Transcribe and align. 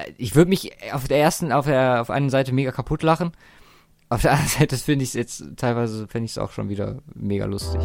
Äh, 0.00 0.12
Ich 0.18 0.34
würde 0.34 0.48
mich 0.48 0.72
auf 0.92 1.08
der 1.08 1.18
ersten, 1.18 1.52
auf 1.52 1.66
der, 1.66 2.00
auf 2.00 2.10
einer 2.10 2.30
Seite 2.30 2.52
mega 2.52 2.72
kaputt 2.72 3.02
lachen. 3.02 3.32
Auf 4.08 4.22
der 4.22 4.32
anderen 4.32 4.48
Seite 4.50 4.76
finde 4.76 5.02
ich 5.04 5.10
es 5.10 5.14
jetzt 5.14 5.44
teilweise, 5.56 6.08
finde 6.08 6.26
ich 6.26 6.32
es 6.32 6.38
auch 6.38 6.52
schon 6.52 6.68
wieder 6.68 6.98
mega 7.14 7.44
lustig. 7.44 7.80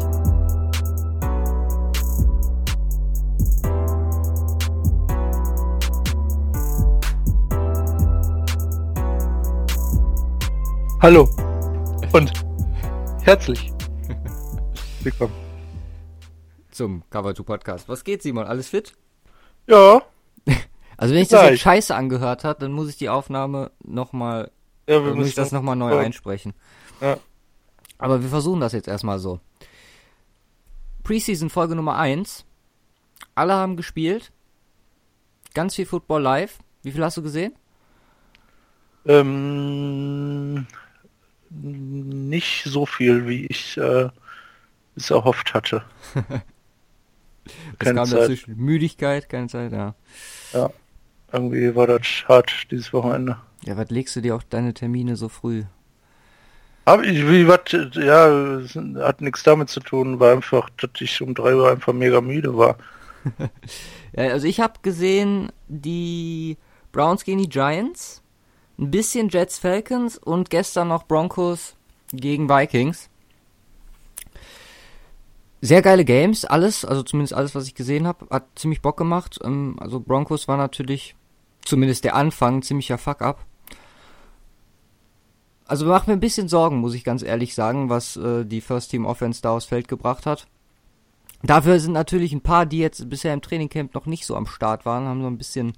Hallo 11.00 11.28
und 12.12 12.32
herzlich 13.22 13.72
willkommen. 15.02 15.32
Zum 16.70 17.02
Cover 17.10 17.34
2 17.34 17.42
Podcast. 17.44 17.88
Was 17.88 18.02
geht, 18.02 18.22
Simon? 18.22 18.46
Alles 18.46 18.68
fit? 18.68 18.94
Ja, 19.66 20.02
Also 20.96 21.14
wenn 21.14 21.22
ich 21.22 21.28
das 21.28 21.40
Gleich. 21.40 21.50
jetzt 21.52 21.60
scheiße 21.62 21.94
angehört 21.94 22.44
hat, 22.44 22.62
dann 22.62 22.72
muss 22.72 22.88
ich 22.88 22.96
die 22.96 23.08
Aufnahme 23.08 23.70
nochmal, 23.84 24.50
ja 24.88 25.04
wir 25.04 25.14
muss 25.14 25.28
ich 25.28 25.34
das 25.34 25.52
nochmal 25.52 25.76
neu 25.76 25.92
Ja. 25.94 26.00
einsprechen. 26.00 26.54
Ja. 27.00 27.18
Aber 27.98 28.22
wir 28.22 28.28
versuchen 28.28 28.60
das 28.60 28.72
jetzt 28.72 28.88
erstmal 28.88 29.18
so. 29.18 29.40
Preseason 31.02 31.50
Folge 31.50 31.74
Nummer 31.76 31.96
1. 31.98 32.44
Alle 33.34 33.54
haben 33.54 33.76
gespielt. 33.76 34.32
Ganz 35.54 35.74
viel 35.74 35.86
Football 35.86 36.22
live. 36.22 36.58
Wie 36.82 36.92
viel 36.92 37.04
hast 37.04 37.16
du 37.16 37.22
gesehen? 37.22 37.54
ähm, 39.08 40.66
nicht 41.50 42.64
so 42.64 42.86
viel, 42.86 43.28
wie 43.28 43.46
ich 43.46 43.76
äh, 43.78 44.08
es 44.96 45.10
erhofft 45.10 45.54
hatte. 45.54 45.82
Es 47.48 47.78
Keine 47.78 47.94
kam 48.00 48.06
Zeit. 48.08 48.20
dazwischen 48.22 48.56
Müdigkeit, 48.56 49.28
keine 49.28 49.46
Zeit, 49.46 49.70
ja. 49.70 49.94
Ja, 50.52 50.68
irgendwie 51.32 51.74
war 51.74 51.86
das 51.86 52.06
hart 52.28 52.52
dieses 52.70 52.92
Wochenende. 52.92 53.38
Ja, 53.64 53.76
was 53.76 53.90
legst 53.90 54.16
du 54.16 54.20
dir 54.20 54.36
auch 54.36 54.42
deine 54.42 54.74
Termine 54.74 55.16
so 55.16 55.28
früh? 55.28 55.64
Aber 56.84 57.02
ich, 57.02 57.28
wie 57.28 57.48
was, 57.48 57.72
ja, 57.94 58.60
hat 59.04 59.20
nichts 59.20 59.42
damit 59.42 59.68
zu 59.68 59.80
tun, 59.80 60.20
war 60.20 60.32
einfach, 60.32 60.70
dass 60.76 60.90
ich 61.00 61.20
um 61.20 61.34
drei 61.34 61.54
Uhr 61.54 61.68
einfach 61.68 61.92
mega 61.92 62.20
müde 62.20 62.56
war. 62.56 62.76
Ja, 64.16 64.28
also 64.28 64.46
ich 64.46 64.60
habe 64.60 64.74
gesehen 64.80 65.52
die 65.68 66.56
Browns 66.90 67.24
gegen 67.24 67.38
die 67.38 67.50
Giants, 67.50 68.22
ein 68.78 68.90
bisschen 68.90 69.28
Jets 69.28 69.58
Falcons 69.58 70.16
und 70.16 70.48
gestern 70.48 70.88
noch 70.88 71.06
Broncos 71.06 71.76
gegen 72.12 72.48
Vikings. 72.48 73.10
Sehr 75.60 75.82
geile 75.82 76.04
Games, 76.04 76.44
alles, 76.44 76.84
also 76.84 77.02
zumindest 77.02 77.34
alles, 77.34 77.54
was 77.54 77.66
ich 77.66 77.74
gesehen 77.74 78.06
habe, 78.06 78.26
hat 78.30 78.46
ziemlich 78.54 78.82
Bock 78.82 78.96
gemacht. 78.96 79.38
Ähm, 79.42 79.76
also 79.80 80.00
Broncos 80.00 80.48
war 80.48 80.56
natürlich, 80.56 81.15
zumindest 81.66 82.04
der 82.04 82.14
Anfang, 82.14 82.62
ziemlicher 82.62 82.98
Fuck-up. 82.98 83.44
Also 85.66 85.86
macht 85.86 86.06
mir 86.06 86.12
ein 86.12 86.20
bisschen 86.20 86.48
Sorgen, 86.48 86.78
muss 86.78 86.94
ich 86.94 87.02
ganz 87.02 87.22
ehrlich 87.22 87.54
sagen, 87.54 87.90
was 87.90 88.16
äh, 88.16 88.44
die 88.44 88.60
First 88.60 88.90
Team 88.92 89.04
Offense 89.04 89.42
da 89.42 89.50
aufs 89.50 89.64
Feld 89.66 89.88
gebracht 89.88 90.24
hat. 90.24 90.46
Dafür 91.42 91.80
sind 91.80 91.92
natürlich 91.92 92.32
ein 92.32 92.40
paar, 92.40 92.66
die 92.66 92.78
jetzt 92.78 93.10
bisher 93.10 93.34
im 93.34 93.42
Trainingcamp 93.42 93.94
noch 93.94 94.06
nicht 94.06 94.26
so 94.26 94.36
am 94.36 94.46
Start 94.46 94.86
waren, 94.86 95.06
haben 95.06 95.22
so 95.22 95.26
ein 95.26 95.38
bisschen 95.38 95.72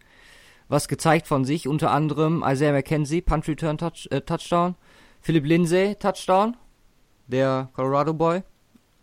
was 0.69 0.89
gezeigt 0.89 1.27
von 1.27 1.45
sich. 1.45 1.67
Unter 1.67 1.91
anderem 1.91 2.45
Isaiah 2.47 2.73
McKenzie, 2.73 3.23
Punt 3.23 3.49
Return 3.49 3.79
Touch, 3.79 4.09
äh, 4.11 4.21
Touchdown. 4.21 4.75
Philip 5.21 5.45
Lindsay, 5.45 5.97
Touchdown. 5.97 6.57
Der 7.27 7.71
Colorado 7.75 8.13
Boy. 8.13 8.43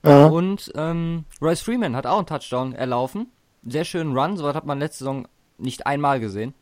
Ja. 0.03 0.27
Und 0.27 0.71
ähm, 0.75 1.25
Royce 1.41 1.61
Freeman 1.61 1.95
hat 1.95 2.05
auch 2.05 2.17
einen 2.17 2.27
Touchdown 2.27 2.73
erlaufen. 2.73 3.27
Sehr 3.65 3.85
schönen 3.85 4.15
Run, 4.15 4.37
sowas 4.37 4.55
hat 4.55 4.65
man 4.65 4.79
letzte 4.79 4.99
Saison 4.99 5.27
nicht 5.57 5.87
einmal 5.87 6.19
gesehen. 6.19 6.53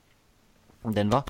Denver. 0.92 1.24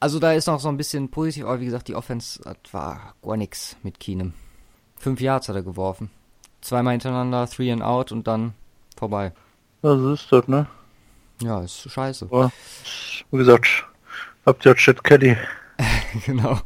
Also 0.00 0.18
da 0.18 0.32
ist 0.32 0.46
noch 0.46 0.58
so 0.58 0.68
ein 0.68 0.76
bisschen 0.76 1.10
positiv, 1.10 1.44
aber 1.44 1.60
wie 1.60 1.66
gesagt, 1.66 1.86
die 1.86 1.94
Offense 1.94 2.40
war 2.72 3.14
gar 3.22 3.36
nix 3.36 3.76
mit 3.84 4.00
Keenum. 4.00 4.34
Fünf 4.96 5.20
Yards 5.20 5.48
hat 5.48 5.54
er 5.54 5.62
geworfen. 5.62 6.10
Zweimal 6.60 6.92
hintereinander, 6.92 7.48
three 7.48 7.70
and 7.70 7.82
out 7.82 8.10
und 8.10 8.26
dann 8.26 8.54
vorbei. 8.96 9.32
Das 9.82 10.00
ist 10.00 10.32
das, 10.32 10.48
ne? 10.48 10.66
Ja, 11.40 11.60
ist 11.60 11.90
scheiße. 11.90 12.26
Aber, 12.30 12.52
wie 13.30 13.38
gesagt, 13.38 13.84
habt 14.46 14.64
ihr 14.66 14.74
Chat 14.74 15.02
Kelly. 15.04 15.36
genau. 16.26 16.58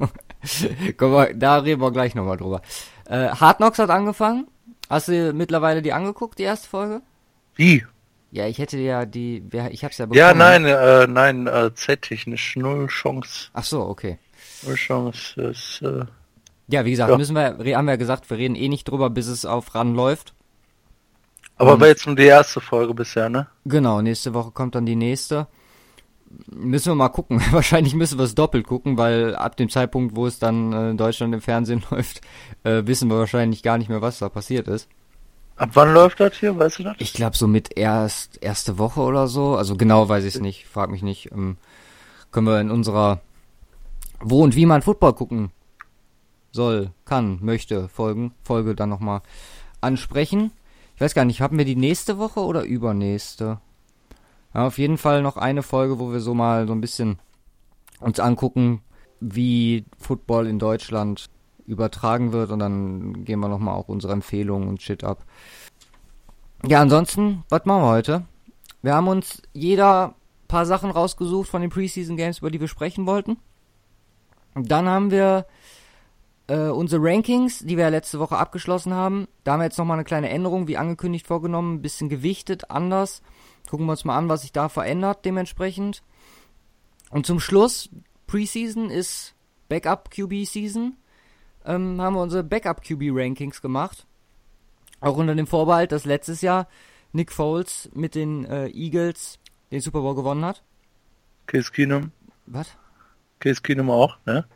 Komm 0.97 1.13
mal, 1.13 1.35
da 1.35 1.59
reden 1.59 1.81
wir 1.81 1.91
gleich 1.93 2.15
nochmal 2.15 2.37
drüber. 2.37 2.63
Äh, 3.07 3.29
Hard 3.29 3.59
Knocks 3.59 3.79
hat 3.79 3.91
angefangen. 3.91 4.47
Hast 4.89 5.09
du 5.09 5.33
mittlerweile 5.33 5.83
die 5.83 5.93
angeguckt, 5.93 6.39
die 6.39 6.45
erste 6.45 6.69
Folge? 6.69 7.03
Wie? 7.55 7.85
Ja, 8.33 8.47
ich 8.47 8.59
hätte 8.59 8.79
ja 8.79 9.07
die, 9.07 9.43
ich 9.71 9.85
hab's 9.85 9.99
ja 9.99 10.07
bekommen. 10.07 10.19
Ja, 10.19 10.35
nein, 10.35 10.65
äh, 10.65 11.07
nein, 11.07 11.47
äh, 11.47 11.71
Z-technisch 11.75 12.57
null 12.57 12.87
Chance. 12.89 13.49
Ach 13.53 13.65
so, 13.65 13.83
okay. 13.83 14.19
Null 14.67 14.75
Chance 14.75 15.41
ist, 15.43 15.81
äh, 15.83 16.05
Ja, 16.69 16.85
wie 16.85 16.91
gesagt, 16.91 17.11
Ja. 17.11 17.17
müssen 17.17 17.35
wir, 17.37 17.45
haben 17.77 17.85
wir 17.87 17.93
ja 17.93 17.97
gesagt, 17.97 18.29
wir 18.29 18.37
reden 18.39 18.57
eh 18.57 18.69
nicht 18.69 18.89
drüber, 18.89 19.09
bis 19.11 19.29
es 19.29 19.45
auf 19.47 19.75
ran 19.75 19.95
läuft. 19.95 20.35
aber 21.57 21.75
Und- 21.75 21.81
war 21.81 21.87
jetzt 21.89 22.07
nur 22.07 22.17
die 22.17 22.25
erste 22.25 22.61
Folge 22.61 22.93
bisher, 22.93 23.29
ne? 23.29 23.47
Genau, 23.65 24.03
nächste 24.03 24.35
Woche 24.35 24.51
kommt 24.51 24.75
dann 24.75 24.85
die 24.87 24.97
nächste. 24.97 25.47
Müssen 26.51 26.91
wir 26.91 26.95
mal 26.97 27.09
gucken. 27.09 27.41
Wahrscheinlich 27.53 27.95
müssen 27.95 28.19
wir 28.19 28.25
es 28.25 28.35
doppelt 28.35 28.67
gucken, 28.67 28.99
weil 28.99 29.37
ab 29.37 29.57
dem 29.57 29.71
Zeitpunkt, 29.71 30.17
wo 30.17 30.27
es 30.27 30.39
dann 30.41 30.73
äh, 30.73 30.91
in 30.91 30.97
Deutschland 30.97 31.33
im 31.33 31.41
Fernsehen 31.41 31.83
läuft, 31.91 32.21
äh, 32.65 32.83
wissen 32.85 33.09
wir 33.09 33.17
wahrscheinlich 33.19 33.63
gar 33.63 33.79
nicht 33.79 33.89
mehr, 33.89 34.03
was 34.03 34.19
da 34.19 34.29
passiert 34.29 34.67
ist. 34.69 34.89
Ab 35.57 35.71
wann 35.73 35.95
läuft 35.95 36.21
das 36.21 36.37
hier, 36.37 36.59
weißt 36.59 36.81
du 36.81 36.83
das? 36.85 36.97
Ich 36.99 37.15
glaube 37.15 37.37
so 37.37 37.47
mit 37.47 37.77
erst 37.77 38.43
erste 38.43 38.79
Woche 38.79 39.01
oder 39.01 39.27
so. 39.27 39.57
Also 39.57 39.77
genau 39.77 40.09
weiß 40.09 40.25
ich 40.25 40.35
es 40.35 40.41
nicht. 40.41 40.67
Frag 40.67 40.91
mich 40.91 41.03
nicht. 41.03 41.33
Ähm, 41.33 41.57
können 42.31 42.47
wir 42.47 42.61
in 42.61 42.71
unserer 42.71 43.21
Wo 44.21 44.43
und 44.43 44.55
wie 44.55 44.67
man 44.67 44.83
Football 44.83 45.15
gucken 45.15 45.51
soll, 46.53 46.91
kann, 47.05 47.39
möchte 47.43 47.89
Folgen 47.89 48.35
Folge 48.43 48.75
dann 48.75 48.89
nochmal 48.89 49.23
ansprechen. 49.81 50.51
Ich 50.95 51.01
weiß 51.01 51.15
gar 51.15 51.25
nicht, 51.25 51.41
haben 51.41 51.59
wir 51.59 51.65
die 51.65 51.77
nächste 51.77 52.19
Woche 52.19 52.41
oder 52.41 52.63
übernächste? 52.63 53.61
Ja, 54.55 54.67
auf 54.67 54.79
jeden 54.79 54.99
Fall 54.99 55.23
noch 55.23 55.37
eine 55.37 55.63
Folge, 55.63 55.99
wo 55.99 56.13
wir 56.13 56.21
so 56.21 56.35
mal 56.35 56.67
so 56.67 56.73
ein 56.73 56.81
bisschen 56.81 57.19
uns 58.01 58.21
angucken, 58.21 58.83
wie 59.21 59.85
Football 59.99 60.47
in 60.47 60.59
Deutschland 60.59 61.31
übertragen 61.67 62.33
wird 62.33 62.51
und 62.51 62.59
dann 62.59 63.25
gehen 63.25 63.41
wir 63.41 63.49
nochmal 63.49 63.75
auch 63.75 63.89
unsere 63.89 64.13
Empfehlungen 64.13 64.69
und 64.69 64.83
Shit 64.83 65.05
ab. 65.05 65.25
Ja, 66.65 66.81
ansonsten, 66.81 67.45
was 67.49 67.65
machen 67.65 67.83
wir 67.83 67.91
heute? 67.91 68.25
Wir 68.83 68.95
haben 68.95 69.09
uns 69.09 69.43
jeder 69.53 70.15
paar 70.49 70.67
Sachen 70.67 70.91
rausgesucht 70.91 71.49
von 71.49 71.61
den 71.61 71.71
Preseason 71.71 72.17
Games, 72.17 72.39
über 72.39 72.51
die 72.51 72.61
wir 72.61 72.69
sprechen 72.69 73.07
wollten. 73.07 73.37
Dann 74.55 74.89
haben 74.89 75.11
wir 75.11 75.47
äh, 76.47 76.69
unsere 76.69 77.03
Rankings, 77.03 77.61
die 77.61 77.77
wir 77.77 77.85
ja 77.85 77.91
letzte 77.91 78.19
Woche 78.19 78.37
abgeschlossen 78.37 78.95
haben. 78.95 79.29
Da 79.45 79.53
haben 79.53 79.61
wir 79.61 79.65
jetzt 79.65 79.79
nochmal 79.79 79.97
eine 79.97 80.05
kleine 80.05 80.31
Änderung, 80.31 80.69
wie 80.69 80.77
angekündigt, 80.77 81.27
vorgenommen. 81.27 81.75
Ein 81.75 81.83
bisschen 81.83 82.09
gewichtet, 82.09 82.71
anders. 82.71 83.23
Gucken 83.69 83.87
wir 83.87 83.93
uns 83.93 84.05
mal 84.05 84.17
an, 84.17 84.29
was 84.29 84.43
sich 84.43 84.53
da 84.53 84.69
verändert, 84.69 85.25
dementsprechend. 85.25 86.03
Und 87.11 87.27
zum 87.27 87.41
Schluss, 87.41 87.91
Preseason 88.27 88.91
ist 88.91 89.35
Backup 89.69 90.11
QB 90.11 90.47
Season. 90.47 90.97
Ähm, 91.67 92.01
haben 92.01 92.15
wir 92.15 92.23
unsere 92.23 92.45
Backup 92.45 92.83
QB 92.83 93.11
Rankings 93.11 93.61
gemacht. 93.61 94.07
Auch 95.01 95.17
unter 95.17 95.35
dem 95.35 95.47
Vorbehalt, 95.47 95.93
dass 95.93 96.05
letztes 96.05 96.41
Jahr 96.41 96.69
Nick 97.13 97.33
Foles 97.33 97.91
mit 97.95 98.15
den 98.15 98.45
äh, 98.45 98.69
Eagles 98.69 99.39
den 99.71 99.81
Super 99.81 100.01
Bowl 100.01 100.15
gewonnen 100.15 100.45
hat. 100.45 100.63
Case 101.47 101.71
Keenum. 101.71 102.13
Was? 102.47 102.69
Case 103.41 103.61
Keenum 103.61 103.91
auch, 103.91 104.17
ne? 104.27 104.47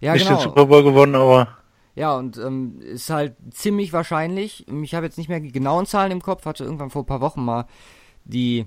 Ja, 0.00 0.14
Nicht 0.14 0.26
genau. 0.26 0.38
den 0.38 0.44
Super 0.44 0.66
Bowl 0.66 0.82
gewonnen, 0.82 1.14
aber 1.14 1.56
Ja, 1.94 2.16
und 2.16 2.38
ähm, 2.38 2.80
ist 2.80 3.10
halt 3.10 3.36
ziemlich 3.50 3.92
wahrscheinlich, 3.92 4.66
ich 4.68 4.94
habe 4.94 5.06
jetzt 5.06 5.18
nicht 5.18 5.28
mehr 5.28 5.40
die 5.40 5.52
genauen 5.52 5.86
Zahlen 5.86 6.12
im 6.12 6.22
Kopf, 6.22 6.44
hatte 6.46 6.64
irgendwann 6.64 6.90
vor 6.90 7.02
ein 7.02 7.06
paar 7.06 7.20
Wochen 7.20 7.44
mal 7.44 7.66
die 8.24 8.66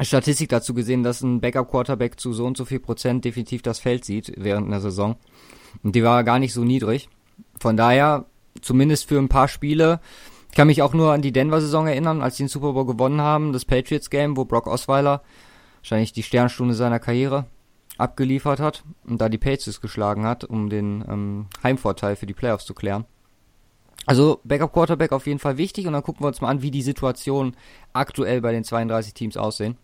Statistik 0.00 0.48
dazu 0.48 0.74
gesehen, 0.74 1.02
dass 1.02 1.20
ein 1.20 1.40
Backup-Quarterback 1.40 2.18
zu 2.18 2.32
so 2.32 2.46
und 2.46 2.56
so 2.56 2.64
viel 2.64 2.80
Prozent 2.80 3.24
definitiv 3.24 3.62
das 3.62 3.78
Feld 3.78 4.04
sieht 4.04 4.32
während 4.36 4.66
einer 4.66 4.80
Saison. 4.80 5.16
Und 5.82 5.94
die 5.94 6.04
war 6.04 6.24
gar 6.24 6.38
nicht 6.38 6.52
so 6.52 6.64
niedrig. 6.64 7.08
Von 7.60 7.76
daher, 7.76 8.26
zumindest 8.60 9.08
für 9.08 9.18
ein 9.18 9.28
paar 9.28 9.48
Spiele, 9.48 10.00
ich 10.50 10.56
kann 10.56 10.66
mich 10.66 10.82
auch 10.82 10.92
nur 10.92 11.12
an 11.12 11.22
die 11.22 11.32
Denver-Saison 11.32 11.86
erinnern, 11.86 12.22
als 12.22 12.36
die 12.36 12.42
den 12.42 12.48
Super 12.48 12.72
Bowl 12.74 12.86
gewonnen 12.86 13.20
haben, 13.20 13.52
das 13.52 13.64
Patriots-Game, 13.64 14.36
wo 14.36 14.44
Brock 14.44 14.66
Osweiler 14.66 15.22
wahrscheinlich 15.80 16.12
die 16.12 16.22
Sternstunde 16.22 16.74
seiner 16.74 16.98
Karriere 16.98 17.46
abgeliefert 17.98 18.60
hat 18.60 18.84
und 19.04 19.20
da 19.20 19.28
die 19.28 19.38
Patriots 19.38 19.80
geschlagen 19.80 20.26
hat, 20.26 20.44
um 20.44 20.68
den 20.68 21.04
ähm, 21.08 21.46
Heimvorteil 21.62 22.16
für 22.16 22.26
die 22.26 22.34
Playoffs 22.34 22.64
zu 22.64 22.74
klären. 22.74 23.04
Also 24.06 24.40
Backup 24.44 24.72
Quarterback 24.72 25.12
auf 25.12 25.26
jeden 25.26 25.38
Fall 25.38 25.58
wichtig 25.58 25.86
und 25.86 25.92
dann 25.92 26.02
gucken 26.02 26.22
wir 26.22 26.28
uns 26.28 26.40
mal 26.40 26.48
an, 26.48 26.62
wie 26.62 26.70
die 26.70 26.82
Situation 26.82 27.56
aktuell 27.92 28.40
bei 28.40 28.52
den 28.52 28.64
32 28.64 29.14
Teams 29.14 29.36
aussehen. 29.36 29.76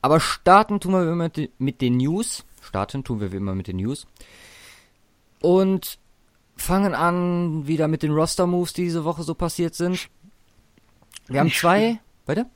Aber 0.00 0.20
starten 0.20 0.78
tun 0.78 0.92
wir 0.92 1.14
mit 1.14 1.50
mit 1.58 1.80
den 1.80 1.96
News. 1.96 2.44
Starten 2.68 3.02
tun 3.02 3.20
wir 3.20 3.32
wie 3.32 3.36
immer 3.36 3.54
mit 3.54 3.66
den 3.66 3.76
News. 3.76 4.06
Und 5.40 5.98
fangen 6.56 6.94
an 6.94 7.66
wieder 7.66 7.88
mit 7.88 8.02
den 8.02 8.12
Roster-Moves, 8.12 8.74
die 8.74 8.84
diese 8.84 9.04
Woche 9.04 9.22
so 9.22 9.34
passiert 9.34 9.74
sind. 9.74 10.08
Wir 11.26 11.40
haben 11.40 11.46
Nicht 11.46 11.58
zwei. 11.60 12.00
Weiter? 12.26 12.46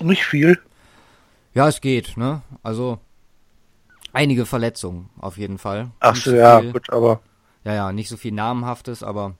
nicht 0.00 0.24
viel. 0.24 0.58
Ja, 1.54 1.68
es 1.68 1.80
geht, 1.80 2.16
ne? 2.16 2.42
Also 2.62 2.98
einige 4.12 4.46
Verletzungen 4.46 5.10
auf 5.18 5.36
jeden 5.36 5.58
Fall. 5.58 5.90
Ach 6.00 6.14
so, 6.16 6.34
ja, 6.34 6.60
viel, 6.60 6.72
gut, 6.72 6.90
aber. 6.90 7.20
Ja, 7.64 7.74
ja, 7.74 7.92
nicht 7.92 8.08
so 8.08 8.16
viel 8.16 8.32
Namenhaftes, 8.32 9.02
aber. 9.02 9.34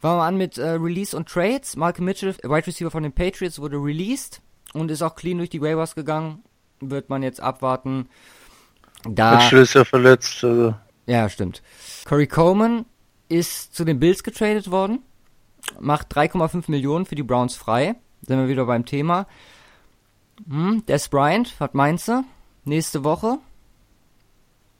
Fangen 0.00 0.18
wir 0.18 0.24
an 0.24 0.36
mit 0.36 0.58
äh, 0.58 0.70
Release 0.70 1.16
und 1.16 1.28
Trades. 1.28 1.76
Malcolm 1.76 2.04
Mitchell, 2.04 2.34
Wide 2.42 2.66
Receiver 2.66 2.90
von 2.90 3.02
den 3.02 3.12
Patriots, 3.12 3.60
wurde 3.60 3.76
released 3.76 4.42
und 4.74 4.90
ist 4.90 5.02
auch 5.02 5.14
clean 5.14 5.38
durch 5.38 5.50
die 5.50 5.62
Waivers 5.62 5.94
gegangen. 5.94 6.42
Wird 6.80 7.08
man 7.08 7.22
jetzt 7.22 7.40
abwarten. 7.40 8.08
Da, 9.04 9.36
Mitchell 9.36 9.60
ist 9.60 9.74
ja 9.74 9.84
verletzt. 9.84 10.42
Also. 10.44 10.74
Ja, 11.06 11.28
stimmt. 11.28 11.62
Corey 12.04 12.26
Coleman 12.26 12.84
ist 13.28 13.74
zu 13.74 13.84
den 13.84 14.00
Bills 14.00 14.22
getradet 14.22 14.70
worden. 14.70 15.00
Macht 15.80 16.14
3,5 16.14 16.64
Millionen 16.68 17.06
für 17.06 17.14
die 17.14 17.22
Browns 17.22 17.54
frei. 17.56 17.96
Sind 18.26 18.38
wir 18.38 18.48
wieder 18.48 18.66
beim 18.66 18.84
Thema. 18.84 19.26
Hm, 20.48 20.84
Des 20.86 21.08
Bryant 21.08 21.54
hat 21.60 21.74
Mainze 21.74 22.24
nächste 22.64 23.04
Woche. 23.04 23.38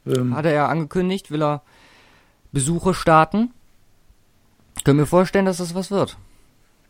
Ähm. 0.06 0.34
Hat 0.34 0.44
er 0.44 0.52
ja 0.52 0.68
angekündigt, 0.68 1.30
will 1.30 1.42
er 1.42 1.62
Besuche 2.52 2.94
starten. 2.94 3.52
Können 4.84 4.98
wir 4.98 5.06
vorstellen, 5.06 5.44
dass 5.44 5.58
das 5.58 5.74
was 5.74 5.90
wird. 5.90 6.16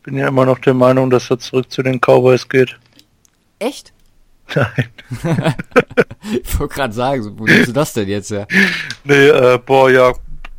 Bin 0.03 0.17
ja 0.17 0.29
immer 0.29 0.45
noch 0.47 0.59
der 0.59 0.75
Meinung, 0.75 1.11
dass 1.11 1.31
er 1.31 1.39
zurück 1.39 1.71
zu 1.71 1.83
den 1.83 2.01
Cowboys 2.01 2.49
geht. 2.49 2.79
Echt? 3.59 3.93
Nein. 4.55 5.55
ich 6.43 6.59
wollte 6.59 6.75
gerade 6.75 6.95
sagen, 6.95 7.39
wo 7.39 7.45
nimmst 7.45 7.69
du 7.69 7.73
das 7.73 7.93
denn 7.93 8.09
jetzt 8.09 8.31
ja? 8.31 8.47
Nee, 9.05 9.29
äh, 9.29 9.59
boah, 9.59 9.91
ja, 9.91 10.13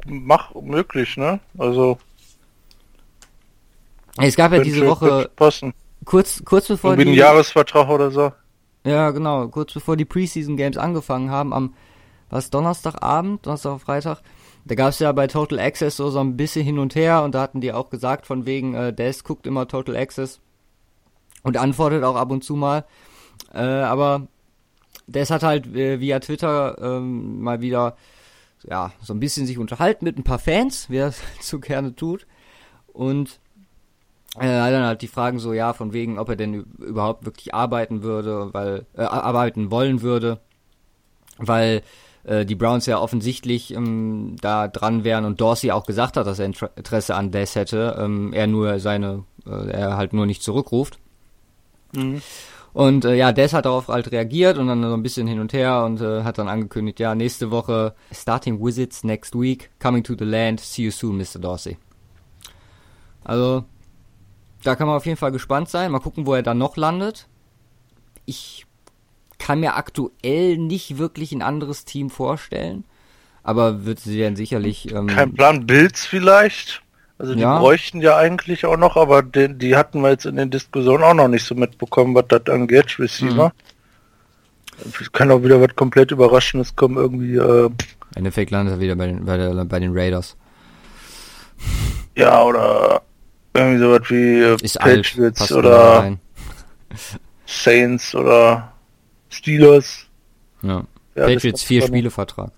mach 0.06 0.54
möglich, 0.56 1.18
ne? 1.18 1.40
Also. 1.58 1.98
Es 4.18 4.36
gab 4.36 4.52
ja 4.52 4.60
diese 4.62 4.86
Woche. 4.86 5.30
Passen. 5.36 5.74
Kurz, 6.06 6.44
kurz 6.44 6.68
bevor 6.68 6.92
Irgendwie 6.92 7.06
die. 7.06 7.12
ein 7.12 7.18
Jahresvertrag 7.18 7.90
oder 7.90 8.12
so. 8.12 8.32
Ja, 8.84 9.12
genau. 9.12 9.48
Kurz 9.48 9.74
bevor 9.74 9.98
die 9.98 10.06
Preseason 10.06 10.58
Games 10.58 10.78
angefangen 10.78 11.30
haben, 11.30 11.54
am, 11.54 11.74
was, 12.30 12.50
Donnerstagabend, 12.50 13.46
Donnerstag, 13.46 13.80
Freitag, 13.82 14.22
da 14.66 14.76
gab 14.76 14.90
es 14.90 15.00
ja 15.00 15.12
bei 15.12 15.28
Total 15.28 15.60
Access 15.60 15.98
so, 15.98 16.10
so 16.10 16.20
ein 16.20 16.38
bisschen 16.38 16.66
hin 16.66 16.80
und 16.80 16.96
her 16.96 17.24
und 17.24 17.36
da 17.36 17.42
hatten 17.42 17.62
die 17.62 17.74
auch 17.74 17.90
gesagt, 17.90 18.26
von 18.26 18.46
wegen, 18.46 18.76
äh, 18.76 18.94
Des 18.94 19.24
guckt 19.24 19.48
immer 19.48 19.68
Total 19.68 19.96
Access 19.96 20.40
und 21.44 21.58
antwortet 21.58 22.04
auch 22.04 22.16
ab 22.16 22.32
und 22.32 22.44
zu 22.44 22.56
mal. 22.56 22.86
Äh, 23.54 23.60
aber 23.60 24.28
Des 25.08 25.32
hat 25.32 25.44
halt 25.44 25.68
äh, 25.76 26.00
via 26.00 26.20
Twitter 26.20 26.78
ähm, 26.82 27.42
mal 27.42 27.62
wieder 27.62 27.96
ja, 28.68 28.92
so 29.02 29.14
ein 29.14 29.20
bisschen 29.20 29.46
sich 29.46 29.58
unterhalten 29.58 30.06
mit 30.06 30.18
ein 30.18 30.24
paar 30.24 30.40
Fans, 30.40 30.90
wie 30.90 30.98
er 30.98 31.08
es 31.08 31.22
so 31.42 31.60
gerne 31.60 31.96
tut. 31.96 32.26
Und 32.94 33.40
äh, 34.36 34.48
dann 34.48 34.84
halt 34.84 35.02
die 35.02 35.08
Fragen 35.08 35.40
so, 35.40 35.54
ja, 35.54 35.74
von 35.74 35.94
wegen, 35.94 36.20
ob 36.20 36.30
er 36.30 36.36
denn 36.36 36.66
überhaupt 36.80 37.26
wirklich 37.26 37.54
arbeiten 37.54 38.04
würde, 38.04 38.54
weil, 38.54 38.86
äh, 38.96 39.02
arbeiten 39.02 39.72
wollen 39.72 40.02
würde, 40.02 40.40
weil 41.38 41.82
äh, 42.26 42.46
die 42.46 42.56
Browns 42.56 42.86
ja 42.86 43.00
offensichtlich 43.00 43.74
ähm, 43.74 44.36
da 44.42 44.68
dran 44.68 45.04
wären 45.04 45.26
und 45.26 45.42
Dorsey 45.42 45.72
auch 45.72 45.86
gesagt 45.86 46.18
hat, 46.18 46.28
dass 46.28 46.40
er 46.40 46.46
Interesse 46.46 47.16
an 47.16 47.32
Des 47.32 47.56
hätte, 47.56 47.98
ähm, 48.00 48.34
er 48.34 48.48
nur 48.48 48.80
seine, 48.80 49.24
äh, 49.48 49.72
er 49.72 49.98
halt 49.98 50.14
nur 50.14 50.26
nicht 50.26 50.44
zurückruft. 50.44 51.00
Mhm. 51.94 52.22
Und 52.80 53.04
äh, 53.04 53.14
ja, 53.16 53.34
Des 53.34 53.52
hat 53.52 53.66
darauf 53.66 53.90
halt 53.90 54.10
reagiert 54.10 54.58
und 54.58 54.68
dann 54.68 54.82
so 54.82 54.94
ein 54.94 55.04
bisschen 55.04 55.28
hin 55.28 55.42
und 55.42 55.52
her 55.52 55.84
und 55.84 56.00
äh, 56.00 56.24
hat 56.24 56.38
dann 56.38 56.48
angekündigt, 56.48 57.02
ja, 57.02 57.14
nächste 57.14 57.52
Woche 57.52 57.94
Starting 58.10 58.64
Visits 58.64 59.04
next 59.04 59.36
week, 59.36 59.70
coming 59.82 60.02
to 60.02 60.16
the 60.18 60.24
land, 60.24 60.62
see 60.62 60.84
you 60.84 60.92
soon, 60.92 61.18
Mr. 61.18 61.40
Dorsey. 61.42 61.78
Also, 63.26 63.66
da 64.64 64.78
kann 64.78 64.88
man 64.88 64.96
auf 64.96 65.06
jeden 65.06 65.18
Fall 65.18 65.34
gespannt 65.34 65.68
sein. 65.68 65.92
Mal 65.92 66.00
gucken, 66.00 66.26
wo 66.26 66.34
er 66.34 66.42
dann 66.42 66.58
noch 66.58 66.78
landet. 66.78 67.28
Ich 68.26 68.66
kann 69.40 69.60
mir 69.60 69.76
aktuell 69.76 70.58
nicht 70.58 70.98
wirklich 70.98 71.34
ein 71.34 71.42
anderes 71.42 71.84
Team 71.84 72.10
vorstellen. 72.10 72.86
Aber 73.44 73.84
wird 73.84 74.00
sie 74.00 74.22
dann 74.22 74.38
sicherlich. 74.38 74.90
Ähm, 74.94 75.08
Kein 75.08 75.34
Plan, 75.34 75.68
Bills 75.68 76.06
vielleicht? 76.06 76.82
Also 77.20 77.36
die 77.36 77.42
ja. 77.42 77.60
bräuchten 77.60 78.00
ja 78.00 78.16
eigentlich 78.16 78.66
auch 78.66 78.78
noch, 78.78 78.96
aber 78.96 79.22
die, 79.22 79.54
die, 79.54 79.76
hatten 79.76 80.02
wir 80.02 80.10
jetzt 80.10 80.26
in 80.26 80.38
den 80.38 80.50
Diskussionen 80.50 81.04
auch 81.04 81.14
noch 81.14 81.28
nicht 81.28 81.46
so 81.46 81.54
mitbekommen, 81.54 82.16
was 82.16 82.26
das 82.30 82.48
angeht, 82.48 82.98
Receiver. 82.98 83.52
Mhm. 84.86 85.12
Kann 85.12 85.30
auch 85.30 85.44
wieder 85.44 85.60
was 85.60 85.76
komplett 85.76 86.12
Überraschendes 86.12 86.78
kommen, 86.78 86.96
irgendwie. 86.96 87.36
Äh, 87.36 87.66
Im 87.66 87.76
Endeffekt 88.16 88.52
landet 88.52 88.76
er 88.76 88.80
wieder 88.80 88.96
bei 88.96 89.08
den, 89.08 89.26
bei, 89.26 89.36
der, 89.36 89.54
bei 89.66 89.80
den 89.80 89.92
Raiders. 89.94 90.38
Ja, 92.16 92.42
oder 92.42 93.02
irgendwie 93.54 93.80
sowas 93.80 94.02
wie 94.08 94.40
äh, 94.40 94.58
Ist 94.62 94.80
Patriots 94.80 95.52
oder 95.52 96.18
Saints 97.46 98.16
oder 98.16 98.72
Steelers. 99.28 100.06
Ja. 100.62 100.86
ja 101.16 101.26
Patriots 101.26 101.64
vier 101.64 101.82
Spiele 101.82 102.12
Vertrag. 102.12 102.52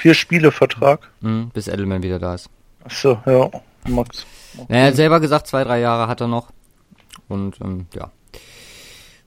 Vier 0.00 0.14
Spiele 0.14 0.50
Vertrag? 0.50 1.10
Mhm, 1.20 1.50
bis 1.50 1.68
Edelman 1.68 2.02
wieder 2.02 2.18
da 2.18 2.34
ist. 2.34 2.48
Achso, 2.84 3.18
ja. 3.26 3.50
Max. 3.86 4.24
Er 4.68 4.86
hat 4.86 4.96
selber 4.96 5.20
gesagt, 5.20 5.46
zwei, 5.46 5.62
drei 5.62 5.78
Jahre 5.80 6.08
hat 6.08 6.22
er 6.22 6.26
noch. 6.26 6.52
Und 7.28 7.60
ähm, 7.60 7.84
ja. 7.94 8.10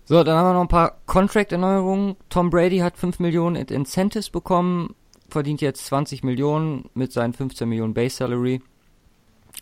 So, 0.06 0.24
dann 0.24 0.36
haben 0.36 0.48
wir 0.48 0.54
noch 0.54 0.62
ein 0.62 0.68
paar 0.68 0.96
Contract-Erneuerungen. 1.06 2.16
Tom 2.30 2.50
Brady 2.50 2.80
hat 2.80 2.98
5 2.98 3.20
Millionen 3.20 3.56
in 3.56 3.68
Incentives 3.68 4.32
bekommen, 4.32 4.96
verdient 5.30 5.62
jetzt 5.62 5.86
20 5.86 6.24
Millionen 6.24 6.90
mit 6.96 7.14
seinen 7.14 7.34
15 7.34 7.70
Millionen 7.70 7.94
Base 7.94 8.16
Salary. 8.16 8.60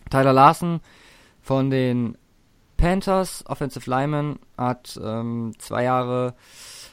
Tyler 0.10 0.32
Larson 0.32 0.80
von 1.42 1.70
den 1.70 2.18
Panthers, 2.78 3.44
Offensive 3.48 3.90
Lineman, 3.90 4.40
hat 4.58 4.98
ähm, 5.04 5.56
zwei 5.60 5.84
Jahre 5.84 6.36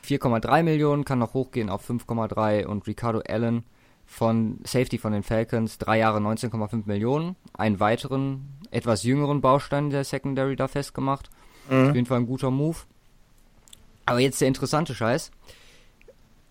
4,3 0.04 0.64
Millionen, 0.64 1.04
kann 1.04 1.20
noch 1.20 1.34
hochgehen 1.34 1.70
auf 1.70 1.88
5,3 1.88 2.66
und 2.66 2.88
Ricardo 2.88 3.20
Allen 3.20 3.62
von 4.08 4.58
Safety 4.64 4.98
von 4.98 5.12
den 5.12 5.22
Falcons, 5.22 5.76
drei 5.78 5.98
Jahre 5.98 6.18
19,5 6.18 6.84
Millionen, 6.86 7.36
einen 7.52 7.78
weiteren, 7.78 8.48
etwas 8.70 9.02
jüngeren 9.04 9.42
Baustein 9.42 9.90
der 9.90 10.02
Secondary 10.02 10.56
da 10.56 10.66
festgemacht. 10.66 11.28
Mhm. 11.70 11.90
Auf 11.90 11.94
jeden 11.94 12.06
Fall 12.06 12.18
ein 12.18 12.26
guter 12.26 12.50
Move. 12.50 12.78
Aber 14.06 14.18
jetzt 14.18 14.40
der 14.40 14.48
interessante 14.48 14.94
Scheiß. 14.94 15.30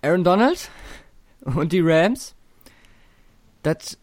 Aaron 0.03 0.23
Donald 0.23 0.69
und 1.41 1.73
die 1.73 1.81
Rams, 1.81 2.35
das 3.63 3.97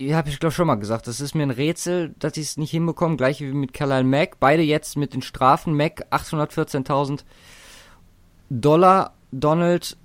habe 0.00 0.30
ich 0.30 0.40
glaube 0.40 0.54
schon 0.54 0.66
mal 0.66 0.76
gesagt, 0.76 1.06
das 1.06 1.20
ist 1.20 1.34
mir 1.34 1.42
ein 1.42 1.50
Rätsel, 1.50 2.14
dass 2.18 2.34
sie 2.34 2.40
es 2.40 2.56
nicht 2.56 2.70
hinbekommen, 2.70 3.18
gleich 3.18 3.42
wie 3.42 3.52
mit 3.52 3.74
Kalal 3.74 4.02
Mack. 4.02 4.40
Beide 4.40 4.62
jetzt 4.62 4.96
mit 4.96 5.12
den 5.12 5.20
Strafen. 5.20 5.76
Mack 5.76 6.06
814.000 6.10 7.24
Dollar, 8.48 9.12
Donald 9.30 9.98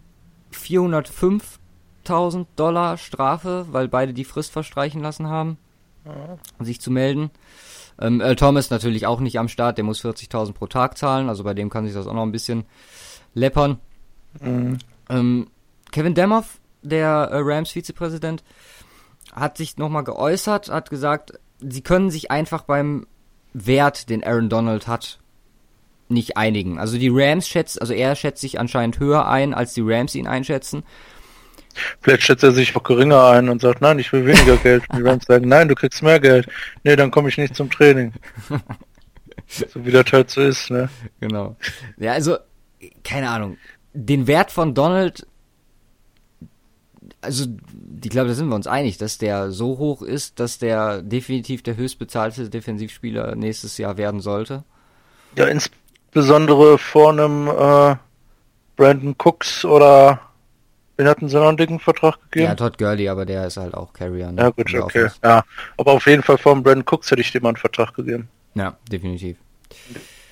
405.000 2.06 2.46
Dollar 2.56 2.98
Strafe, 2.98 3.66
weil 3.72 3.88
beide 3.88 4.14
die 4.14 4.26
Frist 4.26 4.52
verstreichen 4.52 5.02
lassen 5.02 5.28
haben, 5.28 5.58
ja. 6.06 6.38
sich 6.64 6.82
zu 6.82 6.92
melden. 6.92 7.32
Ähm, 8.00 8.22
Earl 8.22 8.36
Thomas 8.36 8.70
natürlich 8.70 9.08
auch 9.08 9.20
nicht 9.20 9.40
am 9.40 9.48
Start, 9.48 9.78
der 9.78 9.86
muss 9.86 10.04
40.000 10.04 10.54
pro 10.54 10.68
Tag 10.68 10.98
zahlen, 10.98 11.30
also 11.30 11.44
bei 11.44 11.54
dem 11.54 11.70
kann 11.70 11.86
sich 11.86 11.94
das 11.94 12.08
auch 12.08 12.14
noch 12.14 12.24
ein 12.24 12.32
bisschen 12.32 12.66
läppern. 13.34 13.80
Mhm. 14.42 14.78
Ähm, 15.10 15.48
Kevin 15.92 16.14
Demoff, 16.14 16.60
der 16.82 17.08
äh, 17.32 17.40
Rams 17.42 17.72
Vizepräsident, 17.72 18.44
hat 19.32 19.58
sich 19.58 19.78
nochmal 19.78 20.04
geäußert, 20.04 20.70
hat 20.70 20.90
gesagt, 20.90 21.40
sie 21.60 21.82
können 21.82 22.10
sich 22.10 22.32
einfach 22.32 22.64
beim 22.64 23.08
Wert, 23.54 24.10
den 24.10 24.24
Aaron 24.24 24.50
Donald 24.50 24.88
hat, 24.88 25.20
nicht 26.10 26.38
einigen. 26.38 26.78
Also 26.78 26.98
die 26.98 27.10
Rams 27.12 27.48
schätzt, 27.48 27.82
also 27.82 27.94
er 27.94 28.16
schätzt 28.16 28.42
sich 28.42 28.60
anscheinend 28.60 29.00
höher 29.00 29.28
ein, 29.28 29.54
als 29.54 29.74
die 29.74 29.82
Rams 29.82 30.16
ihn 30.16 30.28
einschätzen. 30.28 30.84
Vielleicht 32.02 32.24
schätzt 32.24 32.44
er 32.44 32.52
sich 32.52 32.76
auch 32.76 32.84
geringer 32.84 33.26
ein 33.28 33.50
und 33.50 33.62
sagt, 33.62 33.82
nein, 33.82 34.00
ich 34.00 34.12
will 34.14 34.26
weniger 34.26 34.58
Geld. 34.58 34.84
Die 34.96 35.02
Rams 35.02 35.26
sagen, 35.26 35.48
nein, 35.48 35.68
du 35.68 35.76
kriegst 35.76 36.02
mehr 36.02 36.20
Geld. 36.20 36.48
Nee, 36.84 36.96
dann 36.96 37.12
komme 37.12 37.30
ich 37.30 37.38
nicht 37.38 37.56
zum 37.56 37.70
Training. 37.70 38.14
so 39.48 39.86
wie 39.86 39.92
das 39.92 40.12
halt 40.12 40.30
so 40.30 40.42
ist, 40.42 40.72
ne? 40.72 40.90
Genau. 41.20 41.56
Ja, 41.98 42.14
also, 42.14 42.38
keine 43.04 43.30
Ahnung. 43.30 43.58
Den 43.94 44.28
Wert 44.28 44.52
von 44.52 44.74
Donald 44.74 45.26
also 47.26 47.46
ich 48.04 48.10
glaube, 48.10 48.30
da 48.30 48.36
sind 48.36 48.48
wir 48.48 48.56
uns 48.56 48.68
einig, 48.68 48.98
dass 48.98 49.18
der 49.18 49.52
so 49.52 49.78
hoch 49.78 50.02
ist, 50.02 50.40
dass 50.40 50.60
der 50.60 51.02
definitiv 51.02 51.64
der 51.64 51.76
höchstbezahlte 51.76 52.50
Defensivspieler 52.50 53.36
nächstes 53.36 53.78
Jahr 53.78 53.98
werden 53.98 54.20
sollte. 54.20 54.64
Ja, 55.36 55.46
insbesondere 55.46 56.78
vor 56.78 57.12
einem 57.12 57.48
äh, 57.48 57.96
Brandon 58.76 59.16
Cooks 59.18 59.66
oder 59.66 60.22
wen 60.98 61.08
hatten 61.08 61.30
sie 61.30 61.38
noch 61.38 61.48
einen 61.48 61.58
dicken 61.58 61.80
Vertrag 61.80 62.20
gegeben? 62.32 62.50
Ja, 62.50 62.56
Todd 62.56 62.78
Gurley, 62.78 63.10
aber 63.10 63.26
der 63.26 63.48
ist 63.48 63.58
halt 63.58 63.74
auch 63.74 63.94
Carrier. 63.94 64.32
Ne? 64.32 64.42
Ja 64.42 64.50
gut, 64.50 64.74
okay. 64.74 65.10
Ja, 65.24 65.44
aber 65.78 65.92
auf 65.94 66.06
jeden 66.08 66.24
Fall 66.24 66.38
dem 66.38 66.64
Brandon 66.64 66.86
Cooks 66.86 67.12
hätte 67.12 67.22
ich 67.22 67.32
dem 67.32 67.46
einen 67.46 67.58
Vertrag 67.58 67.94
gegeben. 67.94 68.30
Ja, 68.54 68.78
definitiv. 68.92 69.38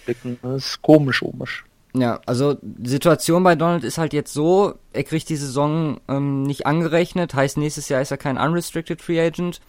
Das 0.05 0.65
ist 0.65 0.81
komisch, 0.81 1.21
komisch. 1.21 1.65
Ja, 1.95 2.19
also 2.25 2.57
Situation 2.81 3.43
bei 3.43 3.55
Donald 3.55 3.83
ist 3.83 3.97
halt 3.99 4.13
jetzt 4.13 4.33
so, 4.33 4.75
er 4.93 5.03
kriegt 5.03 5.29
die 5.29 5.35
Saison 5.35 5.99
ähm, 6.07 6.43
nicht 6.43 6.65
angerechnet, 6.65 7.35
heißt 7.35 7.57
nächstes 7.57 7.87
Jahr 7.89 8.01
ist 8.01 8.09
er 8.09 8.17
kein 8.17 8.37
unrestricted 8.37 9.01
Free 9.01 9.21
Agent, 9.21 9.61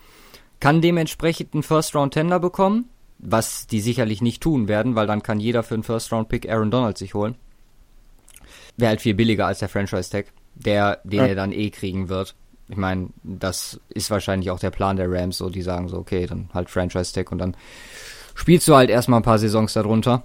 kann 0.59 0.81
dementsprechend 0.81 1.53
einen 1.53 1.63
First 1.63 1.95
Round 1.95 2.15
Tender 2.15 2.41
bekommen, 2.41 2.89
was 3.19 3.67
die 3.67 3.81
sicherlich 3.81 4.23
nicht 4.23 4.43
tun 4.43 4.69
werden, 4.69 4.95
weil 4.95 5.07
dann 5.07 5.23
kann 5.23 5.41
jeder 5.41 5.63
für 5.63 5.75
einen 5.75 5.83
First-Round-Pick 5.83 6.49
Aaron 6.49 6.71
Donald 6.71 6.99
sich 6.99 7.15
holen. 7.15 7.37
Wäre 8.77 8.91
halt 8.91 9.01
viel 9.01 9.15
billiger 9.15 9.47
als 9.47 9.61
der 9.61 9.69
Franchise-Tag, 9.69 10.27
der, 10.55 11.01
den 11.05 11.21
ja. 11.21 11.27
er 11.27 11.35
dann 11.35 11.53
eh 11.53 11.71
kriegen 11.71 12.09
wird. 12.09 12.35
Ich 12.69 12.77
meine, 12.77 13.09
das 13.23 13.81
ist 13.89 14.11
wahrscheinlich 14.11 14.51
auch 14.51 14.59
der 14.59 14.71
Plan 14.71 14.97
der 14.97 15.11
Rams, 15.11 15.39
so 15.39 15.51
die 15.51 15.63
sagen 15.63 15.89
so, 15.89 15.99
okay, 15.99 16.27
dann 16.27 16.49
halt 16.55 16.71
Franchise-Tag 16.71 17.31
und 17.31 17.39
dann 17.39 17.57
spielst 18.35 18.67
du 18.69 18.75
halt 18.75 18.91
erstmal 18.91 19.21
ein 19.21 19.25
paar 19.25 19.39
Saisons 19.39 19.75
darunter. 19.75 20.23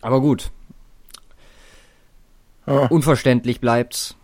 Aber 0.00 0.20
gut. 0.20 0.50
Ja. 2.66 2.86
Unverständlich 2.86 3.60
bleibt's. 3.60 4.16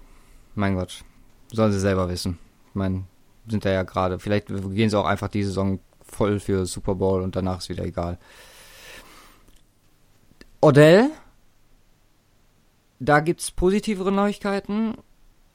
Mein 0.54 0.74
Gott. 0.74 1.04
Sollen 1.52 1.72
sie 1.72 1.80
selber 1.80 2.08
wissen. 2.08 2.38
Ich 2.68 2.74
meine, 2.74 3.04
sind 3.46 3.64
da 3.64 3.70
ja 3.70 3.82
gerade. 3.82 4.18
Vielleicht 4.18 4.48
gehen 4.48 4.90
sie 4.90 4.98
auch 4.98 5.04
einfach 5.04 5.28
die 5.28 5.44
Saison 5.44 5.80
voll 6.02 6.40
für 6.40 6.66
Super 6.66 6.94
Bowl 6.94 7.22
und 7.22 7.36
danach 7.36 7.58
ist 7.58 7.68
wieder 7.68 7.84
egal. 7.84 8.18
Odell, 10.60 11.10
da 12.98 13.20
gibt's 13.20 13.50
positivere 13.50 14.12
Neuigkeiten. 14.12 14.94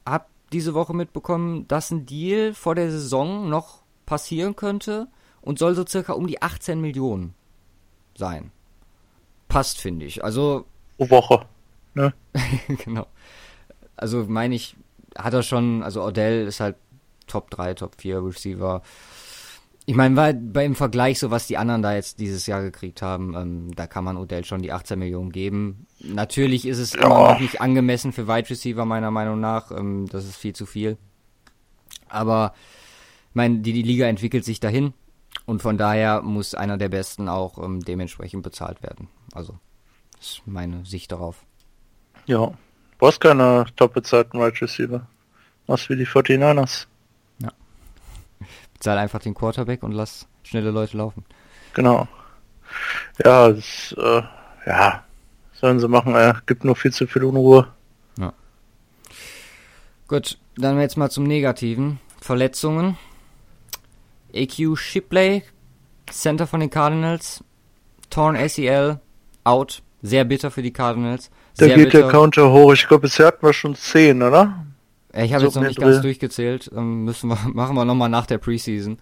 Hab 0.06 0.28
diese 0.52 0.74
Woche 0.74 0.94
mitbekommen, 0.94 1.66
dass 1.68 1.90
ein 1.90 2.06
Deal 2.06 2.54
vor 2.54 2.74
der 2.74 2.90
Saison 2.90 3.48
noch 3.48 3.82
passieren 4.06 4.56
könnte 4.56 5.08
und 5.40 5.58
soll 5.58 5.74
so 5.74 5.86
circa 5.86 6.12
um 6.12 6.26
die 6.26 6.42
18 6.42 6.80
Millionen 6.80 7.34
sein. 8.16 8.52
Passt, 9.48 9.80
finde 9.80 10.06
ich. 10.06 10.24
Also. 10.24 10.66
Pro 10.98 11.10
Woche, 11.10 11.46
ne? 11.94 12.14
genau. 12.84 13.06
Also 13.96 14.24
meine 14.24 14.54
ich, 14.54 14.76
hat 15.16 15.34
er 15.34 15.42
schon, 15.42 15.82
also 15.82 16.02
Odell 16.02 16.46
ist 16.46 16.60
halt 16.60 16.76
Top 17.26 17.50
3, 17.50 17.74
Top 17.74 18.00
4 18.00 18.24
Receiver. 18.24 18.82
Ich 19.84 19.96
meine, 19.96 20.14
weil 20.14 20.34
beim 20.34 20.76
Vergleich, 20.76 21.18
so 21.18 21.30
was 21.30 21.48
die 21.48 21.56
anderen 21.56 21.82
da 21.82 21.94
jetzt 21.94 22.20
dieses 22.20 22.46
Jahr 22.46 22.62
gekriegt 22.62 23.02
haben, 23.02 23.34
ähm, 23.34 23.74
da 23.74 23.88
kann 23.88 24.04
man 24.04 24.16
Odell 24.16 24.44
schon 24.44 24.62
die 24.62 24.70
18 24.70 24.96
Millionen 24.98 25.32
geben. 25.32 25.86
Natürlich 25.98 26.66
ist 26.66 26.78
es 26.78 26.92
ja. 26.92 27.04
immer 27.04 27.32
noch 27.32 27.40
nicht 27.40 27.60
angemessen 27.60 28.12
für 28.12 28.28
Wide 28.28 28.48
Receiver, 28.48 28.84
meiner 28.84 29.10
Meinung 29.10 29.40
nach. 29.40 29.72
Ähm, 29.72 30.06
das 30.08 30.24
ist 30.24 30.36
viel 30.36 30.54
zu 30.54 30.66
viel. 30.66 30.98
Aber, 32.08 32.54
ich 33.30 33.34
meine, 33.34 33.58
die, 33.58 33.72
die 33.72 33.82
Liga 33.82 34.06
entwickelt 34.06 34.44
sich 34.44 34.60
dahin. 34.60 34.92
Und 35.46 35.62
von 35.62 35.76
daher 35.76 36.22
muss 36.22 36.54
einer 36.54 36.78
der 36.78 36.88
Besten 36.88 37.28
auch 37.28 37.58
ähm, 37.58 37.80
dementsprechend 37.80 38.44
bezahlt 38.44 38.82
werden. 38.82 39.08
Also, 39.32 39.58
das 40.16 40.30
ist 40.30 40.42
meine 40.46 40.84
Sicht 40.84 41.10
darauf. 41.10 41.44
Ja, 42.26 42.46
du 42.46 42.56
brauchst 42.98 43.20
keine 43.20 43.66
top 43.74 43.94
bezahlten 43.94 44.38
Wide 44.38 44.60
Receiver. 44.60 45.08
Was 45.66 45.88
wie 45.88 45.96
die 45.96 46.06
49ers. 46.06 46.86
Zahl 48.82 48.98
einfach 48.98 49.20
den 49.20 49.34
Quarterback 49.34 49.82
und 49.82 49.92
lass 49.92 50.26
schnelle 50.42 50.70
Leute 50.70 50.96
laufen. 50.96 51.24
Genau. 51.74 52.08
Ja, 53.24 53.50
das, 53.50 53.94
äh, 53.96 54.22
ja, 54.66 55.04
sollen 55.52 55.80
sie 55.80 55.88
machen, 55.88 56.14
er 56.14 56.42
gibt 56.46 56.64
nur 56.64 56.76
viel 56.76 56.92
zu 56.92 57.06
viel 57.06 57.24
Unruhe. 57.24 57.68
Ja. 58.18 58.32
Gut, 60.08 60.38
dann 60.56 60.80
jetzt 60.80 60.96
mal 60.96 61.10
zum 61.10 61.24
Negativen. 61.24 62.00
Verletzungen. 62.20 62.96
AQ 64.34 64.76
Shipley, 64.76 65.42
Center 66.10 66.46
von 66.46 66.60
den 66.60 66.70
Cardinals, 66.70 67.44
torn 68.10 68.36
ACL, 68.36 68.98
out. 69.44 69.82
Sehr 70.00 70.24
bitter 70.24 70.50
für 70.50 70.62
die 70.62 70.72
Cardinals. 70.72 71.30
Da 71.58 71.66
geht 71.66 71.76
bitter. 71.76 71.98
der 72.02 72.08
Counter 72.08 72.50
hoch. 72.50 72.72
Ich 72.72 72.88
glaube, 72.88 73.02
bisher 73.02 73.26
hatten 73.26 73.46
wir 73.46 73.52
schon 73.52 73.76
10, 73.76 74.22
oder? 74.22 74.66
Ich 75.14 75.34
habe 75.34 75.44
jetzt 75.44 75.54
noch 75.54 75.62
nicht 75.62 75.80
ganz 75.80 76.00
durchgezählt. 76.00 76.70
Ähm, 76.74 77.04
müssen 77.04 77.28
wir, 77.28 77.38
machen 77.52 77.76
wir 77.76 77.84
nochmal 77.84 78.08
nach 78.08 78.26
der 78.26 78.38
Preseason. 78.38 78.98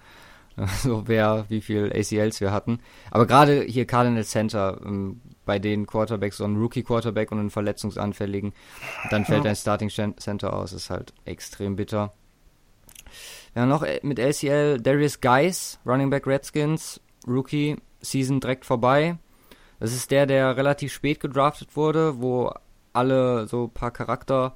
So 0.83 1.05
wer, 1.07 1.47
wie 1.49 1.62
viel 1.62 1.90
ACLs 1.95 2.40
wir 2.40 2.52
hatten. 2.52 2.81
Aber 3.11 3.26
gerade 3.26 3.62
hier 3.62 3.87
Cardinal 3.87 4.25
Center, 4.25 4.79
ähm, 4.85 5.23
bei 5.47 5.59
den 5.59 5.87
Quarterbacks, 5.87 6.37
so 6.37 6.45
ein 6.45 6.57
Rookie-Quarterback 6.57 7.33
und 7.33 7.38
einen 7.38 7.50
Verletzungsanfälligen, 7.50 8.52
dann 9.11 9.25
fällt 9.25 9.45
ja. 9.45 9.50
ein 9.50 9.57
Starting 9.57 9.88
Center 9.88 10.52
aus, 10.52 10.73
ist 10.73 10.90
halt 10.90 11.14
extrem 11.25 11.76
bitter. 11.76 12.12
Ja, 13.55 13.64
noch 13.64 13.83
äh, 13.83 14.00
mit 14.02 14.21
ACL 14.21 14.81
Darius 14.81 15.21
Geis, 15.21 15.81
Running 15.87 16.11
Back 16.11 16.26
Redskins, 16.26 17.00
Rookie, 17.26 17.76
Season 18.00 18.40
direkt 18.40 18.64
vorbei. 18.64 19.17
Das 19.79 19.93
ist 19.93 20.11
der, 20.11 20.26
der 20.26 20.57
relativ 20.57 20.93
spät 20.93 21.21
gedraftet 21.21 21.75
wurde, 21.75 22.21
wo 22.21 22.52
alle 22.93 23.47
so 23.47 23.64
ein 23.64 23.71
paar 23.71 23.90
Charakter 23.90 24.55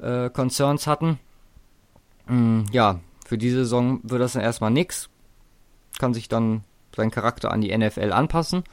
äh, 0.00 0.30
Concerns 0.30 0.86
hatten. 0.86 1.18
Mm, 2.26 2.62
ja, 2.72 3.00
für 3.26 3.38
diese 3.38 3.58
Saison 3.58 4.00
wird 4.02 4.20
das 4.20 4.34
dann 4.34 4.42
erstmal 4.42 4.70
nix. 4.70 5.08
Kann 5.98 6.14
sich 6.14 6.28
dann 6.28 6.64
sein 6.94 7.10
Charakter 7.10 7.50
an 7.50 7.60
die 7.60 7.76
NFL 7.76 8.12
anpassen. 8.12 8.64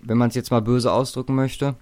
Wenn 0.00 0.18
man 0.18 0.28
es 0.28 0.34
jetzt 0.34 0.50
mal 0.50 0.62
böse 0.62 0.92
ausdrücken 0.92 1.34
möchte. 1.34 1.76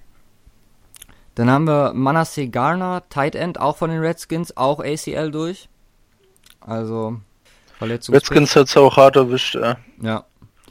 Dann 1.35 1.51
haben 1.51 1.67
wir 1.67 1.93
Manasseh 1.95 2.49
Garner, 2.49 3.03
Tight 3.09 3.35
End, 3.35 3.59
auch 3.59 3.77
von 3.77 3.91
den 3.91 4.01
Redskins, 4.01 4.57
auch 4.57 4.79
ACL 4.79 5.31
durch. 5.31 5.69
Also 6.61 7.19
Verletzung. 7.79 8.15
Redskins 8.15 8.55
hat 8.55 8.69
es 8.69 8.77
auch 8.77 8.97
hart 8.97 9.17
erwischt, 9.17 9.57
ja. 9.57 9.77
Ja. 10.01 10.25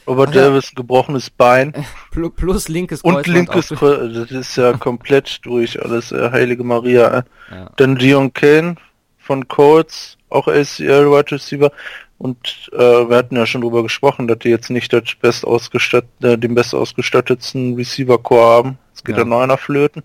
Robert 0.07 0.29
Ach, 0.29 0.33
Davis, 0.33 0.71
ja. 0.71 0.75
gebrochenes 0.75 1.29
Bein. 1.29 1.73
Plus 2.35 2.67
linkes 2.67 3.01
Kreuzband. 3.01 3.27
Und 3.27 3.33
linkes 3.33 3.69
Kreuzband, 3.69 4.15
das 4.15 4.31
ist 4.31 4.55
ja 4.55 4.73
komplett 4.73 5.39
durch 5.43 5.81
alles, 5.81 6.11
äh, 6.11 6.31
Heilige 6.31 6.63
Maria. 6.63 7.19
Äh. 7.19 7.23
Ja. 7.51 7.69
Dann 7.77 7.95
Dion 7.95 8.33
Kane 8.33 8.75
von 9.17 9.47
Colts, 9.47 10.17
auch 10.29 10.47
ACL 10.47 11.09
Wide 11.09 11.31
Receiver. 11.31 11.71
Und 12.17 12.69
äh, 12.71 12.77
wir 12.77 13.17
hatten 13.17 13.35
ja 13.35 13.45
schon 13.45 13.61
drüber 13.61 13.83
gesprochen, 13.83 14.27
dass 14.27 14.39
die 14.39 14.49
jetzt 14.49 14.69
nicht 14.69 14.93
das 14.93 15.03
best 15.19 15.45
ausgestattet, 15.45 16.09
äh, 16.21 16.37
den 16.37 16.55
best 16.55 16.73
ausgestattetsten 16.73 17.75
Receiver 17.75 18.17
Core 18.17 18.45
haben. 18.45 18.77
Es 18.93 19.03
geht 19.03 19.17
ja 19.17 19.25
noch 19.25 19.41
einer 19.41 19.57
flöten. 19.57 20.03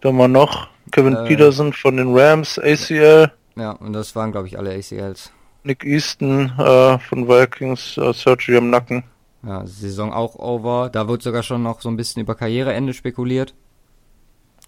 Dann 0.00 0.16
mal 0.16 0.28
noch 0.28 0.68
Kevin 0.90 1.14
äh, 1.14 1.24
Peterson 1.26 1.72
von 1.72 1.96
den 1.96 2.18
Rams, 2.18 2.58
ACL. 2.58 3.30
Ja, 3.56 3.72
und 3.72 3.92
das 3.92 4.16
waren 4.16 4.32
glaube 4.32 4.48
ich 4.48 4.58
alle 4.58 4.74
ACLs. 4.74 5.30
Nick 5.64 5.84
Easton 5.84 6.52
äh, 6.58 6.98
von 6.98 7.28
Vikings, 7.28 7.96
äh, 7.96 8.12
Surgery 8.12 8.56
am 8.56 8.70
Nacken. 8.70 9.04
Ja, 9.44 9.66
Saison 9.66 10.12
auch 10.12 10.36
over. 10.36 10.88
Da 10.90 11.08
wird 11.08 11.22
sogar 11.22 11.42
schon 11.42 11.62
noch 11.62 11.80
so 11.80 11.88
ein 11.88 11.96
bisschen 11.96 12.22
über 12.22 12.34
Karriereende 12.34 12.94
spekuliert. 12.94 13.54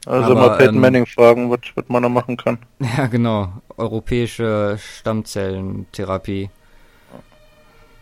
Also 0.07 0.33
Aber, 0.33 0.49
mal 0.49 0.57
Peyton 0.57 0.75
ähm, 0.75 0.81
Manning 0.81 1.07
fragen, 1.07 1.51
was, 1.51 1.61
was 1.75 1.85
man 1.89 2.03
da 2.03 2.09
machen 2.09 2.37
kann. 2.37 2.59
Ja, 2.97 3.07
genau. 3.07 3.53
Europäische 3.77 4.79
Stammzellentherapie. 4.99 6.51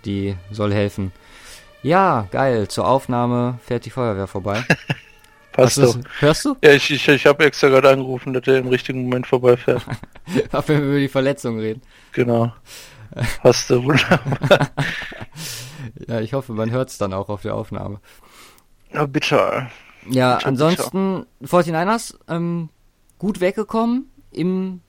Die 0.04 0.36
soll 0.50 0.72
helfen. 0.72 1.12
Ja, 1.82 2.26
geil. 2.30 2.68
Zur 2.68 2.88
Aufnahme 2.88 3.58
fährt 3.62 3.84
die 3.84 3.90
Feuerwehr 3.90 4.26
vorbei. 4.26 4.64
Passt 5.52 5.78
doch. 5.78 5.96
Hörst 6.20 6.44
du? 6.44 6.56
Ja, 6.62 6.72
ich, 6.72 6.90
ich, 6.90 7.06
ich 7.06 7.26
habe 7.26 7.44
extra 7.44 7.68
gerade 7.68 7.90
angerufen, 7.90 8.32
dass 8.32 8.46
er 8.46 8.58
im 8.58 8.68
richtigen 8.68 9.02
Moment 9.02 9.26
vorbeifährt. 9.26 9.84
Auch 10.52 10.66
wenn 10.68 10.80
wir 10.80 10.88
über 10.88 10.98
die 10.98 11.08
Verletzung 11.08 11.58
reden. 11.58 11.82
Genau. 12.12 12.52
Hast 13.42 13.70
du 13.70 13.84
wunderbar. 13.84 14.70
ja, 16.08 16.20
ich 16.20 16.32
hoffe, 16.32 16.52
man 16.52 16.70
hört 16.70 16.88
es 16.88 16.98
dann 16.98 17.12
auch 17.12 17.28
auf 17.28 17.42
der 17.42 17.54
Aufnahme. 17.54 18.00
Ja, 18.92 19.06
bitte. 19.06 19.68
Ja, 20.08 20.36
bitte, 20.36 20.46
ansonsten, 20.46 21.26
bitte. 21.38 21.54
49ers, 21.54 22.16
ähm, 22.28 22.70
gut 23.18 23.40
weggekommen, 23.40 24.10
im, 24.30 24.80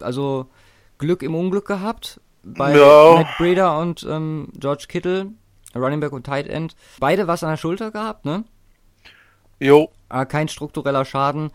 also 0.00 0.46
Glück 0.98 1.22
im 1.22 1.34
Unglück 1.34 1.66
gehabt 1.66 2.20
bei 2.42 2.76
ja. 2.76 3.14
Matt 3.16 3.38
Breeder 3.38 3.78
und 3.78 4.06
ähm, 4.08 4.48
George 4.54 4.84
Kittle, 4.88 5.32
Running 5.74 6.00
Back 6.00 6.12
und 6.12 6.24
Tight 6.24 6.46
End. 6.46 6.76
Beide 6.98 7.26
was 7.26 7.42
an 7.42 7.50
der 7.50 7.56
Schulter 7.56 7.90
gehabt, 7.90 8.24
ne? 8.24 8.44
Jo. 9.60 9.90
Aber 10.08 10.26
kein 10.26 10.48
struktureller 10.48 11.04
Schaden. 11.04 11.50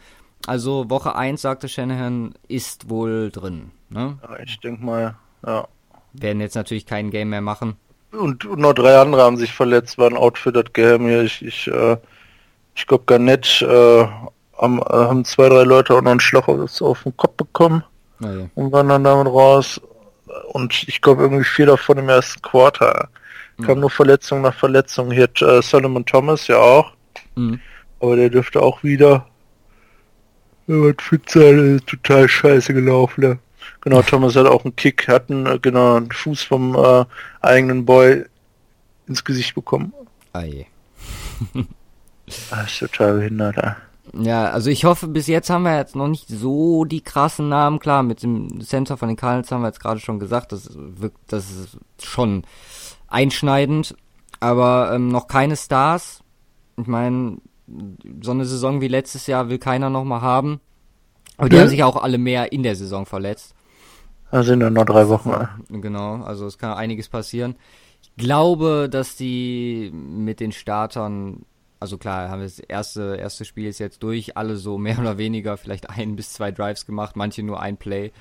Also 0.47 0.89
Woche 0.89 1.15
1, 1.15 1.41
sagte 1.41 1.67
Shanahan, 1.67 2.33
ist 2.47 2.89
wohl 2.89 3.31
drin. 3.31 3.71
Ne? 3.89 4.17
Ja, 4.21 4.39
ich 4.43 4.59
denke 4.59 4.85
mal, 4.85 5.15
ja. 5.45 5.67
Werden 6.13 6.39
jetzt 6.39 6.55
natürlich 6.55 6.85
kein 6.85 7.09
Game 7.09 7.29
mehr 7.29 7.41
machen. 7.41 7.75
Und, 8.11 8.45
und 8.45 8.59
noch 8.59 8.73
drei 8.73 8.97
andere 8.97 9.23
haben 9.23 9.37
sich 9.37 9.51
verletzt, 9.51 9.97
waren 9.97 10.15
out 10.15 10.37
für 10.37 10.53
das 10.53 10.71
Game 10.71 11.07
hier. 11.07 11.23
Ich, 11.23 11.43
ich, 11.43 11.67
äh, 11.67 11.97
ich 12.75 12.87
glaube 12.87 13.03
gar 13.05 13.19
nicht, 13.19 13.61
äh, 13.61 14.07
haben, 14.57 14.79
äh, 14.79 14.83
haben 14.93 15.25
zwei, 15.25 15.49
drei 15.49 15.63
Leute 15.63 15.93
auch 15.93 16.01
noch 16.01 16.11
einen 16.11 16.19
Schlag 16.19 16.47
auf, 16.47 16.81
auf 16.81 17.03
den 17.03 17.17
Kopf 17.17 17.35
bekommen 17.35 17.83
oh 18.21 18.27
ja. 18.27 18.49
und 18.55 18.71
waren 18.71 18.87
dann 18.87 19.03
damit 19.03 19.27
raus. 19.27 19.81
Und 20.53 20.87
ich 20.87 21.01
glaube 21.01 21.23
irgendwie 21.23 21.43
vier 21.43 21.65
davon 21.65 21.97
im 21.97 22.09
ersten 22.09 22.41
Quarter. 22.41 23.09
Mhm. 23.57 23.63
Kam 23.63 23.79
nur 23.79 23.89
Verletzung 23.89 24.41
nach 24.41 24.53
Verletzung. 24.53 25.11
Hier 25.11 25.23
hat 25.23 25.41
äh, 25.41 25.61
Solomon 25.61 26.05
Thomas 26.05 26.47
ja 26.47 26.57
auch. 26.57 26.91
Mhm. 27.35 27.59
Aber 27.99 28.15
der 28.15 28.29
dürfte 28.29 28.61
auch 28.61 28.83
wieder. 28.83 29.27
Wenn 30.67 30.79
man 30.79 30.97
total 31.85 32.27
scheiße 32.27 32.73
gelaufen. 32.73 33.21
Ne? 33.21 33.39
Genau, 33.81 34.01
Thomas 34.03 34.35
hat 34.35 34.47
auch 34.47 34.65
einen 34.65 34.75
Kick, 34.75 35.07
hat 35.07 35.29
einen, 35.29 35.45
äh, 35.45 35.59
genau, 35.59 35.95
einen 35.95 36.11
Fuß 36.11 36.43
vom 36.43 36.75
äh, 36.75 37.05
eigenen 37.41 37.85
Boy 37.85 38.25
ins 39.07 39.23
Gesicht 39.23 39.55
bekommen. 39.55 39.93
Ei. 40.33 40.65
das 42.49 42.71
ist 42.71 42.79
total 42.79 43.17
behindert, 43.17 43.57
ja. 43.57 43.77
Ja, 44.13 44.49
also 44.51 44.69
ich 44.69 44.85
hoffe, 44.85 45.07
bis 45.07 45.27
jetzt 45.27 45.49
haben 45.49 45.63
wir 45.63 45.77
jetzt 45.77 45.95
noch 45.95 46.07
nicht 46.07 46.27
so 46.27 46.85
die 46.85 47.01
krassen 47.01 47.49
Namen. 47.49 47.79
Klar, 47.79 48.03
mit 48.03 48.23
dem 48.23 48.61
Center 48.61 48.97
von 48.97 49.07
den 49.07 49.17
Cardinals 49.17 49.51
haben 49.51 49.61
wir 49.61 49.67
jetzt 49.67 49.81
gerade 49.81 49.99
schon 49.99 50.19
gesagt, 50.19 50.51
das 50.51 50.69
wirkt, 50.73 51.17
das 51.27 51.49
ist 51.51 51.77
schon 52.01 52.43
einschneidend, 53.07 53.95
aber 54.39 54.91
ähm, 54.93 55.09
noch 55.09 55.27
keine 55.27 55.57
Stars. 55.57 56.21
Ich 56.77 56.87
meine, 56.87 57.37
so 58.21 58.31
eine 58.31 58.45
Saison 58.45 58.81
wie 58.81 58.87
letztes 58.87 59.27
Jahr 59.27 59.49
will 59.49 59.57
keiner 59.57 59.89
nochmal 59.89 60.21
haben. 60.21 60.59
Aber 61.37 61.49
die 61.49 61.55
ja. 61.55 61.63
haben 61.63 61.69
sich 61.69 61.83
auch 61.83 62.01
alle 62.01 62.17
mehr 62.17 62.51
in 62.51 62.63
der 62.63 62.75
Saison 62.75 63.05
verletzt. 63.05 63.55
Da 64.31 64.43
sind 64.43 64.61
ja 64.61 64.69
noch 64.69 64.85
drei 64.85 65.07
Wochen. 65.07 65.29
Ja, 65.29 65.57
genau, 65.69 66.23
also 66.23 66.45
es 66.45 66.57
kann 66.57 66.73
einiges 66.73 67.09
passieren. 67.09 67.55
Ich 68.01 68.15
glaube, 68.15 68.89
dass 68.89 69.15
die 69.15 69.91
mit 69.93 70.39
den 70.39 70.51
Startern, 70.51 71.45
also 71.79 71.97
klar, 71.97 72.29
haben 72.29 72.39
wir 72.39 72.47
das 72.47 72.59
erste, 72.59 73.15
erste 73.15 73.45
Spiel 73.45 73.67
ist 73.67 73.79
jetzt 73.79 74.03
durch, 74.03 74.37
alle 74.37 74.57
so 74.57 74.77
mehr 74.77 74.99
oder 74.99 75.17
weniger, 75.17 75.57
vielleicht 75.57 75.89
ein 75.89 76.15
bis 76.15 76.33
zwei 76.33 76.51
Drives 76.51 76.85
gemacht, 76.85 77.15
manche 77.15 77.43
nur 77.43 77.61
ein 77.61 77.77
Play. 77.77 78.11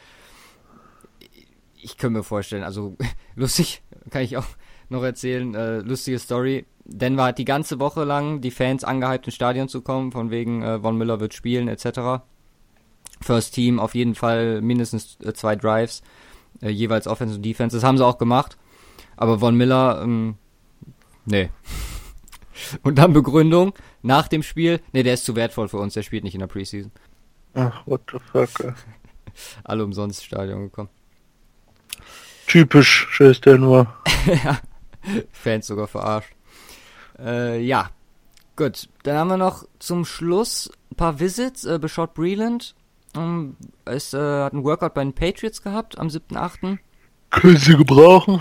Ich 1.77 1.99
könnte 1.99 2.19
mir 2.19 2.25
vorstellen, 2.25 2.63
also 2.63 2.97
lustig, 3.35 3.83
kann 4.11 4.23
ich 4.23 4.37
auch 4.37 4.47
noch 4.89 5.03
erzählen, 5.03 5.55
äh, 5.55 5.79
lustige 5.79 6.19
Story. 6.19 6.67
Denver 6.85 7.25
hat 7.25 7.39
die 7.39 7.45
ganze 7.45 7.81
Woche 7.81 8.05
lang 8.05 8.41
die 8.41 8.51
Fans 8.51 8.85
angehypt, 8.85 9.27
ins 9.27 9.35
Stadion 9.35 9.69
zu 9.69 9.81
kommen, 9.81 10.13
von 10.13 10.31
wegen 10.31 10.63
äh, 10.63 10.81
Von 10.81 10.99
Miller 10.99 11.21
wird 11.21 11.35
spielen, 11.35 11.69
etc. 11.69 12.23
First 13.21 13.55
Team 13.55 13.81
auf 13.81 13.95
jeden 13.95 14.15
Fall 14.15 14.61
mindestens 14.61 15.19
äh, 15.25 15.33
zwei 15.33 15.57
Drives, 15.57 16.03
äh, 16.61 16.69
jeweils 16.69 17.07
Offense 17.07 17.37
und 17.37 17.43
Defense. 17.43 17.77
Das 17.77 17.85
haben 17.85 17.97
sie 17.97 18.05
auch 18.05 18.19
gemacht. 18.19 18.59
Aber 19.17 19.39
Von 19.39 19.57
Miller, 19.57 20.01
ähm, 20.03 20.37
nee. 21.25 21.51
und 22.83 22.99
dann 22.99 23.13
Begründung 23.13 23.73
nach 24.03 24.29
dem 24.29 24.43
Spiel, 24.43 24.81
nee, 24.93 25.03
der 25.03 25.15
ist 25.15 25.25
zu 25.25 25.37
wertvoll 25.37 25.69
für 25.69 25.79
uns, 25.79 25.95
der 25.95 26.03
spielt 26.03 26.25
nicht 26.25 26.35
in 26.35 26.41
der 26.41 26.47
Preseason. 26.47 26.93
Ach, 27.55 27.87
what 27.87 28.03
the 28.13 28.19
fuck. 28.19 28.75
Alle 29.65 29.85
umsonst 29.85 30.25
Stadion 30.25 30.65
gekommen. 30.65 30.91
Typisch, 32.47 33.09
scheiß 33.11 33.41
der 33.41 33.59
nur. 33.59 33.87
ja. 34.45 34.59
Fans 35.33 35.67
sogar 35.67 35.87
verarscht. 35.87 36.35
Äh, 37.19 37.61
ja. 37.61 37.91
Gut, 38.57 38.89
dann 39.03 39.17
haben 39.17 39.29
wir 39.29 39.37
noch 39.37 39.65
zum 39.81 40.05
Schluss 40.05 40.71
ein 40.93 40.97
paar 40.97 41.19
Visits. 41.19 41.65
Äh, 41.65 41.79
Beshot 41.81 42.15
Breland 42.15 42.75
ähm, 43.17 43.57
es 43.85 44.15
äh, 44.15 44.19
hat 44.19 44.53
einen 44.53 44.65
Workout 44.65 44.95
bei 44.95 45.03
den 45.03 45.13
Patriots 45.13 45.63
gehabt 45.63 45.99
am 45.99 46.09
7.8. 46.09 46.79
Können 47.31 47.57
sie 47.57 47.77
gebrauchen. 47.77 48.41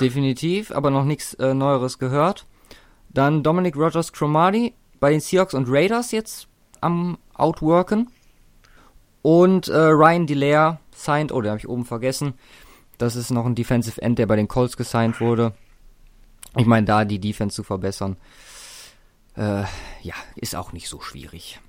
Definitiv, 0.00 0.72
aber 0.72 0.90
noch 0.90 1.04
nichts 1.04 1.34
äh, 1.34 1.54
Neueres 1.54 1.98
gehört. 1.98 2.46
Dann 3.10 3.42
Dominic 3.42 3.76
Rogers 3.76 4.12
Cromarty 4.12 4.74
bei 4.98 5.10
den 5.10 5.20
Seahawks 5.20 5.54
und 5.54 5.68
Raiders 5.68 6.10
jetzt 6.10 6.48
am 6.80 7.18
Outworken. 7.34 8.08
Und 9.22 9.68
äh, 9.68 9.76
Ryan 9.76 10.26
Delaire 10.26 10.80
signed, 10.94 11.32
oh, 11.32 11.40
den 11.40 11.50
habe 11.50 11.58
ich 11.58 11.68
oben 11.68 11.84
vergessen. 11.84 12.34
Das 12.98 13.16
ist 13.16 13.30
noch 13.30 13.46
ein 13.46 13.54
Defensive 13.54 14.00
End, 14.02 14.18
der 14.18 14.26
bei 14.26 14.36
den 14.36 14.48
Colts 14.48 14.76
gesigned 14.76 15.20
wurde. 15.20 15.54
Ich 16.56 16.66
meine, 16.66 16.86
da 16.86 17.04
die 17.04 17.18
Defense 17.18 17.56
zu 17.56 17.62
verbessern, 17.62 18.16
äh, 19.36 19.64
ja, 20.02 20.14
ist 20.36 20.54
auch 20.54 20.72
nicht 20.72 20.88
so 20.88 21.00
schwierig. 21.00 21.60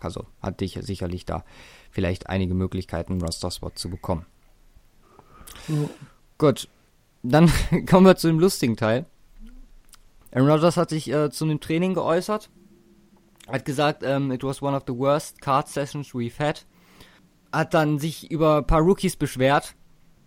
Also 0.00 0.26
hat 0.40 0.60
dich 0.60 0.78
sicherlich 0.80 1.26
da 1.26 1.44
vielleicht 1.90 2.28
einige 2.28 2.54
Möglichkeiten, 2.54 3.20
Roster-Spot 3.20 3.70
zu 3.74 3.90
bekommen. 3.90 4.24
Ja. 5.68 5.88
Gut, 6.38 6.68
dann 7.22 7.50
kommen 7.86 8.06
wir 8.06 8.16
zu 8.16 8.28
dem 8.28 8.38
lustigen 8.38 8.76
Teil. 8.76 9.06
Aaron 10.32 10.48
Rodgers 10.48 10.76
hat 10.76 10.90
sich 10.90 11.10
äh, 11.10 11.30
zu 11.30 11.46
dem 11.46 11.60
Training 11.60 11.94
geäußert. 11.94 12.50
Hat 13.48 13.64
gesagt, 13.64 14.02
ähm, 14.04 14.30
it 14.30 14.44
was 14.44 14.62
one 14.62 14.76
of 14.76 14.84
the 14.86 14.96
worst 14.96 15.40
card 15.40 15.68
sessions 15.68 16.14
we've 16.14 16.38
had. 16.38 16.64
Hat 17.52 17.74
dann 17.74 17.98
sich 17.98 18.30
über 18.30 18.58
ein 18.58 18.66
paar 18.66 18.80
Rookies 18.80 19.16
beschwert. 19.16 19.74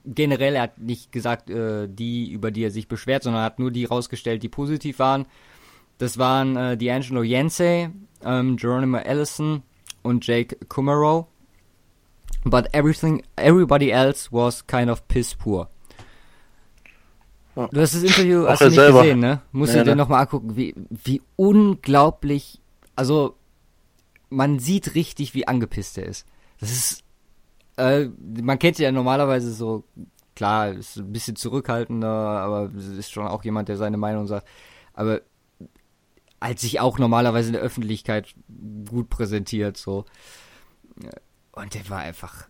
Generell, 0.06 0.56
er 0.56 0.64
hat 0.64 0.80
nicht 0.80 1.12
gesagt, 1.12 1.50
äh, 1.50 1.88
die, 1.88 2.32
über 2.32 2.52
die 2.52 2.64
er 2.64 2.72
sich 2.72 2.88
beschwert, 2.88 3.24
sondern 3.24 3.44
hat 3.44 3.60
nur 3.60 3.72
die 3.72 3.86
rausgestellt, 3.86 4.44
die 4.44 4.50
positiv 4.50 5.00
waren. 5.00 5.26
Das 5.98 6.18
waren 6.18 6.58
äh, 6.58 6.78
D'Angelo 6.80 7.24
Yancey, 7.24 7.90
ähm, 8.24 8.58
Geronimo 8.58 8.98
Allison 8.98 9.64
und 10.02 10.26
Jake 10.28 10.58
Kummerow. 10.68 11.28
But 12.44 12.68
everything, 12.74 13.24
everybody 13.38 13.92
else 13.92 14.30
was 14.32 14.66
kind 14.68 14.90
of 14.90 15.08
piss 15.08 15.36
poor. 15.36 15.70
Du 17.56 17.80
hast 17.80 17.94
das 17.94 18.04
Interview 18.04 18.48
hast 18.48 18.62
du 18.62 18.66
nicht 18.66 18.76
selber. 18.76 19.02
gesehen, 19.02 19.20
ne? 19.20 19.42
Musst 19.52 19.74
nee, 19.74 19.80
du 19.80 19.86
dir 19.86 19.92
ne? 19.92 19.98
nochmal 19.98 20.22
angucken, 20.22 20.56
wie, 20.56 20.74
wie 20.90 21.22
unglaublich, 21.36 22.60
also 22.96 23.36
man 24.30 24.58
sieht 24.58 24.96
richtig, 24.96 25.36
wie 25.36 25.48
angepisst 25.48 25.98
er 26.00 26.08
ist. 26.08 26.26
Das 26.60 26.72
ist, 26.72 27.03
äh, 27.78 28.06
man 28.42 28.60
kennt 28.60 28.80
ja 28.80 28.92
normalerweise 28.92 29.52
so, 29.52 29.84
klar, 30.36 30.70
ist 30.70 30.98
ein 30.98 31.12
bisschen 31.12 31.36
zurückhaltender, 31.36 32.08
aber 32.08 32.72
ist 32.74 33.12
schon 33.12 33.28
auch 33.28 33.44
jemand, 33.44 33.70
der 33.70 33.78
seine 33.78 33.98
Meinung 33.98 34.28
sagt. 34.28 34.48
Aber 34.94 35.22
als 36.40 36.62
sich 36.62 36.80
auch 36.80 37.00
normalerweise 37.00 37.48
in 37.48 37.54
der 37.54 37.62
Öffentlichkeit 37.62 38.36
gut 38.90 39.10
präsentiert, 39.10 39.78
so. 39.78 40.06
Und 41.54 41.74
der 41.74 41.90
war 41.90 42.00
einfach, 42.00 42.48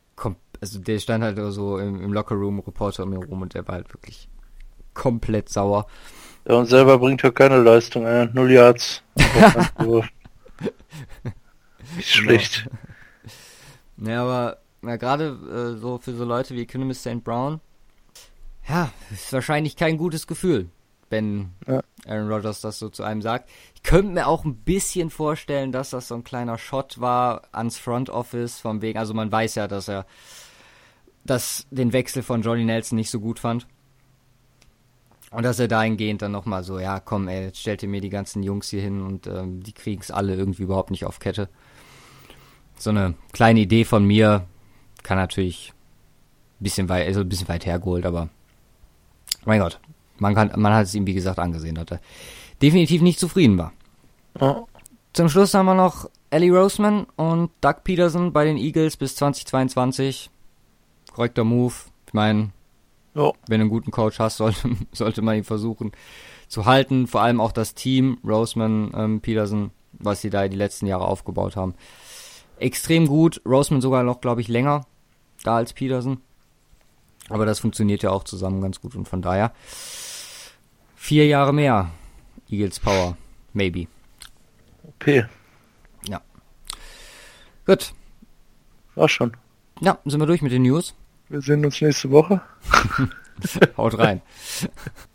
also 0.59 0.79
der 0.79 0.99
stand 0.99 1.23
halt 1.23 1.37
so 1.53 1.77
im, 1.77 2.01
im 2.01 2.13
Lockerroom, 2.13 2.59
Reporter 2.59 3.03
um 3.03 3.13
ihn 3.13 3.23
rum 3.23 3.41
und 3.41 3.53
der 3.53 3.67
war 3.67 3.75
halt 3.75 3.93
wirklich 3.93 4.29
komplett 4.93 5.49
sauer. 5.49 5.87
Ja, 6.47 6.55
und 6.55 6.65
selber 6.65 6.97
bringt 6.99 7.21
ja 7.21 7.31
keine 7.31 7.57
Leistung, 7.61 8.05
äh, 8.05 8.25
null 8.33 8.51
Yards. 8.51 9.03
Ist 11.97 12.09
schlecht. 12.09 12.67
Ja, 13.97 14.23
aber 14.23 14.62
ja, 14.83 14.97
gerade 14.97 15.75
äh, 15.75 15.79
so 15.79 15.97
für 15.97 16.13
so 16.13 16.25
Leute 16.25 16.55
wie 16.55 16.61
Economist 16.61 17.01
St. 17.01 17.23
Brown, 17.23 17.59
ja, 18.67 18.91
ist 19.11 19.33
wahrscheinlich 19.33 19.75
kein 19.75 19.97
gutes 19.97 20.27
Gefühl, 20.27 20.69
wenn 21.09 21.51
ja. 21.67 21.81
Aaron 22.05 22.31
Rodgers 22.31 22.61
das 22.61 22.79
so 22.79 22.89
zu 22.89 23.03
einem 23.03 23.21
sagt. 23.21 23.49
Ich 23.75 23.83
könnte 23.83 24.13
mir 24.13 24.27
auch 24.27 24.45
ein 24.45 24.55
bisschen 24.55 25.09
vorstellen, 25.09 25.71
dass 25.71 25.89
das 25.89 26.07
so 26.07 26.15
ein 26.15 26.23
kleiner 26.23 26.57
Shot 26.57 26.99
war 26.99 27.43
ans 27.51 27.77
Front 27.77 28.09
Office, 28.09 28.59
vom 28.59 28.81
wegen, 28.81 28.99
also 28.99 29.13
man 29.13 29.31
weiß 29.31 29.55
ja, 29.55 29.67
dass 29.67 29.89
er 29.89 30.05
das, 31.25 31.65
den 31.71 31.93
Wechsel 31.93 32.23
von 32.23 32.41
Johnny 32.41 32.65
Nelson 32.65 32.97
nicht 32.97 33.09
so 33.09 33.19
gut 33.19 33.39
fand. 33.39 33.67
Und 35.31 35.43
dass 35.43 35.59
er 35.59 35.67
dahingehend 35.67 36.21
dann 36.21 36.31
nochmal 36.31 36.63
so, 36.63 36.77
ja 36.79 36.99
komm 36.99 37.27
ey, 37.27 37.45
jetzt 37.45 37.59
stellt 37.59 37.81
ihr 37.81 37.89
mir 37.89 38.01
die 38.01 38.09
ganzen 38.09 38.43
Jungs 38.43 38.69
hier 38.69 38.81
hin 38.81 39.01
und 39.01 39.25
ähm, 39.25 39.63
die 39.63 39.73
kriegen 39.73 40.01
es 40.01 40.11
alle 40.11 40.35
irgendwie 40.35 40.63
überhaupt 40.63 40.91
nicht 40.91 41.05
auf 41.05 41.19
Kette. 41.19 41.49
So 42.77 42.91
eine 42.91 43.15
kleine 43.31 43.61
Idee 43.61 43.83
von 43.83 44.05
mir 44.05 44.45
kann 45.03 45.17
natürlich 45.17 45.73
ein 46.59 46.63
bisschen 46.63 46.89
weit, 46.89 47.07
also 47.07 47.21
ein 47.21 47.29
bisschen 47.29 47.47
weit 47.47 47.65
hergeholt, 47.65 48.05
aber 48.05 48.29
mein 49.45 49.59
Gott, 49.59 49.79
man, 50.17 50.35
kann, 50.35 50.51
man 50.55 50.73
hat 50.73 50.85
es 50.85 50.95
ihm 50.95 51.05
wie 51.05 51.13
gesagt 51.13 51.39
angesehen, 51.39 51.75
dass 51.75 51.91
er 51.91 51.99
definitiv 52.61 53.01
nicht 53.01 53.19
zufrieden 53.19 53.57
war. 53.57 53.73
Oh. 54.39 54.65
Zum 55.13 55.29
Schluss 55.29 55.53
haben 55.53 55.65
wir 55.65 55.75
noch 55.75 56.09
Ellie 56.29 56.51
Roseman 56.51 57.05
und 57.15 57.51
Doug 57.61 57.83
Peterson 57.83 58.33
bei 58.33 58.45
den 58.45 58.57
Eagles 58.57 58.97
bis 58.97 59.15
2022. 59.15 60.31
Korrekter 61.13 61.43
Move. 61.43 61.73
Ich 62.07 62.13
meine, 62.13 62.49
wenn 63.13 63.33
du 63.47 63.53
einen 63.53 63.69
guten 63.69 63.91
Coach 63.91 64.19
hast, 64.19 64.37
sollte, 64.37 64.69
sollte 64.91 65.21
man 65.21 65.37
ihn 65.37 65.43
versuchen 65.43 65.91
zu 66.47 66.65
halten. 66.65 67.05
Vor 67.05 67.21
allem 67.21 67.39
auch 67.41 67.51
das 67.51 67.75
Team, 67.75 68.17
Roseman, 68.25 68.91
ähm, 68.95 69.21
Peterson, 69.21 69.71
was 69.91 70.21
sie 70.21 70.29
da 70.29 70.47
die 70.47 70.57
letzten 70.57 70.87
Jahre 70.87 71.05
aufgebaut 71.05 71.55
haben. 71.55 71.75
Extrem 72.57 73.07
gut. 73.07 73.41
Roseman 73.45 73.81
sogar 73.81 74.03
noch, 74.03 74.21
glaube 74.21 74.41
ich, 74.41 74.47
länger 74.47 74.85
da 75.43 75.57
als 75.57 75.73
Peterson. 75.73 76.21
Aber 77.29 77.45
das 77.45 77.59
funktioniert 77.59 78.03
ja 78.03 78.09
auch 78.09 78.23
zusammen 78.23 78.61
ganz 78.61 78.81
gut 78.81 78.95
und 78.95 79.07
von 79.07 79.21
daher 79.21 79.53
vier 80.95 81.27
Jahre 81.27 81.53
mehr 81.53 81.91
Eagles 82.49 82.79
Power. 82.79 83.17
Maybe. 83.53 83.87
Okay. 84.83 85.25
Ja. 86.07 86.21
Gut. 87.65 87.93
War 88.95 89.09
schon. 89.09 89.35
Ja, 89.79 89.97
sind 90.05 90.19
wir 90.19 90.27
durch 90.27 90.41
mit 90.41 90.51
den 90.51 90.63
News. 90.63 90.93
Wir 91.29 91.41
sehen 91.41 91.65
uns 91.65 91.81
nächste 91.81 92.11
Woche. 92.11 92.41
Haut 93.77 93.97
rein. 93.97 94.21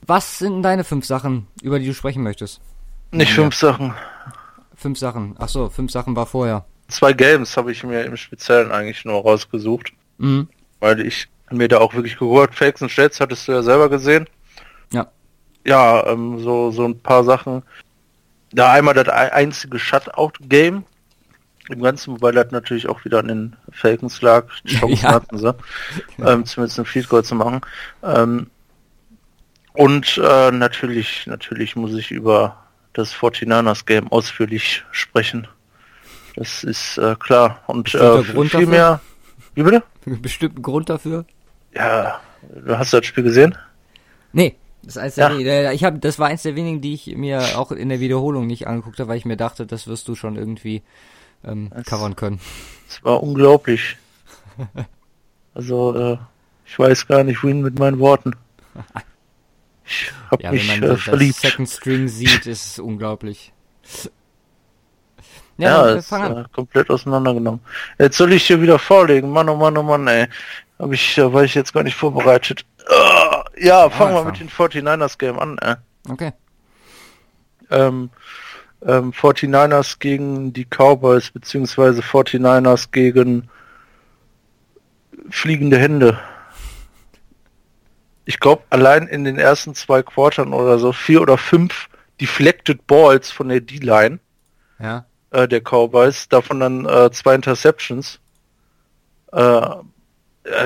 Was 0.07 0.39
sind 0.39 0.63
deine 0.63 0.85
fünf 0.85 1.05
Sachen, 1.05 1.47
über 1.63 1.79
die 1.79 1.87
du 1.87 1.95
sprechen 1.95 2.23
möchtest? 2.23 2.61
Nicht 3.11 3.33
fünf 3.33 3.55
Sachen. 3.55 3.95
Fünf 4.75 4.99
Sachen. 4.99 5.35
Ach 5.39 5.49
so, 5.49 5.71
fünf 5.71 5.91
Sachen 5.93 6.17
war 6.17 6.27
vorher. 6.27 6.65
Zwei 6.89 7.13
Games 7.13 7.57
habe 7.57 7.73
ich 7.73 7.85
mir 7.85 8.05
im 8.05 8.17
Speziellen 8.17 8.73
eigentlich 8.73 9.05
nur 9.05 9.23
rausgesucht. 9.23 9.93
Mhm. 10.19 10.49
Weil 10.81 11.01
ich 11.01 11.29
mir 11.51 11.69
da 11.69 11.79
auch 11.79 11.95
wirklich 11.95 12.19
geholt. 12.19 12.55
Fakes 12.55 12.83
und 12.83 12.95
Jets 12.95 13.21
hattest 13.21 13.49
du 13.49 13.53
ja 13.53 13.63
selber 13.63 13.89
gesehen. 13.89 14.29
Ja. 14.93 15.11
Ja, 15.67 16.07
ähm, 16.07 16.39
so, 16.41 16.71
so 16.71 16.85
ein 16.85 17.01
paar 17.01 17.25
Sachen. 17.25 17.63
Da 18.53 18.73
einmal 18.73 18.95
das 18.95 19.09
einzige 19.09 19.79
Shutout-Game, 19.79 20.85
im 21.69 21.83
Ganzen, 21.83 22.15
wobei 22.15 22.33
das 22.33 22.51
natürlich 22.51 22.89
auch 22.89 23.05
wieder 23.05 23.19
an 23.19 23.29
den 23.29 23.57
Falcons 23.73 24.23
lag. 24.23 24.47
Die 24.65 24.77
Chancen 24.79 25.05
ja. 25.05 25.13
hatten 25.13 25.39
sie, 25.39 25.55
ähm, 26.19 26.47
zumindest 26.47 26.79
ein 26.79 26.87
Field 26.87 27.09
Goal 27.09 27.25
zu 27.25 27.35
machen. 27.35 27.61
Ähm, 28.03 28.51
und 29.75 30.19
äh, 30.19 30.51
natürlich, 30.51 31.27
natürlich 31.27 31.77
muss 31.77 31.95
ich 31.95 32.11
über 32.11 32.57
das 32.95 33.15
49ers 33.15 33.85
Game 33.85 34.11
ausführlich 34.11 34.85
sprechen. 34.91 35.47
Das 36.37 36.65
ist 36.65 36.99
äh, 36.99 37.15
klar. 37.17 37.63
Und 37.67 37.95
äh, 37.95 38.23
viel 38.23 38.35
dafür? 38.49 38.67
mehr. 38.67 39.01
Wie 39.59 39.65
bitte? 39.65 39.83
Bestimmten 40.05 40.63
Grund 40.63 40.89
dafür? 40.89 41.25
Ja, 41.75 42.21
du 42.49 42.79
hast 42.79 42.93
das 42.93 43.05
Spiel 43.05 43.25
gesehen? 43.25 43.59
Nee, 44.33 44.55
das, 44.85 44.97
eins 44.97 45.17
ja. 45.17 45.31
der, 45.31 45.73
ich 45.73 45.83
hab, 45.83 46.01
das 46.01 46.21
war 46.21 46.29
eins 46.29 46.43
der 46.43 46.55
wenigen, 46.55 46.81
die 46.81 46.95
ich 46.95 47.17
mir 47.17 47.59
auch 47.59 47.73
in 47.73 47.89
der 47.89 47.99
Wiederholung 47.99 48.47
nicht 48.47 48.69
angeguckt 48.69 49.01
habe, 49.01 49.09
weil 49.09 49.17
ich 49.17 49.25
mir 49.25 49.37
dachte, 49.37 49.67
das 49.67 49.89
wirst 49.89 50.07
du 50.07 50.15
schon 50.15 50.37
irgendwie 50.37 50.83
ähm, 51.45 51.73
covern 51.87 52.15
können. 52.15 52.39
Es 52.89 53.03
war 53.03 53.21
unglaublich. 53.21 53.97
also, 55.55 56.13
äh, 56.13 56.19
ich 56.65 56.79
weiß 56.79 57.09
gar 57.09 57.25
nicht, 57.25 57.43
wohin 57.43 57.63
mit 57.63 57.81
meinen 57.81 57.99
Worten. 57.99 58.37
Ich 59.85 60.13
hab 60.31 60.41
ja, 60.41 60.53
mich 60.53 60.71
wenn 60.71 60.81
man 60.83 60.91
äh, 60.91 60.97
verliebt. 60.99 61.35
Second 61.35 61.69
String 61.69 62.07
sieht, 62.07 62.47
ist 62.47 62.65
es 62.65 62.79
unglaublich. 62.79 63.53
Ja, 65.59 65.89
ja 65.89 65.95
ist 65.97 66.13
äh, 66.13 66.45
komplett 66.53 66.89
auseinandergenommen. 66.89 67.61
Jetzt 67.99 68.17
soll 68.17 68.33
ich 68.33 68.47
hier 68.47 68.63
wieder 68.63 68.79
vorlegen. 68.79 69.31
Mann, 69.31 69.49
oh 69.49 69.57
Mann, 69.57 69.77
oh 69.77 69.83
Mann, 69.83 70.07
ey. 70.07 70.29
Hab 70.79 70.93
ich, 70.93 71.19
äh, 71.19 71.33
war 71.33 71.43
ich 71.43 71.55
jetzt 71.55 71.75
gar 71.75 71.83
nicht 71.83 71.97
vorbereitet. 71.97 72.65
Uh, 72.89 73.43
ja, 73.61 73.91
fangen 73.91 74.15
wir 74.15 74.25
mit 74.25 74.39
den 74.39 74.49
49ers 74.49 75.19
Game 75.19 75.39
an, 75.39 75.59
ey. 75.59 75.75
Okay. 76.09 76.33
Ähm, 77.71 78.11
ähm, 78.87 79.13
49ers 79.13 79.99
gegen 79.99 80.53
die 80.53 80.65
Cowboys, 80.65 81.31
beziehungsweise 81.31 82.03
49ers 82.03 82.93
gegen 82.93 83.51
fliegende 85.29 85.79
Hände. 85.79 86.19
Ich 88.25 88.39
glaube, 88.39 88.63
allein 88.71 89.09
in 89.09 89.25
den 89.25 89.39
ersten 89.39 89.75
zwei 89.75 90.03
Quartern 90.03 90.53
oder 90.53 90.79
so, 90.79 90.93
vier 90.93 91.21
oder 91.21 91.37
fünf 91.37 91.89
deflected 92.21 92.87
Balls 92.87 93.31
von 93.31 93.49
der 93.49 93.61
D-Line. 93.61 94.21
Ja 94.79 95.08
äh, 95.31 95.49
der 95.49 95.61
Cowboys, 95.61 96.29
davon 96.29 96.61
dann 96.61 96.87
äh, 96.87 97.11
zwei 97.11 97.35
Interceptions. 97.35 98.21
Äh, 99.33 99.61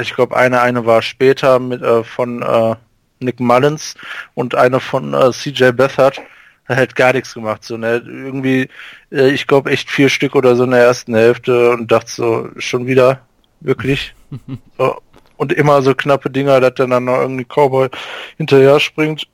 ich 0.00 0.14
glaube, 0.14 0.36
eine, 0.36 0.60
eine 0.60 0.86
war 0.86 1.02
später 1.02 1.58
mit 1.58 1.82
äh, 1.82 2.04
von 2.04 2.42
äh, 2.42 2.76
Nick 3.20 3.40
Mullins 3.40 3.94
und 4.34 4.54
eine 4.54 4.80
von 4.80 5.14
äh, 5.14 5.32
CJ 5.32 5.72
Beathard. 5.72 6.20
Er 6.68 6.76
hat 6.76 6.94
gar 6.94 7.12
nichts 7.12 7.34
gemacht. 7.34 7.64
So, 7.64 7.76
ne? 7.76 8.02
Irgendwie, 8.06 8.68
äh, 9.10 9.30
ich 9.30 9.46
glaube, 9.46 9.70
echt 9.70 9.90
vier 9.90 10.08
Stück 10.08 10.34
oder 10.34 10.54
so 10.54 10.64
in 10.64 10.70
der 10.70 10.84
ersten 10.84 11.14
Hälfte 11.14 11.70
und 11.70 11.90
dachte 11.90 12.10
so, 12.10 12.50
schon 12.56 12.86
wieder, 12.86 13.26
wirklich. 13.60 14.14
so. 14.78 15.00
Und 15.36 15.52
immer 15.52 15.82
so 15.82 15.94
knappe 15.94 16.30
Dinger, 16.30 16.60
dass 16.60 16.74
dann, 16.74 16.90
dann 16.90 17.04
noch 17.04 17.18
irgendwie 17.18 17.44
Cowboy 17.44 17.88
hinterher 18.36 18.78
springt. 18.78 19.26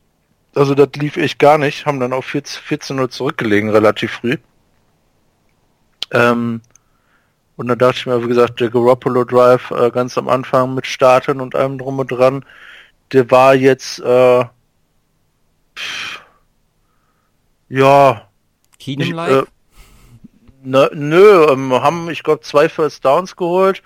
Also 0.54 0.74
das 0.74 0.88
lief 0.96 1.18
echt 1.18 1.38
gar 1.38 1.58
nicht. 1.58 1.84
Haben 1.84 2.00
dann 2.00 2.14
auf 2.14 2.26
14-0 2.26 3.10
zurückgelegen, 3.10 3.68
relativ 3.68 4.12
früh. 4.12 4.38
Ähm, 6.12 6.60
und 7.58 7.66
dann 7.66 7.78
dachte 7.78 7.96
ich 7.98 8.06
mir, 8.06 8.22
wie 8.22 8.28
gesagt, 8.28 8.60
der 8.60 8.70
Garoppolo 8.70 9.24
Drive 9.24 9.72
äh, 9.72 9.90
ganz 9.90 10.16
am 10.16 10.28
Anfang 10.28 10.76
mit 10.76 10.86
Starten 10.86 11.40
und 11.40 11.56
allem 11.56 11.76
drum 11.76 11.98
und 11.98 12.12
dran, 12.12 12.44
der 13.12 13.28
war 13.32 13.52
jetzt, 13.52 13.98
äh, 13.98 14.44
pff, 15.76 16.20
ja. 17.68 18.28
Keenum 18.78 19.10
like? 19.10 19.30
Äh, 19.30 19.42
ne, 20.62 20.88
nö, 20.94 21.46
ähm, 21.50 21.72
haben, 21.72 22.08
ich 22.10 22.22
glaube, 22.22 22.42
zwei 22.42 22.68
First 22.68 23.04
Downs 23.04 23.34
geholt, 23.34 23.82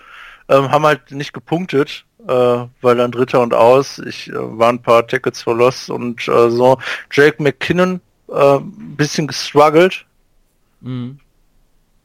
ähm, 0.50 0.70
haben 0.70 0.84
halt 0.84 1.10
nicht 1.10 1.32
gepunktet, 1.32 2.04
äh, 2.28 2.66
weil 2.82 2.96
dann 2.96 3.10
Dritter 3.10 3.40
und 3.40 3.54
Aus, 3.54 3.98
ich 4.00 4.28
äh, 4.28 4.34
war 4.34 4.68
ein 4.68 4.82
paar 4.82 5.06
Tickets 5.06 5.40
verlost 5.40 5.88
und 5.88 6.28
äh, 6.28 6.50
so. 6.50 6.76
Jake 7.10 7.42
McKinnon, 7.42 8.02
äh, 8.28 8.58
bisschen 8.60 9.28
gestruggelt. 9.28 10.04
Mhm 10.82 11.21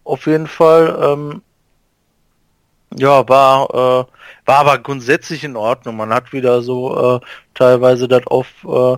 auf 0.08 0.26
jeden 0.26 0.48
Fall. 0.48 0.98
Ähm, 1.02 1.42
ja, 2.96 3.28
war, 3.28 3.70
äh, 3.70 4.06
war 4.46 4.60
aber 4.60 4.78
grundsätzlich 4.80 5.44
in 5.44 5.56
Ordnung. 5.56 5.98
Man 5.98 6.14
hat 6.14 6.32
wieder 6.32 6.62
so 6.62 7.18
äh, 7.18 7.20
teilweise 7.54 8.08
das 8.08 8.26
auf 8.28 8.48
äh, 8.66 8.98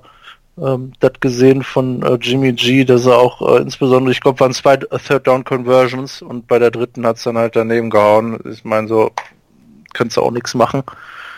ähm, 0.62 0.94
das 1.00 1.14
gesehen 1.20 1.64
von 1.64 2.02
äh, 2.04 2.16
Jimmy 2.16 2.54
G, 2.54 2.84
dass 2.84 3.06
er 3.06 3.18
auch 3.18 3.42
äh, 3.42 3.62
insbesondere, 3.62 4.12
ich 4.12 4.22
glaube, 4.22 4.40
waren 4.40 4.54
zwei 4.54 4.78
Third 4.78 5.26
Down 5.26 5.44
Conversions 5.44 6.22
und 6.22 6.48
bei 6.48 6.60
der 6.60 6.72
dritten 6.72 7.06
hat 7.06 7.18
es 7.18 7.24
dann 7.24 7.38
halt 7.38 7.56
daneben 7.56 7.90
gehauen. 7.90 8.40
Ich 8.46 8.64
meine, 8.66 8.88
so 8.88 9.12
kannst 9.94 10.18
du 10.18 10.22
auch 10.22 10.32
nichts 10.32 10.54
machen. 10.54 10.84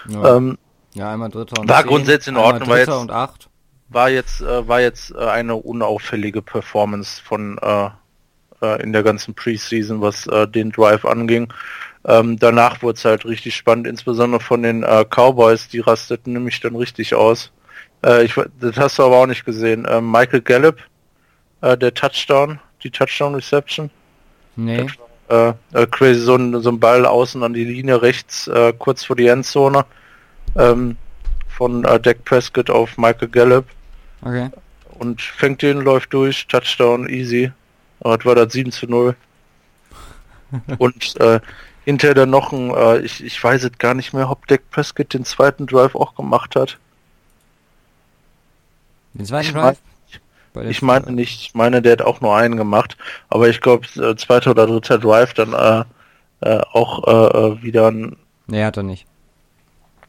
Ja. 0.10 0.38
Ähm, 0.38 0.58
ja, 0.94 1.12
einmal 1.12 1.30
dritter 1.30 1.62
und 1.62 1.70
War 1.70 1.82
10, 1.82 1.88
grundsätzlich 1.88 2.36
in 2.36 2.38
Ordnung. 2.38 2.68
War 2.68 2.80
jetzt, 2.80 2.90
und 2.90 3.12
acht. 3.12 3.50
war 3.90 4.10
jetzt, 4.10 4.42
äh, 4.42 4.68
war 4.68 4.82
jetzt 4.82 5.12
äh, 5.12 5.20
eine 5.20 5.56
unauffällige 5.56 6.42
Performance 6.42 7.22
von 7.22 7.58
äh, 7.60 7.90
äh, 8.62 8.82
in 8.82 8.94
der 8.94 9.04
ganzen 9.04 9.34
Preseason, 9.34 10.02
was 10.02 10.28
äh, 10.28 10.48
den 10.48 10.72
Drive 10.72 11.06
anging. 11.06 11.52
Ähm, 12.06 12.38
danach 12.40 12.82
wurde 12.82 12.98
es 12.98 13.06
halt 13.06 13.26
richtig 13.26 13.56
spannend, 13.56 13.88
insbesondere 13.88 14.42
von 14.42 14.64
den 14.64 14.84
äh, 14.84 15.06
Cowboys, 15.06 15.68
die 15.68 15.80
rasteten 15.80 16.34
nämlich 16.34 16.60
dann 16.60 16.76
richtig 16.76 17.14
aus. 17.14 17.52
Äh, 18.04 18.24
ich, 18.24 18.36
das 18.60 18.78
hast 18.78 18.98
du 18.98 19.04
aber 19.04 19.18
auch 19.18 19.28
nicht 19.28 19.46
gesehen. 19.46 19.86
Ähm, 19.90 20.12
Michael 20.12 20.42
Gallup, 20.42 20.78
äh, 21.62 21.78
der 21.78 21.94
Touchdown, 21.94 22.60
die 22.84 22.90
Touchdown 22.90 23.36
Reception. 23.36 23.90
Nee. 24.56 24.88
Äh, 25.30 25.54
äh, 25.74 25.88
crazy, 25.90 26.22
so 26.22 26.36
ein, 26.36 26.60
so 26.62 26.70
ein 26.70 26.80
Ball 26.80 27.06
außen 27.06 27.42
an 27.44 27.54
die 27.54 27.66
Linie 27.66 28.02
rechts, 28.02 28.50
kurz 28.80 29.06
vor 29.06 29.16
die 29.16 29.28
Endzone. 29.28 29.86
Ähm, 30.58 30.98
von 31.62 31.86
äh, 31.86 32.00
Dak 32.00 32.26
Prescott 32.26 32.72
auf 32.72 32.98
Michael 32.98 33.28
Gallup. 33.28 33.66
Okay. 34.22 34.50
Und 34.98 35.22
fängt 35.22 35.62
den, 35.62 35.82
läuft 35.82 36.12
durch, 36.12 36.48
Touchdown, 36.48 37.08
easy. 37.08 37.52
Heute 38.04 38.26
war 38.26 38.36
das 38.36 38.54
7 38.54 38.72
zu 38.72 38.88
0. 38.88 39.16
Und 40.78 41.20
äh, 41.20 41.40
hinterher 41.86 42.16
dann 42.16 42.30
noch 42.30 42.52
ein, 42.52 42.72
äh, 42.72 43.00
ich, 43.00 43.24
ich 43.24 43.42
weiß 43.44 43.64
es 43.64 43.78
gar 43.78 43.94
nicht 43.94 44.14
mehr, 44.14 44.30
ob 44.30 44.48
Dak 44.48 44.70
Prescott 44.70 45.14
den 45.14 45.26
zweiten 45.26 45.68
Drive 45.68 45.96
auch 45.96 46.16
gemacht 46.16 46.56
hat. 46.56 46.78
Den 49.14 49.26
zweiten 49.26 49.48
ich 49.48 49.54
Drive? 49.54 49.78
Mein, 50.54 50.68
ich 50.70 50.82
meine 50.82 51.12
nicht, 51.12 51.42
ich 51.42 51.54
meine, 51.54 51.82
der 51.82 51.94
hat 51.94 52.02
auch 52.02 52.20
nur 52.20 52.36
einen 52.36 52.58
gemacht, 52.58 52.98
aber 53.30 53.48
ich 53.48 53.62
glaube, 53.62 53.88
äh, 53.96 54.16
zweiter 54.16 54.52
oder 54.52 54.68
dritter 54.68 54.98
Drive 54.98 55.34
dann 55.34 55.54
äh, 55.54 55.84
äh, 56.42 56.62
auch 56.74 57.08
äh, 57.08 57.38
äh 57.38 57.64
wieder 57.64 57.88
ein. 57.88 58.18
Nee, 58.48 58.66
hat 58.66 58.76
er 58.76 58.84
nicht. 58.84 59.06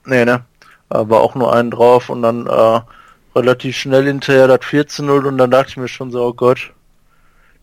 Nee, 0.04 0.24
ne? 0.24 0.44
Aber 0.88 1.20
auch 1.20 1.36
nur 1.36 1.54
einen 1.54 1.70
drauf 1.70 2.10
und 2.10 2.22
dann 2.22 2.46
äh, 2.48 2.80
relativ 3.36 3.76
schnell 3.76 4.04
hinterher 4.06 4.48
das 4.48 4.60
14-0 4.60 5.26
und 5.26 5.38
dann 5.38 5.50
dachte 5.50 5.70
ich 5.70 5.76
mir 5.76 5.88
schon 5.88 6.10
so, 6.10 6.26
oh 6.26 6.34
Gott, 6.34 6.72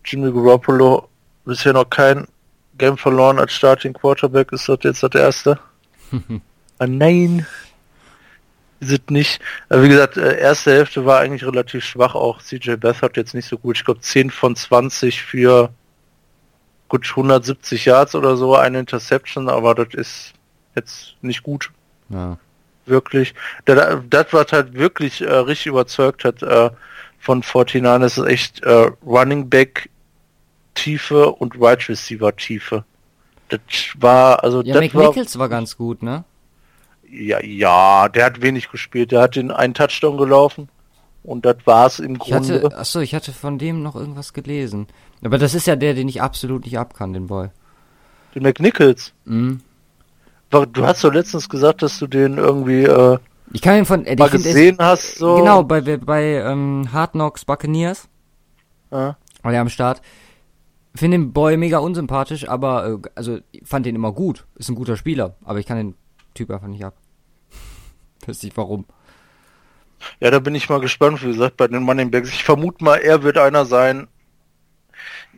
Jimmy 0.04 0.32
Garoppolo 0.32 1.08
bisher 1.44 1.72
noch 1.72 1.88
kein 1.88 2.26
Game 2.78 2.96
verloren 2.96 3.38
als 3.38 3.52
Starting 3.52 3.92
Quarterback. 3.92 4.52
Ist 4.52 4.68
das 4.68 4.78
jetzt 4.82 5.02
das 5.02 5.14
erste? 5.14 5.58
ah, 6.78 6.86
nein. 6.86 7.46
Es 8.80 8.98
nicht. 9.10 9.40
Aber 9.68 9.82
wie 9.82 9.88
gesagt, 9.88 10.16
äh, 10.16 10.38
erste 10.38 10.72
Hälfte 10.72 11.04
war 11.04 11.20
eigentlich 11.20 11.44
relativ 11.44 11.84
schwach. 11.84 12.14
Auch 12.14 12.40
CJ 12.40 12.76
Beathard 12.76 13.16
jetzt 13.16 13.34
nicht 13.34 13.46
so 13.46 13.58
gut. 13.58 13.76
Ich 13.76 13.84
glaube 13.84 14.00
10 14.00 14.30
von 14.30 14.56
20 14.56 15.22
für 15.22 15.70
gut 16.88 17.08
170 17.08 17.84
Yards 17.84 18.14
oder 18.14 18.36
so, 18.36 18.56
eine 18.56 18.80
Interception, 18.80 19.48
aber 19.48 19.74
das 19.74 19.94
ist 19.94 20.32
jetzt 20.74 21.14
nicht 21.22 21.42
gut. 21.42 21.70
Ja. 22.08 22.38
Wirklich. 22.86 23.34
Das, 23.64 23.98
das 24.10 24.26
was 24.32 24.52
halt 24.52 24.74
wirklich 24.74 25.20
äh, 25.20 25.32
richtig 25.32 25.66
überzeugt 25.66 26.24
hat, 26.24 26.42
äh, 26.42 26.70
von 27.20 27.42
49 27.42 28.18
ist 28.18 28.28
echt 28.28 28.62
äh, 28.64 28.90
Running 29.04 29.48
Back 29.48 29.90
Tiefe 30.74 31.30
und 31.30 31.60
Wide 31.60 31.88
Receiver 31.88 32.34
Tiefe. 32.34 32.84
Das 33.50 33.60
war, 33.98 34.42
also 34.42 34.62
ja, 34.62 34.80
McNichols 34.80 35.36
war, 35.36 35.42
war 35.42 35.48
ganz 35.50 35.76
gut, 35.76 36.02
ne? 36.02 36.24
Ja, 37.08 37.42
ja, 37.44 38.08
der 38.08 38.24
hat 38.24 38.40
wenig 38.40 38.70
gespielt. 38.70 39.12
Der 39.12 39.22
hat 39.22 39.36
den 39.36 39.50
einen 39.50 39.74
Touchdown 39.74 40.16
gelaufen 40.16 40.68
und 41.22 41.44
das 41.44 41.56
war's 41.64 41.98
im 41.98 42.14
ich 42.14 42.20
Grunde. 42.20 42.62
Hatte, 42.62 42.78
achso, 42.78 43.00
ich 43.00 43.14
hatte 43.14 43.32
von 43.32 43.58
dem 43.58 43.82
noch 43.82 43.96
irgendwas 43.96 44.32
gelesen. 44.32 44.86
Aber 45.22 45.36
das 45.36 45.54
ist 45.54 45.66
ja 45.66 45.76
der, 45.76 45.94
den 45.94 46.08
ich 46.08 46.22
absolut 46.22 46.64
nicht 46.64 46.78
abkann, 46.78 47.12
den 47.12 47.26
Boy. 47.26 47.48
Den 48.34 48.44
McNichols? 48.44 49.12
Mhm. 49.24 49.60
Du 50.50 50.86
hast 50.86 51.04
doch 51.04 51.12
letztens 51.12 51.48
gesagt, 51.48 51.82
dass 51.82 51.98
du 51.98 52.06
den 52.06 52.38
irgendwie 52.38 52.84
äh, 52.84 53.18
ich 53.52 53.62
kann 53.62 53.78
ihn 53.78 53.84
von 53.84 54.04
äh, 54.06 54.16
mal 54.16 54.30
gesehen 54.30 54.76
es, 54.78 54.84
hast 54.84 55.14
so. 55.16 55.36
Genau, 55.36 55.62
bei 55.62 55.80
bei, 55.80 55.96
bei 55.96 56.22
ähm, 56.22 56.88
Hard 56.92 57.12
Knocks 57.12 57.44
Buccaneers. 57.44 58.08
Ja. 58.90 59.16
War 59.42 59.52
ja 59.52 59.60
am 59.60 59.68
Start. 59.68 60.02
Finde 60.94 61.18
den 61.18 61.32
Boy 61.32 61.56
mega 61.56 61.78
unsympathisch, 61.78 62.48
aber 62.48 62.86
äh, 62.86 63.08
also 63.14 63.38
fand 63.64 63.86
den 63.86 63.96
immer 63.96 64.12
gut. 64.12 64.46
Ist 64.56 64.68
ein 64.68 64.74
guter 64.74 64.96
Spieler, 64.96 65.36
aber 65.44 65.58
ich 65.58 65.66
kann 65.66 65.76
den 65.76 65.94
Typ 66.34 66.50
einfach 66.50 66.68
nicht 66.68 66.84
ab. 66.84 66.94
Weiß 68.26 68.42
nicht 68.42 68.56
warum. 68.56 68.86
Ja, 70.20 70.30
da 70.30 70.38
bin 70.38 70.54
ich 70.54 70.68
mal 70.68 70.80
gespannt, 70.80 71.22
wie 71.22 71.28
gesagt, 71.28 71.56
bei 71.56 71.68
den 71.68 71.82
Money 71.82 72.06
Bags. 72.06 72.30
Ich 72.30 72.44
vermute 72.44 72.82
mal, 72.82 72.96
er 72.96 73.22
wird 73.22 73.36
einer 73.36 73.66
sein. 73.66 74.08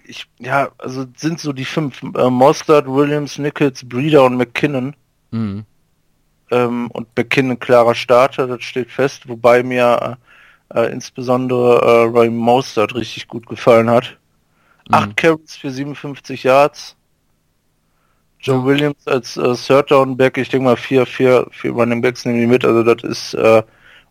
Ich, 0.04 0.28
ja, 0.38 0.70
also 0.78 1.06
sind 1.16 1.40
so 1.40 1.52
die 1.52 1.64
fünf. 1.64 2.02
Äh, 2.02 2.30
Mostard, 2.30 2.86
Williams, 2.86 3.38
Nichols, 3.38 3.88
Breeder 3.88 4.24
und 4.24 4.36
McKinnon. 4.36 4.94
Mhm 5.30 5.64
ähm, 6.52 6.90
und 6.90 7.08
McKinnon 7.16 7.58
klarer 7.58 7.94
Starter, 7.94 8.46
das 8.46 8.62
steht 8.62 8.90
fest, 8.90 9.28
wobei 9.28 9.62
mir 9.62 10.18
äh, 10.74 10.80
äh 10.80 10.92
insbesondere 10.92 11.80
äh, 11.80 12.18
Ray 12.18 12.30
Mostert 12.30 12.94
richtig 12.94 13.26
gut 13.28 13.46
gefallen 13.46 13.90
hat. 13.90 14.16
8 14.90 15.08
mhm. 15.08 15.16
Carries 15.16 15.56
für 15.56 15.70
57 15.70 16.42
Yards. 16.42 16.96
Joe 18.40 18.58
ja. 18.58 18.64
Williams 18.64 19.06
als 19.06 19.36
äh, 19.36 19.54
Third 19.54 19.90
Down 19.90 20.16
Back, 20.16 20.36
ich 20.36 20.48
denke 20.48 20.64
mal 20.64 20.76
4, 20.76 21.06
4, 21.06 21.46
4 21.50 21.70
Running 21.70 22.02
Backs 22.02 22.24
nehmen 22.24 22.40
die 22.40 22.46
mit, 22.46 22.64
also 22.64 22.82
das 22.82 23.02
ist, 23.04 23.34
äh, 23.34 23.62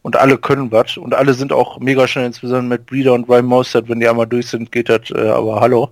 und 0.03 0.15
alle 0.15 0.37
können 0.37 0.71
was 0.71 0.97
und 0.97 1.13
alle 1.13 1.33
sind 1.33 1.51
auch 1.53 1.79
mega 1.79 2.07
schnell, 2.07 2.25
insbesondere 2.25 2.77
mit 2.77 2.85
Breeder 2.85 3.13
und 3.13 3.29
Ryan 3.29 3.45
Mostert, 3.45 3.89
wenn 3.89 3.99
die 3.99 4.07
einmal 4.07 4.27
durch 4.27 4.47
sind, 4.47 4.71
geht 4.71 4.89
das, 4.89 5.11
äh, 5.11 5.29
aber 5.29 5.59
hallo. 5.59 5.91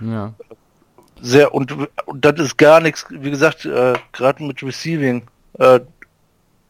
Ja. 0.00 0.34
Sehr, 1.22 1.54
und, 1.54 1.74
und 2.04 2.24
das 2.24 2.38
ist 2.38 2.58
gar 2.58 2.80
nichts, 2.80 3.06
wie 3.08 3.30
gesagt, 3.30 3.64
äh, 3.64 3.94
gerade 4.12 4.44
mit 4.44 4.62
Receiving, 4.62 5.22
äh, 5.58 5.80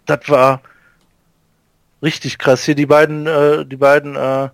das 0.07 0.29
war 0.29 0.61
richtig 2.03 2.39
krass. 2.39 2.65
Hier 2.65 2.75
die 2.75 2.87
beiden, 2.87 3.27
äh, 3.27 3.67
die 3.67 3.77
beiden 3.77 4.17
äh, 4.17 4.49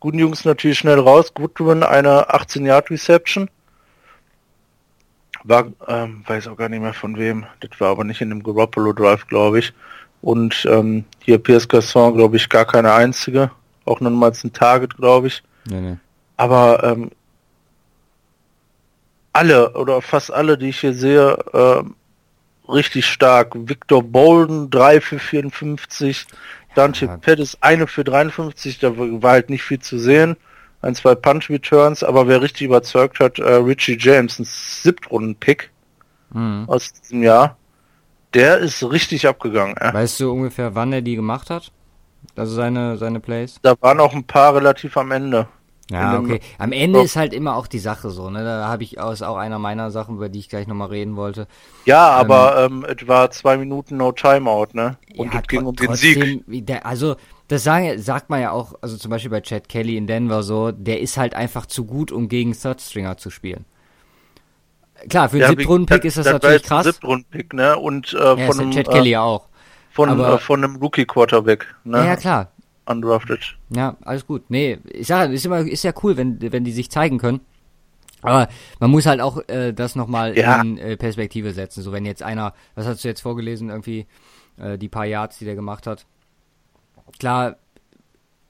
guten 0.00 0.18
Jungs 0.18 0.44
natürlich 0.44 0.78
schnell 0.78 0.98
raus. 0.98 1.34
Goodwin 1.34 1.82
eine 1.82 2.32
18 2.32 2.66
Yard 2.66 2.90
Reception. 2.90 3.50
War, 5.42 5.66
ähm, 5.88 6.24
weiß 6.26 6.48
auch 6.48 6.56
gar 6.56 6.68
nicht 6.68 6.80
mehr 6.80 6.94
von 6.94 7.18
wem. 7.18 7.44
Das 7.60 7.78
war 7.78 7.90
aber 7.90 8.04
nicht 8.04 8.20
in 8.20 8.30
dem 8.30 8.42
Garoppolo 8.42 8.92
Drive, 8.92 9.26
glaube 9.26 9.58
ich. 9.58 9.72
Und 10.22 10.66
ähm, 10.70 11.04
hier 11.20 11.38
Pierce 11.38 11.68
Gasson, 11.68 12.14
glaube 12.14 12.36
ich, 12.36 12.48
gar 12.48 12.64
keine 12.64 12.94
einzige. 12.94 13.50
Auch 13.84 14.00
nochmals 14.00 14.42
ein 14.42 14.54
Target, 14.54 14.96
glaube 14.96 15.26
ich. 15.26 15.42
Nee, 15.66 15.80
nee. 15.80 15.96
Aber 16.38 16.82
ähm, 16.82 17.10
alle 19.34 19.72
oder 19.74 20.00
fast 20.00 20.32
alle, 20.32 20.56
die 20.56 20.70
ich 20.70 20.80
hier 20.80 20.94
sehe, 20.94 21.36
äh, 21.52 21.82
richtig 22.68 23.06
stark. 23.06 23.52
Victor 23.54 24.02
Bolden 24.02 24.70
3 24.70 25.00
für 25.00 25.18
54, 25.18 26.26
Dante 26.74 27.06
ja. 27.06 27.16
Pettis 27.16 27.58
eine 27.60 27.86
für 27.86 28.04
53, 28.04 28.78
da 28.78 28.92
war 28.96 29.32
halt 29.32 29.50
nicht 29.50 29.62
viel 29.62 29.80
zu 29.80 29.98
sehen. 29.98 30.36
Ein, 30.82 30.94
zwei 30.94 31.14
Punch 31.14 31.48
Returns, 31.48 32.02
aber 32.02 32.28
wer 32.28 32.42
richtig 32.42 32.66
überzeugt 32.66 33.18
hat, 33.18 33.38
äh, 33.38 33.54
Richie 33.54 33.96
James, 33.98 34.38
ein 34.38 34.44
Siebtrunden-Pick 34.44 35.70
mhm. 36.30 36.64
aus 36.66 36.92
diesem 36.92 37.22
Jahr, 37.22 37.56
der 38.34 38.58
ist 38.58 38.82
richtig 38.82 39.26
abgegangen. 39.26 39.76
Äh. 39.78 39.94
Weißt 39.94 40.20
du 40.20 40.30
ungefähr, 40.30 40.74
wann 40.74 40.92
er 40.92 41.00
die 41.00 41.16
gemacht 41.16 41.48
hat? 41.48 41.72
Also 42.36 42.54
seine, 42.54 42.98
seine 42.98 43.20
Plays? 43.20 43.58
Da 43.62 43.74
waren 43.80 44.00
auch 44.00 44.12
ein 44.12 44.24
paar 44.24 44.54
relativ 44.54 44.96
am 44.96 45.10
Ende. 45.10 45.48
Ja, 45.90 46.18
okay. 46.18 46.40
Am 46.58 46.72
Ende 46.72 47.02
ist 47.02 47.16
halt 47.16 47.34
immer 47.34 47.56
auch 47.56 47.66
die 47.66 47.78
Sache 47.78 48.08
so, 48.10 48.30
ne? 48.30 48.42
Da 48.42 48.68
habe 48.68 48.82
ich 48.82 48.98
aus 48.98 49.20
auch 49.20 49.36
einer 49.36 49.58
meiner 49.58 49.90
Sachen, 49.90 50.16
über 50.16 50.30
die 50.30 50.38
ich 50.38 50.48
gleich 50.48 50.66
nochmal 50.66 50.88
reden 50.88 51.16
wollte. 51.16 51.46
Ja, 51.84 52.08
aber 52.08 52.64
ähm, 52.64 52.84
ähm, 52.88 52.96
es 52.98 53.06
war 53.06 53.30
zwei 53.30 53.58
Minuten 53.58 53.98
No 53.98 54.12
Timeout, 54.12 54.68
ne? 54.72 54.96
Und 55.16 55.34
ja, 55.34 55.40
es 55.40 55.46
ging 55.46 55.66
um 55.66 55.76
den 55.76 55.94
Sieg. 55.94 56.42
Also, 56.82 57.16
das 57.48 57.64
sagen, 57.64 58.00
sagt 58.00 58.30
man 58.30 58.40
ja 58.40 58.50
auch, 58.50 58.74
also 58.80 58.96
zum 58.96 59.10
Beispiel 59.10 59.30
bei 59.30 59.42
Chad 59.42 59.68
Kelly 59.68 59.98
in 59.98 60.06
Denver 60.06 60.42
so, 60.42 60.72
der 60.72 61.00
ist 61.00 61.18
halt 61.18 61.34
einfach 61.34 61.66
zu 61.66 61.84
gut, 61.84 62.10
um 62.10 62.28
gegen 62.28 62.52
Third 62.52 62.80
Stringer 62.80 63.18
zu 63.18 63.28
spielen. 63.28 63.66
Klar, 65.10 65.28
für 65.28 65.34
einen 65.34 65.42
ja, 65.42 65.48
Siebtrunden-Pick 65.48 66.04
ist 66.04 66.16
das, 66.16 66.24
das 66.24 66.32
natürlich 66.34 66.62
krass. 66.62 66.86
Siebtrunden-Pick, 66.86 67.52
ne? 67.52 67.76
Und 67.78 68.14
äh, 68.14 68.16
ja, 68.16 68.36
von 68.46 68.58
einem, 68.58 68.70
Chad 68.70 68.88
Kelly 68.88 69.10
ja 69.10 69.20
auch. 69.20 69.48
Von, 69.90 70.08
aber, 70.08 70.34
äh, 70.34 70.38
von 70.38 70.64
einem 70.64 70.76
Rookie-Quarterback, 70.76 71.66
ne? 71.84 72.06
Ja, 72.06 72.16
klar 72.16 72.53
undrafted. 72.86 73.56
Ja, 73.70 73.96
alles 74.02 74.26
gut. 74.26 74.44
Nee, 74.48 74.78
ich 74.92 75.06
sage, 75.06 75.32
ist 75.32 75.46
immer 75.46 75.60
ist 75.60 75.84
ja 75.84 75.92
cool, 76.02 76.16
wenn 76.16 76.40
wenn 76.40 76.64
die 76.64 76.72
sich 76.72 76.90
zeigen 76.90 77.18
können. 77.18 77.40
Aber 78.22 78.48
man 78.80 78.90
muss 78.90 79.04
halt 79.04 79.20
auch 79.20 79.46
äh, 79.48 79.72
das 79.72 79.96
nochmal 79.96 80.36
ja. 80.36 80.60
in 80.62 80.78
äh, 80.78 80.96
Perspektive 80.96 81.52
setzen. 81.52 81.82
So 81.82 81.92
wenn 81.92 82.06
jetzt 82.06 82.22
einer, 82.22 82.54
was 82.74 82.86
hast 82.86 83.04
du 83.04 83.08
jetzt 83.08 83.20
vorgelesen, 83.20 83.68
irgendwie 83.68 84.06
äh, 84.56 84.78
die 84.78 84.88
paar 84.88 85.04
Yards, 85.04 85.38
die 85.38 85.44
der 85.44 85.54
gemacht 85.54 85.86
hat. 85.86 86.06
Klar, 87.18 87.56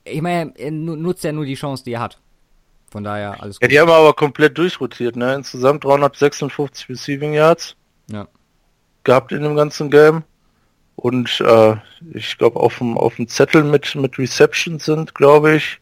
ich 0.05 0.21
meine, 0.21 0.53
er 0.57 0.71
nutzt 0.71 1.23
ja 1.23 1.33
nur 1.33 1.45
die 1.45 1.55
Chance, 1.55 1.83
die 1.83 1.93
er 1.93 1.99
hat. 1.99 2.21
Von 2.89 3.03
daher 3.03 3.41
alles 3.41 3.59
gut. 3.59 3.63
Ja, 3.63 3.67
die 3.67 3.79
haben 3.81 3.89
aber 3.89 4.13
komplett 4.13 4.57
durchrotiert, 4.57 5.17
ne? 5.17 5.35
Insgesamt 5.35 5.83
356 5.83 6.87
Receiving 6.87 7.33
Yards. 7.33 7.75
Ja. 8.09 8.27
Gehabt 9.03 9.33
in 9.33 9.43
dem 9.43 9.55
ganzen 9.55 9.89
Game. 9.91 10.23
Und 10.95 11.41
äh, 11.41 11.75
ich 12.13 12.37
glaube, 12.37 12.59
auf 12.59 12.77
dem, 12.77 12.97
auf 12.97 13.15
dem 13.17 13.27
Zettel 13.27 13.63
mit, 13.63 13.95
mit 13.95 14.17
Reception 14.17 14.79
sind, 14.79 15.13
glaube 15.13 15.55
ich, 15.55 15.79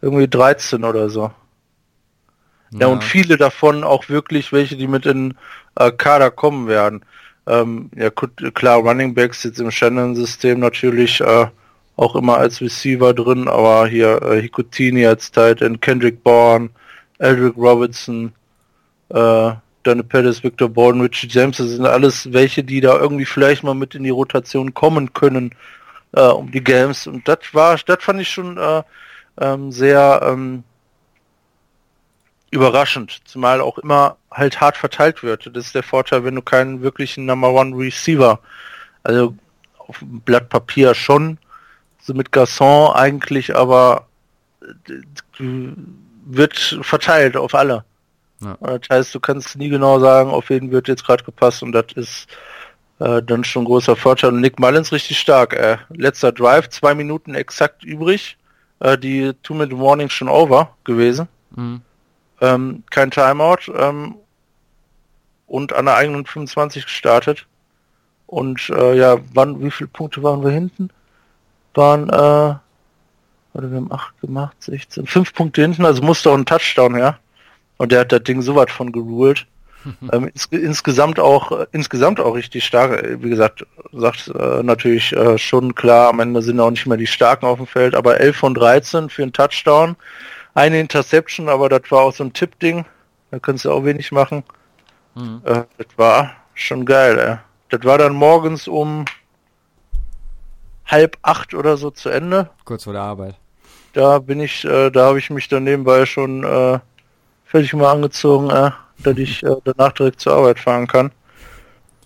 irgendwie 0.00 0.28
13 0.28 0.84
oder 0.84 1.08
so. 1.08 1.30
Ja. 2.72 2.80
ja. 2.80 2.86
und 2.88 3.04
viele 3.04 3.36
davon 3.36 3.84
auch 3.84 4.08
wirklich 4.08 4.52
welche, 4.52 4.76
die 4.76 4.88
mit 4.88 5.06
in 5.06 5.34
äh, 5.76 5.92
Kader 5.92 6.30
kommen 6.30 6.66
werden. 6.66 7.04
Ähm, 7.46 7.90
ja, 7.94 8.10
klar, 8.10 8.78
Running 8.78 9.14
Backs 9.14 9.44
jetzt 9.44 9.60
im 9.60 9.70
Shannon-System 9.70 10.60
natürlich 10.60 11.20
äh, 11.20 11.46
auch 11.96 12.16
immer 12.16 12.38
als 12.38 12.60
Receiver 12.60 13.14
drin, 13.14 13.48
aber 13.48 13.86
hier 13.86 14.20
äh, 14.22 14.40
Hikutini 14.42 15.06
als 15.06 15.30
Titan, 15.30 15.80
Kendrick 15.80 16.24
Bourne, 16.24 16.70
Eldrick 17.18 17.56
Robertson, 17.56 18.32
äh, 19.10 19.52
Danny 19.84 20.02
Pettis, 20.02 20.42
Victor 20.42 20.68
Borden, 20.68 21.00
Richie 21.00 21.28
James, 21.28 21.56
das 21.58 21.68
sind 21.68 21.86
alles 21.86 22.32
welche, 22.32 22.64
die 22.64 22.80
da 22.80 22.98
irgendwie 22.98 23.24
vielleicht 23.24 23.62
mal 23.62 23.74
mit 23.74 23.94
in 23.94 24.02
die 24.02 24.10
Rotation 24.10 24.74
kommen 24.74 25.12
können 25.12 25.54
äh, 26.12 26.22
um 26.22 26.50
die 26.50 26.62
Games. 26.62 27.06
Und 27.06 27.26
das 27.28 27.38
war, 27.52 27.76
das 27.86 28.02
fand 28.02 28.20
ich 28.20 28.30
schon 28.30 28.56
äh, 28.58 28.82
ähm, 29.40 29.72
sehr 29.72 30.20
ähm, 30.24 30.64
überraschend, 32.50 33.20
zumal 33.24 33.60
auch 33.60 33.78
immer 33.78 34.16
halt 34.30 34.60
hart 34.60 34.76
verteilt 34.76 35.22
wird. 35.22 35.50
Das 35.52 35.66
ist 35.66 35.74
der 35.74 35.82
Vorteil, 35.82 36.24
wenn 36.24 36.36
du 36.36 36.42
keinen 36.42 36.82
wirklichen 36.82 37.26
Number 37.26 37.52
One 37.52 37.76
Receiver, 37.76 38.38
also 39.02 39.34
auf 39.78 39.98
dem 39.98 40.20
Blatt 40.20 40.48
Papier 40.48 40.94
schon, 40.94 41.38
so 42.00 42.14
mit 42.14 42.30
Garçon 42.30 42.94
eigentlich, 42.94 43.54
aber 43.54 44.06
äh, 44.88 45.72
wird 46.26 46.78
verteilt 46.82 47.36
auf 47.36 47.54
alle. 47.54 47.84
Ja. 48.44 48.78
Das 48.78 48.88
heißt, 48.90 49.14
du 49.14 49.20
kannst 49.20 49.56
nie 49.56 49.68
genau 49.68 49.98
sagen, 49.98 50.30
auf 50.30 50.50
wen 50.50 50.70
wird 50.70 50.88
jetzt 50.88 51.04
gerade 51.04 51.24
gepasst 51.24 51.62
und 51.62 51.72
das 51.72 51.86
ist 51.94 52.28
äh, 53.00 53.22
dann 53.22 53.44
schon 53.44 53.62
ein 53.62 53.66
großer 53.66 53.96
Vorteil. 53.96 54.30
Und 54.30 54.40
Nick 54.40 54.58
Mullins 54.58 54.92
richtig 54.92 55.18
stark. 55.18 55.54
Äh. 55.54 55.78
Letzter 55.90 56.32
Drive, 56.32 56.68
zwei 56.70 56.94
Minuten 56.94 57.34
exakt 57.34 57.84
übrig. 57.84 58.36
Äh, 58.80 58.98
die 58.98 59.32
Two-Minute-Warning 59.42 60.08
schon 60.08 60.28
over 60.28 60.76
gewesen. 60.84 61.28
Mhm. 61.54 61.82
Ähm, 62.40 62.82
kein 62.90 63.10
Timeout. 63.10 63.72
Ähm, 63.76 64.16
und 65.46 65.72
an 65.72 65.86
der 65.86 65.96
eigenen 65.96 66.26
25 66.26 66.84
gestartet. 66.84 67.46
Und 68.26 68.70
äh, 68.70 68.96
ja, 68.96 69.18
wann, 69.32 69.62
wie 69.62 69.70
viele 69.70 69.88
Punkte 69.88 70.22
waren 70.22 70.42
wir 70.42 70.50
hinten? 70.50 70.90
Waren, 71.74 72.08
äh, 72.08 72.56
oder 73.56 73.70
wir 73.70 73.76
haben 73.76 73.92
8 73.92 74.20
gemacht, 74.20 74.56
16, 74.60 75.06
5 75.06 75.34
Punkte 75.34 75.62
hinten, 75.62 75.84
also 75.84 76.02
musste 76.02 76.30
auch 76.30 76.34
ein 76.34 76.46
Touchdown 76.46 76.94
her. 76.94 77.18
Und 77.76 77.92
der 77.92 78.00
hat 78.00 78.12
das 78.12 78.22
Ding 78.22 78.42
so 78.42 78.54
weit 78.54 78.70
von 78.70 78.92
geruled. 78.92 79.46
ähm, 80.12 80.28
ins, 80.28 80.46
insgesamt 80.46 81.20
auch 81.20 81.52
äh, 81.52 81.66
insgesamt 81.72 82.20
auch 82.20 82.34
richtig 82.34 82.64
stark. 82.64 83.02
Äh, 83.02 83.22
wie 83.22 83.30
gesagt, 83.30 83.66
sagt 83.92 84.28
äh, 84.28 84.62
natürlich 84.62 85.12
äh, 85.12 85.38
schon 85.38 85.74
klar, 85.74 86.08
am 86.08 86.20
Ende 86.20 86.42
sind 86.42 86.60
auch 86.60 86.70
nicht 86.70 86.86
mehr 86.86 86.96
die 86.96 87.06
Starken 87.06 87.46
auf 87.46 87.58
dem 87.58 87.66
Feld, 87.66 87.94
aber 87.94 88.20
11 88.20 88.36
von 88.36 88.54
13 88.54 89.10
für 89.10 89.22
einen 89.22 89.32
Touchdown. 89.32 89.96
Eine 90.54 90.80
Interception, 90.80 91.48
aber 91.48 91.68
das 91.68 91.82
war 91.90 92.02
auch 92.02 92.12
so 92.12 92.24
ein 92.24 92.32
Tipp-Ding. 92.32 92.84
Da 93.30 93.38
kannst 93.40 93.64
du 93.64 93.72
auch 93.72 93.84
wenig 93.84 94.12
machen. 94.12 94.44
Mhm. 95.14 95.42
Äh, 95.44 95.64
das 95.76 95.86
war 95.96 96.36
schon 96.54 96.86
geil, 96.86 97.18
ey. 97.18 97.36
Das 97.70 97.84
war 97.84 97.98
dann 97.98 98.14
morgens 98.14 98.68
um 98.68 99.04
halb 100.86 101.18
acht 101.22 101.54
oder 101.54 101.76
so 101.76 101.90
zu 101.90 102.08
Ende. 102.08 102.50
Kurz 102.64 102.84
vor 102.84 102.92
der 102.92 103.02
Arbeit. 103.02 103.34
Da 103.94 104.18
bin 104.18 104.40
ich, 104.40 104.64
äh, 104.64 104.90
da 104.90 105.06
habe 105.06 105.18
ich 105.18 105.30
mich 105.30 105.48
dann 105.48 105.64
nebenbei 105.64 106.06
schon 106.06 106.44
äh, 107.54 107.58
fertig 107.58 107.74
mal 107.74 107.92
angezogen, 107.92 108.50
äh, 108.50 108.70
dass 108.98 109.16
ich 109.16 109.42
äh, 109.42 109.54
danach 109.64 109.92
direkt 109.92 110.20
zur 110.20 110.34
Arbeit 110.34 110.58
fahren 110.58 110.86
kann. 110.86 111.12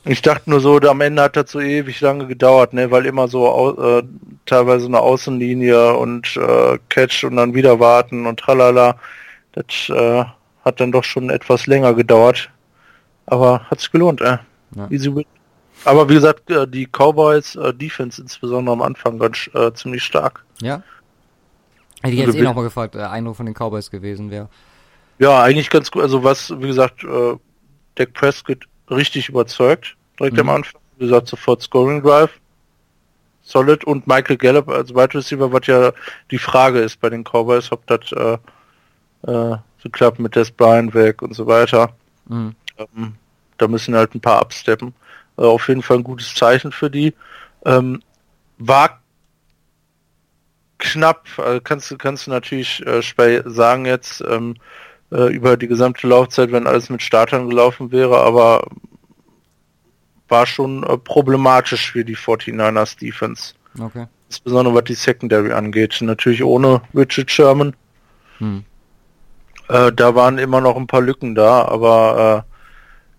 Ich 0.05 0.23
dachte 0.23 0.49
nur 0.49 0.61
so, 0.61 0.79
am 0.79 1.01
Ende 1.01 1.23
hat 1.23 1.37
das 1.37 1.51
so 1.51 1.61
ewig 1.61 2.01
lange 2.01 2.27
gedauert, 2.27 2.73
ne, 2.73 2.91
weil 2.91 3.05
immer 3.05 3.29
so 3.29 3.77
äh, 3.79 4.03
teilweise 4.47 4.87
eine 4.87 5.01
Außenlinie 5.01 5.95
und 5.95 6.37
äh, 6.37 6.79
Catch 6.89 7.25
und 7.25 7.37
dann 7.37 7.55
wieder 7.55 7.79
warten 7.79 8.27
und 8.27 8.41
tralala. 8.41 8.97
Das 9.53 9.89
äh, 9.91 10.25
hat 10.65 10.81
dann 10.81 10.93
doch 10.93 11.05
schon 11.05 11.31
etwas 11.31 11.67
länger 11.67 11.95
gedauert. 11.95 12.51
Aber 13.27 13.61
hat 13.65 13.81
sich 13.81 13.91
gelohnt, 13.91 14.21
äh. 14.23 14.39
Ja. 14.77 14.91
Easy 14.91 15.15
win. 15.15 15.27
Aber 15.85 16.09
wie 16.09 16.15
gesagt, 16.15 16.51
äh, 16.51 16.67
die 16.67 16.87
Cowboys 16.87 17.57
äh, 17.57 17.75
Defense 17.75 18.21
insbesondere 18.21 18.73
am 18.73 18.83
Anfang 18.83 19.19
ganz 19.19 19.51
äh, 19.55 19.73
ziemlich 19.75 20.03
stark. 20.03 20.45
Ja. 20.61 20.83
Hätte 22.03 22.15
ich 22.15 22.21
jetzt 22.21 22.35
eh 22.35 22.43
nochmal 22.43 22.65
gefragt, 22.65 22.95
äh, 22.95 23.01
Eindruck 23.01 23.37
von 23.37 23.47
den 23.47 23.55
Cowboys 23.55 23.91
gewesen 23.91 24.31
wäre. 24.31 24.49
Ja, 25.19 25.43
eigentlich 25.43 25.71
ganz 25.71 25.91
gut. 25.91 26.03
Also 26.03 26.23
was, 26.23 26.51
wie 26.59 26.67
gesagt, 26.67 27.05
äh, 27.05 27.37
Dak 27.97 28.13
Prescott 28.15 28.65
richtig 28.91 29.29
überzeugt. 29.29 29.97
Direkt 30.19 30.35
mhm. 30.35 30.41
am 30.41 30.51
Anfang. 30.51 30.81
Wie 30.97 31.05
gesagt, 31.07 31.29
sofort 31.29 31.63
Scoring 31.63 32.03
Drive. 32.03 32.31
Solid. 33.43 33.85
Und 33.85 34.07
Michael 34.07 34.37
Gallup 34.37 34.69
als 34.69 34.91
Wide 34.95 35.15
Receiver, 35.15 35.53
was 35.53 35.67
ja 35.67 35.93
die 36.31 36.39
Frage 36.39 36.81
ist 36.81 37.01
bei 37.01 37.09
den 37.11 37.25
Cowboys, 37.25 37.73
ob 37.73 37.87
das 37.87 38.13
äh, 38.13 38.39
äh, 39.31 39.57
so 39.83 39.89
klappt 39.91 40.19
mit 40.19 40.37
Des 40.37 40.51
Bryant 40.51 40.95
weg 40.95 41.23
und 41.23 41.35
so 41.35 41.47
weiter. 41.47 41.95
Mhm. 42.27 42.55
Ähm, 42.79 43.15
da 43.57 43.69
müssen 43.69 43.95
halt 43.95 44.15
ein 44.15 44.21
paar 44.21 44.41
absteppen. 44.41 44.95
Äh, 45.37 45.43
auf 45.43 45.69
jeden 45.69 45.83
Fall 45.83 45.99
ein 45.99 46.05
gutes 46.05 46.35
Zeichen 46.35 46.73
für 46.73 46.91
die. 46.91 47.15
Ähm, 47.65 48.03
war 48.59 49.01
knapp, 50.79 51.27
also 51.39 51.61
kannst 51.61 51.91
du 51.91 51.97
kannst 51.97 52.27
du 52.27 52.31
natürlich 52.31 52.85
äh, 52.87 53.03
sagen 53.45 53.87
jetzt, 53.87 54.21
ähm, 54.21 54.57
äh, 55.11 55.33
über 55.33 55.57
die 55.57 55.69
gesamte 55.69 56.07
Laufzeit, 56.07 56.53
wenn 56.53 56.67
alles 56.67 56.91
mit 56.91 57.03
Startern 57.03 57.49
gelaufen 57.49 57.93
wäre, 57.93 58.19
aber 58.21 58.67
war 60.29 60.47
schon 60.47 60.83
äh, 60.85 60.99
problematisch 60.99 61.93
für 61.93 62.05
die 62.05 62.17
49ers 62.17 62.99
Defense. 62.99 63.55
Okay. 63.81 64.07
Insbesondere 64.29 64.75
was 64.75 64.85
die 64.85 64.95
Secondary 64.95 65.53
angeht. 65.53 65.99
Natürlich 66.01 66.45
ohne 66.45 66.83
Richard 66.95 67.31
Sherman. 67.31 67.75
Hm. 68.39 68.65
Äh, 69.69 69.93
da 69.93 70.15
waren 70.15 70.39
immer 70.39 70.61
noch 70.61 70.77
ein 70.77 70.87
paar 70.87 71.01
Lücken 71.01 71.35
da, 71.35 71.65
aber 71.67 72.45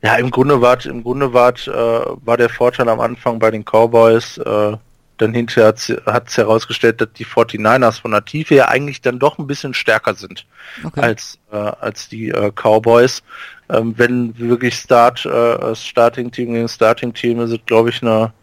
äh, 0.01 0.07
ja, 0.07 0.15
im 0.15 0.31
Grunde 0.31 0.61
war 0.61 0.83
im 0.85 1.03
Grunde 1.03 1.33
war, 1.33 1.51
äh, 1.51 2.05
war 2.23 2.37
der 2.37 2.49
Vorteil 2.49 2.89
am 2.89 2.99
Anfang 2.99 3.37
bei 3.39 3.51
den 3.51 3.65
Cowboys, 3.65 4.37
äh, 4.37 4.77
dann 5.19 5.33
hinterher 5.33 5.75
hat 6.05 6.27
es 6.27 6.37
herausgestellt, 6.37 7.01
dass 7.01 7.13
die 7.13 7.25
49ers 7.25 8.01
von 8.01 8.11
der 8.11 8.25
Tiefe 8.25 8.55
her 8.55 8.69
eigentlich 8.69 9.01
dann 9.01 9.19
doch 9.19 9.37
ein 9.37 9.47
bisschen 9.47 9.73
stärker 9.73 10.15
sind 10.15 10.45
okay. 10.83 11.01
als, 11.01 11.39
äh, 11.51 11.57
als 11.57 12.09
die 12.09 12.29
äh, 12.29 12.51
Cowboys. 12.51 13.21
Ähm, 13.69 13.93
wenn 13.97 14.37
wirklich 14.39 14.75
Start, 14.75 15.25
äh, 15.25 15.75
Starting 15.75 16.31
Team 16.31 16.53
gegen 16.53 16.67
Starting 16.67 17.13
Team 17.13 17.39
ist, 17.41 17.65
glaube 17.67 17.89
ich, 17.89 18.01
eine 18.01 18.33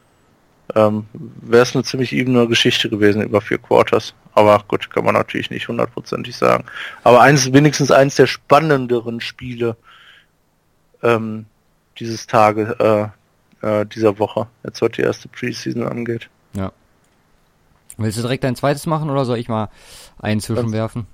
ähm, 0.74 1.06
wäre 1.12 1.62
es 1.62 1.74
eine 1.74 1.84
ziemlich 1.84 2.12
ebene 2.12 2.48
Geschichte 2.48 2.88
gewesen 2.88 3.22
über 3.22 3.40
vier 3.40 3.58
Quarters. 3.58 4.14
Aber 4.34 4.62
gut, 4.66 4.90
kann 4.90 5.04
man 5.04 5.14
natürlich 5.14 5.50
nicht 5.50 5.68
hundertprozentig 5.68 6.36
sagen. 6.36 6.64
Aber 7.04 7.20
eins, 7.20 7.52
wenigstens 7.52 7.90
eins 7.90 8.16
der 8.16 8.26
spannenderen 8.26 9.20
Spiele 9.20 9.76
ähm, 11.02 11.46
dieses 11.98 12.26
Tage, 12.26 13.12
äh, 13.62 13.80
äh, 13.80 13.86
dieser 13.86 14.18
Woche, 14.18 14.48
jetzt 14.64 14.82
was 14.82 14.90
die 14.92 15.02
erste 15.02 15.28
Preseason 15.28 15.86
angeht. 15.86 16.28
Ja. 16.56 16.72
Willst 17.98 18.18
du 18.18 18.22
direkt 18.22 18.44
ein 18.44 18.56
zweites 18.56 18.86
machen 18.86 19.10
oder 19.10 19.24
soll 19.24 19.38
ich 19.38 19.48
mal 19.48 19.70
einen 20.18 20.40
zwischenwerfen? 20.40 21.06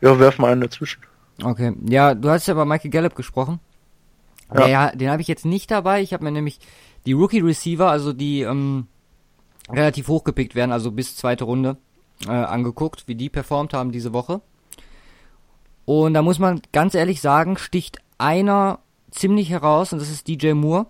Ja, 0.00 0.18
werf 0.18 0.38
mal 0.38 0.52
einen 0.52 0.62
dazwischen. 0.62 1.02
Okay. 1.42 1.72
Ja, 1.88 2.14
du 2.14 2.28
hast 2.30 2.46
ja 2.46 2.54
bei 2.54 2.64
Michael 2.64 2.90
Gallup 2.90 3.14
gesprochen. 3.14 3.60
Ja, 4.52 4.66
ja 4.66 4.90
den 4.96 5.10
habe 5.10 5.22
ich 5.22 5.28
jetzt 5.28 5.44
nicht 5.44 5.70
dabei. 5.70 6.02
Ich 6.02 6.12
habe 6.12 6.24
mir 6.24 6.32
nämlich 6.32 6.58
die 7.06 7.12
Rookie 7.12 7.40
Receiver, 7.40 7.88
also 7.90 8.12
die 8.12 8.42
ähm, 8.42 8.86
relativ 9.70 10.08
hochgepickt 10.08 10.54
werden, 10.54 10.72
also 10.72 10.90
bis 10.90 11.16
zweite 11.16 11.44
Runde, 11.44 11.76
äh, 12.26 12.30
angeguckt, 12.30 13.06
wie 13.06 13.14
die 13.14 13.28
performt 13.28 13.74
haben 13.74 13.92
diese 13.92 14.12
Woche. 14.12 14.40
Und 15.84 16.14
da 16.14 16.22
muss 16.22 16.38
man 16.38 16.60
ganz 16.72 16.94
ehrlich 16.94 17.20
sagen, 17.20 17.56
sticht 17.56 17.98
einer 18.18 18.80
ziemlich 19.10 19.50
heraus 19.50 19.92
und 19.92 20.00
das 20.00 20.10
ist 20.10 20.28
DJ 20.28 20.52
Moore, 20.52 20.86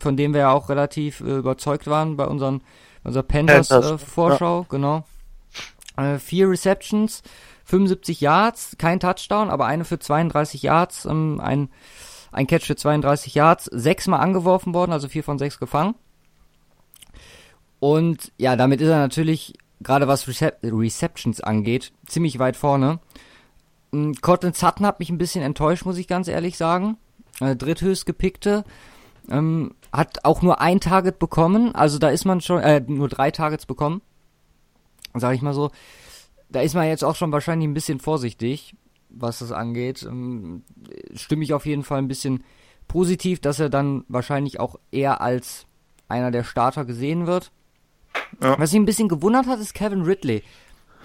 von 0.00 0.16
dem 0.16 0.34
wir 0.34 0.40
ja 0.40 0.52
auch 0.52 0.68
relativ 0.68 1.20
äh, 1.20 1.36
überzeugt 1.36 1.86
waren 1.86 2.16
bei 2.16 2.26
unseren 2.26 2.62
unserer 3.04 3.22
Panthers, 3.22 3.68
Panthers 3.68 4.02
äh, 4.02 4.04
Vorschau, 4.04 4.60
ja. 4.60 4.66
genau. 4.68 5.04
Äh, 5.96 6.18
vier 6.18 6.50
Receptions, 6.50 7.22
75 7.64 8.20
Yards, 8.20 8.76
kein 8.78 9.00
Touchdown, 9.00 9.48
aber 9.48 9.66
eine 9.66 9.84
für 9.84 9.98
32 9.98 10.62
Yards, 10.62 11.04
ähm, 11.04 11.40
ein 11.40 11.70
ein 12.32 12.46
Catch 12.46 12.66
für 12.66 12.76
32 12.76 13.34
Yards, 13.34 13.64
sechsmal 13.64 14.20
angeworfen 14.20 14.74
worden, 14.74 14.92
also 14.92 15.08
vier 15.08 15.24
von 15.24 15.38
sechs 15.38 15.58
gefangen. 15.58 15.94
Und 17.80 18.32
ja, 18.36 18.56
damit 18.56 18.80
ist 18.80 18.88
er 18.88 18.98
natürlich, 18.98 19.54
gerade 19.80 20.06
was 20.06 20.28
Recep 20.28 20.58
Receptions 20.62 21.40
angeht, 21.40 21.92
ziemlich 22.06 22.38
weit 22.38 22.56
vorne. 22.56 23.00
Hm, 23.92 24.14
Cortland 24.20 24.56
Sutton 24.56 24.86
hat 24.86 25.00
mich 25.00 25.10
ein 25.10 25.18
bisschen 25.18 25.42
enttäuscht, 25.42 25.84
muss 25.84 25.98
ich 25.98 26.06
ganz 26.06 26.28
ehrlich 26.28 26.56
sagen. 26.56 26.98
Äh, 27.40 27.56
dritthöchst 27.56 28.06
gepickte. 28.06 28.64
Ähm, 29.30 29.74
hat 29.92 30.24
auch 30.24 30.42
nur 30.42 30.60
ein 30.60 30.80
Target 30.80 31.18
bekommen, 31.18 31.74
also 31.74 31.98
da 31.98 32.08
ist 32.10 32.24
man 32.24 32.40
schon, 32.40 32.60
äh, 32.60 32.80
nur 32.86 33.08
drei 33.08 33.30
Targets 33.30 33.66
bekommen. 33.66 34.02
Sag 35.14 35.34
ich 35.34 35.42
mal 35.42 35.54
so. 35.54 35.70
Da 36.48 36.60
ist 36.60 36.74
man 36.74 36.86
jetzt 36.86 37.04
auch 37.04 37.16
schon 37.16 37.32
wahrscheinlich 37.32 37.68
ein 37.68 37.74
bisschen 37.74 38.00
vorsichtig 38.00 38.74
was 39.10 39.40
das 39.40 39.52
angeht. 39.52 40.02
Ähm, 40.02 40.62
stimme 41.14 41.44
ich 41.44 41.52
auf 41.52 41.66
jeden 41.66 41.82
Fall 41.82 41.98
ein 41.98 42.08
bisschen 42.08 42.44
positiv, 42.88 43.40
dass 43.40 43.60
er 43.60 43.68
dann 43.68 44.04
wahrscheinlich 44.08 44.60
auch 44.60 44.76
eher 44.90 45.20
als 45.20 45.66
einer 46.08 46.30
der 46.30 46.44
Starter 46.44 46.84
gesehen 46.84 47.26
wird. 47.26 47.52
Ja. 48.42 48.58
Was 48.58 48.72
mich 48.72 48.80
ein 48.80 48.86
bisschen 48.86 49.08
gewundert 49.08 49.46
hat, 49.46 49.60
ist 49.60 49.74
Kevin 49.74 50.02
Ridley. 50.02 50.42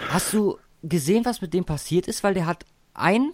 Hast 0.10 0.34
du 0.34 0.58
gesehen, 0.84 1.26
was 1.26 1.42
mit 1.42 1.54
dem 1.54 1.66
passiert 1.66 2.08
ist? 2.08 2.24
Weil 2.24 2.34
der 2.34 2.46
hat 2.46 2.66
ein, 2.94 3.34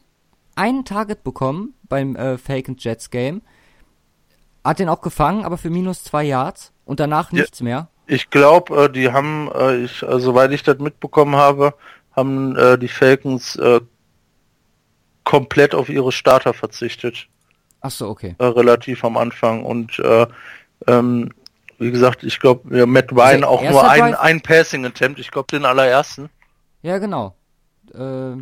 ein 0.56 0.86
Target 0.86 1.24
bekommen 1.24 1.74
beim 1.88 2.16
äh, 2.16 2.38
Fake 2.38 2.68
and 2.70 2.84
Jets 2.84 3.10
Game. 3.10 3.42
Hat 4.64 4.80
den 4.80 4.90
auch 4.90 5.02
gefangen, 5.02 5.44
aber 5.44 5.58
für 5.58 5.70
minus 5.70 6.04
zwei 6.04 6.24
Yards 6.24 6.72
und 6.86 7.00
danach 7.00 7.32
nichts 7.32 7.60
ja, 7.60 7.64
mehr. 7.64 7.88
Ich 8.08 8.30
glaube, 8.30 8.86
äh, 8.86 8.90
die 8.92 9.12
haben, 9.12 9.50
äh, 9.54 9.78
ich, 9.78 10.04
äh, 10.04 10.20
soweit 10.20 10.52
ich 10.52 10.64
das 10.64 10.78
mitbekommen 10.80 11.36
habe, 11.36 11.74
haben 12.16 12.56
äh, 12.56 12.78
die 12.78 12.88
Falcons 12.88 13.56
äh, 13.56 13.82
komplett 15.24 15.74
auf 15.74 15.90
ihre 15.90 16.12
Starter 16.12 16.54
verzichtet. 16.54 17.28
Ach 17.80 17.92
so, 17.92 18.10
okay. 18.10 18.36
Relativ 18.40 19.04
am 19.04 19.18
Anfang 19.18 19.64
und 19.64 19.98
äh, 20.00 20.28
ähm, 20.88 21.32
wie 21.80 21.90
gesagt, 21.90 22.24
ich 22.24 22.40
glaube, 22.40 22.78
ja, 22.78 22.86
Matt 22.86 23.12
Ryan 23.12 23.44
auch 23.44 23.64
nur 23.64 23.90
ein, 23.90 24.14
ein 24.14 24.42
Passing 24.42 24.86
Attempt, 24.86 25.20
ich 25.20 25.32
glaube 25.32 25.48
den 25.52 25.66
allerersten. 25.66 26.30
Ja, 26.84 27.00
genau. 27.00 27.36
Äh, 27.94 28.34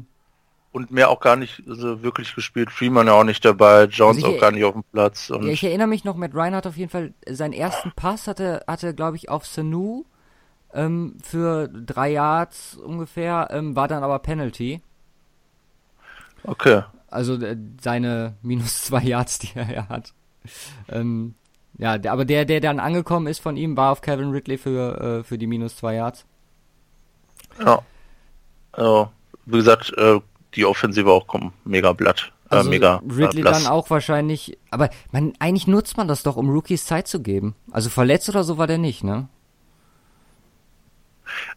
und 0.72 0.92
mehr 0.92 1.10
auch 1.10 1.20
gar 1.20 1.36
nicht 1.36 1.64
also 1.68 2.04
wirklich 2.04 2.36
gespielt. 2.36 2.70
Freeman 2.70 3.08
ja 3.08 3.14
auch 3.14 3.24
nicht 3.24 3.44
dabei, 3.44 3.86
Jones 3.86 4.24
also 4.24 4.36
auch 4.36 4.40
gar 4.40 4.52
nicht 4.52 4.64
auf 4.64 4.74
dem 4.74 4.84
Platz. 4.92 5.30
Ja, 5.30 5.42
ich 5.42 5.64
erinnere 5.64 5.88
mich 5.88 6.04
noch, 6.04 6.16
Matt 6.16 6.36
Ryan 6.36 6.56
hat 6.56 6.68
auf 6.68 6.78
jeden 6.78 6.92
Fall 6.92 7.14
seinen 7.28 7.54
ersten 7.54 7.92
Pass 7.96 8.28
hatte, 8.28 8.64
hatte 8.68 8.94
glaube 8.94 9.18
ich, 9.18 9.30
auf 9.30 9.46
Sanu 9.46 10.06
ähm, 10.74 11.18
für 11.24 11.68
drei 11.68 12.12
Yards 12.12 12.76
ungefähr, 12.76 13.48
ähm, 13.52 13.76
war 13.76 13.88
dann 13.88 14.04
aber 14.04 14.20
Penalty. 14.20 14.82
Okay. 16.44 16.84
Also 17.08 17.36
äh, 17.36 17.58
seine 17.82 18.36
minus 18.42 18.84
zwei 18.84 19.02
Yards, 19.02 19.40
die 19.40 19.52
er 19.56 19.72
ja 19.72 19.90
hat. 19.90 20.14
Ähm, 20.88 21.36
ja, 21.78 21.98
aber 22.12 22.26
der, 22.26 22.46
der 22.46 22.60
dann 22.60 22.80
angekommen 22.80 23.28
ist 23.28 23.40
von 23.40 23.58
ihm, 23.58 23.78
war 23.78 23.92
auf 23.92 24.02
Kevin 24.02 24.32
Ridley 24.32 24.58
für, 24.58 25.20
äh, 25.20 25.24
für 25.24 25.38
die 25.38 25.48
minus 25.48 25.78
zwei 25.78 25.96
Yards. 25.96 26.26
Ja. 27.64 27.82
Also, 28.72 29.10
wie 29.46 29.58
gesagt, 29.58 29.94
äh, 29.98 30.20
die 30.56 30.66
Offensive 30.66 31.12
auch 31.12 31.28
kommt 31.28 31.54
mega 31.66 31.94
blatt. 31.94 32.32
Äh, 32.50 32.56
also 32.56 32.70
mega 32.70 33.02
Ridley 33.08 33.44
dann 33.44 33.68
auch 33.68 33.90
wahrscheinlich, 33.90 34.58
aber 34.72 34.90
man, 35.12 35.34
eigentlich 35.40 35.68
nutzt 35.68 35.98
man 35.98 36.08
das 36.08 36.24
doch, 36.24 36.36
um 36.36 36.50
Rookies 36.50 36.86
Zeit 36.86 37.08
zu 37.08 37.22
geben. 37.22 37.56
Also 37.72 37.90
verletzt 37.90 38.30
oder 38.30 38.44
so 38.44 38.58
war 38.58 38.68
der 38.68 38.78
nicht, 38.78 39.04
ne? 39.04 39.30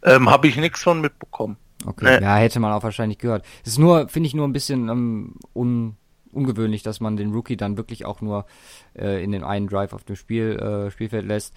Ähm, 0.03 0.29
Habe 0.29 0.47
ich 0.47 0.55
nichts 0.55 0.83
von 0.83 1.01
mitbekommen. 1.01 1.57
Okay, 1.85 2.19
nee. 2.19 2.23
ja, 2.23 2.35
hätte 2.35 2.59
man 2.59 2.71
auch 2.71 2.83
wahrscheinlich 2.83 3.17
gehört. 3.17 3.45
Es 3.63 3.73
ist 3.73 3.79
nur, 3.79 4.07
finde 4.07 4.27
ich, 4.27 4.35
nur 4.35 4.47
ein 4.47 4.53
bisschen 4.53 4.87
ähm, 4.89 5.35
un, 5.53 5.97
ungewöhnlich, 6.31 6.83
dass 6.83 6.99
man 6.99 7.17
den 7.17 7.33
Rookie 7.33 7.57
dann 7.57 7.77
wirklich 7.77 8.05
auch 8.05 8.21
nur 8.21 8.45
äh, 8.95 9.23
in 9.23 9.31
den 9.31 9.43
einen 9.43 9.67
Drive 9.67 9.93
auf 9.93 10.03
dem 10.03 10.15
Spiel, 10.15 10.57
äh, 10.59 10.91
Spielfeld 10.91 11.25
lässt. 11.25 11.53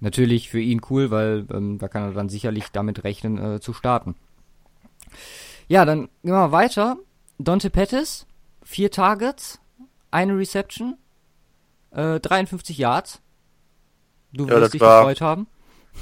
Natürlich 0.00 0.50
für 0.50 0.60
ihn 0.60 0.80
cool, 0.90 1.10
weil 1.10 1.46
ähm, 1.52 1.78
da 1.78 1.88
kann 1.88 2.02
er 2.04 2.12
dann 2.12 2.28
sicherlich 2.28 2.68
damit 2.72 3.04
rechnen, 3.04 3.38
äh, 3.38 3.60
zu 3.60 3.72
starten. 3.72 4.14
Ja, 5.68 5.84
dann 5.84 6.08
gehen 6.22 6.32
wir 6.32 6.52
weiter. 6.52 6.96
Dante 7.38 7.70
Pettis, 7.70 8.26
vier 8.62 8.90
Targets, 8.90 9.60
eine 10.10 10.36
Reception, 10.36 10.96
äh, 11.90 12.20
53 12.20 12.78
Yards. 12.78 13.20
Du 14.32 14.48
wirst 14.48 14.74
dich 14.74 14.80
gefreut 14.80 15.20
haben. 15.20 15.46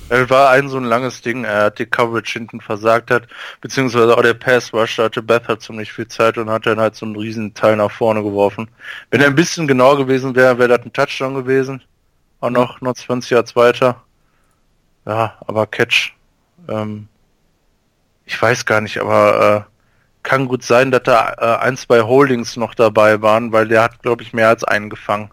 Es 0.08 0.28
war 0.28 0.50
ein 0.50 0.68
so 0.68 0.76
ein 0.76 0.84
langes 0.84 1.22
Ding, 1.22 1.44
er 1.44 1.64
hat 1.64 1.78
die 1.78 1.86
Coverage 1.86 2.38
hinten 2.38 2.60
versagt 2.60 3.12
hat, 3.12 3.28
beziehungsweise 3.60 4.16
auch 4.16 4.22
der 4.22 4.34
Pass 4.34 4.72
Rush, 4.72 4.98
hatte 4.98 5.22
Beth 5.22 5.62
ziemlich 5.62 5.92
viel 5.92 6.08
Zeit 6.08 6.36
und 6.36 6.50
hat 6.50 6.66
dann 6.66 6.80
halt 6.80 6.96
so 6.96 7.06
einen 7.06 7.16
riesen 7.16 7.54
Teil 7.54 7.76
nach 7.76 7.90
vorne 7.90 8.22
geworfen. 8.22 8.68
Wenn 9.10 9.20
er 9.20 9.28
ein 9.28 9.36
bisschen 9.36 9.68
genauer 9.68 9.96
gewesen 9.96 10.34
wäre, 10.34 10.58
wäre 10.58 10.76
das 10.76 10.84
ein 10.84 10.92
Touchdown 10.92 11.34
gewesen. 11.34 11.82
Auch 12.40 12.50
noch, 12.50 12.80
noch 12.80 12.94
20 12.94 13.30
Yards 13.30 13.56
weiter. 13.56 14.02
Ja, 15.06 15.36
aber 15.46 15.66
Catch. 15.66 16.14
Ähm, 16.68 17.08
ich 18.26 18.40
weiß 18.40 18.64
gar 18.66 18.80
nicht, 18.80 18.98
aber 18.98 19.66
äh, 19.68 19.74
kann 20.22 20.48
gut 20.48 20.62
sein, 20.62 20.90
dass 20.90 21.02
da 21.02 21.34
äh, 21.34 21.64
ein, 21.64 21.76
zwei 21.76 22.02
Holdings 22.02 22.56
noch 22.56 22.74
dabei 22.74 23.22
waren, 23.22 23.52
weil 23.52 23.68
der 23.68 23.82
hat, 23.82 24.02
glaube 24.02 24.22
ich, 24.22 24.32
mehr 24.32 24.48
als 24.48 24.64
einen 24.64 24.90
gefangen. 24.90 25.30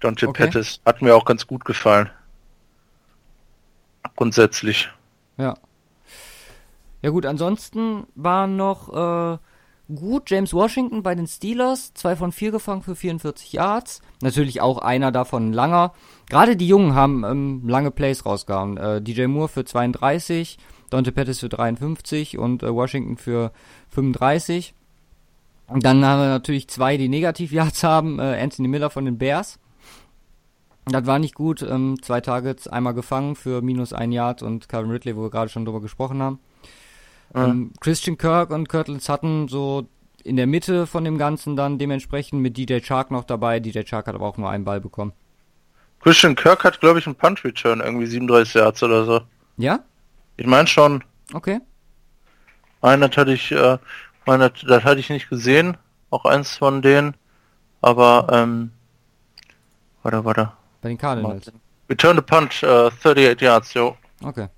Dante 0.00 0.28
okay. 0.28 0.44
Pettis. 0.44 0.80
Hat 0.84 1.02
mir 1.02 1.14
auch 1.14 1.24
ganz 1.24 1.46
gut 1.46 1.64
gefallen. 1.64 2.10
Grundsätzlich. 4.16 4.90
Ja. 5.36 5.54
Ja 7.02 7.10
gut, 7.10 7.24
ansonsten 7.24 8.06
war 8.14 8.46
noch 8.46 8.92
äh, 8.92 9.38
gut 9.94 10.30
James 10.30 10.52
Washington 10.52 11.02
bei 11.02 11.14
den 11.14 11.26
Steelers, 11.26 11.94
zwei 11.94 12.16
von 12.16 12.32
vier 12.32 12.50
gefangen 12.50 12.82
für 12.82 12.94
44 12.94 13.52
Yards. 13.54 14.02
Natürlich 14.20 14.60
auch 14.60 14.78
einer 14.78 15.12
davon 15.12 15.52
langer. 15.52 15.94
Gerade 16.28 16.56
die 16.56 16.68
Jungen 16.68 16.94
haben 16.94 17.24
ähm, 17.24 17.68
lange 17.68 17.90
Plays 17.90 18.26
rausgehauen. 18.26 18.76
Äh, 18.76 19.00
DJ 19.00 19.26
Moore 19.26 19.48
für 19.48 19.64
32, 19.64 20.58
Dante 20.90 21.12
Pettis 21.12 21.40
für 21.40 21.48
53 21.48 22.38
und 22.38 22.62
äh, 22.62 22.74
Washington 22.74 23.16
für 23.16 23.52
35. 23.90 24.74
Und 25.68 25.84
dann 25.84 26.04
haben 26.04 26.20
wir 26.20 26.28
natürlich 26.28 26.68
zwei, 26.68 26.96
die 26.96 27.08
Negativ 27.08 27.52
Yards 27.52 27.82
haben. 27.84 28.18
Äh, 28.18 28.40
Anthony 28.40 28.68
Miller 28.68 28.90
von 28.90 29.04
den 29.04 29.18
Bears 29.18 29.58
das 30.92 31.06
war 31.06 31.18
nicht 31.18 31.34
gut. 31.34 31.62
Ähm, 31.62 32.00
zwei 32.02 32.20
Targets, 32.20 32.68
einmal 32.68 32.94
gefangen 32.94 33.36
für 33.36 33.62
minus 33.62 33.92
ein 33.92 34.12
Yard 34.12 34.42
und 34.42 34.68
Calvin 34.68 34.90
Ridley, 34.90 35.16
wo 35.16 35.22
wir 35.22 35.30
gerade 35.30 35.50
schon 35.50 35.64
drüber 35.64 35.80
gesprochen 35.80 36.22
haben. 36.22 36.38
Mhm. 37.34 37.40
Ähm, 37.40 37.72
Christian 37.80 38.18
Kirk 38.18 38.50
und 38.50 38.68
Kirtland 38.68 39.02
Sutton 39.02 39.48
so 39.48 39.86
in 40.22 40.36
der 40.36 40.46
Mitte 40.46 40.86
von 40.86 41.04
dem 41.04 41.16
Ganzen 41.16 41.56
dann 41.56 41.78
dementsprechend 41.78 42.42
mit 42.42 42.56
DJ 42.56 42.80
Chark 42.80 43.10
noch 43.10 43.24
dabei. 43.24 43.60
DJ 43.60 43.82
Chark 43.82 44.06
hat 44.06 44.14
aber 44.14 44.26
auch 44.26 44.36
nur 44.36 44.50
einen 44.50 44.64
Ball 44.64 44.80
bekommen. 44.80 45.12
Christian 46.00 46.34
Kirk 46.34 46.64
hat, 46.64 46.80
glaube 46.80 46.98
ich, 46.98 47.06
einen 47.06 47.14
Punch 47.14 47.44
Return, 47.44 47.80
irgendwie 47.80 48.06
37 48.06 48.54
Yards 48.54 48.82
oder 48.82 49.04
so. 49.04 49.20
Ja? 49.56 49.80
Ich 50.40 50.46
meine 50.46 50.66
schon. 50.66 51.04
Okay. 51.34 51.60
Meine 52.80 53.10
hatte 53.14 53.32
ich, 53.34 53.52
äh, 53.52 53.76
meine, 54.24 54.50
das 54.50 54.84
hatte 54.84 54.98
ich 54.98 55.10
nicht 55.10 55.28
gesehen. 55.28 55.76
Auch 56.08 56.24
eins 56.24 56.56
von 56.56 56.80
denen. 56.80 57.14
Aber, 57.82 58.26
ähm, 58.32 58.72
warte, 60.02 60.24
warte. 60.24 60.52
Bei 60.80 60.88
den 60.88 60.96
Cardinals. 60.96 61.52
Return 61.90 62.16
the 62.16 62.22
Punch, 62.22 62.62
äh, 62.62 62.86
38 62.86 63.38
Yards, 63.42 63.74
jo. 63.74 63.98
Okay. 64.24 64.48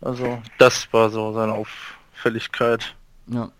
Also, 0.00 0.40
das 0.58 0.86
war 0.92 1.10
so 1.10 1.32
seine 1.32 1.54
Auffälligkeit. 1.54 2.94
Ja. 3.26 3.50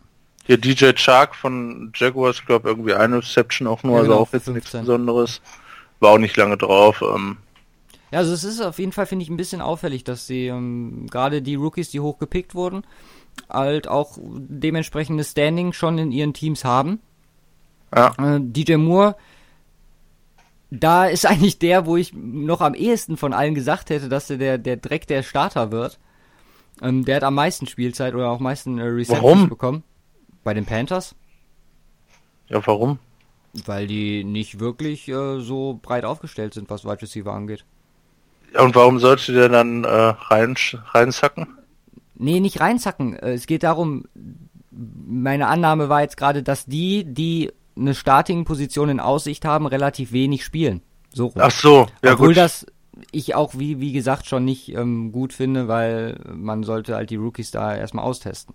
Hier 0.45 0.59
DJ 0.59 0.93
Chark 0.95 1.35
von 1.35 1.93
Jaguars, 1.97 2.45
glaube 2.47 2.69
irgendwie 2.69 2.95
eine 2.95 3.17
Reception 3.17 3.67
auch 3.67 3.83
nur, 3.83 3.95
Ja, 3.95 3.99
also 4.03 4.13
genau, 4.13 4.23
auch 4.23 4.33
jetzt 4.33 4.45
15. 4.45 4.55
nichts 4.55 4.71
Besonderes. 4.71 5.41
War 5.99 6.11
auch 6.13 6.19
nicht 6.19 6.37
lange 6.37 6.57
drauf. 6.57 7.03
Ähm, 7.03 7.39
Ja, 8.13 8.19
also 8.19 8.35
es 8.35 8.45
ist 8.45 8.61
auf 8.61 8.79
jeden 8.79 8.93
Fall, 8.93 9.07
finde 9.07 9.23
ich, 9.23 9.31
ein 9.31 9.39
bisschen 9.39 9.63
auffällig, 9.63 10.05
dass 10.05 10.27
sie 10.27 10.47
ähm, 10.47 11.07
gerade 11.11 11.41
die 11.41 11.55
Rookies, 11.55 11.91
die 11.91 12.01
hochgepickt 12.01 12.55
wurden, 12.55 12.85
halt 13.49 13.89
auch 13.89 14.19
dementsprechendes 14.23 15.31
Standing 15.31 15.73
schon 15.73 15.97
in 15.97 16.13
ihren 16.13 16.35
Teams 16.35 16.65
haben. 16.65 17.01
ja, 17.95 18.13
Äh, 18.19 18.41
DJ 18.41 18.77
Moore, 18.77 19.17
da 20.71 21.07
ist 21.07 21.25
eigentlich 21.31 21.59
der, 21.59 21.87
wo 21.87 21.97
ich 21.97 22.13
noch 22.13 22.61
am 22.61 22.75
ehesten 22.75 23.17
von 23.17 23.33
allen 23.33 23.55
gesagt 23.55 23.89
hätte, 23.89 24.11
dass 24.11 24.29
er 24.29 24.37
der, 24.37 24.59
der 24.59 24.77
Dreck 24.77 25.07
der 25.07 25.23
Starter 25.23 25.73
wird. 25.73 25.99
Ähm, 26.83 27.07
der 27.07 27.17
hat 27.17 27.25
am 27.25 27.35
meisten 27.35 27.67
Spielzeit 27.67 28.15
oder 28.15 28.29
auch 28.29 28.37
am 28.37 28.43
meisten 28.43 28.79
äh, 28.79 28.83
Receptions 28.83 29.23
Warum? 29.23 29.49
bekommen. 29.49 29.85
Bei 30.45 30.53
den 30.53 30.67
Panthers. 30.67 31.15
ja, 32.49 32.61
warum? 32.67 32.99
Weil 33.65 33.87
die 33.87 34.25
nicht 34.25 34.61
wirklich 34.61 35.09
äh, 35.09 35.41
so 35.41 35.79
breit 35.81 36.05
aufgestellt 36.05 36.53
sind, 36.53 36.69
was 36.69 36.85
Wide 36.85 37.01
Receiver 37.01 37.33
angeht. 37.33 37.65
Und 38.59 38.75
warum 38.75 38.99
sollte 38.99 39.33
der 39.33 39.49
dann 39.49 39.85
äh, 39.85 39.89
rein, 39.89 40.57
reinsacken? 40.93 41.47
Nee, 42.15 42.41
nicht 42.41 42.61
reinzacken. 42.61 43.17
Äh, 43.19 43.33
Es 43.35 43.47
geht 43.47 43.63
darum, 43.63 44.05
meine 44.71 45.49
Annahme 45.49 45.89
war 45.89 46.03
jetzt 46.03 46.17
gerade, 46.17 46.43
dass 46.43 46.67
die, 46.67 47.05
die 47.05 47.51
eine 47.77 47.95
Starting-Position 47.95 48.89
in 48.91 49.01
Aussicht 49.01 49.45
haben, 49.45 49.67
relativ 49.67 50.13
wenig 50.13 50.45
spielen. 50.45 50.83
So 51.15 51.27
rum. 51.27 51.43
Ach 51.43 51.51
so, 51.51 51.89
ja 52.03 52.13
Obwohl 52.15 52.29
gut. 52.29 52.37
das 52.39 52.67
ich 53.11 53.35
auch, 53.35 53.59
wie, 53.59 53.81
wie 53.81 53.93
gesagt, 53.93 54.27
schon 54.27 54.45
nicht 54.45 54.69
ähm, 54.75 55.13
gut 55.13 55.33
finde, 55.33 55.67
weil 55.67 56.21
man 56.33 56.63
sollte 56.63 56.95
halt 56.95 57.11
die 57.11 57.17
Rookies 57.17 57.51
da 57.51 57.75
erstmal 57.75 58.05
austesten. 58.05 58.55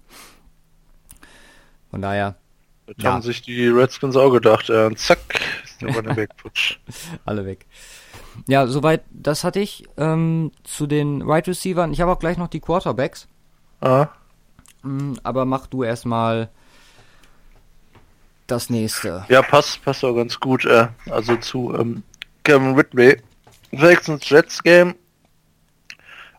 Von 1.90 2.02
daher, 2.02 2.36
Das 2.86 2.96
ja. 3.00 3.14
haben 3.14 3.22
sich 3.24 3.42
die 3.42 3.68
Redskins 3.68 4.16
auch 4.16 4.32
gedacht. 4.32 4.70
Äh, 4.70 4.94
zack, 4.96 5.20
ist 5.64 5.82
der 5.82 5.94
Running 5.96 6.16
Back 6.16 6.30
futsch. 6.38 6.78
alle 7.26 7.46
weg. 7.46 7.66
Ja, 8.48 8.68
soweit, 8.68 9.04
das 9.10 9.44
hatte 9.44 9.60
ich 9.60 9.86
ähm, 9.98 10.52
zu 10.64 10.86
den 10.88 11.26
Wide 11.28 11.48
Receivern. 11.48 11.92
Ich 11.92 12.02
habe 12.02 12.12
auch 12.12 12.20
gleich 12.20 12.38
noch 12.38 12.48
die 12.48 12.60
Quarterbacks. 12.60 13.28
Ah, 13.82 14.08
Mm, 14.84 15.14
Aber 15.24 15.46
mach 15.46 15.66
du 15.68 15.84
erstmal 15.84 16.50
das 18.46 18.70
nächste. 18.70 19.26
ja, 19.28 19.42
passt, 19.42 19.84
passt 19.84 20.04
auch 20.06 20.14
ganz 20.14 20.40
gut. 20.40 20.66
Äh, 20.66 20.88
also 21.10 21.36
zu 21.38 21.74
ähm, 21.76 22.04
Kevin 22.44 22.76
Ridley. 22.76 23.22
Texans 23.72 24.30
Jets 24.30 24.62
Game. 24.64 24.96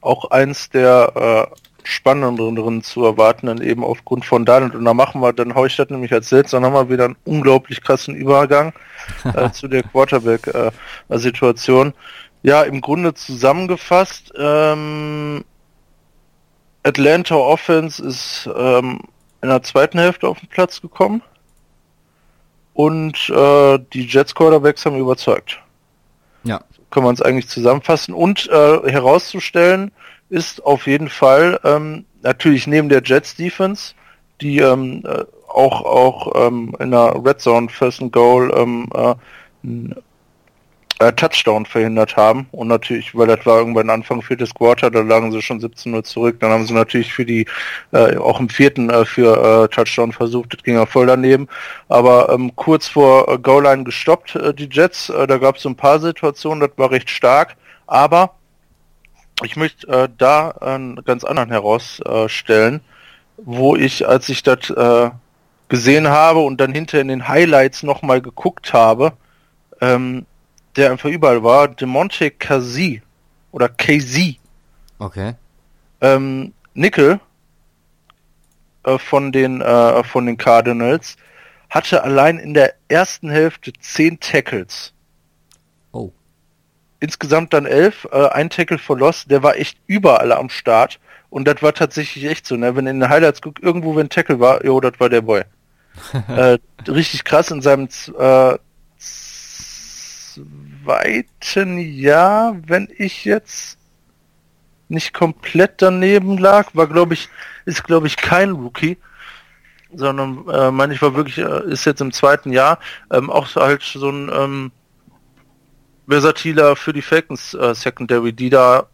Auch 0.01 0.31
eins 0.31 0.71
der 0.71 1.51
äh, 1.53 1.57
spannenderen 1.89 2.83
zu 2.83 3.03
erwarten, 3.03 3.47
dann 3.47 3.63
eben 3.63 3.83
aufgrund 3.83 4.27
von 4.27 4.45
Donald. 4.45 4.75
Und 4.75 4.85
da 4.85 4.93
machen 4.93 5.23
wir, 5.23 5.33
dann 5.33 5.55
hau 5.55 5.65
ich 5.65 5.75
das 5.75 5.89
nämlich 5.89 6.13
als 6.13 6.29
Sitz, 6.29 6.51
dann 6.51 6.63
haben 6.65 6.75
wir 6.75 6.91
wieder 6.91 7.07
einen 7.07 7.17
unglaublich 7.25 7.81
krassen 7.81 8.15
Übergang 8.15 8.75
äh, 9.25 9.51
zu 9.53 9.69
der 9.69 9.85
Quarterback-Situation. 9.85 11.95
ja, 12.43 12.63
im 12.63 12.83
Grunde 12.83 13.15
zusammengefasst, 13.15 14.35
ähm, 14.37 15.47
Atlanta 16.83 17.37
Offense 17.37 18.05
ist 18.05 18.51
ähm, 18.55 19.01
in 19.41 19.49
der 19.49 19.63
zweiten 19.63 19.99
Hälfte 19.99 20.29
auf 20.29 20.41
den 20.41 20.49
Platz 20.49 20.83
gekommen 20.83 21.23
und 22.75 23.31
äh, 23.31 23.79
die 23.95 24.05
Jets 24.05 24.35
Quarterbacks 24.35 24.85
haben 24.85 24.99
überzeugt. 24.99 25.59
Ja. 26.45 26.61
Kann 26.91 27.03
man 27.03 27.15
es 27.15 27.23
eigentlich 27.23 27.49
zusammenfassen 27.49 28.13
und 28.15 28.47
äh, 28.51 28.91
herauszustellen 28.91 29.91
ist 30.31 30.65
auf 30.65 30.87
jeden 30.87 31.09
Fall 31.09 31.59
ähm, 31.65 32.05
natürlich 32.23 32.67
neben 32.67 32.89
der 32.89 33.03
Jets 33.05 33.35
Defense, 33.35 33.95
die 34.41 34.59
ähm, 34.59 35.03
äh, 35.07 35.25
auch 35.49 35.85
auch 35.85 36.47
ähm, 36.47 36.75
in 36.79 36.91
der 36.91 37.15
Red 37.25 37.41
Zone 37.41 37.69
First 37.69 38.03
and 38.03 38.13
Goal 38.13 38.53
ähm, 38.55 38.89
äh, 38.95 39.95
äh, 41.01 41.13
Touchdown 41.13 41.65
verhindert 41.67 42.17
haben. 42.17 42.47
Und 42.51 42.69
natürlich, 42.69 43.15
weil 43.15 43.29
das 43.29 43.45
war 43.47 43.59
irgendwann 43.59 43.91
Anfang 43.91 44.23
viertes 44.23 44.55
Quarter, 44.55 44.91
da 44.91 45.01
lagen 45.01 45.33
sie 45.33 45.43
schon 45.43 45.61
17 45.61 46.03
zurück, 46.05 46.41
dann 46.41 46.51
haben 46.51 46.67
sie 46.67 46.75
natürlich 46.75 47.13
für 47.13 47.25
die 47.25 47.47
äh, 47.93 48.17
auch 48.17 48.41
im 48.41 48.49
vierten 48.49 48.91
äh, 48.91 49.05
für 49.05 49.65
äh, 49.65 49.69
Touchdown 49.69 50.13
versucht, 50.13 50.55
das 50.55 50.63
ging 50.63 50.75
ja 50.75 50.87
voll 50.87 51.07
daneben, 51.07 51.49
aber 51.89 52.31
ähm, 52.31 52.55
kurz 52.57 52.89
vor 52.89 53.29
äh, 53.29 53.39
Goal 53.39 53.63
Line 53.63 53.85
gestoppt 53.85 54.37
äh, 54.37 54.55
die 54.55 54.69
Jets, 54.71 55.09
äh, 55.09 55.27
da 55.27 55.39
gab 55.39 55.57
es 55.57 55.63
so 55.63 55.69
ein 55.69 55.77
paar 55.77 56.01
Situationen, 56.01 56.61
das 56.61 56.77
war 56.77 56.91
recht 56.91 57.11
stark, 57.11 57.57
aber 57.87 58.35
ich 59.43 59.57
möchte 59.57 59.87
äh, 59.89 60.09
da 60.17 60.51
einen 60.51 60.97
ganz 61.05 61.25
anderen 61.25 61.51
herausstellen, 61.51 62.81
wo 63.37 63.77
ich, 63.77 64.09
als 64.09 64.29
ich 64.29 64.43
das 64.43 64.71
äh, 64.71 65.11
gesehen 65.69 66.09
habe 66.09 66.41
und 66.41 66.61
dann 66.61 66.73
hinter 66.73 67.01
in 67.01 67.09
den 67.09 67.29
Highlights 67.29 67.83
nochmal 67.83 68.21
geguckt 68.21 68.73
habe, 68.73 69.13
ähm, 69.81 70.27
der 70.77 70.91
einfach 70.91 71.09
überall 71.09 71.43
war, 71.43 71.69
Demonte 71.69 72.31
Kazi 72.31 73.03
oder 73.53 73.69
KZ, 73.69 74.37
Okay. 74.99 75.35
ähm, 76.01 76.53
Nickel 76.75 77.21
äh, 78.85 78.99
von 78.99 79.33
den 79.33 79.61
äh, 79.61 80.03
von 80.05 80.27
den 80.27 80.37
Cardinals 80.37 81.17
hatte 81.71 82.03
allein 82.03 82.39
in 82.39 82.55
der 82.55 82.75
ersten 82.89 83.31
Hälfte 83.31 83.73
zehn 83.81 84.19
Tackles. 84.21 84.93
Insgesamt 87.01 87.53
dann 87.53 87.67
elf, 87.67 88.09
äh, 88.11 88.29
ein 88.29 88.51
Tackle 88.51 88.79
for 88.79 88.99
Loss, 88.99 89.27
der 89.27 89.43
war 89.43 89.57
echt 89.57 89.79
überall 89.87 90.33
am 90.33 90.51
Start 90.51 90.99
und 91.31 91.47
das 91.47 91.63
war 91.63 91.73
tatsächlich 91.75 92.25
echt 92.25 92.47
so, 92.47 92.57
ne? 92.57 92.75
Wenn 92.75 92.87
in 92.87 93.01
den 93.01 93.09
Highlights 93.09 93.43
guckt, 93.43 93.63
irgendwo 93.63 93.95
wenn 93.95 94.07
ein 94.07 94.11
Tackle 94.11 94.41
war, 94.41 94.65
jo, 94.65 94.81
das 94.81 94.99
war 94.99 95.09
der 95.09 95.21
Boy. 95.21 95.43
äh, 96.29 96.59
richtig 96.89 97.25
krass 97.25 97.51
in 97.51 97.61
seinem 97.61 97.89
äh, 98.19 98.59
zweiten 100.85 101.79
Jahr, 101.79 102.57
wenn 102.67 102.89
ich 102.97 103.25
jetzt 103.25 103.79
nicht 104.89 105.13
komplett 105.13 105.83
daneben 105.83 106.39
lag, 106.39 106.71
war 106.75 106.87
glaube 106.87 107.15
ich, 107.15 107.29
ist 107.67 107.85
glaube 107.85 108.07
ich 108.07 108.17
kein 108.17 108.53
Rookie, 108.53 108.97
sondern 109.93 110.49
äh, 110.49 110.71
meine 110.71 110.95
ich 110.95 111.03
war 111.03 111.15
wirklich, 111.15 111.39
äh, 111.39 111.65
ist 111.71 111.85
jetzt 111.85 112.01
im 112.01 112.13
zweiten 112.13 112.53
Jahr, 112.53 112.79
ähm, 113.11 113.31
auch 113.31 113.47
so 113.47 113.61
halt 113.61 113.83
so 113.83 114.09
ein 114.09 114.31
ähm, 114.33 114.73
versatiler 116.09 116.77
für 116.77 116.93
die 116.93 117.03
Falcons 117.03 117.55
äh, 117.55 117.75
Secondary, 117.75 118.33
die 118.33 118.51
da 118.51 118.87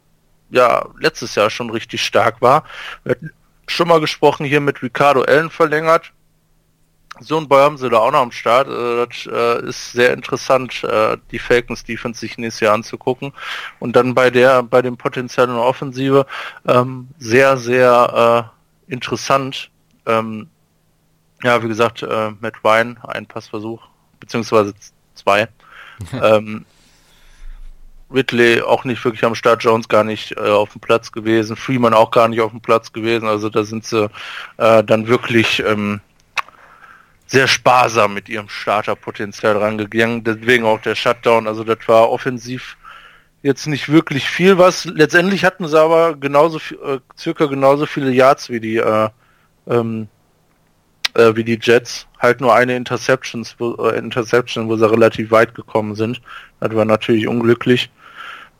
ja 0.51 0.87
letztes 0.99 1.35
Jahr 1.35 1.51
schon 1.51 1.71
richtig 1.71 2.03
stark 2.05 2.43
war. 2.43 2.65
Wir 3.05 3.13
hatten 3.13 3.31
schon 3.67 3.89
mal 3.89 4.01
gesprochen 4.01 4.45
hier 4.45 4.61
mit 4.61 4.83
Ricardo 4.83 5.23
Allen 5.23 5.51
verlängert. 5.51 6.13
So 7.21 7.39
ein 7.39 7.47
Boy 7.47 7.63
haben 7.63 7.79
sie 7.79 7.89
da 7.89 7.99
auch 7.99 8.11
noch 8.11 8.21
am 8.21 8.33
Start. 8.33 8.67
Äh, 8.67 9.07
das 9.07 9.27
äh, 9.27 9.69
ist 9.69 9.93
sehr 9.93 10.13
interessant, 10.13 10.83
äh, 10.83 11.17
die 11.31 11.39
Falcons 11.39 11.85
Defense 11.85 12.21
sich 12.21 12.37
nächstes 12.39 12.61
Jahr 12.61 12.75
anzugucken. 12.75 13.33
Und 13.79 13.95
dann 13.95 14.15
bei 14.15 14.31
der, 14.31 14.63
bei 14.65 14.83
dem 14.83 14.97
Potenzial 14.97 15.49
in 15.49 15.55
der 15.55 15.63
Offensive 15.63 16.27
ähm, 16.67 17.09
sehr, 17.19 17.57
sehr 17.57 18.51
äh, 18.89 18.93
interessant. 18.93 19.71
Ähm, 20.07 20.49
ja, 21.43 21.63
wie 21.63 21.69
gesagt, 21.69 22.01
Matt 22.41 22.55
Ryan, 22.65 22.99
ein 23.03 23.27
Passversuch, 23.27 23.83
beziehungsweise 24.19 24.73
zwei. 25.15 25.47
ähm, 26.23 26.65
Ridley 28.13 28.63
auch 28.63 28.85
nicht 28.85 29.05
wirklich 29.05 29.25
am 29.25 29.35
Start, 29.35 29.63
Jones 29.63 29.89
gar 29.89 30.05
nicht 30.05 30.37
äh, 30.37 30.41
auf 30.41 30.73
dem 30.73 30.81
Platz 30.81 31.13
gewesen, 31.13 31.57
Freeman 31.57 31.95
auch 31.95 32.11
gar 32.11 32.29
nicht 32.29 32.41
auf 32.41 32.51
dem 32.51 32.61
Platz 32.61 32.93
gewesen. 32.93 33.27
Also 33.27 33.49
da 33.49 33.65
sind 33.65 33.85
sie 33.85 34.11
äh, 34.59 34.85
dann 34.85 35.09
wirklich 35.09 35.63
ähm, 35.67 36.01
sehr 37.27 37.49
sparsam 37.49 38.15
mit 38.15 38.29
ihrem 38.29 38.49
Starterpotenzial 38.49 39.57
rangegangen. 39.57 40.23
Deswegen 40.25 40.65
auch 40.65 40.81
der 40.81 40.95
Shutdown. 40.95 41.47
Also 41.47 41.65
das 41.65 41.79
war 41.87 42.11
offensiv 42.11 42.77
jetzt 43.43 43.67
nicht 43.67 43.91
wirklich 43.91 44.29
viel 44.29 44.59
was. 44.59 44.85
Letztendlich 44.85 45.45
hatten 45.45 45.67
sie 45.67 45.79
aber 45.79 46.17
genauso 46.17 46.59
äh, 46.59 47.01
circa 47.19 47.47
genauso 47.47 47.87
viele 47.87 48.11
Yards 48.11 48.51
wie 48.51 48.61
die 48.61 48.77
äh, 48.77 49.09
ähm, 49.67 50.09
äh, 51.15 51.35
wie 51.37 51.45
die 51.45 51.59
Jets. 51.61 52.07
Halt 52.19 52.41
nur 52.41 52.55
eine 52.55 52.77
Interceptions, 52.77 53.57
wo, 53.59 53.75
äh, 53.87 53.99
Interception, 53.99 54.69
wo 54.69 54.77
sie 54.77 54.91
relativ 54.91 55.31
weit 55.31 55.55
gekommen 55.55 55.95
sind. 55.95 56.21
Das 56.61 56.75
war 56.75 56.85
natürlich 56.85 57.27
unglücklich. 57.29 57.91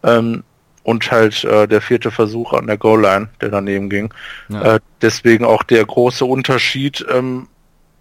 Ähm, 0.03 0.45
und 0.83 1.11
halt 1.11 1.45
äh, 1.45 1.67
der 1.67 1.81
vierte 1.81 2.11
Versuch 2.11 2.53
an 2.53 2.67
der 2.67 2.77
Goal 2.77 3.01
Line, 3.01 3.29
der 3.41 3.49
daneben 3.49 3.89
ging. 3.89 4.13
Ja. 4.49 4.75
Äh, 4.75 4.81
deswegen 5.01 5.45
auch 5.45 5.63
der 5.63 5.85
große 5.85 6.25
Unterschied. 6.25 7.05
Ähm, 7.11 7.49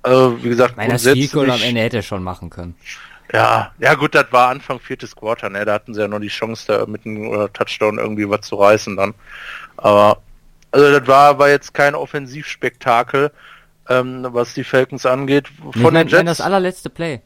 Also, 0.06 0.44
wie 0.44 0.50
gesagt, 0.50 0.76
Meiner 0.76 1.00
Sequel 1.00 1.50
am 1.50 1.62
Ende 1.62 1.80
hätte 1.80 1.98
er 1.98 2.04
schon 2.04 2.24
machen 2.24 2.50
können. 2.50 2.76
Ja, 3.32 3.72
ja 3.80 3.94
gut, 3.96 4.14
das 4.14 4.26
war 4.32 4.50
Anfang 4.50 4.82
viertes 4.82 5.16
Quarter, 5.16 5.50
ne? 5.50 5.64
Da 5.64 5.74
hatten 5.76 5.94
sie 5.94 6.02
ja 6.02 6.10
noch 6.10 6.20
die 6.20 6.28
Chance, 6.28 6.66
da 6.68 6.86
mit 6.86 7.06
einem 7.06 7.34
äh, 7.34 7.48
Touchdown 7.54 7.98
irgendwie 7.98 8.30
was 8.30 8.42
zu 8.42 8.58
reißen 8.58 8.98
dann. 8.98 9.14
Aber 9.78 10.22
also 10.72 11.00
das 11.00 11.08
war, 11.08 11.40
war 11.40 11.50
jetzt 11.50 11.74
kein 11.74 11.96
Offensivspektakel, 11.96 13.32
ähm, 13.90 14.26
was 14.30 14.54
die 14.54 14.64
Falcons 14.64 15.06
angeht. 15.06 15.48
Von 15.48 15.72
ich 15.76 15.82
mein, 15.82 15.94
den 15.94 16.08
Jets. 16.08 16.24
das 16.26 16.42
allerletzte 16.42 16.90
Play. 16.90 17.22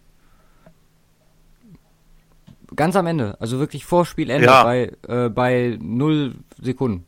Ganz 2.75 2.95
am 2.95 3.07
Ende, 3.07 3.37
also 3.39 3.59
wirklich 3.59 3.85
vor 3.85 4.05
Spielende 4.05 4.45
ja. 4.45 4.63
bei 4.63 4.91
äh, 5.07 5.29
bei 5.29 5.77
null 5.81 6.35
Sekunden. 6.61 7.05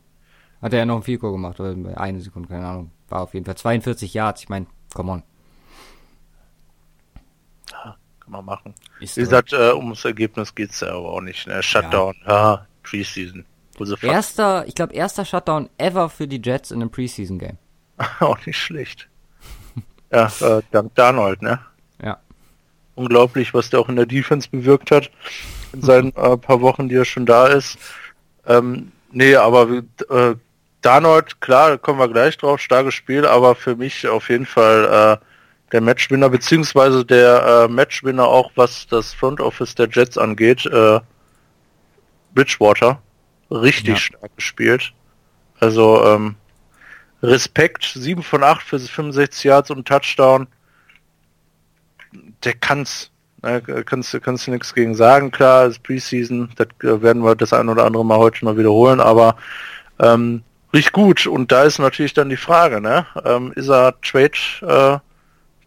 Hat 0.62 0.72
er 0.72 0.80
ja 0.80 0.84
noch 0.86 0.96
ein 0.96 1.02
Vielko 1.02 1.32
gemacht, 1.32 1.58
oder 1.60 1.74
bei 1.74 1.96
eine 1.96 2.20
Sekunde, 2.20 2.48
keine 2.48 2.66
Ahnung. 2.66 2.90
War 3.08 3.22
auf 3.22 3.34
jeden 3.34 3.46
Fall 3.46 3.56
42 3.56 4.12
Yards, 4.14 4.42
ich 4.42 4.48
meine, 4.48 4.66
come 4.94 5.12
on. 5.12 5.22
Ja, 7.70 7.96
kann 8.20 8.32
man 8.32 8.44
machen. 8.44 8.74
Ist 9.00 9.16
Wie 9.16 9.22
gesagt, 9.22 9.52
äh, 9.52 9.72
ums 9.72 10.04
Ergebnis 10.04 10.54
geht's 10.54 10.80
ja 10.80 10.88
aber 10.88 11.10
auch 11.10 11.20
nicht. 11.20 11.46
Ne? 11.46 11.62
Shutdown, 11.62 12.14
ja, 12.26 12.54
ja 12.54 12.66
Preseason. 12.82 13.44
Erster, 14.02 14.66
ich 14.66 14.74
glaube, 14.74 14.92
erster 14.92 15.24
Shutdown 15.24 15.70
ever 15.78 16.10
für 16.10 16.28
die 16.28 16.40
Jets 16.42 16.70
in 16.70 16.82
einem 16.82 16.90
Preseason-Game. 16.90 17.56
auch 18.20 18.44
nicht 18.44 18.58
schlecht. 18.58 19.08
Ja, 20.10 20.30
äh, 20.40 20.62
dank 20.70 20.94
Darnold, 20.94 21.42
ne? 21.42 21.60
Ja. 22.02 22.18
Unglaublich, 22.94 23.54
was 23.54 23.70
der 23.70 23.80
auch 23.80 23.88
in 23.88 23.96
der 23.96 24.06
Defense 24.06 24.48
bewirkt 24.50 24.90
hat. 24.90 25.10
In 25.72 25.82
seinen 25.82 26.08
äh, 26.16 26.36
paar 26.36 26.60
Wochen, 26.60 26.88
die 26.88 26.96
er 26.96 27.04
schon 27.04 27.26
da 27.26 27.46
ist. 27.46 27.78
Ähm, 28.46 28.92
nee, 29.12 29.36
aber 29.36 29.82
äh, 30.10 30.34
Darnold, 30.82 31.40
klar, 31.40 31.78
kommen 31.78 31.98
wir 31.98 32.08
gleich 32.08 32.38
drauf, 32.38 32.60
starkes 32.60 32.94
Spiel, 32.94 33.26
aber 33.26 33.54
für 33.54 33.76
mich 33.76 34.08
auf 34.08 34.30
jeden 34.30 34.46
Fall 34.46 35.18
äh, 35.20 35.24
der 35.72 35.80
Matchwinner, 35.80 36.28
beziehungsweise 36.28 37.04
der 37.04 37.66
äh, 37.66 37.68
Matchwinner 37.68 38.26
auch, 38.26 38.50
was 38.56 38.86
das 38.86 39.12
Front 39.12 39.40
Office 39.40 39.74
der 39.74 39.88
Jets 39.88 40.18
angeht, 40.18 40.66
äh, 40.66 41.00
Bridgewater. 42.34 43.00
Richtig 43.50 43.94
ja. 43.94 43.96
stark 43.96 44.36
gespielt. 44.36 44.92
Also 45.58 46.04
ähm, 46.04 46.36
Respekt, 47.22 47.84
7 47.94 48.22
von 48.22 48.42
8 48.42 48.62
für 48.62 48.78
65 48.78 49.44
Yards 49.44 49.70
und 49.70 49.86
Touchdown. 49.86 50.46
Der 52.44 52.54
kann's. 52.54 53.10
Ne, 53.42 53.62
kannst, 53.62 54.20
kannst 54.22 54.46
du 54.46 54.50
nichts 54.50 54.74
gegen 54.74 54.94
sagen, 54.94 55.30
klar, 55.30 55.64
ist 55.64 55.82
Preseason, 55.82 56.50
das 56.56 56.66
äh, 56.82 57.00
werden 57.00 57.24
wir 57.24 57.34
das 57.34 57.54
ein 57.54 57.70
oder 57.70 57.86
andere 57.86 58.04
Mal 58.04 58.18
heute 58.18 58.44
noch 58.44 58.58
wiederholen, 58.58 59.00
aber 59.00 59.36
ähm, 59.98 60.42
riecht 60.74 60.92
gut. 60.92 61.26
Und 61.26 61.50
da 61.50 61.62
ist 61.62 61.78
natürlich 61.78 62.12
dann 62.12 62.28
die 62.28 62.36
Frage, 62.36 62.82
ne? 62.82 63.06
Ähm, 63.24 63.52
ist 63.56 63.68
er 63.68 63.98
Trade 64.02 64.32
äh, 64.60 64.98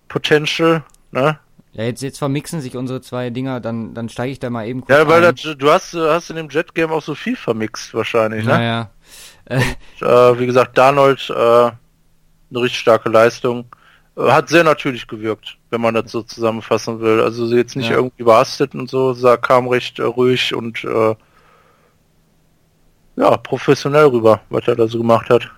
Potential, 0.08 0.84
ne? 1.12 1.40
Ja, 1.72 1.86
jetzt, 1.86 2.04
jetzt 2.04 2.20
vermixen 2.20 2.62
sich 2.62 2.78
unsere 2.78 3.02
zwei 3.02 3.32
Dinger, 3.32 3.60
dann, 3.60 3.96
dann 3.96 4.08
steige 4.08 4.32
ich 4.32 4.40
da 4.40 4.52
mal 4.52 4.68
eben 4.68 4.82
kurz 4.82 4.96
Ja, 4.96 5.08
weil 5.08 5.22
das, 5.22 5.42
du 5.42 5.72
hast, 5.72 5.96
hast 5.96 6.30
in 6.30 6.36
dem 6.36 6.50
Jet-Game 6.50 6.92
auch 6.92 7.02
so 7.02 7.16
viel 7.16 7.36
vermixt 7.36 7.96
wahrscheinlich, 7.96 8.46
ne? 8.46 8.52
Naja. 8.52 8.90
Und, 9.50 10.08
äh, 10.08 10.40
wie 10.40 10.46
gesagt, 10.46 10.78
Darnold, 10.78 11.30
äh, 11.30 11.34
eine 11.34 11.76
richtig 12.52 12.80
starke 12.80 13.10
Leistung. 13.10 13.66
Äh, 14.18 14.32
hat 14.32 14.50
sehr 14.50 14.64
natürlich 14.64 15.08
gewirkt, 15.08 15.58
wenn 15.70 15.82
man 15.82 15.94
das 15.94 16.12
so 16.12 16.22
zusammenfassen 16.22 17.00
will. 17.00 17.22
Also 17.22 17.46
jetzt 17.56 17.76
nicht 17.76 17.90
ja. 17.90 17.98
irgendwie 17.98 18.22
überhastet 18.22 18.76
und 18.76 18.90
so, 18.90 19.14
sah, 19.14 19.38
kam 19.38 19.68
recht 19.68 20.00
äh, 20.00 20.04
ruhig 20.04 20.54
und 20.54 20.84
äh, 20.84 21.16
ja, 23.16 23.38
professionell 23.38 24.06
rüber, 24.06 24.42
was 24.50 24.68
er 24.68 24.76
da 24.76 24.88
so 24.88 24.98
gemacht 24.98 25.30
hat. 25.30 25.50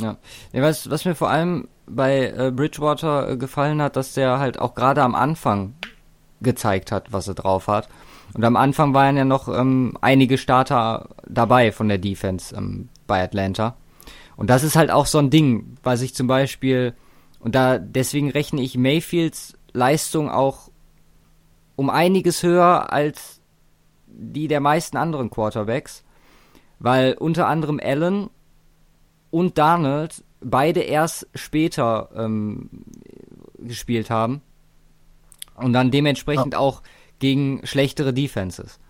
Ja. 0.00 0.16
ja 0.52 0.62
was, 0.62 0.90
was 0.90 1.04
mir 1.04 1.14
vor 1.14 1.30
allem 1.30 1.68
bei 1.86 2.32
äh, 2.36 2.50
Bridgewater 2.50 3.30
äh, 3.30 3.36
gefallen 3.36 3.82
hat, 3.82 3.96
dass 3.96 4.14
der 4.14 4.38
halt 4.38 4.58
auch 4.58 4.74
gerade 4.74 5.02
am 5.02 5.14
Anfang 5.14 5.74
gezeigt 6.40 6.90
hat, 6.90 7.12
was 7.12 7.28
er 7.28 7.34
drauf 7.34 7.68
hat. 7.68 7.88
Und 8.34 8.44
am 8.44 8.56
Anfang 8.56 8.94
waren 8.94 9.16
ja 9.16 9.24
noch 9.24 9.48
ähm, 9.48 9.96
einige 10.00 10.38
Starter 10.38 11.10
dabei 11.26 11.70
von 11.70 11.88
der 11.88 11.98
Defense 11.98 12.54
ähm, 12.56 12.88
bei 13.12 13.22
Atlanta. 13.22 13.76
Und 14.36 14.48
das 14.48 14.62
ist 14.62 14.74
halt 14.74 14.90
auch 14.90 15.04
so 15.04 15.18
ein 15.18 15.28
Ding, 15.28 15.76
was 15.82 16.00
ich 16.00 16.14
zum 16.14 16.26
Beispiel, 16.28 16.94
und 17.40 17.54
da 17.54 17.78
deswegen 17.78 18.30
rechne 18.30 18.62
ich 18.62 18.78
Mayfields 18.78 19.52
Leistung 19.74 20.30
auch 20.30 20.70
um 21.76 21.90
einiges 21.90 22.42
höher 22.42 22.90
als 22.90 23.42
die 24.06 24.48
der 24.48 24.60
meisten 24.60 24.96
anderen 24.96 25.28
Quarterbacks, 25.28 26.04
weil 26.78 27.12
unter 27.12 27.48
anderem 27.48 27.78
Allen 27.82 28.30
und 29.30 29.58
Darnold 29.58 30.24
beide 30.40 30.80
erst 30.80 31.28
später 31.34 32.08
ähm, 32.16 32.70
gespielt 33.58 34.08
haben 34.08 34.40
und 35.54 35.74
dann 35.74 35.90
dementsprechend 35.90 36.54
ja. 36.54 36.58
auch 36.60 36.80
gegen 37.18 37.60
schlechtere 37.66 38.14
Defenses. 38.14 38.80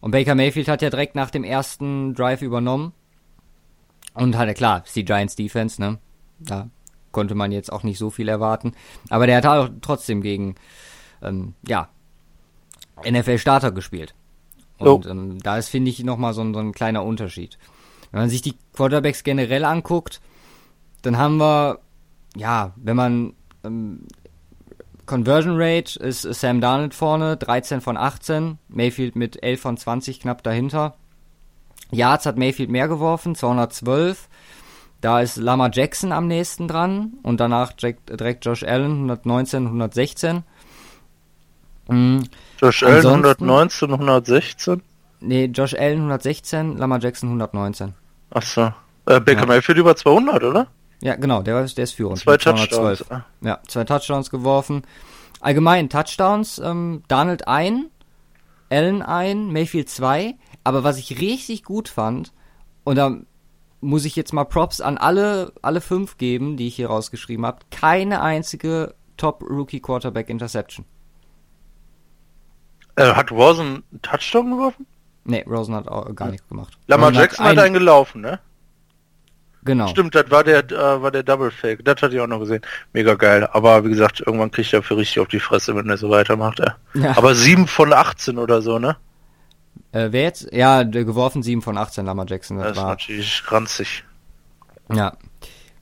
Und 0.00 0.12
Baker 0.12 0.36
Mayfield 0.36 0.68
hat 0.68 0.82
ja 0.82 0.90
direkt 0.90 1.16
nach 1.16 1.30
dem 1.32 1.42
ersten 1.42 2.14
Drive 2.14 2.42
übernommen 2.42 2.92
und 4.16 4.34
ja 4.34 4.54
klar, 4.54 4.82
ist 4.84 4.96
die 4.96 5.04
Giants 5.04 5.36
Defense, 5.36 5.80
ne? 5.80 5.98
Da 6.38 6.68
konnte 7.12 7.34
man 7.34 7.52
jetzt 7.52 7.72
auch 7.72 7.82
nicht 7.82 7.98
so 7.98 8.10
viel 8.10 8.28
erwarten, 8.28 8.72
aber 9.08 9.26
der 9.26 9.36
hat 9.36 9.46
auch 9.46 9.68
trotzdem 9.80 10.20
gegen 10.20 10.56
ähm, 11.22 11.54
ja 11.66 11.88
NFL 13.04 13.38
Starter 13.38 13.72
gespielt. 13.72 14.14
Und 14.78 15.06
oh. 15.06 15.08
ähm, 15.08 15.38
da 15.42 15.56
ist 15.56 15.68
finde 15.68 15.90
ich 15.90 16.02
noch 16.04 16.18
mal 16.18 16.34
so 16.34 16.42
ein, 16.42 16.52
so 16.54 16.60
ein 16.60 16.72
kleiner 16.72 17.04
Unterschied. 17.04 17.58
Wenn 18.10 18.20
man 18.20 18.30
sich 18.30 18.42
die 18.42 18.54
Quarterbacks 18.74 19.24
generell 19.24 19.64
anguckt, 19.64 20.20
dann 21.02 21.18
haben 21.18 21.38
wir, 21.38 21.80
ja, 22.36 22.72
wenn 22.76 22.96
man 22.96 23.34
ähm, 23.64 24.06
Conversion 25.06 25.54
Rate 25.56 25.98
ist 26.00 26.22
Sam 26.22 26.60
Darnold 26.60 26.94
vorne, 26.94 27.36
13 27.36 27.80
von 27.80 27.96
18, 27.96 28.58
Mayfield 28.68 29.16
mit 29.16 29.42
11 29.42 29.60
von 29.60 29.76
20 29.76 30.20
knapp 30.20 30.42
dahinter. 30.42 30.96
Yards 31.90 32.26
hat 32.26 32.36
Mayfield 32.36 32.70
mehr 32.70 32.88
geworfen, 32.88 33.34
212. 33.34 34.28
Da 35.00 35.20
ist 35.20 35.36
Lama 35.36 35.70
Jackson 35.72 36.12
am 36.12 36.26
nächsten 36.26 36.68
dran 36.68 37.14
und 37.22 37.38
danach 37.38 37.72
direkt 37.72 38.44
Josh 38.44 38.64
Allen 38.64 38.92
119, 38.92 39.66
116. 39.66 40.42
Mhm. 41.88 42.24
Josh 42.60 42.82
Allen 42.82 43.06
119, 43.06 43.92
116? 43.92 44.82
Nee, 45.20 45.46
Josh 45.46 45.74
Allen 45.74 45.98
116, 45.98 46.76
Lama 46.76 46.98
Jackson 46.98 47.28
119. 47.28 47.94
Achso. 48.30 48.72
Äh, 49.06 49.20
Baker 49.20 49.40
ja. 49.40 49.46
Mayfield 49.46 49.78
über 49.78 49.94
200, 49.94 50.42
oder? 50.42 50.66
Ja, 51.00 51.14
genau, 51.14 51.42
der, 51.42 51.64
der 51.64 51.84
ist 51.84 51.92
führend. 51.92 52.18
Zwei 52.18 52.36
Touchdowns. 52.36 53.04
Ja, 53.42 53.60
zwei 53.68 53.84
Touchdowns 53.84 54.30
geworfen. 54.30 54.82
Allgemein 55.40 55.88
Touchdowns, 55.88 56.58
ähm, 56.58 57.02
Donald 57.08 57.46
ein, 57.46 57.90
Allen 58.70 59.02
ein, 59.02 59.52
Mayfield 59.52 59.88
zwei. 59.90 60.34
Aber 60.66 60.82
was 60.82 60.98
ich 60.98 61.20
richtig 61.20 61.62
gut 61.62 61.88
fand, 61.88 62.32
und 62.82 62.96
da 62.96 63.18
muss 63.80 64.04
ich 64.04 64.16
jetzt 64.16 64.32
mal 64.32 64.42
Props 64.42 64.80
an 64.80 64.98
alle, 64.98 65.52
alle 65.62 65.80
fünf 65.80 66.18
geben, 66.18 66.56
die 66.56 66.66
ich 66.66 66.74
hier 66.74 66.88
rausgeschrieben 66.88 67.46
habe, 67.46 67.58
keine 67.70 68.20
einzige 68.20 68.96
Top-Rookie-Quarterback-Interception. 69.16 70.84
Äh, 72.96 73.14
hat 73.14 73.30
Rosen 73.30 73.84
einen 73.92 74.02
Touchdown 74.02 74.50
geworfen? 74.50 74.86
Nee, 75.22 75.44
Rosen 75.48 75.76
hat 75.76 75.86
auch 75.86 76.12
gar 76.16 76.32
nichts 76.32 76.48
gemacht. 76.48 76.76
Lamar 76.88 77.12
Jackson 77.12 77.44
hat, 77.44 77.52
ein, 77.52 77.58
hat 77.58 77.64
einen 77.66 77.74
gelaufen, 77.74 78.22
ne? 78.22 78.40
Genau. 79.62 79.86
Stimmt, 79.86 80.16
das 80.16 80.28
war 80.32 80.42
der, 80.42 80.68
äh, 80.68 81.00
war 81.00 81.12
der 81.12 81.22
Double 81.22 81.52
Fake. 81.52 81.84
Das 81.84 82.02
hatte 82.02 82.16
ich 82.16 82.20
auch 82.20 82.26
noch 82.26 82.40
gesehen. 82.40 82.62
Mega 82.92 83.14
geil. 83.14 83.48
Aber 83.52 83.84
wie 83.84 83.90
gesagt, 83.90 84.20
irgendwann 84.26 84.50
kriegt 84.50 84.72
er 84.72 84.82
für 84.82 84.96
richtig 84.96 85.20
auf 85.20 85.28
die 85.28 85.38
Fresse, 85.38 85.76
wenn 85.76 85.88
er 85.88 85.96
so 85.96 86.10
weitermacht. 86.10 86.58
Äh. 86.58 86.70
Ja. 86.94 87.16
Aber 87.16 87.36
7 87.36 87.68
von 87.68 87.92
18 87.92 88.38
oder 88.38 88.62
so, 88.62 88.80
ne? 88.80 88.96
Äh, 89.92 90.08
wer 90.10 90.22
jetzt? 90.22 90.52
Ja, 90.52 90.84
der 90.84 91.04
geworfen 91.04 91.42
7 91.42 91.62
von 91.62 91.78
18, 91.78 92.04
Lamar 92.06 92.26
Jackson. 92.28 92.58
Das, 92.58 92.68
das 92.68 92.76
war. 92.76 92.92
ist 92.92 93.00
natürlich 93.00 93.42
ranzig. 93.52 94.04
Ja. 94.92 95.16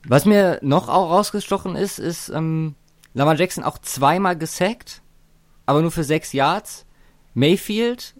Was 0.07 0.25
mir 0.25 0.59
noch 0.61 0.87
auch 0.87 1.09
rausgestochen 1.09 1.75
ist, 1.75 1.99
ist 1.99 2.29
ähm, 2.29 2.75
Lamar 3.13 3.35
Jackson 3.35 3.63
auch 3.63 3.77
zweimal 3.79 4.37
gesackt, 4.37 5.01
aber 5.65 5.81
nur 5.81 5.91
für 5.91 6.03
6 6.03 6.33
Yards. 6.33 6.85
Mayfield 7.33 8.15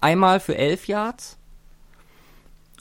einmal 0.00 0.40
für 0.40 0.56
11 0.56 0.88
Yards. 0.88 1.38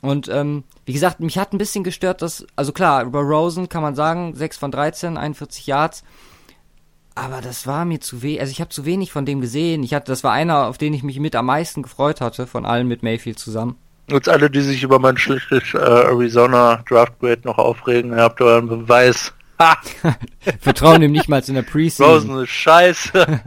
Und 0.01 0.27
ähm, 0.27 0.63
wie 0.85 0.93
gesagt, 0.93 1.19
mich 1.19 1.37
hat 1.37 1.53
ein 1.53 1.57
bisschen 1.57 1.83
gestört, 1.83 2.21
dass, 2.21 2.45
also 2.55 2.71
klar, 2.71 3.03
über 3.03 3.21
Rosen 3.21 3.69
kann 3.69 3.81
man 3.81 3.95
sagen, 3.95 4.35
6 4.35 4.57
von 4.57 4.71
13, 4.71 5.17
41 5.17 5.65
Yards. 5.65 6.03
Aber 7.15 7.39
das 7.39 7.65
war 7.65 7.85
mir 7.85 8.01
zu 8.01 8.21
wenig, 8.21 8.41
also 8.41 8.51
ich 8.51 8.59
habe 8.59 8.69
zu 8.69 8.83
wenig 8.85 9.13
von 9.13 9.25
dem 9.25 9.39
gesehen. 9.39 9.83
Ich 9.83 9.93
hatte, 9.93 10.11
das 10.11 10.25
war 10.25 10.33
einer, 10.33 10.67
auf 10.67 10.77
den 10.77 10.93
ich 10.93 11.01
mich 11.01 11.19
mit 11.19 11.35
am 11.35 11.45
meisten 11.45 11.81
gefreut 11.81 12.19
hatte, 12.19 12.45
von 12.45 12.65
allen 12.65 12.87
mit 12.89 13.03
Mayfield 13.03 13.39
zusammen. 13.39 13.77
Jetzt 14.09 14.27
alle, 14.29 14.51
die 14.51 14.61
sich 14.61 14.83
über 14.83 14.99
mein 14.99 15.17
schlechtes 15.17 15.73
äh, 15.73 15.77
Arizona 15.77 16.83
Draft 16.87 17.17
Grade 17.19 17.41
noch 17.45 17.57
aufregen, 17.57 18.11
ihr 18.11 18.21
habt 18.21 18.41
euren 18.41 18.67
Beweis. 18.67 19.33
Ha! 19.59 19.77
Vertrauen 20.59 21.01
ihm 21.01 21.13
nicht 21.13 21.29
mal 21.29 21.41
in 21.47 21.55
der 21.55 21.61
Preseason. 21.61 22.05
Rosen 22.05 22.43
ist 22.43 22.49
scheiße. 22.49 23.41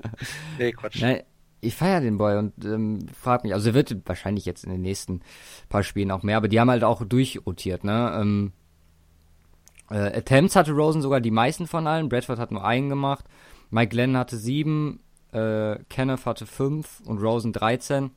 nee, 0.58 0.72
Quatsch. 0.72 1.02
Nein, 1.02 1.22
ich 1.60 1.76
feiere 1.76 2.00
den 2.00 2.16
Boy 2.16 2.38
und 2.38 2.64
ähm, 2.64 3.06
frag 3.20 3.44
mich, 3.44 3.52
also 3.52 3.70
er 3.70 3.74
wird 3.74 3.94
wahrscheinlich 4.06 4.46
jetzt 4.46 4.64
in 4.64 4.70
den 4.70 4.80
nächsten 4.80 5.20
paar 5.68 5.82
Spielen 5.82 6.10
auch 6.10 6.22
mehr, 6.22 6.38
aber 6.38 6.48
die 6.48 6.58
haben 6.58 6.70
halt 6.70 6.84
auch 6.84 7.04
durchrotiert, 7.04 7.84
ne? 7.84 8.18
Ähm, 8.18 8.52
Äh, 9.90 10.16
Attempts 10.18 10.56
hatte 10.56 10.72
Rosen 10.72 11.02
sogar 11.02 11.20
die 11.20 11.30
meisten 11.30 11.66
von 11.66 11.86
allen. 11.86 12.08
Bradford 12.08 12.38
hat 12.38 12.52
nur 12.52 12.64
einen 12.64 12.88
gemacht. 12.88 13.24
Mike 13.70 13.90
Glenn 13.90 14.16
hatte 14.16 14.36
sieben. 14.36 15.00
Äh, 15.32 15.78
Kenneth 15.88 16.26
hatte 16.26 16.46
fünf 16.46 17.00
und 17.04 17.18
Rosen 17.18 17.52
13. 17.52 18.10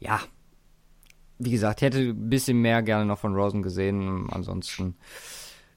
Ja. 0.00 0.20
Wie 1.38 1.50
gesagt, 1.50 1.82
hätte 1.82 1.98
ein 1.98 2.28
bisschen 2.28 2.60
mehr 2.60 2.82
gerne 2.82 3.06
noch 3.06 3.18
von 3.18 3.34
Rosen 3.34 3.62
gesehen. 3.62 4.28
Ansonsten, 4.30 4.96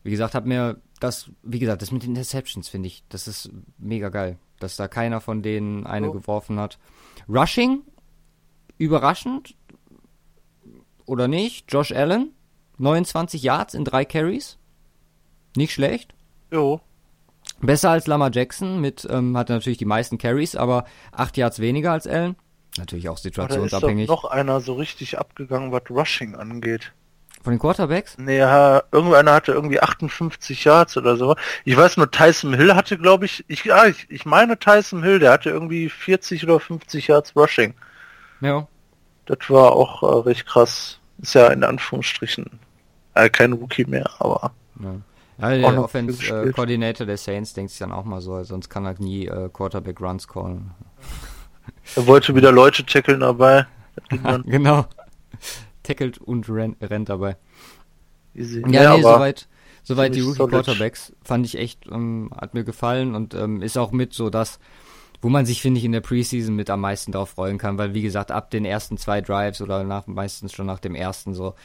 wie 0.03 0.11
gesagt, 0.11 0.33
hat 0.33 0.45
mir 0.45 0.81
das, 0.99 1.29
wie 1.43 1.59
gesagt, 1.59 1.81
das 1.81 1.91
mit 1.91 2.03
den 2.03 2.11
Interceptions 2.11 2.69
finde 2.69 2.87
ich, 2.87 3.03
das 3.09 3.27
ist 3.27 3.51
mega 3.77 4.09
geil, 4.09 4.37
dass 4.59 4.75
da 4.75 4.87
keiner 4.87 5.21
von 5.21 5.41
denen 5.41 5.85
eine 5.85 6.09
oh. 6.09 6.13
geworfen 6.13 6.59
hat. 6.59 6.79
Rushing, 7.27 7.81
überraschend 8.77 9.55
oder 11.05 11.27
nicht? 11.27 11.71
Josh 11.71 11.91
Allen, 11.91 12.33
29 12.81 13.41
Yards 13.41 13.73
in 13.73 13.85
drei 13.85 14.05
Carries, 14.05 14.57
nicht 15.55 15.73
schlecht. 15.73 16.13
Jo. 16.51 16.81
Besser 17.61 17.91
als 17.91 18.07
Lama 18.07 18.29
Jackson 18.31 18.81
mit, 18.81 19.07
ähm, 19.09 19.37
hat 19.37 19.49
natürlich 19.49 19.77
die 19.77 19.85
meisten 19.85 20.17
Carries, 20.17 20.55
aber 20.55 20.85
8 21.11 21.37
Yards 21.37 21.59
weniger 21.59 21.91
als 21.91 22.07
Allen. 22.07 22.35
Natürlich 22.77 23.09
auch 23.09 23.17
situationsabhängig. 23.17 24.07
Da 24.07 24.13
ist 24.13 24.17
doch 24.17 24.23
noch 24.23 24.31
einer 24.31 24.61
so 24.61 24.73
richtig 24.73 25.19
abgegangen, 25.19 25.71
was 25.71 25.83
Rushing 25.89 26.35
angeht. 26.35 26.93
Von 27.43 27.53
den 27.53 27.59
Quarterbacks? 27.59 28.17
Nee, 28.17 28.37
ja, 28.37 28.83
irgendeiner 28.91 29.33
hatte 29.33 29.51
irgendwie 29.51 29.81
58 29.81 30.63
Yards 30.63 30.95
oder 30.95 31.17
so. 31.17 31.35
Ich 31.65 31.75
weiß 31.75 31.97
nur, 31.97 32.09
Tyson 32.09 32.53
Hill 32.53 32.75
hatte, 32.75 32.97
glaube 32.97 33.25
ich, 33.25 33.43
ich, 33.47 33.65
ja, 33.65 33.87
ich, 33.87 34.05
ich 34.09 34.25
meine 34.25 34.59
Tyson 34.59 35.01
Hill, 35.03 35.19
der 35.19 35.31
hatte 35.31 35.49
irgendwie 35.49 35.89
40 35.89 36.43
oder 36.43 36.59
50 36.59 37.07
Yards 37.07 37.35
Rushing. 37.35 37.73
Ja. 38.41 38.67
Das 39.25 39.49
war 39.49 39.73
auch 39.73 40.03
äh, 40.03 40.29
recht 40.29 40.45
krass. 40.45 40.99
Ist 41.19 41.33
ja 41.33 41.47
in 41.47 41.63
Anführungsstrichen 41.63 42.59
äh, 43.13 43.29
kein 43.29 43.53
Rookie 43.53 43.85
mehr, 43.85 44.09
aber. 44.19 44.51
Ja. 44.81 44.95
Ja, 45.41 45.57
der 45.57 45.83
Offense-Coordinator 45.83 47.05
äh, 47.05 47.07
der 47.07 47.17
Saints 47.17 47.53
denkt 47.53 47.71
sich 47.71 47.79
dann 47.79 47.91
auch 47.91 48.05
mal 48.05 48.21
so, 48.21 48.43
sonst 48.43 48.69
kann 48.69 48.85
er 48.85 48.93
nie 48.99 49.25
äh, 49.25 49.49
Quarterback-Runs 49.51 50.27
callen. 50.27 50.71
Er 51.95 52.07
wollte 52.07 52.35
wieder 52.35 52.51
Leute 52.51 52.85
tackeln 52.85 53.19
dabei. 53.19 53.65
genau. 54.45 54.85
Tackelt 55.83 56.17
und 56.19 56.47
rennt, 56.49 56.77
rennt 56.81 57.09
dabei. 57.09 57.37
Easy. 58.33 58.63
Ja, 58.67 58.83
ja 58.83 58.97
nee, 58.97 59.01
soweit, 59.01 59.47
soweit 59.83 60.15
die 60.15 60.21
Rookie-Quarterbacks 60.21 61.13
fand 61.23 61.45
ich 61.45 61.57
echt, 61.57 61.87
ähm, 61.91 62.31
hat 62.35 62.53
mir 62.53 62.63
gefallen 62.63 63.15
und 63.15 63.33
ähm, 63.33 63.61
ist 63.61 63.77
auch 63.77 63.91
mit 63.91 64.13
so 64.13 64.29
das, 64.29 64.59
wo 65.21 65.29
man 65.29 65.45
sich, 65.45 65.61
finde 65.61 65.79
ich, 65.79 65.85
in 65.85 65.91
der 65.91 66.01
Preseason 66.01 66.55
mit 66.55 66.69
am 66.69 66.81
meisten 66.81 67.11
drauf 67.11 67.31
freuen 67.31 67.57
kann, 67.57 67.77
weil 67.77 67.93
wie 67.93 68.01
gesagt, 68.01 68.31
ab 68.31 68.51
den 68.51 68.65
ersten 68.65 68.97
zwei 68.97 69.21
Drives 69.21 69.61
oder 69.61 69.83
nach, 69.83 70.07
meistens 70.07 70.53
schon 70.53 70.65
nach 70.65 70.79
dem 70.79 70.95
ersten 70.95 71.33
so, 71.33 71.55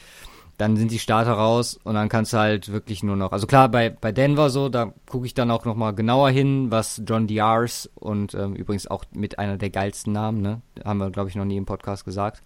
dann 0.57 0.75
sind 0.75 0.91
die 0.91 0.99
Starter 0.99 1.33
raus 1.33 1.79
und 1.83 1.93
dann 1.93 2.09
kannst 2.09 2.33
du 2.33 2.37
halt 2.37 2.71
wirklich 2.71 3.03
nur 3.03 3.15
noch, 3.15 3.31
also 3.31 3.45
klar, 3.45 3.69
bei, 3.69 3.89
bei 3.89 4.11
Denver 4.11 4.49
so, 4.49 4.69
da 4.69 4.91
gucke 5.07 5.27
ich 5.27 5.35
dann 5.35 5.51
auch 5.51 5.65
nochmal 5.65 5.93
genauer 5.93 6.31
hin, 6.31 6.71
was 6.71 7.01
John 7.05 7.27
Diars 7.27 7.89
und 7.93 8.33
ähm, 8.33 8.55
übrigens 8.55 8.87
auch 8.87 9.03
mit 9.11 9.37
einer 9.37 9.57
der 9.57 9.69
geilsten 9.69 10.13
Namen, 10.13 10.41
ne, 10.41 10.61
haben 10.83 10.97
wir, 10.97 11.11
glaube 11.11 11.29
ich, 11.29 11.35
noch 11.35 11.45
nie 11.45 11.57
im 11.57 11.65
Podcast 11.65 12.05
gesagt. 12.05 12.41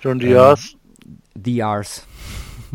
John 0.00 0.18
Diars? 0.18 0.74
Ähm, 1.04 1.18
Diars. 1.34 2.06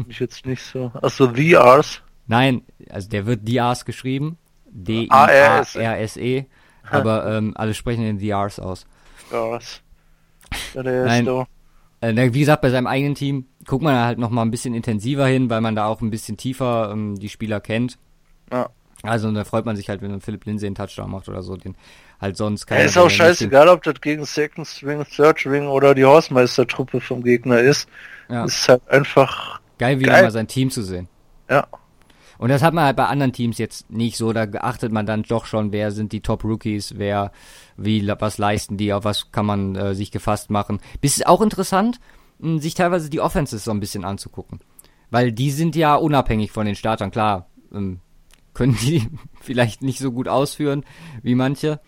Ich 0.07 0.19
jetzt 0.19 0.45
nicht 0.45 0.63
so. 0.63 0.91
Achso, 1.01 1.27
Diars? 1.27 2.01
Nein, 2.27 2.61
also 2.89 3.09
der 3.09 3.25
wird 3.25 3.47
Diars 3.47 3.83
geschrieben. 3.83 4.37
D-I-A-R-S-E. 4.69 6.45
Aber 6.89 7.25
ähm, 7.25 7.53
alle 7.55 7.73
sprechen 7.73 8.03
den 8.03 8.17
Diars 8.19 8.59
aus. 8.59 8.85
Diars. 9.31 9.81
Ja, 10.73 10.83
der 10.83 11.05
Nein, 11.05 11.25
ist 11.25 11.27
da. 11.27 11.47
Äh, 12.01 12.33
wie 12.33 12.39
gesagt, 12.39 12.61
bei 12.61 12.69
seinem 12.69 12.87
eigenen 12.87 13.15
Team 13.15 13.45
guckt 13.65 13.83
man 13.83 13.95
halt 13.95 14.19
noch 14.19 14.29
mal 14.29 14.43
ein 14.43 14.51
bisschen 14.51 14.73
intensiver 14.73 15.25
hin, 15.25 15.49
weil 15.49 15.61
man 15.61 15.75
da 15.75 15.87
auch 15.87 16.01
ein 16.01 16.09
bisschen 16.09 16.37
tiefer 16.37 16.91
ähm, 16.91 17.15
die 17.15 17.29
Spieler 17.29 17.59
kennt. 17.59 17.97
Ja. 18.51 18.69
Also 19.03 19.31
da 19.31 19.43
freut 19.43 19.65
man 19.65 19.75
sich 19.75 19.89
halt, 19.89 20.01
wenn 20.01 20.21
Philipp 20.21 20.45
Lindsay 20.45 20.67
einen 20.67 20.75
Touchdown 20.75 21.11
macht 21.11 21.29
oder 21.29 21.43
so, 21.43 21.55
den 21.55 21.75
halt 22.19 22.35
sonst 22.35 22.65
keiner. 22.65 22.81
Ja, 22.81 22.87
ist 22.87 22.97
auch 22.97 23.09
scheißegal, 23.09 23.67
ob 23.69 23.83
das 23.83 24.01
gegen 24.01 24.25
Second 24.25 24.67
String, 24.67 25.03
Third 25.05 25.39
String 25.39 25.67
oder 25.67 25.93
die 25.93 26.05
Hausmeistertruppe 26.05 26.99
vom 26.99 27.23
Gegner 27.23 27.59
ist. 27.59 27.87
Ja. 28.29 28.45
Ist 28.45 28.67
halt 28.67 28.87
einfach 28.89 29.59
geil, 29.77 29.99
wieder 29.99 30.13
geil. 30.13 30.23
mal 30.23 30.31
sein 30.31 30.47
Team 30.47 30.71
zu 30.71 30.81
sehen. 30.81 31.07
Ja. 31.49 31.67
Und 32.37 32.49
das 32.49 32.61
hat 32.61 32.73
man 32.73 32.85
halt 32.85 32.97
bei 32.97 33.05
anderen 33.05 33.33
Teams 33.33 33.57
jetzt 33.57 33.89
nicht 33.89 34.17
so, 34.17 34.31
da 34.33 34.45
achtet 34.59 34.91
man 34.91 35.05
dann 35.05 35.23
doch 35.23 35.45
schon, 35.45 35.71
wer 35.71 35.91
sind 35.91 36.11
die 36.11 36.21
Top 36.21 36.43
Rookies, 36.43 36.97
wer, 36.97 37.31
wie, 37.77 38.07
was 38.19 38.37
leisten 38.37 38.77
die, 38.77 38.93
auf 38.93 39.03
was 39.03 39.31
kann 39.31 39.45
man 39.45 39.75
äh, 39.75 39.95
sich 39.95 40.11
gefasst 40.11 40.49
machen. 40.49 40.79
Bis 41.01 41.21
auch 41.23 41.41
interessant, 41.41 41.99
mh, 42.39 42.61
sich 42.61 42.73
teilweise 42.73 43.09
die 43.09 43.21
Offenses 43.21 43.63
so 43.63 43.71
ein 43.71 43.79
bisschen 43.79 44.05
anzugucken. 44.05 44.59
Weil 45.09 45.31
die 45.31 45.51
sind 45.51 45.75
ja 45.75 45.95
unabhängig 45.95 46.51
von 46.51 46.65
den 46.65 46.75
Startern, 46.75 47.11
klar, 47.11 47.47
ähm, 47.73 47.99
können 48.53 48.77
die 48.81 49.07
vielleicht 49.41 49.81
nicht 49.81 49.99
so 49.99 50.11
gut 50.11 50.27
ausführen 50.27 50.83
wie 51.23 51.35
manche. 51.35 51.79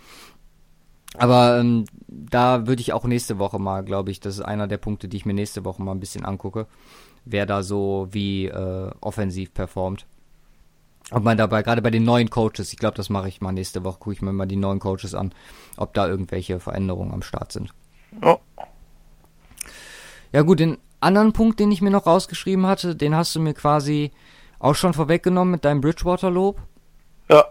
Aber 1.15 1.59
ähm, 1.59 1.85
da 2.07 2.67
würde 2.67 2.81
ich 2.81 2.93
auch 2.93 3.03
nächste 3.03 3.39
Woche 3.39 3.59
mal, 3.59 3.83
glaube 3.83 4.11
ich, 4.11 4.19
das 4.19 4.35
ist 4.35 4.41
einer 4.41 4.67
der 4.67 4.77
Punkte, 4.77 5.07
die 5.07 5.17
ich 5.17 5.25
mir 5.25 5.33
nächste 5.33 5.65
Woche 5.65 5.81
mal 5.81 5.91
ein 5.91 5.99
bisschen 5.99 6.23
angucke, 6.23 6.67
wer 7.25 7.45
da 7.45 7.63
so 7.63 8.07
wie 8.11 8.45
äh, 8.45 8.91
offensiv 9.01 9.53
performt. 9.53 10.05
Ob 11.11 11.23
man 11.23 11.37
dabei, 11.37 11.63
gerade 11.63 11.81
bei 11.81 11.89
den 11.89 12.03
neuen 12.03 12.29
Coaches, 12.29 12.71
ich 12.71 12.77
glaube, 12.77 12.95
das 12.95 13.09
mache 13.09 13.27
ich 13.27 13.41
mal 13.41 13.51
nächste 13.51 13.83
Woche, 13.83 13.99
gucke 13.99 14.13
ich 14.13 14.21
mir 14.21 14.31
mal 14.31 14.45
die 14.45 14.55
neuen 14.55 14.79
Coaches 14.79 15.15
an, 15.15 15.33
ob 15.77 15.93
da 15.93 16.07
irgendwelche 16.07 16.59
Veränderungen 16.59 17.13
am 17.13 17.23
Start 17.23 17.51
sind. 17.51 17.73
Oh. 18.21 18.37
Ja 20.31 20.43
gut, 20.43 20.59
den 20.59 20.77
anderen 20.99 21.33
Punkt, 21.33 21.59
den 21.59 21.71
ich 21.71 21.81
mir 21.81 21.89
noch 21.89 22.05
rausgeschrieben 22.05 22.67
hatte, 22.67 22.95
den 22.95 23.15
hast 23.15 23.35
du 23.35 23.39
mir 23.39 23.53
quasi 23.53 24.11
auch 24.59 24.75
schon 24.75 24.93
vorweggenommen 24.93 25.51
mit 25.51 25.65
deinem 25.65 25.81
Bridgewater-Lob. 25.81 26.61
Ja. 27.29 27.45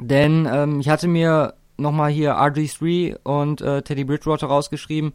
Denn 0.00 0.48
ähm, 0.50 0.80
ich 0.80 0.88
hatte 0.88 1.06
mir 1.06 1.54
nochmal 1.76 2.10
hier 2.10 2.34
RG3 2.36 3.18
und 3.22 3.60
äh, 3.60 3.82
Teddy 3.82 4.04
Bridgewater 4.04 4.48
rausgeschrieben, 4.48 5.12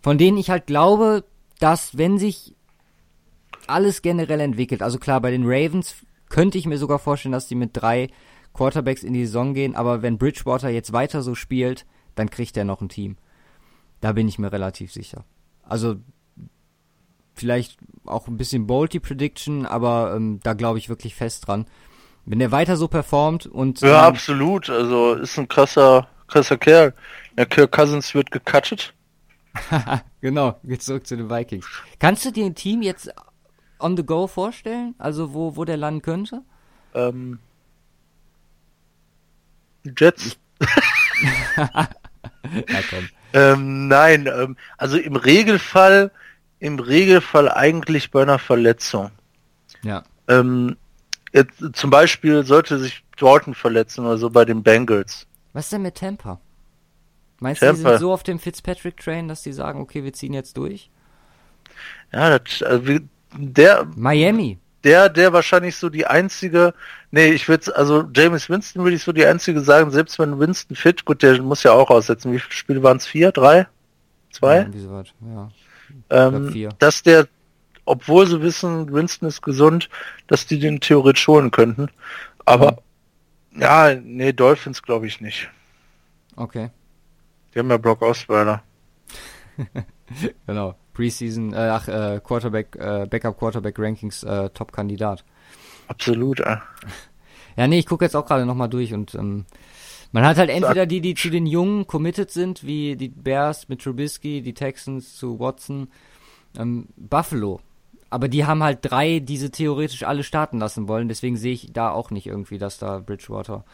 von 0.00 0.18
denen 0.18 0.36
ich 0.38 0.50
halt 0.50 0.66
glaube, 0.66 1.24
dass 1.58 1.96
wenn 1.96 2.18
sich 2.18 2.54
alles 3.66 4.02
generell 4.02 4.40
entwickelt, 4.40 4.82
also 4.82 4.98
klar, 4.98 5.20
bei 5.20 5.32
den 5.32 5.44
Ravens 5.44 5.96
könnte 6.28 6.58
ich 6.58 6.66
mir 6.66 6.78
sogar 6.78 6.98
vorstellen, 6.98 7.32
dass 7.32 7.48
die 7.48 7.54
mit 7.54 7.70
drei 7.72 8.08
Quarterbacks 8.52 9.02
in 9.02 9.12
die 9.12 9.26
Saison 9.26 9.54
gehen, 9.54 9.76
aber 9.76 10.02
wenn 10.02 10.18
Bridgewater 10.18 10.70
jetzt 10.70 10.92
weiter 10.92 11.22
so 11.22 11.34
spielt, 11.34 11.86
dann 12.14 12.30
kriegt 12.30 12.56
er 12.56 12.64
noch 12.64 12.80
ein 12.80 12.88
Team. 12.88 13.16
Da 14.00 14.12
bin 14.12 14.28
ich 14.28 14.38
mir 14.38 14.52
relativ 14.52 14.92
sicher. 14.92 15.24
Also 15.62 15.96
vielleicht 17.34 17.78
auch 18.06 18.28
ein 18.28 18.36
bisschen 18.36 18.66
bolty 18.66 18.98
Prediction, 18.98 19.66
aber 19.66 20.14
ähm, 20.16 20.40
da 20.42 20.54
glaube 20.54 20.78
ich 20.78 20.88
wirklich 20.88 21.14
fest 21.14 21.46
dran. 21.46 21.66
Wenn 22.24 22.40
er 22.40 22.50
weiter 22.50 22.76
so 22.76 22.88
performt 22.88 23.46
und 23.46 23.80
ja 23.82 24.00
ähm, 24.00 24.14
absolut, 24.14 24.70
also 24.70 25.14
ist 25.14 25.38
ein 25.38 25.48
krasser 25.48 26.08
krasser 26.26 26.56
Kerl. 26.56 26.94
Der 27.36 27.46
Kirk 27.46 27.72
Cousins 27.72 28.14
wird 28.14 28.30
gecuttet. 28.30 28.94
genau, 30.20 30.58
geht 30.64 30.82
zurück 30.82 31.06
zu 31.06 31.16
den 31.16 31.30
Vikings. 31.30 31.66
Kannst 31.98 32.24
du 32.24 32.30
dir 32.30 32.46
ein 32.46 32.54
Team 32.54 32.82
jetzt 32.82 33.12
on 33.78 33.96
the 33.96 34.04
go 34.04 34.26
vorstellen? 34.26 34.94
Also 34.98 35.34
wo, 35.34 35.56
wo 35.56 35.64
der 35.64 35.76
landen 35.76 36.02
könnte? 36.02 36.42
Ähm, 36.94 37.38
Jets. 39.84 40.38
ja. 41.56 41.88
Ähm, 43.32 43.88
nein, 43.88 44.26
ähm, 44.26 44.56
also 44.78 44.96
im 44.96 45.14
Regelfall, 45.14 46.10
im 46.58 46.78
Regelfall 46.78 47.50
eigentlich 47.50 48.10
bei 48.10 48.22
einer 48.22 48.38
Verletzung. 48.38 49.10
Ja. 49.82 50.04
Ähm, 50.26 50.76
jetzt, 51.32 51.62
zum 51.74 51.90
Beispiel 51.90 52.44
sollte 52.44 52.78
sich 52.78 53.04
Jordan 53.18 53.54
verletzen 53.54 54.06
oder 54.06 54.16
so 54.16 54.30
bei 54.30 54.46
den 54.46 54.62
Bengals. 54.62 55.26
Was 55.52 55.66
ist 55.66 55.72
denn 55.72 55.82
mit 55.82 55.96
Tampa? 55.96 56.40
Meinst 57.40 57.60
Tampa. 57.60 57.74
du, 57.74 57.82
die 57.82 57.90
sind 57.90 58.00
so 58.00 58.12
auf 58.12 58.22
dem 58.22 58.38
Fitzpatrick-Train, 58.38 59.28
dass 59.28 59.42
die 59.42 59.52
sagen, 59.52 59.82
okay, 59.82 60.02
wir 60.02 60.14
ziehen 60.14 60.32
jetzt 60.32 60.56
durch? 60.56 60.90
Ja, 62.12 62.38
das, 62.38 62.62
also, 62.62 63.00
der 63.34 63.86
Miami. 63.96 64.58
Der, 64.84 65.08
der 65.08 65.32
wahrscheinlich 65.32 65.74
so 65.76 65.88
die 65.88 66.06
einzige, 66.06 66.72
nee, 67.10 67.30
ich 67.32 67.48
würde 67.48 67.74
also 67.74 68.04
James 68.14 68.48
Winston 68.48 68.84
würde 68.84 68.94
ich 68.94 69.02
so 69.02 69.12
die 69.12 69.26
einzige 69.26 69.60
sagen, 69.60 69.90
selbst 69.90 70.18
wenn 70.18 70.38
Winston 70.38 70.76
fit, 70.76 71.04
gut, 71.04 71.22
der 71.22 71.42
muss 71.42 71.64
ja 71.64 71.72
auch 71.72 71.90
aussetzen. 71.90 72.32
Wie 72.32 72.38
viele 72.38 72.54
Spiele 72.54 72.82
waren 72.84 72.98
es? 72.98 73.06
Vier, 73.06 73.32
drei, 73.32 73.66
zwei? 74.30 74.58
Ja, 74.58 74.72
so 74.72 75.04
ja. 75.26 75.48
Ähm, 76.10 76.70
dass 76.78 77.02
der, 77.02 77.26
obwohl 77.84 78.26
sie 78.28 78.40
wissen, 78.42 78.92
Winston 78.92 79.28
ist 79.28 79.42
gesund, 79.42 79.88
dass 80.28 80.46
die 80.46 80.60
den 80.60 80.80
theoretisch 80.80 81.26
holen 81.26 81.50
könnten. 81.50 81.88
Aber 82.44 82.78
mhm. 83.50 83.62
ja, 83.62 83.94
nee, 83.94 84.32
Dolphins 84.32 84.82
glaube 84.82 85.08
ich 85.08 85.20
nicht. 85.20 85.50
Okay. 86.36 86.70
Die 87.52 87.58
haben 87.58 87.70
ja 87.70 87.78
Brock 87.78 88.02
Osweiler. 88.02 88.62
genau. 90.46 90.76
Preseason, 90.96 91.52
äh, 91.52 91.56
ach, 91.56 91.88
äh, 91.88 92.20
Quarterback, 92.24 92.76
äh, 92.76 93.06
Backup 93.06 93.38
Quarterback 93.38 93.78
Rankings 93.78 94.22
äh, 94.22 94.48
Top-Kandidat. 94.50 95.24
Absolut, 95.88 96.40
äh. 96.40 96.56
Ja, 97.56 97.66
nee, 97.66 97.78
ich 97.78 97.86
gucke 97.86 98.04
jetzt 98.04 98.16
auch 98.16 98.26
gerade 98.26 98.46
nochmal 98.46 98.68
durch 98.68 98.92
und 98.92 99.14
ähm, 99.14 99.46
man 100.12 100.24
hat 100.24 100.36
halt 100.38 100.50
entweder 100.50 100.86
die, 100.86 101.00
die 101.00 101.14
zu 101.14 101.30
den 101.30 101.46
Jungen 101.46 101.86
committed 101.86 102.30
sind, 102.30 102.64
wie 102.64 102.96
die 102.96 103.08
Bears 103.08 103.68
mit 103.68 103.82
Trubisky, 103.82 104.42
die 104.42 104.54
Texans 104.54 105.16
zu 105.16 105.38
Watson, 105.38 105.88
ähm, 106.58 106.88
Buffalo 106.96 107.60
aber 108.10 108.28
die 108.28 108.44
haben 108.44 108.62
halt 108.62 108.78
drei, 108.82 109.18
die 109.18 109.36
sie 109.36 109.50
theoretisch 109.50 110.04
alle 110.04 110.22
starten 110.22 110.58
lassen 110.58 110.88
wollen. 110.88 111.08
Deswegen 111.08 111.36
sehe 111.36 111.52
ich 111.52 111.72
da 111.72 111.90
auch 111.90 112.10
nicht 112.10 112.26
irgendwie, 112.26 112.58
dass 112.58 112.78
da 112.78 113.00
Bridgewater 113.00 113.64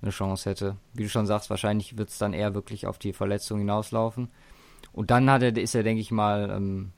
eine 0.00 0.10
Chance 0.10 0.48
hätte. 0.48 0.76
Wie 0.92 1.02
du 1.02 1.08
schon 1.08 1.26
sagst, 1.26 1.50
wahrscheinlich 1.50 1.98
wird 1.98 2.10
es 2.10 2.18
dann 2.18 2.34
eher 2.34 2.54
wirklich 2.54 2.86
auf 2.86 2.98
die 2.98 3.12
Verletzung 3.12 3.58
hinauslaufen. 3.58 4.28
Und 4.94 5.10
dann 5.10 5.28
hat 5.28 5.42
er, 5.42 5.56
ist 5.56 5.74
er, 5.74 5.82
denke 5.82 6.00
ich 6.00 6.10
mal, 6.10 6.50
ähm, 6.50 6.92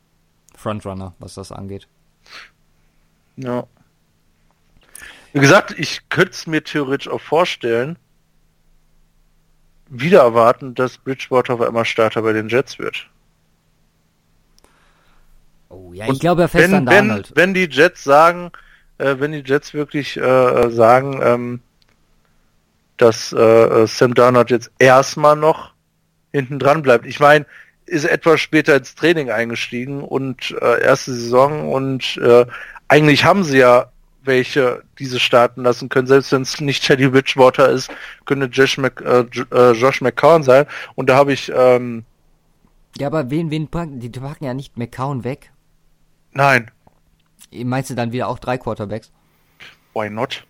Frontrunner, 0.54 1.14
was 1.18 1.34
das 1.34 1.50
angeht. 1.50 1.88
Ja. 3.36 3.66
Wie 5.32 5.40
gesagt, 5.40 5.74
ich 5.78 6.08
könnte 6.08 6.32
es 6.32 6.46
mir 6.46 6.62
theoretisch 6.62 7.08
auch 7.08 7.20
vorstellen, 7.20 7.98
wieder 9.88 10.20
erwarten, 10.20 10.74
dass 10.74 10.98
Bridgewater 10.98 11.54
auf 11.54 11.60
einmal 11.60 11.84
Starter 11.84 12.22
bei 12.22 12.32
den 12.32 12.48
Jets 12.48 12.78
wird. 12.78 13.08
Oh 15.68 15.92
ja, 15.92 16.06
Und 16.06 16.14
ich 16.14 16.20
glaube, 16.20 16.42
er 16.42 16.48
fest 16.48 16.70
wenn, 16.70 16.74
an 16.74 16.86
wenn, 16.86 17.24
wenn 17.34 17.54
die 17.54 17.68
Jets 17.70 18.04
sagen, 18.04 18.50
äh, 18.98 19.16
wenn 19.18 19.32
die 19.32 19.42
Jets 19.44 19.74
wirklich 19.74 20.16
äh, 20.16 20.70
sagen, 20.70 21.20
ähm, 21.22 21.60
dass 22.96 23.32
äh, 23.32 23.86
Sam 23.86 24.14
Darnold 24.14 24.50
jetzt 24.50 24.70
erstmal 24.78 25.36
noch 25.36 25.72
hinten 26.32 26.58
dran 26.58 26.82
bleibt. 26.82 27.06
Ich 27.06 27.20
meine, 27.20 27.46
ist 27.86 28.04
etwas 28.04 28.40
später 28.40 28.76
ins 28.76 28.94
Training 28.94 29.30
eingestiegen 29.30 30.02
und 30.02 30.56
äh, 30.60 30.82
erste 30.82 31.12
Saison 31.12 31.72
und 31.72 32.16
äh, 32.18 32.46
eigentlich 32.88 33.24
haben 33.24 33.44
sie 33.44 33.58
ja 33.58 33.90
welche 34.24 34.82
diese 34.98 35.20
starten 35.20 35.62
lassen 35.62 35.88
können, 35.88 36.08
selbst 36.08 36.32
wenn 36.32 36.42
es 36.42 36.60
nicht 36.60 36.84
Teddy 36.84 37.08
Bridgewater 37.08 37.70
ist, 37.70 37.90
könnte 38.24 38.46
Josh, 38.46 38.76
Mc, 38.76 39.00
äh, 39.00 39.24
äh, 39.52 39.72
Josh 39.72 40.00
McCown 40.00 40.42
sein. 40.42 40.66
Und 40.96 41.08
da 41.08 41.16
habe 41.16 41.32
ich 41.32 41.52
ähm, 41.54 42.04
ja, 42.98 43.08
aber 43.08 43.30
wen, 43.30 43.50
wen 43.50 43.68
packen, 43.68 44.00
die 44.00 44.08
packen 44.08 44.44
ja 44.44 44.54
nicht 44.54 44.76
McCown 44.76 45.22
weg. 45.22 45.52
Nein. 46.32 46.70
Meinst 47.52 47.90
du 47.90 47.94
dann 47.94 48.12
wieder 48.12 48.28
auch 48.28 48.38
drei 48.38 48.58
Quarterbacks? 48.58 49.12
Why 49.94 50.08
not? 50.08 50.46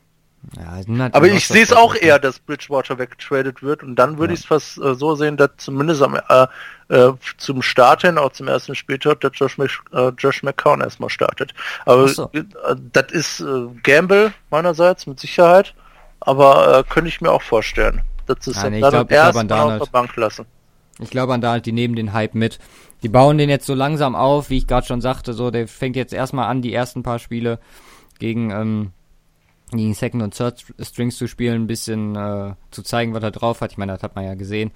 Ja, 0.55 1.09
aber 1.13 1.27
ich 1.27 1.49
sehe 1.49 1.65
es 1.65 1.73
auch 1.73 1.97
eher, 1.97 2.21
dass 2.21 2.39
Bridgewater 2.39 2.99
weggetradet 2.99 3.63
wird 3.63 3.83
und 3.83 3.97
dann 3.97 4.19
würde 4.19 4.33
ja. 4.33 4.35
ich 4.35 4.41
es 4.41 4.47
fast 4.47 4.79
äh, 4.79 4.95
so 4.95 5.17
sehen, 5.17 5.37
dass 5.37 5.51
zumindest 5.57 6.03
am, 6.03 6.15
äh, 6.15 6.47
äh, 6.89 7.13
zum 7.37 7.63
Start 7.63 8.03
hin, 8.03 8.17
auch 8.17 8.31
zum 8.31 8.47
ersten 8.47 8.77
Spieltag, 8.77 9.21
dass 9.23 9.33
Josh, 9.35 9.59
Mc, 9.59 9.71
äh, 9.93 10.13
Josh 10.17 10.45
McCown 10.45 10.83
erstmal 10.83 11.11
startet. 11.11 11.53
Aber 11.85 12.07
so. 12.07 12.31
Äh, 12.33 12.45
das 12.93 13.11
ist 13.11 13.41
äh, 13.41 13.67
Gamble 13.83 14.33
meinerseits 14.51 15.07
mit 15.09 15.19
Sicherheit, 15.19 15.75
aber 16.21 16.85
könnte 16.89 17.09
ich 17.09 17.21
mir 17.21 17.33
auch 17.33 17.43
vorstellen. 17.43 18.03
Das 18.27 18.47
ist 18.47 18.63
ja, 18.63 18.71
nee, 18.71 18.81
dann 18.81 19.09
erst 19.09 19.37
auf 19.37 19.79
der 19.79 19.87
Bank 19.91 20.15
lassen. 20.17 20.47
Ich 20.99 21.11
glaube 21.11 21.35
an 21.35 21.41
da, 21.41 21.59
die 21.59 21.73
nehmen 21.73 21.97
den 21.97 22.13
Hype 22.13 22.35
mit. 22.35 22.59
Die 23.03 23.09
bauen 23.09 23.37
den 23.37 23.51
jetzt 23.51 23.67
so 23.67 23.75
langsam 23.75 24.15
auf, 24.15 24.49
wie 24.49 24.59
ich 24.59 24.67
gerade 24.67 24.87
schon 24.87 25.01
sagte, 25.01 25.33
so 25.33 25.51
der 25.51 25.69
fängt 25.69 25.97
jetzt 25.97 26.13
erstmal 26.13 26.49
an, 26.49 26.63
die 26.63 26.73
ersten 26.73 27.03
paar 27.03 27.19
Spiele 27.19 27.59
gegen 28.19 28.51
ähm, 28.51 28.93
gegen 29.77 29.95
Second 29.95 30.23
und 30.23 30.35
Third 30.35 30.65
Strings 30.81 31.17
zu 31.17 31.27
spielen, 31.27 31.63
ein 31.63 31.67
bisschen 31.67 32.17
äh, 32.17 32.55
zu 32.71 32.83
zeigen, 32.83 33.15
was 33.15 33.23
er 33.23 33.31
drauf 33.31 33.61
hat. 33.61 33.73
Ich 33.73 33.79
meine, 33.79 33.93
das 33.93 34.03
hat 34.03 34.17
man 34.17 34.25
ja 34.25 34.35
gesehen. 34.35 34.73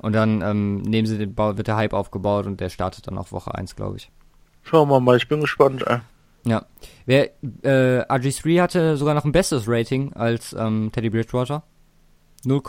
Und 0.00 0.14
dann 0.14 0.42
ähm, 0.42 0.82
nehmen 0.82 1.06
sie 1.06 1.18
den 1.18 1.34
Bau, 1.34 1.56
wird 1.56 1.68
der 1.68 1.76
Hype 1.76 1.92
aufgebaut 1.92 2.46
und 2.46 2.60
der 2.60 2.70
startet 2.70 3.06
dann 3.06 3.18
auch 3.18 3.32
Woche 3.32 3.54
1, 3.54 3.76
glaube 3.76 3.98
ich. 3.98 4.10
Schauen 4.62 4.88
wir 4.88 5.00
mal, 5.00 5.16
ich 5.16 5.28
bin 5.28 5.40
gespannt. 5.40 5.84
Ey. 5.86 5.98
Ja. 6.44 6.66
Wer, 7.06 7.30
äh, 7.62 8.04
RG3 8.08 8.62
hatte 8.62 8.96
sogar 8.96 9.14
noch 9.14 9.24
ein 9.24 9.30
besseres 9.32 9.64
Rating 9.66 10.12
als 10.14 10.52
ähm, 10.52 10.90
Teddy 10.92 11.10
Bridgewater. 11.10 11.64
0, 12.44 12.60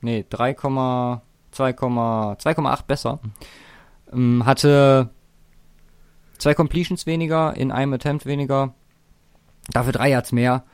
nee, 0.00 0.24
3,2,8 0.30 2.86
besser. 2.86 3.20
Ähm, 4.12 4.44
hatte 4.44 5.10
zwei 6.38 6.54
Completions 6.54 7.06
weniger, 7.06 7.56
in 7.56 7.72
einem 7.72 7.94
Attempt 7.94 8.26
weniger, 8.26 8.74
Dafür 9.72 9.92
drei 9.92 10.10
Yards 10.10 10.32
mehr. 10.32 10.64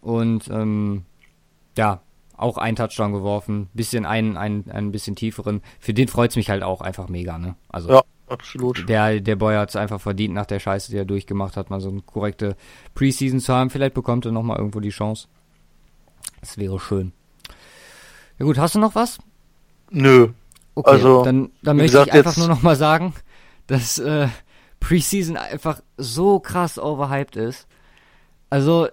Und 0.00 0.48
ähm, 0.48 1.04
ja, 1.76 2.00
auch 2.36 2.58
ein 2.58 2.76
Touchdown 2.76 3.12
geworfen, 3.12 3.68
bisschen 3.72 4.04
einen, 4.04 4.36
einen, 4.36 4.70
einen 4.70 4.92
bisschen 4.92 5.16
tieferen. 5.16 5.62
Für 5.78 5.94
den 5.94 6.08
freut's 6.08 6.36
mich 6.36 6.50
halt 6.50 6.62
auch 6.62 6.80
einfach 6.80 7.08
mega, 7.08 7.38
ne? 7.38 7.54
Also 7.68 7.90
ja, 7.90 8.02
absolut. 8.28 8.88
Der, 8.88 9.20
der 9.20 9.36
Boy 9.36 9.54
hat's 9.54 9.76
einfach 9.76 10.00
verdient 10.00 10.34
nach 10.34 10.46
der 10.46 10.58
Scheiße, 10.58 10.90
die 10.90 10.98
er 10.98 11.04
durchgemacht 11.04 11.56
hat, 11.56 11.70
mal 11.70 11.80
so 11.80 11.90
eine 11.90 12.02
korrekte 12.02 12.56
Preseason 12.94 13.38
zu 13.38 13.54
haben. 13.54 13.70
Vielleicht 13.70 13.94
bekommt 13.94 14.26
er 14.26 14.32
nochmal 14.32 14.58
irgendwo 14.58 14.80
die 14.80 14.90
Chance. 14.90 15.28
Das 16.40 16.58
wäre 16.58 16.80
schön. 16.80 17.12
Ja 18.38 18.46
gut, 18.46 18.58
hast 18.58 18.74
du 18.74 18.80
noch 18.80 18.96
was? 18.96 19.18
Nö. 19.90 20.30
Okay, 20.74 20.90
also, 20.90 21.22
dann, 21.22 21.50
dann 21.62 21.76
möchte 21.76 21.92
gesagt, 21.92 22.08
ich 22.08 22.14
einfach 22.14 22.36
nur 22.36 22.48
nochmal 22.48 22.76
sagen, 22.76 23.14
dass 23.66 23.98
äh, 23.98 24.28
Preseason 24.80 25.36
einfach 25.36 25.82
so 25.96 26.40
krass 26.40 26.78
overhyped 26.78 27.36
ist. 27.36 27.68
Also, 28.52 28.86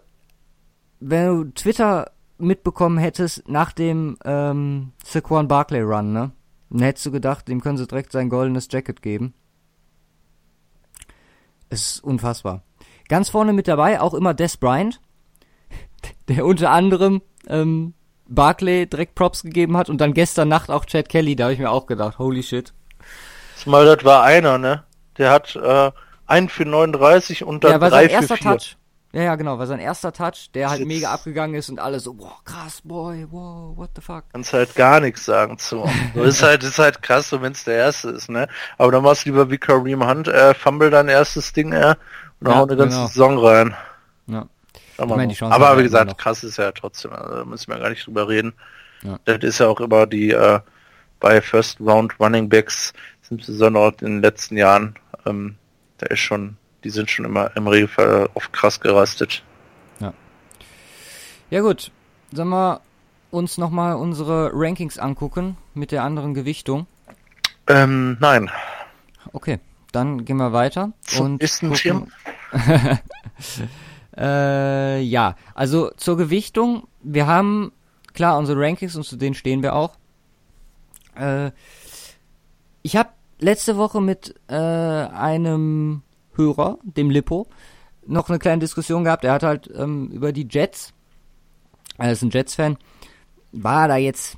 wenn 1.01 1.25
du 1.25 1.43
Twitter 1.51 2.11
mitbekommen 2.37 2.97
hättest 2.97 3.49
nach 3.49 3.73
dem 3.73 4.17
ähm, 4.23 4.93
Saquon 5.03 5.49
Barkley 5.49 5.81
Run, 5.81 6.13
ne? 6.13 6.31
Dann 6.69 6.81
hättest 6.81 7.07
du 7.07 7.11
gedacht, 7.11 7.49
dem 7.49 7.59
können 7.59 7.75
sie 7.75 7.85
direkt 7.85 8.13
sein 8.13 8.29
goldenes 8.29 8.69
Jacket 8.71 9.01
geben. 9.01 9.33
Es 11.69 11.95
ist 11.95 12.03
unfassbar. 12.05 12.63
Ganz 13.09 13.27
vorne 13.27 13.51
mit 13.51 13.67
dabei 13.67 13.99
auch 13.99 14.13
immer 14.13 14.33
Des 14.33 14.55
Bryant, 14.55 15.01
der 16.29 16.45
unter 16.45 16.71
anderem 16.71 17.21
ähm, 17.47 17.95
Barkley 18.29 18.87
direkt 18.87 19.15
Props 19.15 19.43
gegeben 19.43 19.75
hat 19.75 19.89
und 19.89 19.99
dann 19.99 20.13
gestern 20.13 20.47
Nacht 20.47 20.71
auch 20.71 20.85
Chad 20.85 21.09
Kelly, 21.09 21.35
da 21.35 21.43
habe 21.43 21.53
ich 21.53 21.59
mir 21.59 21.71
auch 21.71 21.85
gedacht, 21.85 22.17
holy 22.17 22.43
shit. 22.43 22.73
Mal, 23.65 23.83
das 23.83 24.05
war 24.05 24.23
einer, 24.23 24.57
ne? 24.57 24.85
Der 25.17 25.31
hat 25.31 25.53
äh, 25.57 25.91
einen 26.27 26.47
für 26.47 26.63
39 26.63 27.43
und 27.43 27.65
dann 27.65 27.81
ja, 27.81 27.89
drei 27.89 28.07
für 28.07 28.37
4. 28.37 28.37
Touch. 28.37 28.77
Ja, 29.11 29.23
ja, 29.23 29.35
genau, 29.35 29.57
war 29.57 29.65
sein 29.65 29.79
erster 29.79 30.13
Touch, 30.13 30.51
der 30.53 30.69
halt 30.69 30.85
mega 30.85 31.11
abgegangen 31.11 31.55
ist 31.55 31.69
und 31.69 31.79
alle 31.79 31.99
so, 31.99 32.13
boah, 32.13 32.37
krass, 32.45 32.81
boy, 32.83 33.25
wow, 33.31 33.75
what 33.75 33.89
the 33.95 34.01
fuck. 34.01 34.23
Kannst 34.31 34.53
halt 34.53 34.75
gar 34.75 34.99
nichts 34.99 35.25
sagen 35.25 35.57
zu. 35.57 35.83
so 36.15 36.23
ist 36.23 36.43
halt, 36.43 36.63
ist 36.63 36.77
halt 36.77 37.01
krass, 37.01 37.29
so 37.29 37.41
wenn's 37.41 37.63
der 37.63 37.75
erste 37.75 38.09
ist, 38.09 38.29
ne? 38.29 38.47
Aber 38.77 38.91
dann 38.91 39.01
machst 39.01 39.25
du 39.25 39.29
lieber 39.29 39.49
wie 39.49 39.57
Kareem 39.57 40.07
Hunt, 40.07 40.27
äh, 40.27 40.53
fumble 40.53 40.91
dein 40.91 41.07
erstes 41.07 41.53
Ding, 41.53 41.73
äh, 41.73 41.95
und 42.39 42.47
ja, 42.47 42.55
hau 42.55 42.63
eine 42.65 42.75
ganze 42.75 42.97
genau. 42.97 43.07
Saison 43.07 43.37
rein. 43.39 43.75
Ja. 44.27 44.47
Ich 44.99 45.05
meine, 45.05 45.33
Aber 45.41 45.77
wie 45.79 45.83
gesagt, 45.83 46.17
krass 46.17 46.43
ist 46.43 46.57
ja 46.57 46.71
trotzdem, 46.71 47.11
also, 47.11 47.35
da 47.35 47.45
müssen 47.45 47.71
wir 47.71 47.79
gar 47.79 47.89
nicht 47.89 48.05
drüber 48.05 48.27
reden. 48.27 48.53
Ja. 49.01 49.17
Das 49.25 49.39
ist 49.39 49.59
ja 49.59 49.67
auch 49.67 49.79
immer 49.79 50.05
die, 50.05 50.31
äh, 50.31 50.59
bei 51.19 51.41
First 51.41 51.79
Round 51.79 52.19
Running 52.19 52.47
Backs, 52.47 52.93
insbesondere 53.29 53.93
in 54.01 54.15
den 54.15 54.21
letzten 54.21 54.57
Jahren, 54.57 54.95
ähm, 55.25 55.55
da 55.97 56.07
ist 56.07 56.19
schon 56.19 56.57
die 56.83 56.89
sind 56.89 57.09
schon 57.09 57.25
immer 57.25 57.55
im 57.55 57.67
Regelfall 57.67 58.29
oft 58.33 58.53
krass 58.53 58.79
gerastet. 58.79 59.43
Ja. 59.99 60.13
Ja 61.49 61.61
gut, 61.61 61.91
sollen 62.31 62.49
wir 62.49 62.81
uns 63.31 63.57
nochmal 63.57 63.95
unsere 63.95 64.51
Rankings 64.53 64.97
angucken 64.97 65.57
mit 65.73 65.91
der 65.91 66.03
anderen 66.03 66.33
Gewichtung? 66.33 66.87
Ähm, 67.67 68.17
nein. 68.19 68.49
Okay, 69.33 69.59
dann 69.91 70.25
gehen 70.25 70.37
wir 70.37 70.53
weiter. 70.53 70.93
und 71.19 71.41
ist 71.41 71.61
ein 71.61 71.75
Schirm? 71.75 72.07
äh, 74.17 75.01
ja, 75.01 75.35
also 75.53 75.91
zur 75.97 76.17
Gewichtung, 76.17 76.87
wir 77.01 77.27
haben 77.27 77.71
klar 78.13 78.37
unsere 78.37 78.59
Rankings 78.59 78.95
und 78.95 79.03
zu 79.03 79.17
denen 79.17 79.35
stehen 79.35 79.61
wir 79.61 79.75
auch. 79.75 79.95
Äh, 81.15 81.51
ich 82.81 82.95
habe 82.95 83.09
letzte 83.39 83.77
Woche 83.77 84.01
mit 84.01 84.35
äh, 84.47 84.55
einem 84.55 86.01
Hörer, 86.39 86.79
dem 86.83 87.09
Lippo, 87.09 87.47
noch 88.07 88.29
eine 88.29 88.39
kleine 88.39 88.59
Diskussion 88.59 89.03
gehabt. 89.03 89.23
Er 89.23 89.33
hat 89.33 89.43
halt 89.43 89.69
ähm, 89.75 90.09
über 90.11 90.31
die 90.31 90.47
Jets, 90.49 90.93
er 91.97 92.11
ist 92.11 92.23
ein 92.23 92.31
Jets-Fan, 92.31 92.77
war 93.51 93.87
da 93.87 93.97
jetzt 93.97 94.37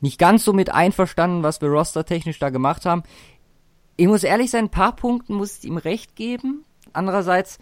nicht 0.00 0.18
ganz 0.18 0.44
so 0.44 0.52
mit 0.52 0.72
einverstanden, 0.72 1.42
was 1.42 1.60
wir 1.60 1.68
rostertechnisch 1.68 2.38
da 2.38 2.50
gemacht 2.50 2.86
haben. 2.86 3.02
Ich 3.96 4.06
muss 4.06 4.24
ehrlich 4.24 4.50
sein, 4.50 4.66
ein 4.66 4.70
paar 4.70 4.96
Punkten 4.96 5.34
muss 5.34 5.58
ich 5.58 5.64
ihm 5.64 5.76
recht 5.76 6.16
geben. 6.16 6.64
Andererseits 6.92 7.58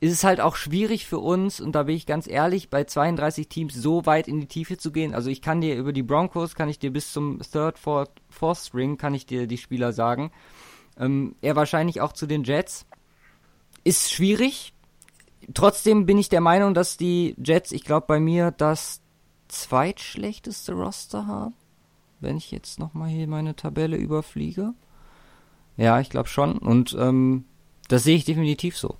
ist 0.00 0.12
es 0.12 0.24
halt 0.24 0.40
auch 0.40 0.56
schwierig 0.56 1.06
für 1.06 1.20
uns, 1.20 1.60
und 1.60 1.76
da 1.76 1.84
bin 1.84 1.94
ich 1.94 2.06
ganz 2.06 2.26
ehrlich, 2.26 2.70
bei 2.70 2.82
32 2.82 3.48
Teams 3.48 3.74
so 3.74 4.04
weit 4.04 4.26
in 4.26 4.40
die 4.40 4.48
Tiefe 4.48 4.76
zu 4.76 4.90
gehen. 4.90 5.14
Also 5.14 5.30
ich 5.30 5.42
kann 5.42 5.60
dir 5.60 5.76
über 5.76 5.92
die 5.92 6.02
Broncos, 6.02 6.56
kann 6.56 6.68
ich 6.68 6.80
dir 6.80 6.92
bis 6.92 7.12
zum 7.12 7.40
Third, 7.40 7.78
Fourth, 7.78 8.10
Fourth 8.28 8.58
String, 8.58 8.96
kann 8.96 9.14
ich 9.14 9.26
dir 9.26 9.46
die 9.46 9.58
Spieler 9.58 9.92
sagen. 9.92 10.32
Ähm, 10.98 11.36
er 11.40 11.54
wahrscheinlich 11.54 12.00
auch 12.00 12.12
zu 12.12 12.26
den 12.26 12.42
Jets. 12.42 12.84
Ist 13.84 14.12
schwierig. 14.12 14.72
Trotzdem 15.54 16.06
bin 16.06 16.18
ich 16.18 16.28
der 16.28 16.40
Meinung, 16.40 16.74
dass 16.74 16.96
die 16.96 17.34
Jets, 17.42 17.72
ich 17.72 17.84
glaube 17.84 18.06
bei 18.06 18.20
mir, 18.20 18.52
das 18.52 19.00
zweitschlechteste 19.48 20.72
Roster 20.72 21.26
haben. 21.26 21.54
Wenn 22.20 22.36
ich 22.36 22.50
jetzt 22.50 22.78
nochmal 22.78 23.08
hier 23.08 23.26
meine 23.26 23.56
Tabelle 23.56 23.96
überfliege. 23.96 24.72
Ja, 25.76 26.00
ich 26.00 26.10
glaube 26.10 26.28
schon. 26.28 26.58
Und 26.58 26.96
ähm, 26.98 27.44
das 27.88 28.04
sehe 28.04 28.16
ich 28.16 28.24
definitiv 28.24 28.76
so. 28.76 28.96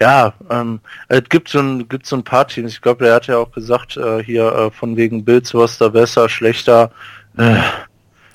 Ja, 0.00 0.34
ähm, 0.50 0.80
es 1.08 1.24
gibt 1.28 1.48
so 1.48 1.60
ein, 1.60 1.88
gibt 1.88 2.06
so 2.06 2.16
ein 2.16 2.24
paar 2.24 2.46
Teams. 2.46 2.72
Ich 2.72 2.80
glaube, 2.80 3.06
er 3.06 3.14
hat 3.14 3.26
ja 3.26 3.38
auch 3.38 3.52
gesagt, 3.52 3.96
äh, 3.96 4.22
hier 4.22 4.52
äh, 4.52 4.70
von 4.70 4.96
wegen 4.96 5.24
Bills 5.24 5.54
Roster 5.54 5.90
besser, 5.90 6.28
schlechter. 6.28 6.90
Äh, 7.36 7.56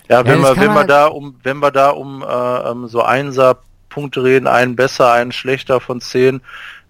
ja, 0.09 0.25
wenn 0.25 0.41
ja, 0.41 0.55
wir, 0.55 0.61
wenn 0.61 0.73
wir 0.73 0.85
da 0.85 1.07
um, 1.07 1.35
wenn 1.43 1.59
wir 1.59 1.71
da 1.71 1.89
um 1.89 2.23
äh, 2.23 2.71
ähm, 2.71 2.87
so 2.87 3.01
Einser 3.01 3.59
Punkte 3.97 4.23
reden, 4.23 4.45
einen 4.45 4.75
besser, 4.75 5.11
einen 5.11 5.31
schlechter 5.31 5.79
von 5.79 6.01
zehn. 6.01 6.35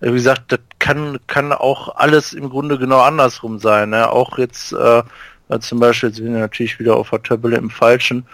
Äh, 0.02 0.10
wie 0.10 0.16
gesagt, 0.16 0.52
das 0.52 0.60
kann, 0.78 1.20
kann 1.28 1.54
auch 1.54 1.96
alles 1.96 2.34
im 2.34 2.50
Grunde 2.50 2.78
genau 2.78 3.00
andersrum 3.00 3.60
sein. 3.60 3.92
Ne? 3.92 4.10
Auch 4.10 4.38
jetzt, 4.38 4.74
äh, 4.74 5.04
zum 5.62 5.80
Beispiel, 5.80 6.10
jetzt 6.10 6.18
sind 6.18 6.34
wir 6.34 6.42
natürlich 6.42 6.78
wieder 6.80 6.98
auf 6.98 7.12
der 7.12 7.24
Tabelle 7.24 7.56
im 7.56 7.70
Falschen, 7.70 8.26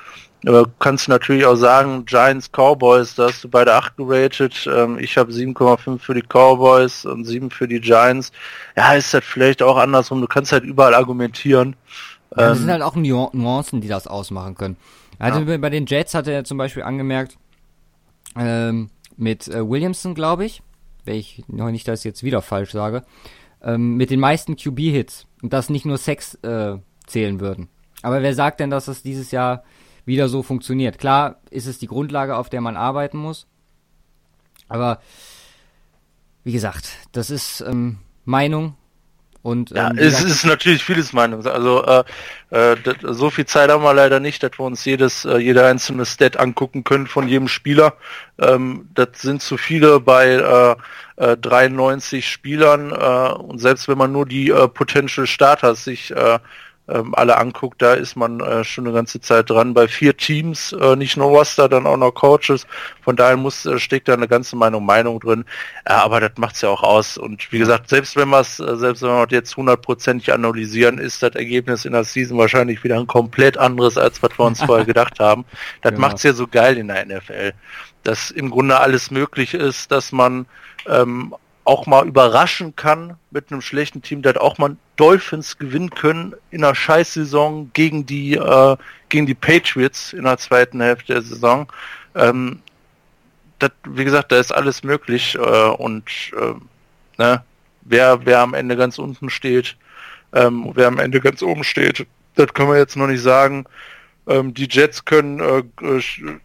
aber 0.44 0.66
kannst 0.80 1.08
natürlich 1.08 1.46
auch 1.46 1.56
sagen, 1.56 2.04
Giants, 2.08 2.50
Cowboys, 2.52 3.14
da 3.14 3.28
hast 3.28 3.44
du 3.44 3.48
beide 3.48 3.76
8 3.76 3.96
geratet. 3.96 4.68
Ähm, 4.68 4.98
ich 4.98 5.20
habe 5.20 5.32
7,5 5.32 6.00
für 6.00 6.16
die 6.16 6.24
Cowboys 6.24 7.06
und 7.06 7.26
7 7.26 7.52
für 7.52 7.68
die 7.68 7.80
Giants. 7.80 8.32
Ja, 8.76 8.96
ist 8.96 9.14
das 9.14 9.24
vielleicht 9.24 9.62
auch 9.62 9.78
andersrum. 9.78 10.20
Du 10.20 10.28
kannst 10.28 10.52
halt 10.52 10.64
überall 10.64 10.96
argumentieren. 10.96 11.76
Ja, 12.32 12.48
das 12.48 12.58
ähm, 12.58 12.64
sind 12.64 12.72
halt 12.72 12.82
auch 12.82 12.96
Nuancen, 12.96 13.82
die 13.82 13.88
das 13.88 14.08
ausmachen 14.08 14.56
können. 14.56 14.78
Also 15.20 15.42
ja. 15.42 15.58
bei 15.58 15.70
den 15.70 15.86
Jets 15.86 16.16
hat 16.16 16.28
er 16.28 16.44
zum 16.44 16.58
Beispiel 16.58 16.82
angemerkt, 16.82 17.38
ähm, 18.36 18.90
mit 19.18 19.48
äh, 19.48 19.68
Williamson, 19.68 20.16
glaube 20.16 20.46
ich, 20.46 20.62
wenn 21.06 21.16
ich 21.16 21.44
noch 21.48 21.72
nicht 21.72 21.88
das 21.88 22.04
jetzt 22.04 22.24
wieder 22.24 22.42
falsch 22.42 22.72
sage, 22.72 23.04
ähm, 23.62 23.96
mit 23.96 24.10
den 24.10 24.20
meisten 24.20 24.56
QB-Hits 24.56 25.28
und 25.42 25.54
dass 25.54 25.70
nicht 25.70 25.86
nur 25.86 25.98
Sex 25.98 26.36
äh, 26.36 26.78
zählen 27.06 27.40
würden. 27.40 27.70
Aber 28.02 28.22
wer 28.22 28.36
sagt 28.36 28.60
denn, 28.60 28.70
dass 28.70 28.86
das 28.86 29.04
dieses 29.04 29.32
Jahr 29.32 29.64
wieder 30.06 30.28
so 30.28 30.44
funktioniert? 30.44 30.98
Klar 30.98 31.42
ist 31.50 31.68
es 31.68 31.80
die 31.80 31.88
Grundlage, 31.88 32.36
auf 32.36 32.50
der 32.50 32.62
man 32.62 32.78
arbeiten 32.78 33.18
muss. 33.18 33.48
Aber 34.68 35.00
wie 36.44 36.52
gesagt, 36.52 36.90
das 37.12 37.30
ist 37.30 37.62
ähm, 37.62 38.00
Meinung 38.26 38.76
und, 39.44 39.72
ja, 39.72 39.89
ähm, 39.89 39.98
es 39.98 40.24
ist 40.24 40.46
natürlich 40.46 40.86
vieles 40.86 41.12
Meinung. 41.12 41.46
Also 41.46 41.84
äh, 41.86 42.04
äh, 42.50 42.78
so 43.02 43.30
viel 43.30 43.46
Zeit 43.46 43.70
haben 43.70 43.84
wir 43.84 43.94
leider 43.94 44.22
nicht, 44.22 44.41
dass 44.41 44.58
wir 44.58 44.64
uns 44.64 44.86
jedes, 44.86 45.26
äh, 45.26 45.38
jede 45.38 45.66
einzelne 45.66 46.06
Stat 46.06 46.39
angucken 46.39 46.86
können 46.86 47.08
von 47.08 47.28
jedem 47.28 47.50
Spieler. 47.50 47.98
Ähm, 48.39 48.88
das 48.96 49.10
sind 49.22 49.41
zu 49.41 49.58
viele 49.58 50.00
bei 50.00 50.78
äh, 51.18 51.38
93 51.38 52.20
äh, 52.20 52.22
Spielern 52.22 52.91
äh, 52.91 53.34
und 53.34 53.60
selbst 53.60 53.89
wenn 53.89 53.98
man 53.98 54.14
nur 54.14 54.26
die 54.26 54.50
äh, 54.50 54.70
Potential 54.70 55.28
Starters 55.28 55.84
sich 55.84 56.12
äh, 56.12 56.39
ähm, 56.90 57.16
alle 57.16 57.38
anguckt, 57.38 57.82
da 57.82 57.94
ist 57.94 58.18
man 58.18 58.42
äh, 58.42 58.64
schon 58.66 58.86
eine 58.86 58.94
ganze 58.94 59.22
Zeit 59.22 59.50
dran. 59.50 59.74
Bei 59.74 59.88
vier 59.88 60.18
Teams, 60.18 60.74
äh, 60.74 60.98
nicht 60.98 61.16
nur 61.16 61.28
Roster, 61.28 61.70
dann 61.70 61.88
auch 61.88 61.96
noch 61.96 62.12
Coaches. 62.12 62.68
Von 63.02 63.16
daher 63.16 63.38
muss, 63.38 63.66
äh, 63.66 63.80
steckt 63.80 64.10
da 64.10 64.14
eine 64.14 64.28
ganze 64.28 64.58
Meinung, 64.58 64.86
Meinung 64.86 65.20
drin. 65.22 65.46
Ja, 65.88 66.04
aber 66.04 66.20
das 66.20 66.32
macht's 66.38 66.62
ja 66.62 66.70
auch 66.70 66.84
aus. 66.84 67.18
Und 67.18 67.50
wie 67.54 67.60
gesagt, 67.60 67.90
selbst 67.90 68.18
wenn 68.18 68.30
wir 68.30 68.42
es, 68.42 68.60
äh, 68.60 68.76
selbst 68.76 69.02
wenn 69.02 69.12
wir 69.12 69.28
jetzt 69.30 69.56
hundertprozentig 69.56 70.34
analysieren, 70.34 70.98
ist 70.98 71.24
das 71.24 71.36
Ergebnis 71.36 71.86
in 71.86 71.94
der 71.94 72.04
Season 72.04 72.38
wahrscheinlich 72.38 72.84
wieder 72.84 73.00
ein 73.00 73.08
komplett 73.08 73.58
anderes, 73.58 73.98
als 73.98 74.22
was 74.22 74.38
wir 74.38 74.46
uns 74.46 74.62
vorher 74.66 74.86
gedacht 74.86 75.22
haben. 75.22 75.46
Das 75.82 75.92
genau. 75.92 76.08
macht's 76.08 76.24
ja 76.24 76.34
so 76.34 76.48
geil 76.48 76.78
in 76.78 76.90
der 76.90 77.06
NFL. 77.06 77.54
Dass 78.04 78.30
im 78.30 78.50
Grunde 78.50 78.78
alles 78.78 79.10
möglich 79.10 79.54
ist, 79.54 79.90
dass 79.90 80.12
man 80.12 80.46
ähm, 80.88 81.34
auch 81.66 81.86
mal 81.86 82.07
überraschen 82.07 82.76
kann 82.76 83.18
mit 83.32 83.51
einem 83.51 83.61
schlechten 83.61 84.01
Team, 84.01 84.22
dass 84.22 84.38
auch 84.38 84.57
mal 84.57 84.76
Dolphins 84.95 85.57
gewinnen 85.57 85.89
können 85.89 86.34
in 86.51 86.64
einer 86.64 86.76
Scheißsaison 86.76 87.72
gegen 87.74 88.05
die 88.05 88.34
äh, 88.34 88.78
gegen 89.09 89.26
die 89.26 89.34
Patriots 89.34 90.14
in 90.14 90.24
der 90.24 90.38
zweiten 90.38 90.82
Hälfte 90.82 91.14
der 91.14 91.22
Saison. 91.22 91.72
Ähm, 92.16 92.61
das, 93.59 93.72
wie 93.88 94.03
gesagt, 94.03 94.32
da 94.32 94.39
ist 94.39 94.53
alles 94.53 94.84
möglich 94.84 95.36
äh, 95.36 95.39
und 95.39 96.03
äh, 96.34 96.53
ne, 97.18 97.43
wer 97.82 98.26
wer 98.26 98.39
am 98.41 98.53
Ende 98.53 98.76
ganz 98.76 98.99
unten 98.99 99.30
steht, 99.30 99.78
ähm, 100.34 100.72
wer 100.74 100.88
am 100.88 100.99
Ende 100.99 101.22
ganz 101.22 101.41
oben 101.41 101.64
steht, 101.64 102.05
das 102.36 102.53
können 102.53 102.70
wir 102.70 102.78
jetzt 102.78 102.97
noch 102.97 103.07
nicht 103.07 103.22
sagen. 103.22 103.66
Ähm, 104.28 104.54
die 104.54 104.68
Jets 104.70 105.06
können 105.06 105.40
äh, 105.40 105.64
äh 105.86 106.02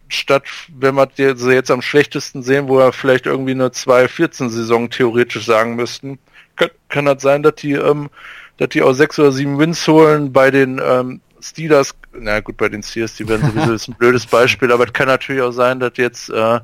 statt, 0.09 0.43
wenn 0.67 0.95
wir 0.95 1.37
sie 1.37 1.53
jetzt 1.53 1.71
am 1.71 1.81
schlechtesten 1.81 2.43
sehen, 2.43 2.67
wo 2.67 2.77
wir 2.77 2.91
vielleicht 2.91 3.25
irgendwie 3.25 3.51
eine 3.51 3.69
2-14-Saison 3.69 4.89
theoretisch 4.89 5.45
sagen 5.45 5.75
müssten, 5.75 6.19
kann, 6.55 6.69
kann 6.89 7.05
das 7.05 7.21
sein, 7.21 7.41
dass 7.41 7.55
die, 7.55 7.73
ähm, 7.73 8.09
dass 8.57 8.69
die 8.69 8.81
auch 8.81 8.93
sechs 8.93 9.17
oder 9.17 9.31
sieben 9.31 9.57
Wins 9.59 9.87
holen 9.87 10.33
bei 10.33 10.51
den 10.51 10.81
ähm, 10.83 11.21
Steelers. 11.41 11.95
Na 12.11 12.41
gut, 12.41 12.57
bei 12.57 12.67
den 12.67 12.83
Steelers, 12.83 13.15
die 13.15 13.27
werden 13.27 13.49
sowieso 13.49 13.73
ist 13.73 13.87
ein 13.87 13.93
blödes 13.97 14.25
Beispiel, 14.25 14.71
aber 14.71 14.85
es 14.85 14.93
kann 14.93 15.07
natürlich 15.07 15.41
auch 15.41 15.51
sein, 15.51 15.79
dass 15.79 15.93
jetzt 15.95 16.29
äh, 16.29 16.59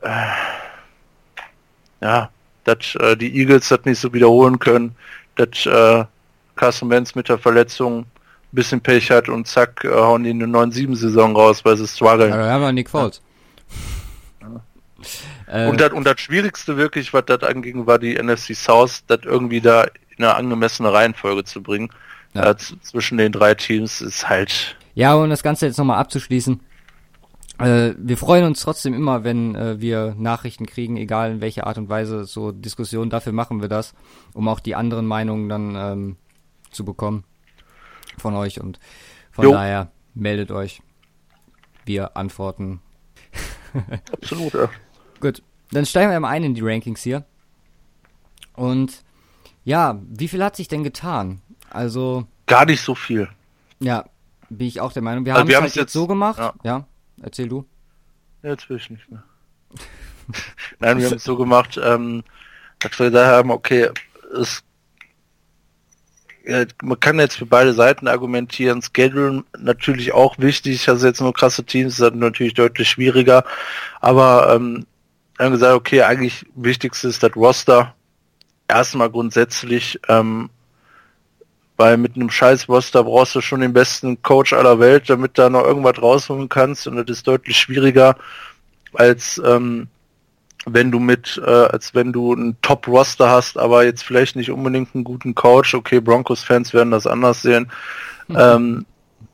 äh, 0.00 0.26
ja, 2.00 2.30
dass 2.64 2.94
äh, 2.96 3.16
die 3.16 3.38
Eagles 3.38 3.68
das 3.68 3.84
nicht 3.84 4.00
so 4.00 4.12
wiederholen 4.12 4.58
können, 4.58 4.96
dass 5.36 5.66
äh, 5.66 6.04
Carson 6.56 6.90
Wentz 6.90 7.14
mit 7.14 7.28
der 7.28 7.38
Verletzung 7.38 8.06
bisschen 8.52 8.80
Pech 8.80 9.10
hat 9.10 9.28
und 9.28 9.46
zack, 9.46 9.84
äh, 9.84 9.88
hauen 9.88 10.24
die 10.24 10.30
eine 10.30 10.46
9-7-Saison 10.46 11.36
raus, 11.36 11.64
weil 11.64 11.76
sie 11.76 11.86
strugglen. 11.86 12.30
Ja, 12.30 12.36
da 12.36 12.50
haben 12.50 12.62
wir 12.62 12.72
Nick 12.72 12.90
Foles. 12.90 13.20
Ja. 14.40 15.68
Und, 15.68 15.80
das, 15.80 15.92
und 15.92 16.04
das 16.04 16.20
Schwierigste 16.20 16.76
wirklich, 16.76 17.12
was 17.12 17.24
das 17.26 17.42
anging, 17.42 17.86
war 17.86 17.98
die 17.98 18.14
NFC 18.14 18.54
South, 18.54 19.02
das 19.06 19.20
irgendwie 19.24 19.60
da 19.60 19.84
in 20.16 20.24
eine 20.24 20.34
angemessene 20.34 20.92
Reihenfolge 20.92 21.44
zu 21.44 21.62
bringen. 21.62 21.90
Ja. 22.34 22.50
Äh, 22.50 22.56
zwischen 22.56 23.18
den 23.18 23.32
drei 23.32 23.54
Teams 23.54 24.00
ist 24.00 24.28
halt... 24.28 24.76
Ja, 24.94 25.14
um 25.14 25.30
das 25.30 25.42
Ganze 25.42 25.66
jetzt 25.66 25.78
nochmal 25.78 25.98
abzuschließen. 25.98 26.60
Äh, 27.58 27.94
wir 27.96 28.16
freuen 28.16 28.44
uns 28.44 28.60
trotzdem 28.60 28.94
immer, 28.94 29.24
wenn 29.24 29.54
äh, 29.54 29.80
wir 29.80 30.14
Nachrichten 30.18 30.66
kriegen, 30.66 30.96
egal 30.96 31.32
in 31.32 31.40
welcher 31.40 31.66
Art 31.66 31.78
und 31.78 31.88
Weise, 31.88 32.24
so 32.24 32.52
Diskussionen, 32.52 33.10
dafür 33.10 33.32
machen 33.32 33.60
wir 33.60 33.68
das, 33.68 33.94
um 34.34 34.48
auch 34.48 34.60
die 34.60 34.74
anderen 34.74 35.06
Meinungen 35.06 35.48
dann 35.48 35.74
ähm, 35.76 36.16
zu 36.70 36.84
bekommen 36.84 37.24
von 38.18 38.34
euch 38.34 38.60
und 38.60 38.78
von 39.30 39.44
jo. 39.44 39.52
daher 39.52 39.90
meldet 40.14 40.50
euch. 40.50 40.82
Wir 41.84 42.16
antworten. 42.16 42.80
Absolut, 44.12 44.52
ja. 44.54 44.68
Gut, 45.20 45.42
dann 45.70 45.86
steigen 45.86 46.10
wir 46.10 46.20
mal 46.20 46.28
ein 46.28 46.44
in 46.44 46.54
die 46.54 46.62
Rankings 46.62 47.02
hier. 47.02 47.24
Und 48.54 49.02
ja, 49.64 50.00
wie 50.08 50.28
viel 50.28 50.42
hat 50.42 50.56
sich 50.56 50.68
denn 50.68 50.84
getan? 50.84 51.40
Also. 51.70 52.26
Gar 52.46 52.66
nicht 52.66 52.82
so 52.82 52.94
viel. 52.94 53.28
Ja, 53.78 54.04
bin 54.48 54.66
ich 54.66 54.80
auch 54.80 54.92
der 54.92 55.02
Meinung. 55.02 55.24
Wir 55.24 55.34
also 55.34 55.40
haben 55.40 55.48
wir 55.48 55.56
es 55.58 55.62
halt 55.62 55.76
jetzt 55.76 55.92
so 55.92 56.06
gemacht. 56.06 56.38
Ja. 56.38 56.54
ja, 56.64 56.86
erzähl 57.22 57.48
du. 57.48 57.64
Jetzt 58.42 58.68
will 58.68 58.78
ich 58.78 58.90
nicht 58.90 59.10
mehr. 59.10 59.22
Nein, 60.78 60.98
wir 60.98 61.06
haben 61.06 61.16
es 61.16 61.24
so 61.24 61.36
gemacht, 61.36 61.78
ähm, 61.82 62.24
dass 62.80 62.98
wir 62.98 63.10
gesagt 63.10 63.32
haben, 63.32 63.50
okay, 63.50 63.90
es 64.40 64.62
man 66.82 67.00
kann 67.00 67.18
jetzt 67.18 67.36
für 67.36 67.46
beide 67.46 67.74
Seiten 67.74 68.08
argumentieren. 68.08 68.82
Schedule 68.82 69.44
natürlich 69.58 70.12
auch 70.12 70.38
wichtig. 70.38 70.88
Also 70.88 71.06
jetzt 71.06 71.20
nur 71.20 71.32
krasse 71.32 71.64
Teams 71.64 71.98
ist 71.98 72.14
natürlich 72.14 72.54
deutlich 72.54 72.88
schwieriger. 72.88 73.44
Aber 74.00 74.54
ähm, 74.54 74.86
haben 75.38 75.52
gesagt, 75.52 75.74
okay, 75.74 76.02
eigentlich 76.02 76.46
wichtigste 76.54 77.08
ist 77.08 77.22
das 77.22 77.36
Roster. 77.36 77.94
Erstmal 78.68 79.10
grundsätzlich, 79.10 79.98
ähm, 80.08 80.50
weil 81.76 81.96
mit 81.96 82.14
einem 82.14 82.30
scheiß 82.30 82.68
Roster 82.68 83.04
brauchst 83.04 83.34
du 83.34 83.40
schon 83.40 83.60
den 83.60 83.72
besten 83.72 84.22
Coach 84.22 84.52
aller 84.52 84.78
Welt, 84.78 85.08
damit 85.08 85.38
da 85.38 85.48
noch 85.50 85.64
irgendwas 85.64 86.00
rausholen 86.00 86.48
kannst. 86.48 86.86
Und 86.86 86.96
das 86.96 87.18
ist 87.18 87.26
deutlich 87.26 87.56
schwieriger 87.56 88.16
als 88.92 89.40
ähm, 89.44 89.88
wenn 90.66 90.90
du 90.90 90.98
mit, 90.98 91.40
äh, 91.44 91.50
als 91.50 91.94
wenn 91.94 92.12
du 92.12 92.32
einen 92.32 92.60
Top-Roster 92.60 93.30
hast, 93.30 93.58
aber 93.58 93.84
jetzt 93.84 94.02
vielleicht 94.02 94.36
nicht 94.36 94.50
unbedingt 94.50 94.94
einen 94.94 95.04
guten 95.04 95.34
Coach, 95.34 95.74
okay, 95.74 96.00
Broncos-Fans 96.00 96.74
werden 96.74 96.90
das 96.90 97.06
anders 97.06 97.42
sehen, 97.42 97.70
mhm. 98.28 98.36
ähm, 98.38 98.86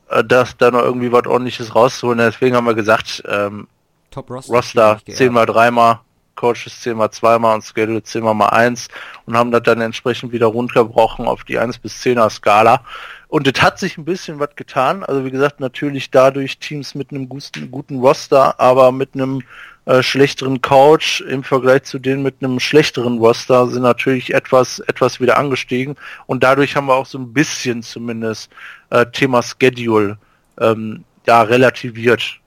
äh, 0.09 0.23
dass 0.23 0.57
da 0.57 0.71
noch 0.71 0.83
irgendwie 0.83 1.11
was 1.11 1.27
ordentliches 1.27 1.75
rauszuholen. 1.75 2.19
Deswegen 2.19 2.55
haben 2.55 2.65
wir 2.65 2.75
gesagt, 2.75 3.23
ähm, 3.27 3.67
Top 4.11 4.29
Roster, 4.29 4.53
Roster 4.53 4.99
10 5.09 5.33
mal 5.33 5.45
dreimal, 5.45 5.99
Coaches 6.35 6.81
10 6.81 6.95
mal 6.95 7.11
zweimal 7.11 7.55
und 7.55 7.63
Schedule 7.63 8.01
10 8.01 8.23
mal 8.23 8.33
mal 8.33 8.49
1 8.49 8.87
und 9.25 9.35
haben 9.35 9.51
das 9.51 9.63
dann 9.63 9.81
entsprechend 9.81 10.31
wieder 10.31 10.45
runtergebrochen 10.45 11.27
auf 11.27 11.43
die 11.43 11.59
1 11.59 11.79
bis 11.79 12.01
10er 12.01 12.29
Skala. 12.29 12.83
Und 13.27 13.45
es 13.47 13.61
hat 13.61 13.77
sich 13.79 13.97
ein 13.97 14.05
bisschen 14.05 14.39
was 14.39 14.55
getan. 14.55 15.03
Also 15.03 15.25
wie 15.25 15.31
gesagt, 15.31 15.59
natürlich 15.59 16.09
dadurch 16.09 16.59
Teams 16.59 16.95
mit 16.95 17.11
einem 17.11 17.27
guten, 17.27 17.69
guten 17.69 17.99
Roster, 17.99 18.57
aber 18.59 18.93
mit 18.93 19.15
einem 19.15 19.43
äh, 19.87 20.03
schlechteren 20.03 20.59
Couch 20.59 21.21
im 21.21 21.43
Vergleich 21.43 21.83
zu 21.83 21.97
denen 21.97 22.21
mit 22.21 22.43
einem 22.43 22.59
schlechteren 22.59 23.19
Roster 23.19 23.67
sind 23.67 23.83
natürlich 23.83 24.33
etwas, 24.33 24.79
etwas 24.79 25.21
wieder 25.21 25.37
angestiegen 25.37 25.95
und 26.25 26.43
dadurch 26.43 26.75
haben 26.75 26.87
wir 26.87 26.95
auch 26.95 27.05
so 27.05 27.17
ein 27.17 27.31
bisschen 27.31 27.81
zumindest 27.83 28.51
äh, 28.89 29.05
Thema 29.05 29.41
Schedule 29.41 30.17
ähm, 30.59 31.05
ja 31.25 31.41
relativiert. 31.41 32.41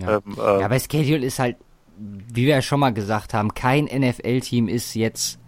Ja. 0.00 0.16
Ähm, 0.16 0.22
äh, 0.36 0.40
ja, 0.40 0.64
aber 0.64 0.80
Schedule 0.80 1.24
ist 1.24 1.38
halt, 1.38 1.56
wie 1.96 2.46
wir 2.46 2.56
ja 2.56 2.62
schon 2.62 2.80
mal 2.80 2.92
gesagt 2.92 3.34
haben, 3.34 3.54
kein 3.54 3.84
NFL-Team 3.84 4.66
ist 4.66 4.94
jetzt 4.94 5.38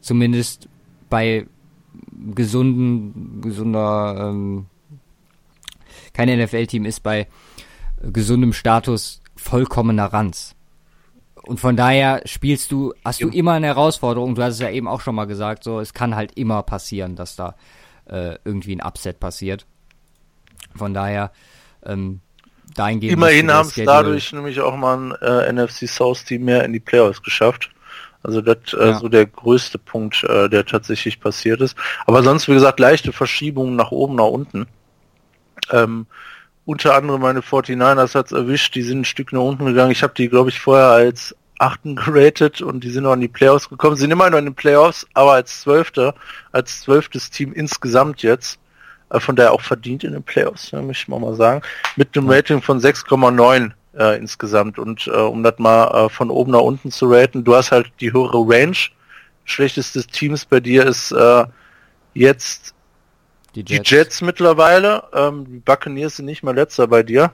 zumindest 0.00 0.70
bei 1.10 1.46
gesunden, 2.34 3.42
gesunder, 3.42 4.30
ähm, 4.30 4.66
kein 6.14 6.30
NFL-Team 6.30 6.86
ist 6.86 7.02
bei 7.02 7.26
gesundem 8.02 8.54
Status 8.54 9.20
vollkommener 9.36 10.06
Ranz. 10.06 10.54
Und 11.42 11.60
von 11.60 11.76
daher 11.76 12.22
spielst 12.24 12.72
du, 12.72 12.92
hast 13.04 13.22
du 13.22 13.28
immer 13.28 13.52
eine 13.52 13.68
Herausforderung, 13.68 14.34
du 14.34 14.42
hast 14.42 14.54
es 14.54 14.60
ja 14.60 14.70
eben 14.70 14.88
auch 14.88 15.00
schon 15.00 15.14
mal 15.14 15.26
gesagt, 15.26 15.62
so, 15.62 15.78
es 15.78 15.94
kann 15.94 16.16
halt 16.16 16.32
immer 16.36 16.62
passieren, 16.64 17.14
dass 17.14 17.36
da 17.36 17.54
äh, 18.06 18.36
irgendwie 18.44 18.74
ein 18.74 18.82
Upset 18.82 19.20
passiert. 19.20 19.64
Von 20.74 20.92
daher, 20.92 21.30
ähm, 21.84 22.20
dahingehend. 22.74 23.12
Immerhin 23.12 23.52
haben 23.52 23.68
es 23.68 23.74
dadurch 23.74 24.32
nämlich 24.32 24.60
auch 24.60 24.76
mal 24.76 24.96
ein 24.96 25.12
äh, 25.22 25.52
NFC 25.52 25.88
South 25.88 26.24
Team 26.24 26.44
mehr 26.44 26.64
in 26.64 26.72
die 26.72 26.80
Playoffs 26.80 27.22
geschafft. 27.22 27.70
Also 28.22 28.40
das 28.40 28.72
äh, 28.72 28.88
ja. 28.88 28.98
so 28.98 29.08
der 29.08 29.26
größte 29.26 29.78
Punkt, 29.78 30.24
äh, 30.24 30.48
der 30.48 30.66
tatsächlich 30.66 31.20
passiert 31.20 31.60
ist. 31.60 31.76
Aber 32.06 32.22
sonst, 32.22 32.48
wie 32.48 32.54
gesagt, 32.54 32.80
leichte 32.80 33.12
Verschiebungen 33.12 33.76
nach 33.76 33.92
oben, 33.92 34.16
nach 34.16 34.24
unten. 34.24 34.66
Ähm, 35.70 36.06
unter 36.66 36.94
anderem 36.94 37.22
meine 37.22 37.40
49ers 37.40 38.14
hat's 38.14 38.32
erwischt, 38.32 38.74
die 38.74 38.82
sind 38.82 39.00
ein 39.00 39.04
Stück 39.04 39.32
nach 39.32 39.40
unten 39.40 39.64
gegangen. 39.64 39.92
Ich 39.92 40.02
habe 40.02 40.14
die, 40.14 40.28
glaube 40.28 40.50
ich, 40.50 40.60
vorher 40.60 40.88
als 40.88 41.34
achten 41.58 41.96
geratet 41.96 42.60
und 42.60 42.84
die 42.84 42.90
sind 42.90 43.04
noch 43.04 43.14
in 43.14 43.20
die 43.20 43.28
Playoffs 43.28 43.70
gekommen, 43.70 43.96
sind 43.96 44.10
immer 44.10 44.28
noch 44.28 44.38
in 44.38 44.44
den 44.44 44.54
Playoffs, 44.54 45.06
aber 45.14 45.32
als 45.32 45.62
zwölfter, 45.62 46.14
als 46.52 46.82
zwölftes 46.82 47.30
Team 47.30 47.52
insgesamt 47.52 48.22
jetzt, 48.22 48.58
äh, 49.10 49.20
von 49.20 49.36
daher 49.36 49.52
auch 49.52 49.62
verdient 49.62 50.04
in 50.04 50.12
den 50.12 50.22
Playoffs, 50.22 50.72
ja, 50.72 50.82
möchte 50.82 51.04
ich 51.04 51.08
mal, 51.08 51.20
mal 51.20 51.34
sagen, 51.34 51.62
mit 51.94 52.16
einem 52.16 52.28
Rating 52.28 52.60
von 52.60 52.80
6,9 52.80 53.70
äh, 53.96 54.18
insgesamt. 54.18 54.78
Und 54.78 55.06
äh, 55.06 55.10
um 55.12 55.42
das 55.42 55.58
mal 55.58 56.06
äh, 56.06 56.08
von 56.10 56.30
oben 56.30 56.52
nach 56.52 56.60
unten 56.60 56.90
zu 56.90 57.06
raten, 57.06 57.44
du 57.44 57.54
hast 57.54 57.72
halt 57.72 57.90
die 58.00 58.12
höhere 58.12 58.38
Range, 58.38 58.76
schlechtestes 59.44 60.08
Teams 60.08 60.44
bei 60.44 60.60
dir 60.60 60.84
ist 60.84 61.12
äh, 61.12 61.44
jetzt 62.12 62.74
die 63.62 63.74
Jets, 63.74 63.88
die 63.88 63.94
Jets 63.94 64.22
mittlerweile, 64.22 65.04
ähm, 65.12 65.46
die 65.46 65.58
Buccaneers 65.58 66.16
sind 66.16 66.26
nicht 66.26 66.42
mehr 66.42 66.54
letzter 66.54 66.86
bei 66.86 67.02
dir, 67.02 67.32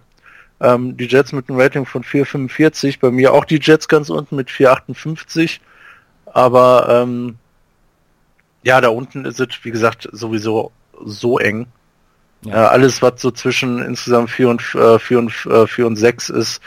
ähm, 0.60 0.96
die 0.96 1.06
Jets 1.06 1.32
mit 1.32 1.48
einem 1.48 1.58
Rating 1.58 1.86
von 1.86 2.04
4,45, 2.04 3.00
bei 3.00 3.10
mir 3.10 3.32
auch 3.32 3.44
die 3.44 3.58
Jets 3.60 3.88
ganz 3.88 4.10
unten 4.10 4.36
mit 4.36 4.48
4,58. 4.48 5.58
Aber 6.26 6.86
ähm, 6.88 7.36
ja, 8.62 8.80
da 8.80 8.88
unten 8.88 9.24
ist 9.24 9.40
es, 9.40 9.48
wie 9.62 9.70
gesagt, 9.70 10.08
sowieso 10.12 10.70
so 11.04 11.38
eng. 11.38 11.66
Ja. 12.42 12.54
Äh, 12.54 12.68
alles, 12.68 13.02
was 13.02 13.20
so 13.20 13.30
zwischen 13.30 13.82
insgesamt 13.82 14.30
4 14.30 14.48
und, 14.48 14.74
äh, 14.74 14.98
4 14.98 15.18
und, 15.18 15.46
äh, 15.46 15.66
4 15.66 15.86
und 15.86 15.96
6 15.96 16.30
ist, 16.30 16.62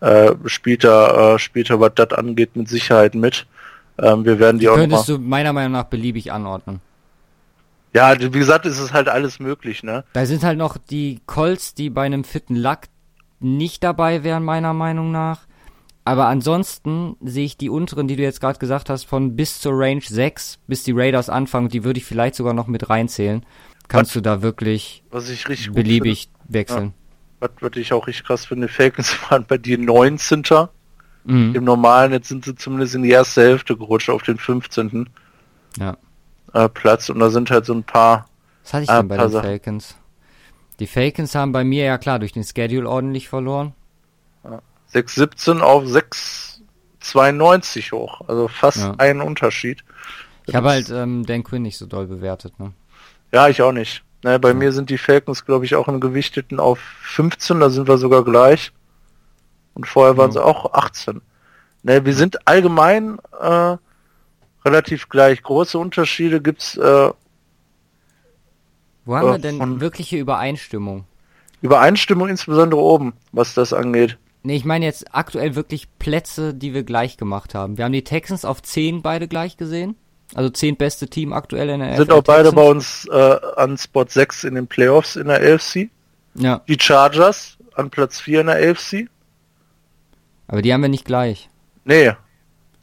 äh, 0.00 0.32
spielt 0.46 0.84
da, 0.84 1.34
äh, 1.34 1.38
spielt 1.38 1.70
da, 1.70 1.80
was 1.80 1.92
das 1.94 2.12
angeht, 2.12 2.54
mit 2.54 2.68
Sicherheit 2.68 3.14
mit. 3.14 3.46
Ähm, 4.00 4.24
wir 4.24 4.38
werden 4.38 4.58
die, 4.58 4.66
die 4.66 4.68
auch 4.68 4.76
Könntest 4.76 5.08
du 5.08 5.18
meiner 5.18 5.52
Meinung 5.52 5.72
nach 5.72 5.84
beliebig 5.84 6.30
anordnen. 6.32 6.80
Ja, 7.94 8.14
wie 8.20 8.30
gesagt, 8.30 8.66
ist 8.66 8.78
es 8.78 8.92
halt 8.92 9.08
alles 9.08 9.40
möglich, 9.40 9.82
ne? 9.82 10.04
Da 10.12 10.26
sind 10.26 10.42
halt 10.42 10.58
noch 10.58 10.76
die 10.76 11.20
Colts, 11.26 11.74
die 11.74 11.90
bei 11.90 12.04
einem 12.04 12.24
fitten 12.24 12.54
Lack 12.54 12.88
nicht 13.40 13.82
dabei 13.82 14.24
wären, 14.24 14.44
meiner 14.44 14.74
Meinung 14.74 15.10
nach. 15.10 15.40
Aber 16.04 16.26
ansonsten 16.26 17.16
sehe 17.20 17.44
ich 17.44 17.58
die 17.58 17.68
unteren, 17.68 18.08
die 18.08 18.16
du 18.16 18.22
jetzt 18.22 18.40
gerade 18.40 18.58
gesagt 18.58 18.88
hast, 18.88 19.04
von 19.04 19.36
bis 19.36 19.60
zur 19.60 19.72
Range 19.74 20.00
6, 20.02 20.58
bis 20.66 20.82
die 20.82 20.92
Raiders 20.92 21.28
anfangen, 21.28 21.68
die 21.68 21.84
würde 21.84 21.98
ich 21.98 22.06
vielleicht 22.06 22.34
sogar 22.34 22.54
noch 22.54 22.66
mit 22.66 22.88
reinzählen. 22.88 23.44
Kannst 23.88 24.10
was, 24.10 24.14
du 24.14 24.20
da 24.22 24.42
wirklich 24.42 25.02
beliebig 25.72 26.30
wechseln. 26.48 26.94
Ja. 27.40 27.48
Was 27.48 27.50
würde 27.60 27.80
ich 27.80 27.92
auch 27.92 28.06
richtig 28.06 28.26
krass 28.26 28.46
finde, 28.46 28.68
Falcons 28.68 29.16
waren 29.30 29.44
bei 29.46 29.58
dir 29.58 29.78
19. 29.78 30.44
Mhm. 31.24 31.54
Im 31.54 31.64
normalen, 31.64 32.12
jetzt 32.12 32.28
sind 32.28 32.44
sie 32.44 32.54
zumindest 32.54 32.94
in 32.94 33.02
die 33.02 33.10
erste 33.10 33.42
Hälfte 33.42 33.76
gerutscht 33.76 34.08
auf 34.08 34.22
den 34.22 34.38
15. 34.38 35.10
Ja. 35.78 35.96
Äh, 36.52 36.68
Platz 36.68 37.08
und 37.08 37.18
da 37.18 37.30
sind 37.30 37.50
halt 37.50 37.66
so 37.66 37.74
ein 37.74 37.84
paar. 37.84 38.26
Was 38.62 38.74
hatte 38.74 38.82
ich 38.84 38.88
denn 38.88 39.00
äh, 39.00 39.02
bei 39.02 39.16
den 39.16 39.30
Falcons? 39.30 39.96
Die 40.80 40.86
Falcons 40.86 41.34
haben 41.34 41.52
bei 41.52 41.64
mir 41.64 41.84
ja 41.84 41.98
klar 41.98 42.18
durch 42.18 42.32
den 42.32 42.44
Schedule 42.44 42.88
ordentlich 42.88 43.28
verloren. 43.28 43.74
6,17 44.94 45.60
auf 45.60 45.84
6,92 45.84 47.92
hoch. 47.92 48.22
Also 48.26 48.48
fast 48.48 48.78
ja. 48.78 48.94
ein 48.98 49.20
Unterschied. 49.20 49.84
Ich 50.46 50.54
habe 50.54 50.70
halt 50.70 50.88
ähm, 50.88 51.26
Dan 51.26 51.44
Quinn 51.44 51.62
nicht 51.62 51.76
so 51.76 51.86
doll 51.86 52.06
bewertet. 52.06 52.58
Ne? 52.58 52.72
Ja, 53.32 53.48
ich 53.48 53.60
auch 53.60 53.72
nicht. 53.72 54.02
Naja, 54.22 54.38
bei 54.38 54.48
ja. 54.48 54.54
mir 54.54 54.72
sind 54.72 54.90
die 54.90 54.98
Falcons, 54.98 55.44
glaube 55.44 55.64
ich, 55.64 55.76
auch 55.76 55.88
im 55.88 56.00
Gewichteten 56.00 56.58
auf 56.58 56.78
15, 56.78 57.60
da 57.60 57.70
sind 57.70 57.86
wir 57.86 57.98
sogar 57.98 58.24
gleich. 58.24 58.72
Und 59.74 59.86
vorher 59.86 60.16
waren 60.16 60.30
ja. 60.30 60.32
sie 60.32 60.44
auch 60.44 60.72
18. 60.72 61.20
Ne, 61.82 62.04
wir 62.04 62.14
sind 62.14 62.48
allgemein 62.48 63.18
äh, 63.40 63.76
relativ 64.68 65.08
gleich. 65.08 65.42
Große 65.42 65.78
Unterschiede 65.78 66.40
gibt's 66.40 66.76
äh, 66.76 67.10
wo 69.08 69.16
haben 69.16 69.30
wir 69.30 69.38
denn 69.38 69.80
wirkliche 69.80 70.18
Übereinstimmung? 70.18 71.04
Übereinstimmung 71.62 72.28
insbesondere 72.28 72.82
oben, 72.82 73.14
was 73.32 73.54
das 73.54 73.72
angeht. 73.72 74.18
Nee, 74.42 74.56
ich 74.56 74.66
meine 74.66 74.84
jetzt 74.84 75.14
aktuell 75.14 75.54
wirklich 75.54 75.88
Plätze, 75.98 76.52
die 76.52 76.74
wir 76.74 76.82
gleich 76.82 77.16
gemacht 77.16 77.54
haben. 77.54 77.78
Wir 77.78 77.86
haben 77.86 77.92
die 77.92 78.04
Texans 78.04 78.44
auf 78.44 78.62
10 78.62 79.00
beide 79.00 79.26
gleich 79.26 79.56
gesehen. 79.56 79.96
Also 80.34 80.50
10 80.50 80.76
beste 80.76 81.08
Team 81.08 81.32
aktuell 81.32 81.70
in 81.70 81.80
der 81.80 81.96
Sind 81.96 82.12
auch 82.12 82.22
beide 82.22 82.52
bei 82.52 82.62
uns 82.62 83.08
äh, 83.10 83.36
an 83.56 83.78
Spot 83.78 84.04
6 84.06 84.44
in 84.44 84.54
den 84.54 84.66
Playoffs 84.66 85.16
in 85.16 85.28
der 85.28 85.54
AFC. 85.54 85.88
Ja. 86.34 86.60
Die 86.68 86.78
Chargers 86.78 87.56
an 87.74 87.88
Platz 87.88 88.20
4 88.20 88.42
in 88.42 88.46
der 88.48 88.70
AFC. 88.70 89.08
Aber 90.48 90.60
die 90.60 90.72
haben 90.72 90.82
wir 90.82 90.90
nicht 90.90 91.06
gleich. 91.06 91.48
Nee. 91.84 92.12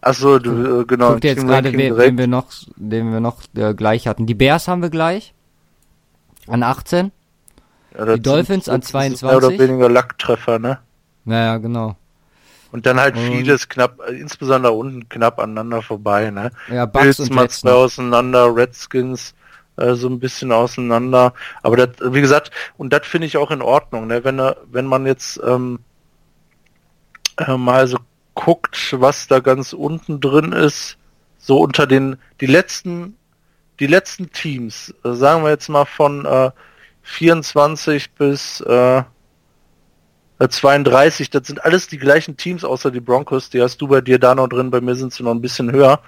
Achso, 0.06 0.38
du, 0.38 0.82
äh, 0.82 0.86
genau. 0.86 1.14
Guck 1.14 1.22
dir 1.22 1.32
jetzt 1.32 1.48
gerade, 1.48 1.74
wen, 1.74 1.98
wen 1.98 2.18
wir 2.20 2.28
noch, 2.28 2.46
den 2.76 3.12
wir 3.12 3.20
noch 3.20 3.42
äh, 3.56 3.74
gleich 3.74 4.08
hatten. 4.08 4.28
Die 4.28 4.36
Bears 4.36 4.68
haben 4.68 4.84
wir 4.84 4.92
gleich. 4.92 5.34
An 6.48 6.62
18. 6.62 7.12
Ja, 7.98 8.14
die 8.14 8.22
Dolphins 8.22 8.70
an 8.70 8.84
22. 8.84 9.24
Mehr 9.24 9.38
oder 9.38 9.50
weniger 9.58 9.90
Lacktreffer, 9.90 10.60
ne? 10.60 10.78
Naja, 11.24 11.58
genau. 11.58 11.96
Und 12.72 12.86
dann 12.86 13.00
halt 13.00 13.18
vieles 13.18 13.68
knapp, 13.68 14.00
insbesondere 14.08 14.74
unten 14.74 15.10
knapp 15.10 15.40
aneinander 15.40 15.82
vorbei, 15.82 16.30
ne? 16.30 16.52
Ja, 16.70 16.86
Bucks 16.86 17.20
und 17.20 17.32
mal 17.32 17.50
zwei 17.50 17.72
auseinander, 17.72 18.56
Redskins 18.56 19.34
äh, 19.78 19.96
so 19.96 20.08
ein 20.08 20.20
bisschen 20.20 20.52
auseinander. 20.52 21.34
Aber 21.64 21.78
das, 21.78 21.90
wie 22.14 22.22
gesagt, 22.22 22.52
und 22.78 22.94
das 22.94 23.08
finde 23.08 23.26
ich 23.26 23.38
auch 23.38 23.50
in 23.50 23.64
Ordnung, 23.64 24.06
ne? 24.06 24.24
Wenn, 24.24 24.40
wenn 24.72 24.86
man 24.86 25.08
jetzt 25.08 25.42
ähm, 25.44 25.80
äh, 27.38 27.58
mal 27.58 27.88
so 27.88 27.98
guckt, 28.36 28.96
was 29.00 29.28
da 29.28 29.40
ganz 29.40 29.74
unten 29.74 30.20
drin 30.22 30.52
ist, 30.52 30.98
so 31.38 31.60
unter 31.60 31.88
den, 31.88 32.18
die 32.40 32.46
letzten 32.46 33.18
die 33.80 33.88
letzten 33.88 34.32
Teams, 34.32 34.94
äh, 35.04 35.14
sagen 35.14 35.44
wir 35.44 35.50
jetzt 35.50 35.70
mal 35.70 35.86
von 35.86 36.26
äh, 36.26 36.52
24 37.04 38.12
bis 38.12 38.62
äh, 38.62 39.04
32, 40.40 41.30
das 41.30 41.48
sind 41.48 41.64
alles 41.64 41.88
die 41.88 41.98
gleichen 41.98 42.36
Teams 42.36 42.64
außer 42.64 42.92
die 42.92 43.00
Broncos, 43.00 43.50
die 43.50 43.62
hast 43.62 43.78
du 43.82 43.88
bei 43.88 44.02
dir 44.02 44.20
da 44.20 44.36
noch 44.36 44.48
drin, 44.48 44.72
bei 44.72 44.82
mir 44.82 44.96
sind 44.96 45.14
sie 45.14 45.24
noch 45.24 45.32
ein 45.32 45.42
bisschen 45.42 45.72
höher, 45.72 46.02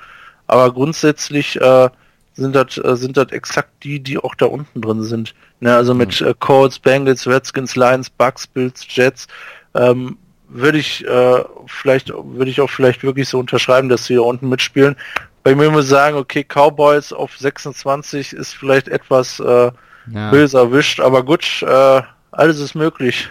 aber 0.48 0.74
grundsätzlich 0.74 1.60
äh, 1.60 1.90
sind 2.34 2.56
das 2.56 2.78
äh, 2.78 2.96
sind 2.96 3.18
das 3.18 3.32
exakt 3.32 3.84
die, 3.84 4.00
die 4.00 4.18
auch 4.18 4.36
da 4.36 4.46
unten 4.46 4.82
drin 4.82 5.04
sind. 5.04 5.34
Ne, 5.60 5.76
also 5.76 5.94
mit 5.94 6.22
mhm. 6.22 6.28
äh, 6.28 6.34
Colts, 6.38 6.78
Bengals, 6.80 7.26
Redskins, 7.26 7.76
Lions, 7.76 8.10
Bucks, 8.10 8.48
Bills, 8.48 8.86
Jets, 8.90 9.28
ähm, 9.74 10.18
würde 10.50 10.78
ich 10.78 11.06
äh, 11.06 11.44
vielleicht 11.68 12.10
würde 12.10 12.50
ich 12.50 12.62
auch 12.62 12.70
vielleicht 12.70 13.04
wirklich 13.04 13.28
so 13.28 13.40
unterschreiben, 13.40 13.90
dass 13.90 14.06
sie 14.06 14.16
da 14.16 14.22
unten 14.22 14.50
mitspielen. 14.50 14.96
Bei 15.44 15.56
mir 15.56 15.70
muss 15.72 15.86
ich 15.86 15.90
sagen, 15.90 16.18
okay, 16.18 16.44
Cowboys 16.44 17.14
auf 17.14 17.38
26 17.38 18.34
ist 18.34 18.54
vielleicht 18.54 18.88
etwas 18.88 19.40
äh, 19.40 19.72
ja. 20.12 20.32
böse 20.32 20.58
erwischt, 20.58 21.00
aber 21.00 21.24
gut, 21.24 21.64
äh, 21.64 22.02
alles 22.32 22.60
ist 22.60 22.76
möglich. 22.76 23.30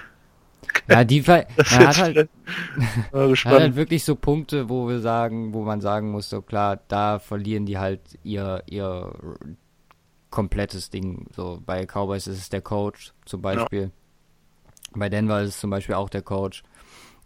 Ja, 0.88 1.04
die 1.04 1.22
Ver 1.22 1.46
er 1.56 1.88
hat, 1.88 1.98
halt, 1.98 2.28
hat 3.12 3.44
halt 3.44 3.76
wirklich 3.76 4.04
so 4.04 4.14
Punkte, 4.14 4.68
wo 4.68 4.88
wir 4.88 5.00
sagen, 5.00 5.52
wo 5.52 5.62
man 5.62 5.80
sagen 5.80 6.10
muss, 6.10 6.28
so 6.28 6.42
klar, 6.42 6.80
da 6.88 7.18
verlieren 7.18 7.66
die 7.66 7.78
halt 7.78 8.00
ihr 8.22 8.62
ihr 8.66 9.12
komplettes 10.30 10.90
Ding. 10.90 11.26
So 11.34 11.62
bei 11.64 11.86
Cowboys 11.86 12.26
ist 12.26 12.38
es 12.38 12.48
der 12.48 12.60
Coach 12.60 13.12
zum 13.24 13.42
Beispiel. 13.42 13.82
Ja. 13.82 13.90
Bei 14.94 15.08
Denver 15.08 15.40
ist 15.42 15.50
es 15.50 15.60
zum 15.60 15.70
Beispiel 15.70 15.94
auch 15.94 16.10
der 16.10 16.22
Coach. 16.22 16.62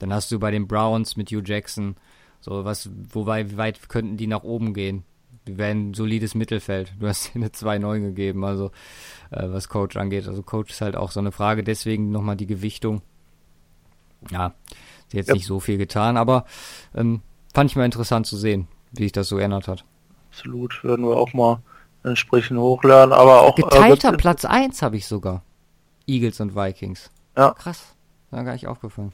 Dann 0.00 0.12
hast 0.12 0.32
du 0.32 0.40
bei 0.40 0.50
den 0.50 0.66
Browns 0.66 1.16
mit 1.16 1.30
Hugh 1.30 1.42
Jackson 1.44 1.94
so, 2.40 2.64
was, 2.64 2.88
wobei, 3.10 3.50
wie 3.50 3.56
weit 3.56 3.88
könnten 3.88 4.16
die 4.16 4.26
nach 4.26 4.42
oben 4.42 4.72
gehen? 4.72 5.04
Die 5.46 5.58
wären 5.58 5.90
ein 5.90 5.94
solides 5.94 6.34
Mittelfeld. 6.34 6.94
Du 6.98 7.06
hast 7.06 7.32
eine 7.34 7.48
2-9 7.48 8.00
gegeben, 8.00 8.44
also 8.44 8.70
äh, 9.30 9.46
was 9.48 9.68
Coach 9.68 9.96
angeht. 9.96 10.26
Also 10.26 10.42
Coach 10.42 10.70
ist 10.70 10.80
halt 10.80 10.96
auch 10.96 11.10
so 11.10 11.20
eine 11.20 11.32
Frage, 11.32 11.62
deswegen 11.62 12.10
nochmal 12.10 12.36
die 12.36 12.46
Gewichtung. 12.46 13.02
Ja, 14.30 14.54
jetzt 15.12 15.28
ja. 15.28 15.34
nicht 15.34 15.46
so 15.46 15.60
viel 15.60 15.78
getan, 15.78 16.16
aber 16.16 16.44
ähm, 16.94 17.22
fand 17.54 17.70
ich 17.70 17.76
mal 17.76 17.84
interessant 17.84 18.26
zu 18.26 18.36
sehen, 18.36 18.68
wie 18.92 19.04
sich 19.04 19.12
das 19.12 19.28
so 19.28 19.38
ändert 19.38 19.68
hat. 19.68 19.84
Absolut, 20.30 20.84
werden 20.84 21.06
wir 21.06 21.16
auch 21.16 21.32
mal 21.32 21.62
entsprechend 22.04 22.58
hochladen, 22.58 23.12
aber 23.12 23.42
auch. 23.42 23.54
Geteilter 23.54 24.12
äh, 24.12 24.16
Platz 24.16 24.44
1 24.44 24.82
habe 24.82 24.96
ich 24.96 25.06
sogar. 25.06 25.42
Eagles 26.06 26.40
und 26.40 26.54
Vikings. 26.54 27.10
Ja. 27.36 27.52
Krass. 27.52 27.94
Da 28.30 28.42
gar 28.42 28.52
nicht 28.52 28.66
aufgefallen. 28.66 29.12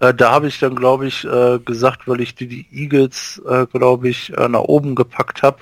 Äh, 0.00 0.14
da 0.14 0.32
habe 0.32 0.48
ich 0.48 0.58
dann, 0.58 0.76
glaube 0.76 1.06
ich, 1.06 1.24
äh, 1.24 1.58
gesagt, 1.58 2.06
weil 2.06 2.20
ich 2.20 2.34
die, 2.34 2.46
die 2.46 2.66
Eagles, 2.70 3.40
äh, 3.48 3.66
glaube 3.66 4.08
ich, 4.08 4.36
äh, 4.36 4.48
nach 4.48 4.60
oben 4.60 4.94
gepackt 4.94 5.42
habe. 5.42 5.58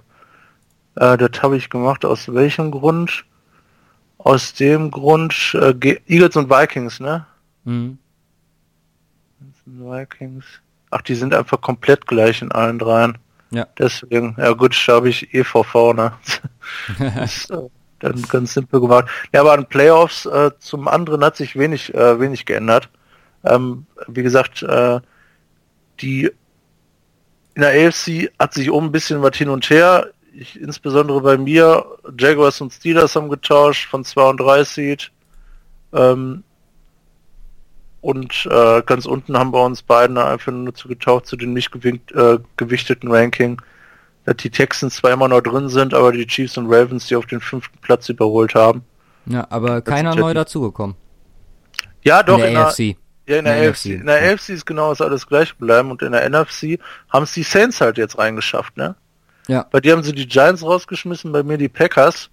Äh, 0.96 1.16
das 1.16 1.42
habe 1.42 1.56
ich 1.56 1.70
gemacht. 1.70 2.04
Aus 2.04 2.32
welchem 2.32 2.70
Grund? 2.70 3.24
Aus 4.18 4.54
dem 4.54 4.90
Grund, 4.90 5.54
äh, 5.54 5.74
Eagles 6.06 6.36
und 6.36 6.50
Vikings, 6.50 6.98
ne? 7.00 7.26
Mhm. 7.64 7.98
Vikings. 9.66 10.44
Ach, 10.90 11.02
die 11.02 11.14
sind 11.14 11.34
einfach 11.34 11.60
komplett 11.60 12.06
gleich 12.06 12.42
in 12.42 12.52
allen 12.52 12.78
dreien. 12.78 13.18
Ja. 13.50 13.66
Deswegen, 13.78 14.34
ja 14.38 14.52
gut, 14.52 14.76
da 14.86 14.94
habe 14.94 15.08
ich 15.08 15.34
EVV, 15.34 15.92
ne? 15.94 16.12
das, 16.98 17.48
dann 18.00 18.22
ganz 18.22 18.54
simpel 18.54 18.80
gemacht. 18.80 19.06
Ja, 19.32 19.40
aber 19.40 19.52
an 19.52 19.66
Playoffs 19.66 20.26
äh, 20.26 20.50
zum 20.58 20.88
anderen 20.88 21.24
hat 21.24 21.36
sich 21.36 21.56
wenig, 21.56 21.94
äh, 21.94 22.18
wenig 22.20 22.46
geändert. 22.46 22.88
Ähm, 23.44 23.86
wie 24.08 24.22
gesagt, 24.22 24.62
äh, 24.62 25.00
die 26.00 26.30
in 27.54 27.62
der 27.62 27.88
AFC 27.88 28.30
hat 28.38 28.54
sich 28.54 28.70
um 28.70 28.86
ein 28.86 28.92
bisschen 28.92 29.22
was 29.22 29.36
hin 29.36 29.48
und 29.48 29.68
her. 29.70 30.08
Ich, 30.32 30.60
insbesondere 30.60 31.20
bei 31.20 31.38
mir, 31.38 31.84
Jaguars 32.18 32.60
und 32.60 32.72
Steelers 32.72 33.14
haben 33.14 33.28
getauscht 33.28 33.88
von 33.88 34.04
2 34.04 34.30
und 34.30 34.40
3 34.40 34.64
Seed. 34.64 35.12
Ähm, 35.92 36.42
und 38.00 38.46
äh, 38.50 38.82
ganz 38.82 39.06
unten 39.06 39.38
haben 39.38 39.52
wir 39.52 39.64
uns 39.64 39.82
beiden 39.82 40.18
einfach 40.18 40.52
nur 40.52 40.74
zu 40.74 40.88
getaucht 40.88 41.26
zu 41.26 41.36
den 41.36 41.52
nicht 41.52 41.70
gewinkt, 41.70 42.12
äh, 42.12 42.38
gewichteten 42.56 43.10
Ranking, 43.10 43.62
dass 44.24 44.36
die 44.36 44.50
Texans 44.50 44.96
zwar 44.96 45.12
immer 45.12 45.28
noch 45.28 45.40
drin 45.40 45.68
sind, 45.68 45.94
aber 45.94 46.12
die 46.12 46.26
Chiefs 46.26 46.58
und 46.58 46.66
Ravens 46.66 47.06
die 47.06 47.16
auf 47.16 47.26
den 47.26 47.40
fünften 47.40 47.78
Platz 47.78 48.08
überholt 48.08 48.54
haben. 48.54 48.82
Ja, 49.26 49.46
aber 49.48 49.80
keiner 49.80 50.14
neu 50.14 50.34
dazugekommen. 50.34 50.96
Ja, 52.02 52.22
doch, 52.22 52.34
in 52.34 52.40
der 52.42 52.50
in 52.50 52.56
AFC. 52.58 52.96
Ja, 53.26 53.38
in 53.38 53.44
der, 53.44 53.62
in 53.62 53.70
AFC. 53.70 53.86
In 53.86 54.06
der 54.06 54.32
AFC 54.32 54.50
ist 54.50 54.66
genau 54.66 54.90
das 54.90 55.00
alles 55.00 55.26
gleich 55.26 55.54
bleiben 55.56 55.90
und 55.90 56.02
in 56.02 56.12
der 56.12 56.28
NFC 56.28 56.78
haben 57.08 57.22
es 57.22 57.32
die 57.32 57.42
Saints 57.42 57.80
halt 57.80 57.96
jetzt 57.96 58.18
reingeschafft, 58.18 58.76
ne? 58.76 58.96
Ja. 59.48 59.66
Bei 59.70 59.80
dir 59.80 59.92
haben 59.92 60.02
sie 60.02 60.12
die 60.12 60.26
Giants 60.26 60.62
rausgeschmissen, 60.62 61.32
bei 61.32 61.42
mir 61.42 61.58
die 61.58 61.68
Packers. 61.68 62.30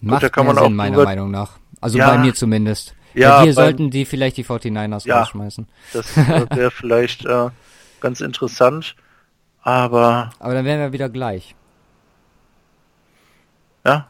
Macht 0.00 0.16
Gut, 0.16 0.22
da 0.24 0.28
kann 0.28 0.46
man 0.46 0.56
Sinn, 0.56 0.64
auch 0.64 0.70
meiner 0.70 1.04
Meinung 1.04 1.30
nach. 1.30 1.58
Also 1.80 1.98
ja, 1.98 2.10
bei 2.10 2.18
mir 2.18 2.34
zumindest. 2.34 2.94
Ja, 3.14 3.42
hier 3.42 3.54
sollten 3.54 3.90
die 3.90 4.04
vielleicht 4.04 4.36
die 4.36 4.44
49ers 4.44 5.06
ja, 5.06 5.20
rausschmeißen. 5.20 5.66
Das 5.92 6.16
äh, 6.16 6.46
wäre 6.50 6.70
vielleicht 6.70 7.24
äh, 7.24 7.48
ganz 8.00 8.20
interessant, 8.20 8.94
aber. 9.62 10.30
Aber 10.38 10.54
dann 10.54 10.64
wären 10.64 10.80
wir 10.80 10.92
wieder 10.92 11.08
gleich. 11.08 11.54
Ja? 13.84 14.08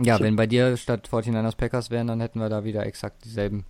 Ja, 0.00 0.18
so. 0.18 0.24
wenn 0.24 0.36
bei 0.36 0.46
dir 0.46 0.76
statt 0.76 1.08
49ers 1.10 1.56
Packers 1.56 1.90
wären, 1.90 2.06
dann 2.06 2.20
hätten 2.20 2.40
wir 2.40 2.48
da 2.48 2.64
wieder 2.64 2.84
exakt 2.84 3.24
dieselben. 3.24 3.64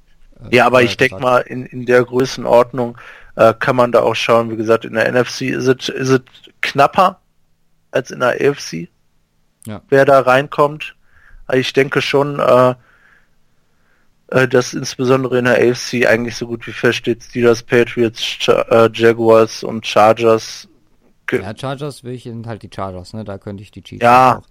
Äh, 0.50 0.56
ja, 0.56 0.66
aber 0.66 0.82
ich 0.82 0.96
denke 0.96 1.20
mal, 1.20 1.38
in, 1.38 1.66
in 1.66 1.86
der 1.86 2.04
Größenordnung 2.04 2.98
äh, 3.36 3.54
kann 3.58 3.76
man 3.76 3.92
da 3.92 4.00
auch 4.00 4.14
schauen. 4.14 4.50
Wie 4.50 4.56
gesagt, 4.56 4.84
in 4.84 4.94
der 4.94 5.10
NFC 5.10 5.42
ist 5.42 5.66
es, 5.66 5.88
ist 5.88 6.08
es 6.08 6.20
knapper 6.60 7.20
als 7.90 8.10
in 8.10 8.20
der 8.20 8.40
AFC. 8.40 8.88
Ja. 9.66 9.82
Wer 9.88 10.04
da 10.04 10.20
reinkommt. 10.20 10.96
Ich 11.52 11.72
denke 11.72 12.00
schon, 12.00 12.38
äh, 12.38 12.74
äh, 14.28 14.48
dass 14.48 14.72
insbesondere 14.72 15.38
in 15.38 15.44
der 15.44 15.58
AFC 15.58 16.06
eigentlich 16.06 16.36
so 16.36 16.46
gut 16.46 16.66
wie 16.66 16.72
feststeht, 16.72 17.22
Steelers, 17.22 17.62
Patriots, 17.62 18.20
Ch 18.20 18.48
äh, 18.48 18.90
Jaguars 18.92 19.62
und 19.62 19.86
Chargers. 19.86 20.68
Ja, 21.30 21.56
Chargers 21.56 22.04
will 22.04 22.14
ich 22.14 22.24
sind 22.24 22.46
halt 22.46 22.62
die 22.62 22.70
Chargers, 22.74 23.12
ne? 23.14 23.24
Da 23.24 23.38
könnte 23.38 23.62
ich 23.62 23.70
die 23.70 23.82
Chiefs 23.82 24.02
Ja. 24.02 24.38
Auch. 24.38 24.46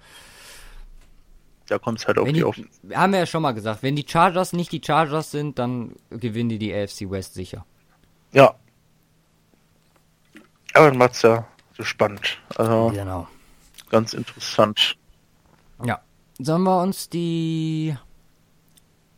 Da 1.67 1.79
kommt 1.79 1.99
es 1.99 2.07
halt 2.07 2.17
auf 2.17 2.27
die, 2.27 2.33
die 2.33 2.43
auf. 2.43 2.57
Haben 2.93 3.13
wir 3.13 3.19
ja 3.19 3.25
schon 3.25 3.41
mal 3.41 3.53
gesagt, 3.53 3.83
wenn 3.83 3.95
die 3.95 4.05
Chargers 4.07 4.53
nicht 4.53 4.71
die 4.71 4.81
Chargers 4.83 5.31
sind, 5.31 5.57
dann 5.59 5.95
gewinnen 6.09 6.49
die 6.49 6.59
die 6.59 6.73
AFC 6.73 7.09
West 7.09 7.33
sicher. 7.33 7.65
Ja. 8.33 8.55
Aber 10.73 10.87
dann 10.87 10.97
macht's 10.97 11.21
ja 11.21 11.47
so 11.77 11.83
spannend. 11.83 12.37
Also 12.55 12.91
genau. 12.93 13.27
Ganz 13.89 14.13
interessant. 14.13 14.95
Ja. 15.83 16.01
Sollen 16.39 16.63
wir 16.63 16.81
uns 16.81 17.09
die 17.09 17.95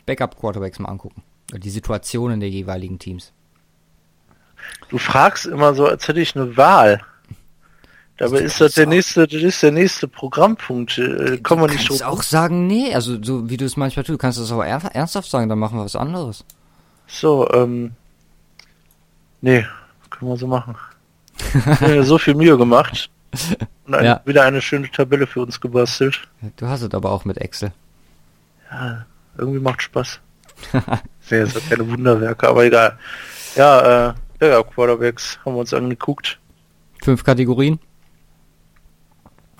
Backup-Quarterbacks 0.05 0.79
mal 0.79 0.89
angucken. 0.89 1.23
Die 1.51 1.69
Situationen 1.69 2.39
der 2.39 2.49
jeweiligen 2.49 2.99
Teams. 2.99 3.33
Du 4.89 4.97
fragst 4.97 5.45
immer 5.45 5.73
so, 5.73 5.85
als 5.85 6.07
hätte 6.07 6.21
ich 6.21 6.35
eine 6.35 6.57
Wahl. 6.57 7.01
Dabei 8.17 8.39
ist 8.39 8.61
das 8.61 8.75
der 8.75 8.85
nächste, 8.85 9.27
das 9.27 9.41
ist 9.41 9.63
der 9.63 9.71
nächste 9.71 10.07
Programmpunkt. 10.07 10.97
Äh, 10.99 11.39
kommen 11.39 11.63
wir 11.63 11.71
nicht. 11.71 11.89
Du 11.89 12.05
auch 12.05 12.21
sagen, 12.21 12.67
nee, 12.67 12.93
also 12.93 13.21
so 13.21 13.49
wie 13.49 13.57
du 13.57 13.65
es 13.65 13.75
manchmal 13.75 14.03
tust, 14.03 14.13
du 14.13 14.17
kannst 14.19 14.39
das 14.39 14.51
aber 14.51 14.67
ernsthaft 14.67 15.29
sagen, 15.29 15.49
dann 15.49 15.57
machen 15.57 15.79
wir 15.79 15.85
was 15.85 15.95
anderes. 15.95 16.45
So, 17.07 17.49
ähm, 17.51 17.93
nee, 19.41 19.65
können 20.09 20.31
wir 20.31 20.37
so 20.37 20.47
machen. 20.47 20.75
ja, 21.81 22.03
so 22.03 22.17
viel 22.17 22.35
Mühe 22.35 22.57
gemacht. 22.57 23.09
Und 23.87 23.95
eine, 23.95 24.07
ja. 24.07 24.21
wieder 24.25 24.43
eine 24.43 24.61
schöne 24.61 24.89
Tabelle 24.91 25.25
für 25.25 25.41
uns 25.41 25.59
gebastelt. 25.59 26.21
Du 26.57 26.67
hast 26.67 26.83
es 26.83 26.93
aber 26.93 27.11
auch 27.11 27.25
mit 27.25 27.39
Excel. 27.39 27.73
Ja, 28.71 29.05
irgendwie 29.37 29.59
macht 29.59 29.81
Spaß. 29.81 30.19
Sehr, 31.21 31.47
so 31.47 31.59
keine 31.67 31.89
Wunderwerke, 31.89 32.47
aber 32.47 32.63
egal. 32.65 32.97
Ja, 33.55 34.09
äh, 34.09 34.13
ja, 34.39 34.63
Quarterbacks 34.63 35.39
haben 35.43 35.55
wir 35.55 35.59
uns 35.61 35.73
angeguckt. 35.73 36.39
Fünf 37.01 37.23
Kategorien. 37.23 37.79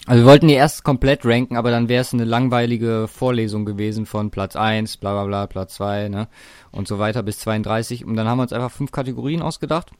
Also 0.05 0.23
wir 0.23 0.29
wollten 0.29 0.49
die 0.49 0.53
erst 0.53 0.83
komplett 0.83 1.25
ranken, 1.25 1.55
aber 1.55 1.71
dann 1.71 1.87
wäre 1.87 2.01
es 2.01 2.13
eine 2.13 2.25
langweilige 2.25 3.07
Vorlesung 3.07 3.65
gewesen 3.65 4.05
von 4.05 4.31
Platz 4.31 4.55
1, 4.55 4.97
bla 4.97 5.13
bla 5.13 5.25
bla, 5.25 5.47
Platz 5.47 5.75
2, 5.75 6.09
ne? 6.09 6.27
Und 6.71 6.87
so 6.87 6.99
weiter 6.99 7.23
bis 7.23 7.39
32. 7.39 8.03
Und 8.03 8.15
dann 8.15 8.27
haben 8.27 8.37
wir 8.37 8.43
uns 8.43 8.53
einfach 8.53 8.71
fünf 8.71 8.91
Kategorien 8.91 9.41
ausgedacht. 9.41 9.91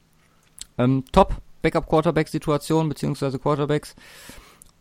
Ähm, 0.76 1.04
top, 1.12 1.36
Backup 1.62 1.88
Quarterback 1.88 2.28
Situation, 2.28 2.88
beziehungsweise 2.88 3.38
Quarterbacks. 3.38 3.94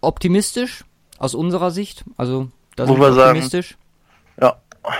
Optimistisch, 0.01 0.83
aus 1.17 1.35
unserer 1.35 1.71
Sicht. 1.71 2.03
Also 2.17 2.49
das 2.75 2.89
ist 2.89 2.99
optimistisch. 2.99 3.77
Sagen, 4.37 4.57
ja. 4.85 4.91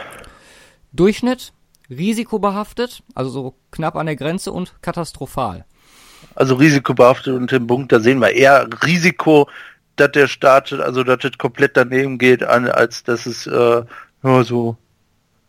Durchschnitt, 0.94 1.52
risikobehaftet, 1.90 3.04
also 3.14 3.30
so 3.30 3.56
knapp 3.72 3.96
an 3.96 4.06
der 4.06 4.16
Grenze 4.16 4.52
und 4.52 4.82
katastrophal. 4.82 5.66
Also 6.36 6.56
risikobehaftet 6.56 7.36
und 7.36 7.52
im 7.52 7.68
Punkt, 7.68 7.92
da 7.92 8.00
sehen 8.00 8.20
wir 8.20 8.32
eher 8.32 8.68
Risiko, 8.84 9.50
dass 9.96 10.12
der 10.12 10.28
startet, 10.28 10.82
also 10.82 11.04
dass 11.04 11.24
es 11.24 11.38
komplett 11.38 11.78
daneben 11.78 12.18
geht, 12.18 12.44
an, 12.44 12.68
als 12.68 13.04
dass 13.04 13.26
es 13.26 13.48
äh, 13.48 13.84
nur 14.22 14.44
so 14.44 14.78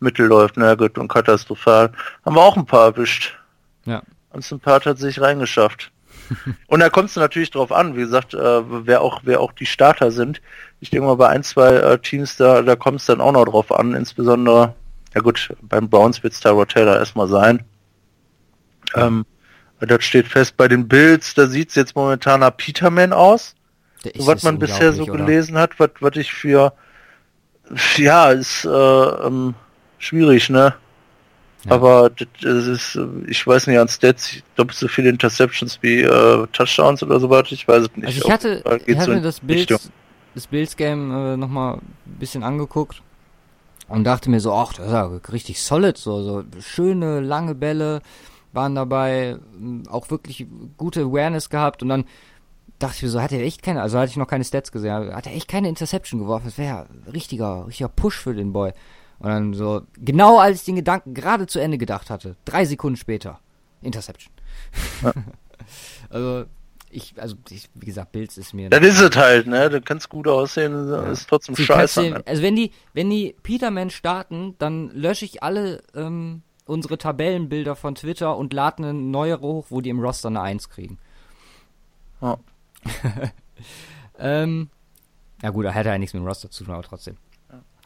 mittel 0.00 0.26
läuft. 0.26 0.56
Na 0.56 0.74
gut, 0.74 0.98
und 0.98 1.08
katastrophal. 1.08 1.92
Haben 2.24 2.36
wir 2.36 2.42
auch 2.42 2.56
ein 2.56 2.66
paar 2.66 2.86
erwischt. 2.86 3.36
Ja. 3.84 4.02
Uns 4.30 4.52
ein 4.52 4.60
paar 4.60 4.80
tatsächlich 4.80 5.24
reingeschafft. 5.24 5.90
und 6.66 6.80
da 6.80 6.88
kommt 6.88 7.10
es 7.10 7.16
natürlich 7.16 7.50
drauf 7.50 7.70
an, 7.70 7.96
wie 7.96 8.00
gesagt, 8.00 8.34
äh, 8.34 8.86
wer 8.86 9.02
auch 9.02 9.20
wer 9.24 9.40
auch 9.40 9.52
die 9.52 9.66
Starter 9.66 10.10
sind 10.10 10.40
ich 10.84 10.90
denke 10.90 11.06
mal, 11.06 11.16
bei 11.16 11.30
ein, 11.30 11.42
zwei 11.42 11.76
äh, 11.76 11.98
Teams, 11.98 12.36
da, 12.36 12.60
da 12.60 12.76
kommt 12.76 13.00
es 13.00 13.06
dann 13.06 13.22
auch 13.22 13.32
noch 13.32 13.46
drauf 13.46 13.72
an, 13.72 13.94
insbesondere, 13.94 14.74
ja 15.14 15.22
gut, 15.22 15.48
beim 15.62 15.88
Browns 15.88 16.22
wird 16.22 16.34
es 16.34 16.40
Tyrod 16.40 16.68
Taylor 16.68 16.98
erstmal 16.98 17.26
sein. 17.26 17.64
Ähm, 18.94 19.24
das 19.80 20.04
steht 20.04 20.28
fest. 20.28 20.58
Bei 20.58 20.68
den 20.68 20.86
Bills, 20.86 21.32
da 21.32 21.46
sieht 21.46 21.70
es 21.70 21.74
jetzt 21.74 21.96
momentan 21.96 22.40
nach 22.40 22.54
Peterman 22.54 23.14
aus. 23.14 23.54
So, 24.16 24.26
was 24.26 24.42
man 24.42 24.58
bisher 24.58 24.92
so 24.92 25.04
oder? 25.04 25.16
gelesen 25.16 25.56
hat, 25.58 25.78
was, 25.78 25.90
was 26.00 26.16
ich 26.16 26.32
für, 26.32 26.72
ja, 27.96 28.30
ist 28.30 28.64
äh, 28.64 28.68
ähm, 28.68 29.54
schwierig, 29.98 30.50
ne? 30.50 30.74
Ja. 31.64 31.72
Aber 31.72 32.10
das 32.10 32.66
ist, 32.66 32.98
ich 33.26 33.46
weiß 33.46 33.66
nicht, 33.68 33.78
an 33.78 33.88
Stats, 33.88 34.42
doppelt 34.54 34.76
so 34.76 34.86
viele 34.86 35.08
Interceptions 35.08 35.78
wie 35.80 36.00
äh, 36.02 36.46
Touchdowns 36.52 37.02
oder 37.02 37.18
so 37.18 37.30
weiter, 37.30 37.52
ich 37.52 37.66
weiß 37.66 37.84
es 37.84 37.96
nicht. 37.96 38.06
Also 38.06 38.24
ich 38.26 38.30
hatte, 38.30 38.82
ich 38.84 38.98
hatte 38.98 39.14
so 39.14 39.20
das 39.20 39.40
Bild, 39.40 39.74
das 40.34 40.46
Bills-Game 40.46 41.10
äh, 41.10 41.36
nochmal 41.36 41.76
ein 41.76 42.18
bisschen 42.18 42.42
angeguckt 42.42 43.00
und 43.88 44.04
dachte 44.04 44.28
mir 44.28 44.40
so, 44.40 44.52
ach, 44.52 44.74
das 44.74 44.86
ist 44.86 44.92
ja 44.92 45.06
richtig 45.32 45.62
solid, 45.62 45.96
so, 45.96 46.22
so 46.22 46.44
schöne, 46.60 47.20
lange 47.20 47.54
Bälle 47.54 48.00
waren 48.52 48.74
dabei, 48.74 49.38
auch 49.88 50.10
wirklich 50.10 50.46
gute 50.76 51.02
Awareness 51.02 51.50
gehabt 51.50 51.82
und 51.82 51.88
dann 51.88 52.04
dachte 52.84 52.96
ich 52.96 53.02
mir 53.02 53.08
so, 53.08 53.22
hat 53.22 53.32
er 53.32 53.40
echt 53.40 53.62
keine, 53.62 53.82
also 53.82 53.98
hatte 53.98 54.10
ich 54.10 54.16
noch 54.16 54.26
keine 54.26 54.44
Stats 54.44 54.70
gesehen, 54.70 55.14
hat 55.14 55.26
er 55.26 55.34
echt 55.34 55.48
keine 55.48 55.68
Interception 55.68 56.20
geworfen, 56.20 56.46
das 56.46 56.58
wäre 56.58 56.68
ja 56.68 56.86
richtiger, 57.12 57.66
richtiger 57.66 57.88
Push 57.88 58.18
für 58.18 58.34
den 58.34 58.52
Boy. 58.52 58.72
Und 59.18 59.28
dann 59.28 59.54
so, 59.54 59.82
genau 59.96 60.38
als 60.38 60.60
ich 60.60 60.64
den 60.64 60.76
Gedanken 60.76 61.14
gerade 61.14 61.46
zu 61.46 61.58
Ende 61.58 61.78
gedacht 61.78 62.10
hatte, 62.10 62.36
drei 62.44 62.64
Sekunden 62.64 62.96
später, 62.96 63.40
Interception. 63.80 64.32
Ja. 65.02 65.12
also, 66.10 66.44
ich, 66.90 67.14
also 67.16 67.36
ich, 67.50 67.68
wie 67.74 67.86
gesagt, 67.86 68.12
Bills 68.12 68.38
ist 68.38 68.52
mir. 68.52 68.70
Das 68.70 68.84
ist 68.84 69.00
es 69.00 69.16
halt, 69.16 69.46
ne? 69.46 69.68
Du 69.70 69.80
kannst 69.80 70.08
gut 70.08 70.28
aussehen, 70.28 70.88
ja. 70.88 71.04
ist 71.04 71.28
trotzdem 71.28 71.54
Sie 71.54 71.64
scheiße. 71.64 72.02
Den, 72.02 72.26
also 72.26 72.42
wenn 72.42 72.54
die, 72.54 72.70
wenn 72.92 73.10
die 73.10 73.34
Peterman 73.42 73.90
starten, 73.90 74.54
dann 74.58 74.90
lösche 74.90 75.24
ich 75.24 75.42
alle 75.42 75.82
ähm, 75.94 76.42
unsere 76.66 76.98
Tabellenbilder 76.98 77.76
von 77.76 77.94
Twitter 77.94 78.36
und 78.36 78.52
lade 78.52 78.78
eine 78.78 78.94
neue 78.94 79.40
hoch, 79.40 79.66
wo 79.70 79.80
die 79.80 79.90
im 79.90 80.00
Roster 80.00 80.28
eine 80.28 80.42
1 80.42 80.68
kriegen. 80.68 80.98
Ja. 82.20 82.38
ähm, 84.18 84.70
ja 85.42 85.50
gut, 85.50 85.64
da 85.64 85.70
hätte 85.70 85.90
er 85.90 85.98
nichts 85.98 86.14
mit 86.14 86.22
dem 86.22 86.26
Roster 86.26 86.50
zu 86.50 86.64
tun, 86.64 86.74
aber 86.74 86.82
trotzdem. 86.82 87.16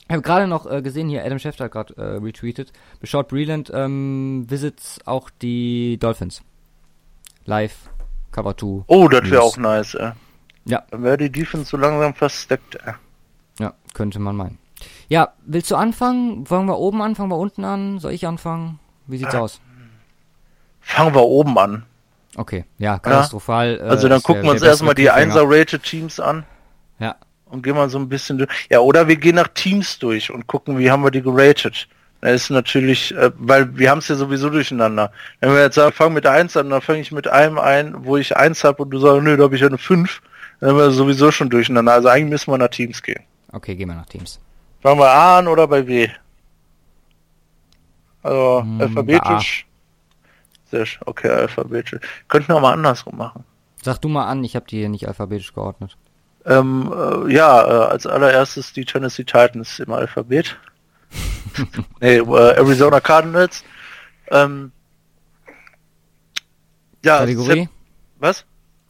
Ich 0.09 0.13
habe 0.15 0.23
gerade 0.23 0.47
noch 0.47 0.65
äh, 0.65 0.81
gesehen, 0.81 1.11
hier 1.11 1.25
Adam 1.25 1.39
Schefter 1.39 1.65
hat 1.65 1.73
gerade 1.73 1.95
äh, 1.99 2.17
retweetet, 2.17 2.73
beschaut 2.99 3.29
Breland 3.29 3.71
ähm, 3.75 4.47
visits 4.49 5.01
auch 5.07 5.29
die 5.29 5.99
Dolphins. 5.99 6.43
Live 7.45 7.91
Cover 8.33 8.57
2. 8.57 8.85
Oh, 8.87 9.09
das 9.09 9.31
wäre 9.31 9.43
auch 9.43 9.57
nice, 9.59 9.95
ey. 9.95 10.13
Ja. 10.65 10.85
Dann 10.91 11.03
wäre 11.03 11.19
die 11.19 11.31
Defense 11.31 11.67
so 11.71 11.77
langsam 11.77 12.15
versteckt, 12.15 12.77
ey. 12.87 12.95
Ja, 13.59 13.75
könnte 13.93 14.19
man 14.19 14.37
meinen. 14.37 14.59
Ja, 15.09 15.35
willst 15.45 15.71
du 15.71 15.77
anfangen? 15.77 16.49
Wollen 16.49 16.67
wir 16.67 16.79
oben 16.79 17.03
anfangen, 17.03 17.31
wir 17.31 17.37
unten 17.37 17.65
an? 17.65 17.99
Soll 17.99 18.13
ich 18.13 18.27
anfangen? 18.27 18.79
Wie 19.07 19.19
sieht's 19.19 19.35
äh, 19.35 19.39
aus? 19.39 19.61
Fangen 20.81 21.15
wir 21.15 21.25
oben 21.25 21.59
an. 21.59 21.85
Okay, 22.39 22.65
ja, 22.79 23.01
katastrophal. 23.01 23.79
Ja? 23.79 23.85
Also 23.87 24.09
dann 24.09 24.21
äh, 24.21 24.23
gucken 24.23 24.45
wir 24.45 24.53
uns 24.53 24.63
erstmal 24.63 24.95
die 24.95 25.11
1er-Rated-Teams 25.11 26.21
an. 26.21 26.45
Ja. 27.01 27.17
und 27.47 27.63
gehen 27.63 27.75
mal 27.75 27.89
so 27.89 27.99
ein 27.99 28.09
bisschen 28.09 28.39
durch. 28.39 28.49
Ja, 28.71 28.81
oder 28.81 29.09
wir 29.09 29.17
gehen 29.17 29.37
nach 29.37 29.49
Teams 29.49 29.99
durch 29.99 30.31
und 30.31 30.47
gucken, 30.47 30.79
wie 30.79 30.91
haben 30.91 31.03
wir 31.03 31.11
die 31.11 31.23
geratet. 31.23 31.89
Das 32.21 32.43
ist 32.43 32.51
natürlich, 32.51 33.15
äh, 33.15 33.31
weil 33.37 33.77
wir 33.77 33.91
haben 33.91 33.99
es 33.99 34.09
ja 34.09 34.15
sowieso 34.15 34.51
durcheinander. 34.51 35.13
Wenn 35.41 35.53
wir 35.53 35.63
jetzt 35.63 35.75
sagen, 35.75 35.93
fangen 35.93 36.15
mit 36.15 36.27
1 36.27 36.57
an, 36.57 36.71
dann 36.71 36.81
fange 36.81 37.01
ich 37.01 37.13
mit 37.13 37.29
einem 37.29 37.59
ein, 37.59 38.05
wo 38.05 38.17
ich 38.17 38.37
1 38.37 38.65
habe 38.65 38.83
und 38.83 38.91
du 38.91 38.99
sagst, 38.99 39.23
nö, 39.23 39.37
da 39.37 39.45
habe 39.45 39.55
ich 39.55 39.61
ja 39.61 39.69
eine 39.69 39.79
5, 39.79 40.21
dann 40.61 40.71
haben 40.71 40.79
wir 40.79 40.91
sowieso 40.91 41.31
schon 41.31 41.51
durcheinander. 41.51 41.93
Also 41.93 42.09
eigentlich 42.09 42.31
müssen 42.31 42.53
wir 42.53 42.59
nach 42.59 42.69
Teams 42.69 43.03
gehen. 43.03 43.23
Okay, 43.53 43.75
gehen 43.75 43.89
wir 43.89 43.95
nach 43.95 44.07
Teams. 44.07 44.41
Fangen 44.81 45.01
wir 45.01 45.09
A 45.09 45.39
an 45.39 45.49
oder 45.49 45.67
bei 45.67 45.87
W? 45.87 46.09
Also 48.23 48.63
hm, 48.63 48.81
alphabetisch. 48.81 49.68
Sehr 50.71 50.87
schön. 50.87 51.03
Okay, 51.07 51.29
alphabetisch. 51.29 52.01
Könnten 52.29 52.53
wir 52.53 52.61
mal 52.61 52.73
andersrum 52.73 53.17
machen. 53.17 53.45
Sag 53.83 53.99
du 53.99 54.09
mal 54.09 54.27
an, 54.27 54.45
ich 54.45 54.57
habe 54.57 54.67
die 54.67 54.79
hier 54.79 54.89
nicht 54.89 55.07
alphabetisch 55.07 55.55
geordnet. 55.55 55.97
Ähm, 56.45 56.93
äh, 56.93 57.33
ja, 57.33 57.63
äh, 57.63 57.91
als 57.91 58.07
allererstes 58.07 58.73
die 58.73 58.85
Tennessee 58.85 59.25
Titans 59.25 59.79
im 59.79 59.93
Alphabet. 59.93 60.57
nee, 62.01 62.17
äh, 62.17 62.57
Arizona 62.57 63.01
Cardinals. 63.01 63.65
Ähm, 64.31 64.73
ja, 67.05 67.19
Kategorie? 67.19 67.61
Sepp, 67.61 67.69
was? 68.19 68.45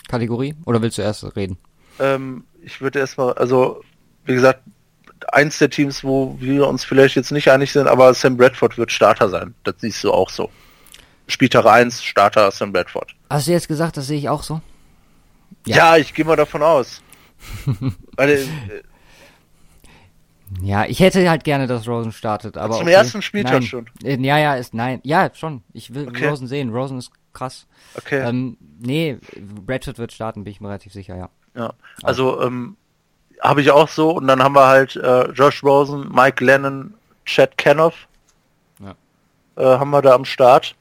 Kategorie? 0.09 0.55
Oder 0.65 0.81
willst 0.83 0.99
du 0.99 1.03
erst 1.03 1.37
reden? 1.37 1.59
Ähm, 1.99 2.45
ich 2.63 2.81
würde 2.81 2.99
erstmal, 2.99 3.35
also, 3.35 3.83
wie 4.25 4.35
gesagt, 4.35 4.63
eins 5.33 5.59
der 5.59 5.71
Teams, 5.71 6.05
wo 6.05 6.37
wir 6.41 6.67
uns 6.67 6.85
vielleicht 6.85 7.17
jetzt 7.17 7.33
nicht 7.33 7.51
einig 7.51 7.73
sind, 7.73 7.87
aber 7.87 8.15
Sam 8.15 8.37
Bradford 8.37 8.79
wird 8.79 8.93
Starter 8.93 9.29
sein. 9.29 9.55
Das 9.65 9.75
siehst 9.79 10.03
du 10.05 10.13
auch 10.13 10.31
so. 10.31 10.51
Spieltag 11.29 11.67
1, 11.67 12.03
Starter 12.03 12.51
Sam 12.51 12.73
Bradford. 12.73 13.15
Hast 13.31 13.47
du 13.47 13.53
jetzt 13.53 13.69
gesagt, 13.69 13.97
das 13.97 14.07
sehe 14.07 14.19
ich 14.19 14.29
auch 14.29 14.43
so? 14.43 14.61
Ja, 15.67 15.77
ja 15.77 15.97
ich 15.99 16.15
gehe 16.15 16.25
mal 16.25 16.37
davon 16.37 16.63
aus. 16.63 17.03
Weil, 18.17 18.31
äh, 18.31 18.47
ja, 20.63 20.87
ich 20.87 21.01
hätte 21.01 21.29
halt 21.29 21.45
gerne, 21.45 21.67
dass 21.67 21.87
Rosen 21.87 22.13
startet, 22.13 22.57
aber. 22.57 22.75
Zum 22.75 22.83
okay. 22.83 22.93
ersten 22.93 23.23
Spieltag 23.23 23.53
nein. 23.53 23.63
schon. 23.63 23.87
Äh, 24.03 24.19
ja, 24.19 24.39
ja, 24.39 24.55
ist 24.55 24.75
nein. 24.75 25.01
Ja, 25.05 25.31
schon. 25.35 25.63
Ich 25.73 25.95
will 25.95 26.09
okay. 26.09 26.29
Rosen 26.29 26.49
sehen. 26.49 26.71
Rosen 26.71 26.99
ist 26.99 27.11
krass. 27.33 27.67
Okay. 27.95 28.27
Ähm, 28.27 28.57
nee, 28.81 29.19
Bradford 29.37 29.99
wird 29.99 30.13
starten, 30.13 30.45
bin 30.45 30.53
ich 30.53 30.61
mir 30.61 30.69
relativ 30.69 30.93
sicher, 30.93 31.17
ja. 31.17 31.29
Ja. 31.55 31.75
Also, 32.03 32.43
ähm, 32.43 32.77
habe 33.41 33.61
ich 33.61 33.71
auch 33.71 33.89
so 33.89 34.13
und 34.13 34.27
dann 34.27 34.43
haben 34.43 34.55
wir 34.55 34.67
halt 34.67 34.97
äh, 34.97 35.31
Josh 35.31 35.63
Rosen, 35.63 36.09
Mike 36.13 36.45
Lennon, 36.45 36.95
Chad 37.25 37.57
Kenoff. 37.59 38.09
Ja. 38.81 38.95
Äh, 39.57 39.79
haben 39.79 39.91
wir 39.91 40.03
da 40.03 40.15
am 40.15 40.25
Start. 40.25 40.75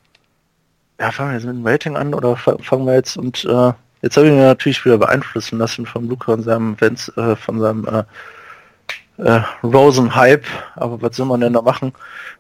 Ja, 1.00 1.12
fangen 1.12 1.30
wir 1.30 1.36
jetzt 1.36 1.46
mit 1.46 1.56
dem 1.56 1.68
Rating 1.68 1.96
an 1.96 2.14
oder 2.14 2.36
fangen 2.36 2.86
wir 2.86 2.96
jetzt 2.96 3.18
und 3.18 3.46
äh, 3.46 3.74
jetzt 4.02 4.18
habe 4.18 4.28
ich 4.28 4.34
mich 4.34 4.42
natürlich 4.42 4.84
wieder 4.84 4.98
beeinflussen 4.98 5.60
lassen 5.60 5.86
vom 5.86 6.10
Luca 6.10 6.34
und 6.34 6.44
seinem 6.44 6.78
Fans, 6.78 7.10
äh, 7.18 7.36
von 7.36 7.60
seinem 7.60 7.86
äh, 7.86 8.04
äh, 9.18 9.42
Rosen 9.64 10.16
Hype, 10.16 10.46
aber 10.76 11.02
was 11.02 11.16
soll 11.16 11.28
man 11.28 11.42
denn 11.42 11.54
da 11.54 11.62
machen? 11.62 11.94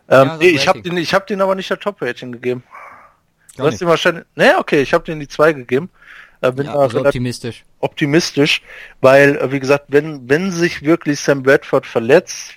Ähm, 0.09 0.27
ja, 0.27 0.37
nee, 0.37 0.47
ich 0.49 0.67
habe 0.67 0.81
den, 0.81 0.97
ich 0.97 1.13
habe 1.13 1.25
den 1.25 1.41
aber 1.41 1.55
nicht 1.55 1.69
der 1.69 1.79
Top 1.79 2.01
Rating 2.01 2.31
gegeben. 2.31 2.63
Du 3.57 3.63
hast 3.63 3.81
ihn 3.81 3.87
wahrscheinlich, 3.87 4.25
ne, 4.35 4.55
okay, 4.59 4.81
ich 4.81 4.93
habe 4.93 5.03
den 5.03 5.19
die 5.19 5.27
zwei 5.27 5.53
gegeben. 5.53 5.89
Äh, 6.41 6.51
bin 6.51 6.67
ja, 6.67 6.75
also 6.75 7.03
optimistisch. 7.03 7.63
Optimistisch, 7.79 8.61
weil, 9.01 9.37
äh, 9.37 9.51
wie 9.51 9.59
gesagt, 9.59 9.85
wenn, 9.87 10.29
wenn 10.29 10.51
sich 10.51 10.83
wirklich 10.83 11.19
Sam 11.19 11.41
Bradford 11.41 11.87
verletzt, 11.87 12.53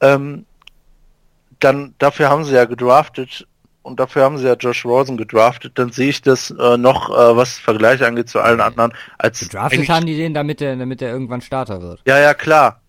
ähm, 0.00 0.46
dann 1.58 1.94
dafür 1.98 2.28
haben 2.28 2.44
sie 2.44 2.54
ja 2.54 2.64
gedraftet 2.64 3.47
und 3.88 3.98
dafür 3.98 4.22
haben 4.22 4.38
sie 4.38 4.46
ja 4.46 4.54
Josh 4.54 4.84
Rosen 4.84 5.16
gedraftet, 5.16 5.72
dann 5.78 5.90
sehe 5.90 6.10
ich 6.10 6.22
das 6.22 6.50
äh, 6.50 6.76
noch, 6.76 7.10
äh, 7.10 7.36
was 7.36 7.58
Vergleich 7.58 8.04
angeht 8.04 8.28
zu 8.28 8.40
allen 8.40 8.60
anderen, 8.60 8.92
als 9.18 9.40
gedraftet 9.40 9.88
haben 9.88 10.06
die 10.06 10.16
den, 10.16 10.34
damit 10.34 10.60
er, 10.60 10.76
damit 10.76 11.02
er 11.02 11.10
irgendwann 11.10 11.40
Starter 11.40 11.80
wird. 11.82 12.00
Ja, 12.06 12.18
ja, 12.18 12.34
klar. 12.34 12.80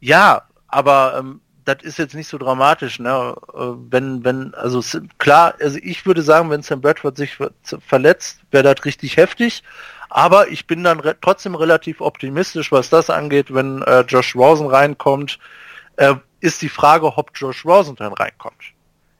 Ja, 0.00 0.42
aber 0.68 1.16
ähm, 1.18 1.40
das 1.64 1.78
ist 1.82 1.98
jetzt 1.98 2.14
nicht 2.14 2.28
so 2.28 2.38
dramatisch, 2.38 2.98
ne? 2.98 3.34
Äh, 3.54 3.58
wenn, 3.90 4.24
wenn, 4.24 4.54
also 4.54 4.82
klar, 5.18 5.54
also 5.60 5.78
ich 5.82 6.04
würde 6.06 6.22
sagen, 6.22 6.50
wenn 6.50 6.62
Sam 6.62 6.80
Bradford 6.80 7.16
sich 7.16 7.38
verletzt, 7.86 8.40
wäre 8.50 8.74
das 8.74 8.84
richtig 8.84 9.16
heftig. 9.16 9.62
Aber 10.10 10.48
ich 10.48 10.66
bin 10.66 10.84
dann 10.84 11.00
re 11.00 11.16
trotzdem 11.20 11.54
relativ 11.54 12.00
optimistisch, 12.00 12.70
was 12.70 12.90
das 12.90 13.10
angeht, 13.10 13.52
wenn 13.52 13.82
äh, 13.82 14.02
Josh 14.02 14.36
Rosen 14.36 14.66
reinkommt. 14.66 15.38
Äh, 15.96 16.14
ist 16.40 16.60
die 16.62 16.68
Frage, 16.68 17.06
ob 17.06 17.30
Josh 17.34 17.64
Rosen 17.64 17.96
dann 17.96 18.12
reinkommt. 18.12 18.73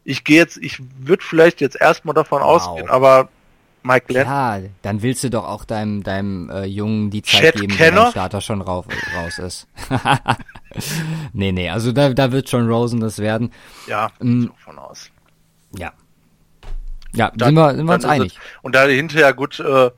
Ich 0.05 0.25
gehe 0.25 0.37
jetzt, 0.37 0.59
ich 0.59 0.83
würde 0.99 1.25
vielleicht 1.25 1.61
jetzt 1.61 1.81
erstmal 1.81 2.15
davon 2.15 2.43
wow. 2.43 2.49
ausgehen, 2.49 2.89
aber 2.89 3.29
Mike 3.83 4.07
Glenn. 4.07 4.27
Ja, 4.27 4.61
dann 4.83 5.03
willst 5.03 5.23
du 5.25 5.31
doch 5.31 5.45
auch 5.45 5.65
deinem, 5.65 6.03
deinem 6.03 6.49
äh, 6.51 6.65
Jungen 6.65 7.11
die 7.11 7.23
Zeit 7.23 7.55
Chad 7.55 7.61
geben, 7.61 7.79
wenn 7.79 7.95
der 7.95 8.11
Starter 8.11 8.41
schon 8.41 8.63
rauf, 8.63 8.87
raus 9.15 9.39
ist. 9.39 9.67
nee, 11.33 11.53
nee, 11.53 11.69
also 11.69 11.93
da, 11.93 12.15
da 12.15 12.33
wird 12.33 12.49
schon 12.49 12.69
Rosen 12.69 13.01
das 13.01 13.19
werden. 13.19 13.53
Ja, 13.87 14.09
ähm, 14.21 14.53
von 14.57 14.79
aus. 14.79 15.11
Ja. 15.77 15.93
Ja, 17.15 17.31
dann, 17.37 17.49
sind 17.49 17.55
wir, 17.57 17.75
sind 17.75 17.87
wir 17.87 17.95
uns 17.95 18.05
einig. 18.05 18.37
Es, 18.37 18.59
und 18.63 18.75
da 18.75 18.85
hinterher 18.87 19.35
gut, 19.35 19.61
äh, 19.61 19.91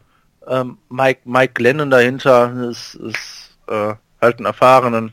ähm, 0.48 0.78
Mike, 0.88 1.20
Mike 1.24 1.54
Glennon 1.54 1.90
dahinter 1.90 2.68
ist, 2.68 2.94
ist 2.96 3.56
äh, 3.68 3.94
halt 4.20 4.40
ein 4.40 4.46
erfahrenen. 4.46 5.12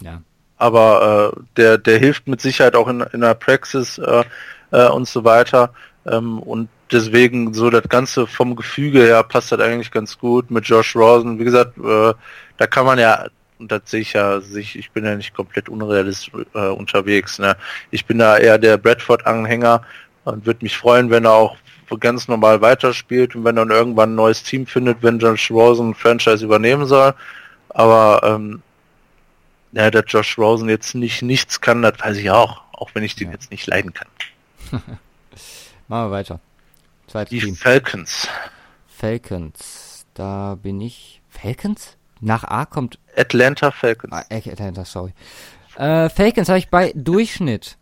Ja. 0.00 0.22
Aber 0.62 1.34
äh, 1.34 1.40
der, 1.56 1.76
der 1.76 1.98
hilft 1.98 2.28
mit 2.28 2.40
Sicherheit 2.40 2.76
auch 2.76 2.86
in, 2.86 3.00
in 3.12 3.20
der 3.20 3.34
Praxis 3.34 3.98
äh, 3.98 4.22
äh, 4.70 4.88
und 4.88 5.08
so 5.08 5.24
weiter. 5.24 5.74
Ähm, 6.06 6.38
und 6.38 6.68
deswegen 6.92 7.52
so 7.52 7.68
das 7.68 7.88
Ganze 7.88 8.28
vom 8.28 8.54
Gefüge 8.54 9.00
her 9.00 9.24
passt 9.24 9.50
das 9.50 9.58
eigentlich 9.58 9.90
ganz 9.90 10.16
gut 10.16 10.52
mit 10.52 10.64
Josh 10.64 10.94
Rosen. 10.94 11.40
Wie 11.40 11.44
gesagt, 11.44 11.76
äh, 11.78 12.14
da 12.58 12.66
kann 12.68 12.86
man 12.86 13.00
ja 13.00 13.26
und 13.58 13.70
das 13.72 13.82
sehe 13.86 14.00
ich 14.00 14.12
ja, 14.12 14.40
sich, 14.40 14.76
ich 14.76 14.90
bin 14.90 15.04
ja 15.04 15.16
nicht 15.16 15.34
komplett 15.34 15.68
unrealistisch 15.68 16.32
äh, 16.54 16.66
unterwegs. 16.68 17.38
Ne? 17.38 17.56
Ich 17.90 18.06
bin 18.06 18.18
da 18.18 18.36
eher 18.36 18.58
der 18.58 18.76
Bradford-Anhänger 18.76 19.82
und 20.24 20.46
würde 20.46 20.64
mich 20.64 20.76
freuen, 20.76 21.10
wenn 21.10 21.24
er 21.24 21.32
auch 21.32 21.56
ganz 22.00 22.28
normal 22.28 22.60
weiterspielt 22.60 23.34
und 23.34 23.44
wenn 23.44 23.56
er 23.56 23.66
dann 23.66 23.76
irgendwann 23.76 24.12
ein 24.12 24.16
neues 24.16 24.42
Team 24.42 24.66
findet, 24.66 25.02
wenn 25.02 25.18
Josh 25.18 25.50
Rosen 25.50 25.94
Franchise 25.94 26.44
übernehmen 26.44 26.86
soll. 26.86 27.14
Aber 27.68 28.20
ähm, 28.24 28.62
ja, 29.72 29.90
dass 29.90 30.04
Josh 30.06 30.38
Rosen 30.38 30.68
jetzt 30.68 30.94
nicht 30.94 31.22
nichts 31.22 31.60
kann, 31.60 31.82
das 31.82 31.98
weiß 31.98 32.16
ich 32.18 32.30
auch, 32.30 32.62
auch 32.72 32.90
wenn 32.94 33.02
ich 33.02 33.16
den 33.16 33.28
ja. 33.28 33.34
jetzt 33.34 33.50
nicht 33.50 33.66
leiden 33.66 33.92
kann. 33.92 34.08
Machen 35.88 36.06
wir 36.06 36.10
weiter. 36.10 36.40
Zweites 37.06 37.30
Die 37.30 37.40
Team. 37.40 37.56
Falcons. 37.56 38.28
Falcons. 38.86 40.06
Da 40.14 40.56
bin 40.56 40.80
ich. 40.80 41.20
Falcons? 41.28 41.96
Nach 42.20 42.44
A 42.44 42.66
kommt. 42.66 42.98
Atlanta 43.16 43.70
Falcons. 43.70 44.12
Ah, 44.12 44.24
Atlanta, 44.30 44.84
sorry. 44.84 45.12
Äh, 45.76 46.08
Falcons 46.08 46.48
habe 46.48 46.58
ich 46.58 46.70
bei 46.70 46.92
Durchschnitt. 46.94 47.76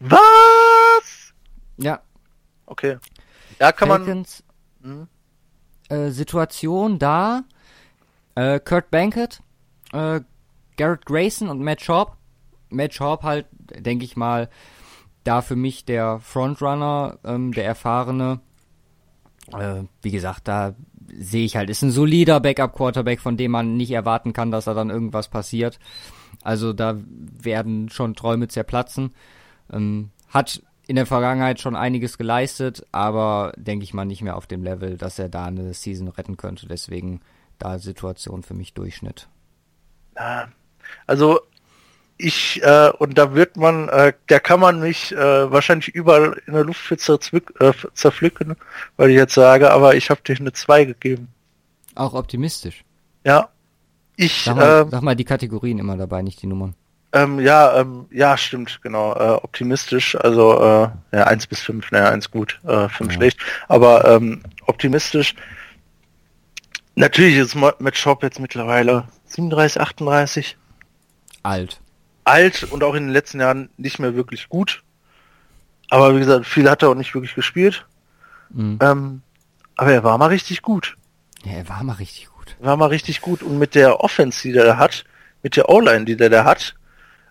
Was? 0.00 1.32
Ja. 1.76 2.00
Okay. 2.66 2.98
Ja, 3.58 3.72
kann 3.72 3.88
Falcons, 3.88 4.42
man. 4.82 5.08
Hm? 5.90 6.06
Äh, 6.06 6.10
Situation 6.10 6.98
da. 6.98 7.44
Äh, 8.34 8.60
Kurt 8.60 8.90
Bankett, 8.90 9.40
äh, 9.92 10.20
Garrett 10.80 11.04
Grayson 11.04 11.48
und 11.50 11.60
Matt 11.60 11.82
Schaub. 11.82 12.16
Matt 12.70 12.94
Schaub 12.94 13.22
halt, 13.22 13.44
denke 13.52 14.06
ich 14.06 14.16
mal, 14.16 14.48
da 15.24 15.42
für 15.42 15.54
mich 15.54 15.84
der 15.84 16.20
Frontrunner, 16.20 17.18
ähm, 17.22 17.52
der 17.52 17.66
erfahrene. 17.66 18.40
Äh, 19.52 19.82
wie 20.00 20.10
gesagt, 20.10 20.48
da 20.48 20.74
sehe 21.12 21.44
ich 21.44 21.56
halt, 21.56 21.68
ist 21.68 21.82
ein 21.82 21.90
solider 21.90 22.40
Backup-Quarterback, 22.40 23.20
von 23.20 23.36
dem 23.36 23.50
man 23.50 23.76
nicht 23.76 23.90
erwarten 23.90 24.32
kann, 24.32 24.50
dass 24.50 24.64
da 24.64 24.72
dann 24.72 24.88
irgendwas 24.88 25.28
passiert. 25.28 25.78
Also 26.42 26.72
da 26.72 26.96
werden 26.96 27.90
schon 27.90 28.14
Träume 28.14 28.48
zerplatzen. 28.48 29.12
Ähm, 29.70 30.12
hat 30.28 30.62
in 30.86 30.96
der 30.96 31.04
Vergangenheit 31.04 31.60
schon 31.60 31.76
einiges 31.76 32.16
geleistet, 32.16 32.86
aber 32.90 33.52
denke 33.58 33.84
ich 33.84 33.92
mal 33.92 34.06
nicht 34.06 34.22
mehr 34.22 34.36
auf 34.38 34.46
dem 34.46 34.64
Level, 34.64 34.96
dass 34.96 35.18
er 35.18 35.28
da 35.28 35.44
eine 35.44 35.74
Season 35.74 36.08
retten 36.08 36.38
könnte. 36.38 36.66
Deswegen 36.68 37.20
da 37.58 37.78
Situation 37.78 38.42
für 38.42 38.54
mich 38.54 38.72
Durchschnitt. 38.72 39.28
Also 41.06 41.40
ich, 42.16 42.62
äh, 42.62 42.90
und 42.98 43.16
da 43.16 43.34
wird 43.34 43.56
man, 43.56 43.88
äh, 43.88 44.12
da 44.26 44.38
kann 44.38 44.60
man 44.60 44.80
mich 44.80 45.12
äh, 45.12 45.50
wahrscheinlich 45.50 45.88
überall 45.88 46.40
in 46.46 46.52
der 46.52 46.64
Luft 46.64 46.80
für 46.80 46.94
äh, 46.94 47.72
zerpflücken, 47.94 48.56
weil 48.96 49.10
ich 49.10 49.16
jetzt 49.16 49.34
sage, 49.34 49.70
aber 49.70 49.94
ich 49.94 50.10
habe 50.10 50.20
dir 50.22 50.36
eine 50.38 50.52
2 50.52 50.84
gegeben. 50.84 51.28
Auch 51.94 52.14
optimistisch. 52.14 52.84
Ja. 53.24 53.48
Ich, 54.16 54.44
sag 54.44 54.56
mal, 54.56 54.82
ähm, 54.82 54.90
sag 54.90 55.02
mal 55.02 55.16
die 55.16 55.24
Kategorien 55.24 55.78
immer 55.78 55.96
dabei, 55.96 56.22
nicht 56.22 56.42
die 56.42 56.46
Nummern. 56.46 56.74
Ähm, 57.12 57.40
ja, 57.40 57.80
ähm, 57.80 58.06
ja, 58.10 58.36
stimmt, 58.36 58.80
genau. 58.82 59.14
Äh, 59.14 59.40
optimistisch, 59.42 60.14
also 60.14 60.60
äh, 60.60 60.88
ja, 61.12 61.24
1 61.24 61.46
bis 61.48 61.60
5, 61.60 61.90
naja, 61.90 62.10
1 62.10 62.30
gut, 62.30 62.60
äh, 62.64 62.88
5 62.88 63.10
ja. 63.10 63.16
schlecht. 63.16 63.40
Aber 63.68 64.04
ähm, 64.04 64.42
optimistisch. 64.66 65.34
Natürlich 66.94 67.36
ist 67.36 67.56
mit 67.78 67.96
Shop 67.96 68.22
jetzt 68.22 68.40
mittlerweile 68.40 69.04
37, 69.26 69.80
38. 69.80 70.56
Alt 71.42 71.80
alt 72.24 72.64
und 72.64 72.84
auch 72.84 72.94
in 72.94 73.04
den 73.04 73.12
letzten 73.12 73.40
Jahren 73.40 73.70
nicht 73.76 73.98
mehr 73.98 74.14
wirklich 74.14 74.48
gut. 74.48 74.82
Aber 75.88 76.14
wie 76.14 76.20
gesagt, 76.20 76.46
viel 76.46 76.70
hat 76.70 76.82
er 76.82 76.90
auch 76.90 76.94
nicht 76.94 77.14
wirklich 77.14 77.34
gespielt. 77.34 77.86
Mhm. 78.50 78.78
Ähm, 78.80 79.22
aber 79.76 79.92
er 79.92 80.04
war 80.04 80.18
mal 80.18 80.26
richtig 80.26 80.62
gut. 80.62 80.96
Ja, 81.44 81.52
er 81.52 81.68
war 81.68 81.82
mal 81.82 81.94
richtig 81.94 82.26
gut. 82.26 82.30
gut. 82.40 82.56
War 82.64 82.76
mal 82.76 82.86
richtig 82.86 83.20
gut. 83.20 83.42
Und 83.42 83.58
mit 83.58 83.74
der 83.74 84.00
Offense, 84.00 84.42
die 84.42 84.52
der 84.52 84.78
hat, 84.78 85.04
mit 85.42 85.56
der 85.56 85.68
O-Line, 85.68 86.04
die 86.04 86.16
der 86.16 86.30
da 86.30 86.44
hat, 86.44 86.74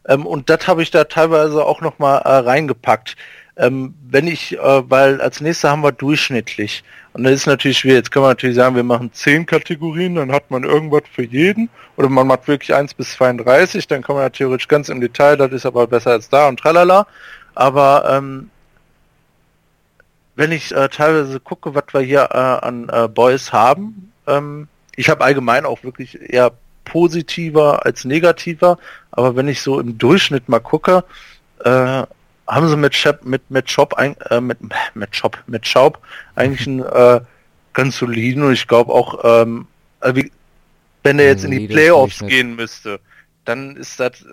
ähm, 0.07 0.25
und 0.25 0.49
das 0.49 0.67
habe 0.67 0.81
ich 0.81 0.91
da 0.91 1.03
teilweise 1.05 1.65
auch 1.65 1.81
noch 1.81 1.99
mal 1.99 2.17
äh, 2.17 2.37
reingepackt. 2.37 3.15
Ähm, 3.59 3.93
wenn 4.09 4.27
ich, 4.27 4.57
äh, 4.57 4.89
weil 4.89 5.21
als 5.21 5.41
nächstes 5.41 5.69
haben 5.69 5.83
wir 5.83 5.91
durchschnittlich. 5.91 6.83
Und 7.13 7.25
das 7.25 7.33
ist 7.33 7.45
natürlich 7.45 7.79
schwierig. 7.79 7.97
Jetzt 7.97 8.11
kann 8.11 8.21
man 8.21 8.31
natürlich 8.31 8.55
sagen, 8.55 8.75
wir 8.75 8.83
machen 8.83 9.11
zehn 9.13 9.45
Kategorien, 9.45 10.15
dann 10.15 10.31
hat 10.31 10.49
man 10.49 10.63
irgendwas 10.63 11.03
für 11.11 11.23
jeden. 11.23 11.69
Oder 11.97 12.07
man 12.07 12.27
macht 12.27 12.47
wirklich 12.47 12.73
1 12.73 12.93
bis 12.93 13.11
32, 13.13 13.87
dann 13.87 14.01
kann 14.01 14.15
man 14.15 14.23
ja 14.23 14.29
theoretisch 14.29 14.69
ganz 14.69 14.87
im 14.87 15.01
Detail, 15.01 15.35
das 15.35 15.51
ist 15.51 15.65
aber 15.65 15.87
besser 15.87 16.11
als 16.11 16.29
da 16.29 16.47
und 16.47 16.59
tralala. 16.59 17.05
Aber 17.55 18.09
ähm, 18.09 18.49
wenn 20.35 20.53
ich 20.53 20.73
äh, 20.73 20.87
teilweise 20.87 21.41
gucke, 21.41 21.75
was 21.75 21.83
wir 21.91 21.99
hier 21.99 22.29
äh, 22.31 22.37
an 22.37 22.87
äh, 22.89 23.09
Boys 23.09 23.51
haben, 23.51 24.13
ähm, 24.25 24.69
ich 24.95 25.09
habe 25.09 25.25
allgemein 25.25 25.65
auch 25.65 25.83
wirklich 25.83 26.17
eher 26.21 26.53
positiver 26.85 27.85
als 27.85 28.05
negativer, 28.05 28.77
aber 29.11 29.35
wenn 29.35 29.49
ich 29.49 29.61
so 29.61 29.79
im 29.79 29.97
Durchschnitt 29.97 30.47
mal 30.47 30.59
gucke, 30.59 31.03
äh, 31.65 32.03
haben 32.49 32.67
sie 32.67 32.77
mit 32.77 32.95
Shop, 32.95 33.23
mit 33.23 33.49
mit 33.49 33.69
Shop 33.69 33.93
ein, 33.93 34.15
äh, 34.29 34.41
mit 34.41 34.57
mit 34.93 35.15
Shop 35.15 35.37
mit 35.47 35.67
Schaub 35.67 35.99
eigentlich 36.35 36.67
einen 36.67 36.79
äh, 36.83 37.21
ganz 37.73 37.97
soliden 37.97 38.43
und 38.43 38.53
ich 38.53 38.67
glaube 38.67 38.91
auch 38.91 39.23
ähm, 39.23 39.67
äh, 40.01 40.15
wie, 40.15 40.31
wenn 41.03 41.19
er 41.19 41.27
jetzt 41.27 41.45
in 41.45 41.51
die 41.51 41.67
Playoffs 41.67 42.19
gehen 42.19 42.55
müsste, 42.55 42.99
dann 43.45 43.75
ist 43.77 43.99
das 43.99 44.25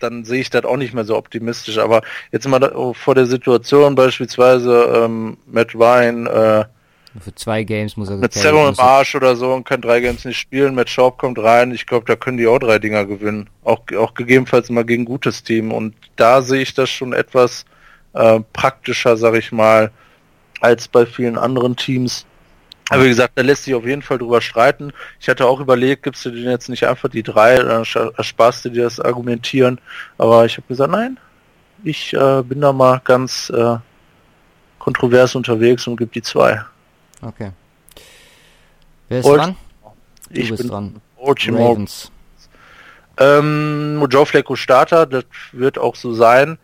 dann 0.00 0.24
sehe 0.24 0.40
ich 0.40 0.50
das 0.50 0.64
auch 0.64 0.76
nicht 0.76 0.94
mehr 0.94 1.04
so 1.04 1.16
optimistisch. 1.16 1.78
Aber 1.78 2.02
jetzt 2.32 2.48
mal 2.48 2.58
da, 2.58 2.92
vor 2.94 3.14
der 3.14 3.26
Situation 3.26 3.94
beispielsweise 3.94 5.04
ähm, 5.04 5.36
Matt 5.46 5.74
Ryan 5.74 6.26
äh, 6.26 6.64
für 7.18 7.34
zwei 7.34 7.64
Games 7.64 7.96
muss 7.96 8.08
er 8.08 8.16
mit 8.16 8.32
Zero 8.32 8.68
im 8.68 8.78
Arsch 8.78 9.14
oder 9.16 9.34
so 9.34 9.52
und 9.52 9.64
kann 9.64 9.80
drei 9.80 10.00
Games 10.00 10.24
nicht 10.24 10.38
spielen. 10.38 10.74
Matt 10.74 10.88
Schaub 10.88 11.18
kommt 11.18 11.38
rein. 11.38 11.72
Ich 11.72 11.86
glaube, 11.86 12.06
da 12.06 12.14
können 12.14 12.36
die 12.36 12.46
auch 12.46 12.58
drei 12.60 12.78
Dinger 12.78 13.04
gewinnen. 13.04 13.50
Auch, 13.64 13.80
auch 13.98 14.14
gegebenenfalls 14.14 14.70
mal 14.70 14.84
gegen 14.84 15.02
ein 15.02 15.06
gutes 15.06 15.42
Team. 15.42 15.72
Und 15.72 15.94
da 16.16 16.40
sehe 16.42 16.62
ich 16.62 16.74
das 16.74 16.88
schon 16.88 17.12
etwas 17.12 17.64
äh, 18.12 18.40
praktischer, 18.52 19.16
sag 19.16 19.34
ich 19.34 19.50
mal, 19.50 19.90
als 20.60 20.86
bei 20.86 21.04
vielen 21.04 21.36
anderen 21.36 21.74
Teams. 21.74 22.26
Aber 22.90 23.04
wie 23.04 23.08
gesagt, 23.08 23.32
da 23.36 23.42
lässt 23.42 23.64
sich 23.64 23.74
auf 23.74 23.86
jeden 23.86 24.02
Fall 24.02 24.18
drüber 24.18 24.40
streiten. 24.40 24.92
Ich 25.20 25.28
hatte 25.28 25.46
auch 25.46 25.60
überlegt, 25.60 26.04
gibst 26.04 26.24
du 26.24 26.30
denen 26.30 26.50
jetzt 26.50 26.68
nicht 26.68 26.86
einfach 26.86 27.08
die 27.08 27.22
drei, 27.22 27.56
dann 27.56 27.84
ersparst 28.16 28.64
du 28.64 28.70
dir 28.70 28.84
das 28.84 28.98
Argumentieren. 28.98 29.80
Aber 30.18 30.44
ich 30.44 30.56
habe 30.56 30.66
gesagt, 30.66 30.90
nein, 30.90 31.18
ich 31.84 32.12
äh, 32.14 32.42
bin 32.42 32.60
da 32.60 32.72
mal 32.72 33.00
ganz 33.04 33.50
äh, 33.50 33.76
kontrovers 34.78 35.34
unterwegs 35.34 35.86
und 35.86 35.96
gebe 35.96 36.10
die 36.12 36.22
zwei. 36.22 36.64
Okay. 37.22 37.52
Wer 39.08 39.20
ist 39.20 39.26
Old 39.26 39.40
dran? 39.40 39.56
Du 40.30 40.40
ich 40.40 40.54
bin 40.54 40.68
dran. 40.68 41.00
Ravens. 41.18 42.10
Ähm, 43.18 44.06
Joe 44.08 44.24
Flacco 44.24 44.56
Starter, 44.56 45.06
das 45.06 45.24
wird 45.52 45.78
auch 45.78 45.94
so 45.94 46.14
sein. 46.14 46.58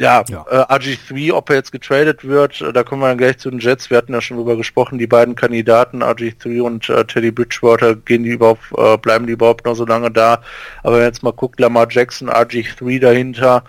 Ja, 0.00 0.24
ja. 0.28 0.46
Äh, 0.50 0.72
RG3, 0.72 1.34
ob 1.34 1.50
er 1.50 1.56
jetzt 1.56 1.72
getradet 1.72 2.26
wird, 2.26 2.62
äh, 2.62 2.72
da 2.72 2.82
kommen 2.82 3.02
wir 3.02 3.08
dann 3.08 3.18
gleich 3.18 3.36
zu 3.36 3.50
den 3.50 3.60
Jets. 3.60 3.90
Wir 3.90 3.98
hatten 3.98 4.14
ja 4.14 4.22
schon 4.22 4.38
drüber 4.38 4.56
gesprochen, 4.56 4.98
die 4.98 5.06
beiden 5.06 5.34
Kandidaten, 5.34 6.02
RG3 6.02 6.62
und 6.62 6.88
äh, 6.88 7.04
Teddy 7.04 7.30
Bridgewater, 7.30 7.96
gehen 7.96 8.24
die 8.24 8.30
überhaupt, 8.30 8.62
äh, 8.78 8.96
bleiben 8.96 9.26
die 9.26 9.34
überhaupt 9.34 9.66
noch 9.66 9.74
so 9.74 9.84
lange 9.84 10.10
da? 10.10 10.42
Aber 10.82 10.96
wenn 10.96 11.04
jetzt 11.04 11.22
mal 11.22 11.34
guckt, 11.34 11.60
Lamar 11.60 11.86
Jackson, 11.90 12.30
RG3 12.30 12.98
dahinter, 12.98 13.62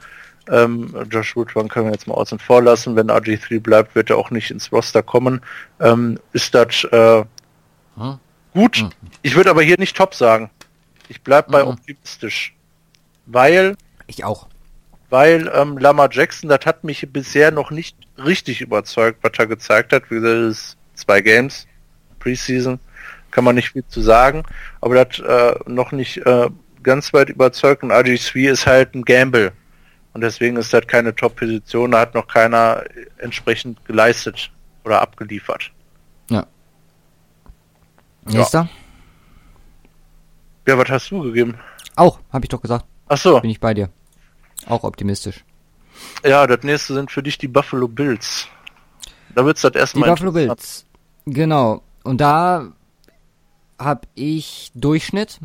ähm, 0.50 0.94
Josh 1.10 1.36
Woodburn 1.36 1.68
können 1.68 1.88
wir 1.88 1.94
jetzt 1.94 2.08
mal 2.08 2.16
außen 2.16 2.40
vor 2.40 2.62
lassen. 2.62 2.96
Wenn 2.96 3.10
RG3 3.10 3.60
bleibt, 3.60 3.96
wird 3.96 4.10
er 4.10 4.18
auch 4.18 4.32
nicht 4.32 4.52
ins 4.52 4.72
Roster 4.72 5.04
kommen. 5.04 5.42
Ähm, 5.80 6.20
ist 6.34 6.56
das 6.56 6.84
äh, 6.86 7.24
hm? 7.96 8.20
gut? 8.54 8.78
Hm. 8.78 8.90
Ich 9.22 9.36
würde 9.36 9.50
aber 9.50 9.62
hier 9.62 9.78
nicht 9.80 9.96
top 9.96 10.16
sagen. 10.16 10.50
Ich 11.08 11.22
bleibe 11.22 11.52
bei 11.52 11.62
hm. 11.62 11.70
optimistisch. 11.70 12.54
Weil... 13.26 13.76
Ich 14.08 14.24
auch 14.24 14.48
weil 15.12 15.52
ähm, 15.54 15.78
Lama 15.78 16.08
Jackson, 16.10 16.50
das 16.50 16.66
hat 16.66 16.84
mich 16.84 17.06
bisher 17.12 17.52
noch 17.52 17.70
nicht 17.70 17.98
richtig 18.18 18.62
überzeugt, 18.62 19.20
was 19.22 19.34
er 19.38 19.46
gezeigt 19.46 19.92
hat. 19.92 20.10
Wie 20.10 20.16
gesagt, 20.16 20.34
das 20.34 20.58
ist 20.58 20.78
zwei 20.96 21.22
Games, 21.22 21.68
Preseason, 22.20 22.80
kann 23.30 23.44
man 23.44 23.56
nicht 23.56 23.72
viel 23.72 23.84
zu 23.88 24.02
sagen, 24.02 24.44
aber 24.80 25.04
das 25.04 25.20
äh, 25.20 25.60
noch 25.70 25.92
nicht 25.92 26.26
äh, 26.26 26.50
ganz 26.82 27.14
weit 27.14 27.30
überzeugt 27.30 27.84
und 27.84 27.92
RG3 27.92 28.52
ist 28.52 28.66
halt 28.66 28.96
ein 28.96 29.04
Gamble 29.04 29.52
und 30.14 30.22
deswegen 30.22 30.58
ist 30.58 30.74
das 30.74 30.88
keine 30.88 31.16
Top-Position, 31.16 31.92
da 31.92 32.02
hat 32.02 32.14
noch 32.14 32.28
keiner 32.28 32.84
entsprechend 33.18 33.84
geleistet 33.86 34.52
oder 34.84 35.02
abgeliefert. 35.02 35.72
Ja. 36.30 36.46
Nächster? 38.26 38.70
Ja, 40.68 40.78
was 40.78 40.90
hast 40.90 41.12
du 41.12 41.22
gegeben? 41.24 41.58
Auch, 41.96 42.20
habe 42.32 42.46
ich 42.46 42.50
doch 42.50 42.62
gesagt. 42.62 42.86
Ach 43.08 43.18
so. 43.18 43.40
Bin 43.40 43.50
ich 43.50 43.60
bei 43.60 43.74
dir. 43.74 43.90
Auch 44.68 44.84
optimistisch. 44.84 45.44
Ja, 46.24 46.46
das 46.48 46.64
nächste 46.64 46.94
sind 46.94 47.12
für 47.12 47.24
dich 47.24 47.38
die 47.38 47.48
Buffalo 47.48 47.88
Bills. 47.88 48.48
Da 49.36 49.46
wird's 49.46 49.62
das 49.62 49.74
erstmal. 49.74 50.10
Die 50.10 50.12
Buffalo 50.12 50.32
Bills. 50.32 50.86
Genau. 51.26 51.84
Und 52.04 52.22
da 52.22 52.72
habe 53.80 54.02
ich 54.16 54.72
Durchschnitt, 54.76 55.40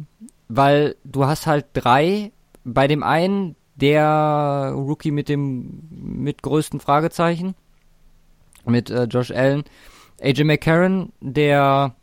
weil 0.49 0.97
du 1.05 1.27
hast 1.27 1.47
halt 1.47 1.67
drei. 1.73 2.33
Bei 2.65 2.89
dem 2.89 3.03
einen 3.03 3.55
der 3.77 4.73
Rookie 4.75 5.11
mit 5.11 5.29
dem 5.29 5.89
mit 5.91 6.43
größten 6.43 6.81
Fragezeichen 6.81 7.55
mit 8.67 8.91
äh, 8.91 9.05
Josh 9.05 9.31
Allen, 9.31 9.65
AJ 10.21 10.45
McCarron, 10.45 11.13
der 11.21 11.95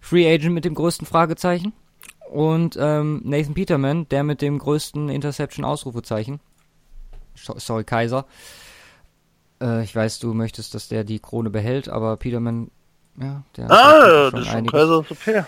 Free 0.00 0.30
Agent 0.32 0.54
mit 0.54 0.64
dem 0.64 0.74
größten 0.74 1.06
Fragezeichen 1.06 1.72
und 2.30 2.76
ähm, 2.78 3.22
Nathan 3.24 3.54
Peterman, 3.54 4.08
der 4.08 4.24
mit 4.24 4.42
dem 4.42 4.58
größten 4.58 5.08
Interception-Ausrufezeichen. 5.08 6.40
Sorry, 7.34 7.84
Kaiser. 7.84 8.26
Äh, 9.60 9.84
ich 9.84 9.94
weiß, 9.94 10.18
du 10.18 10.34
möchtest, 10.34 10.74
dass 10.74 10.88
der 10.88 11.04
die 11.04 11.20
Krone 11.20 11.50
behält, 11.50 11.88
aber 11.88 12.16
Peterman, 12.16 12.70
ja, 13.20 13.44
der 13.56 13.70
ah, 13.70 14.30
das 14.30 14.40
ist 14.40 14.48
schon 14.48 14.66
Kaiser 14.66 15.00
ist 15.00 15.10
okay. 15.10 15.44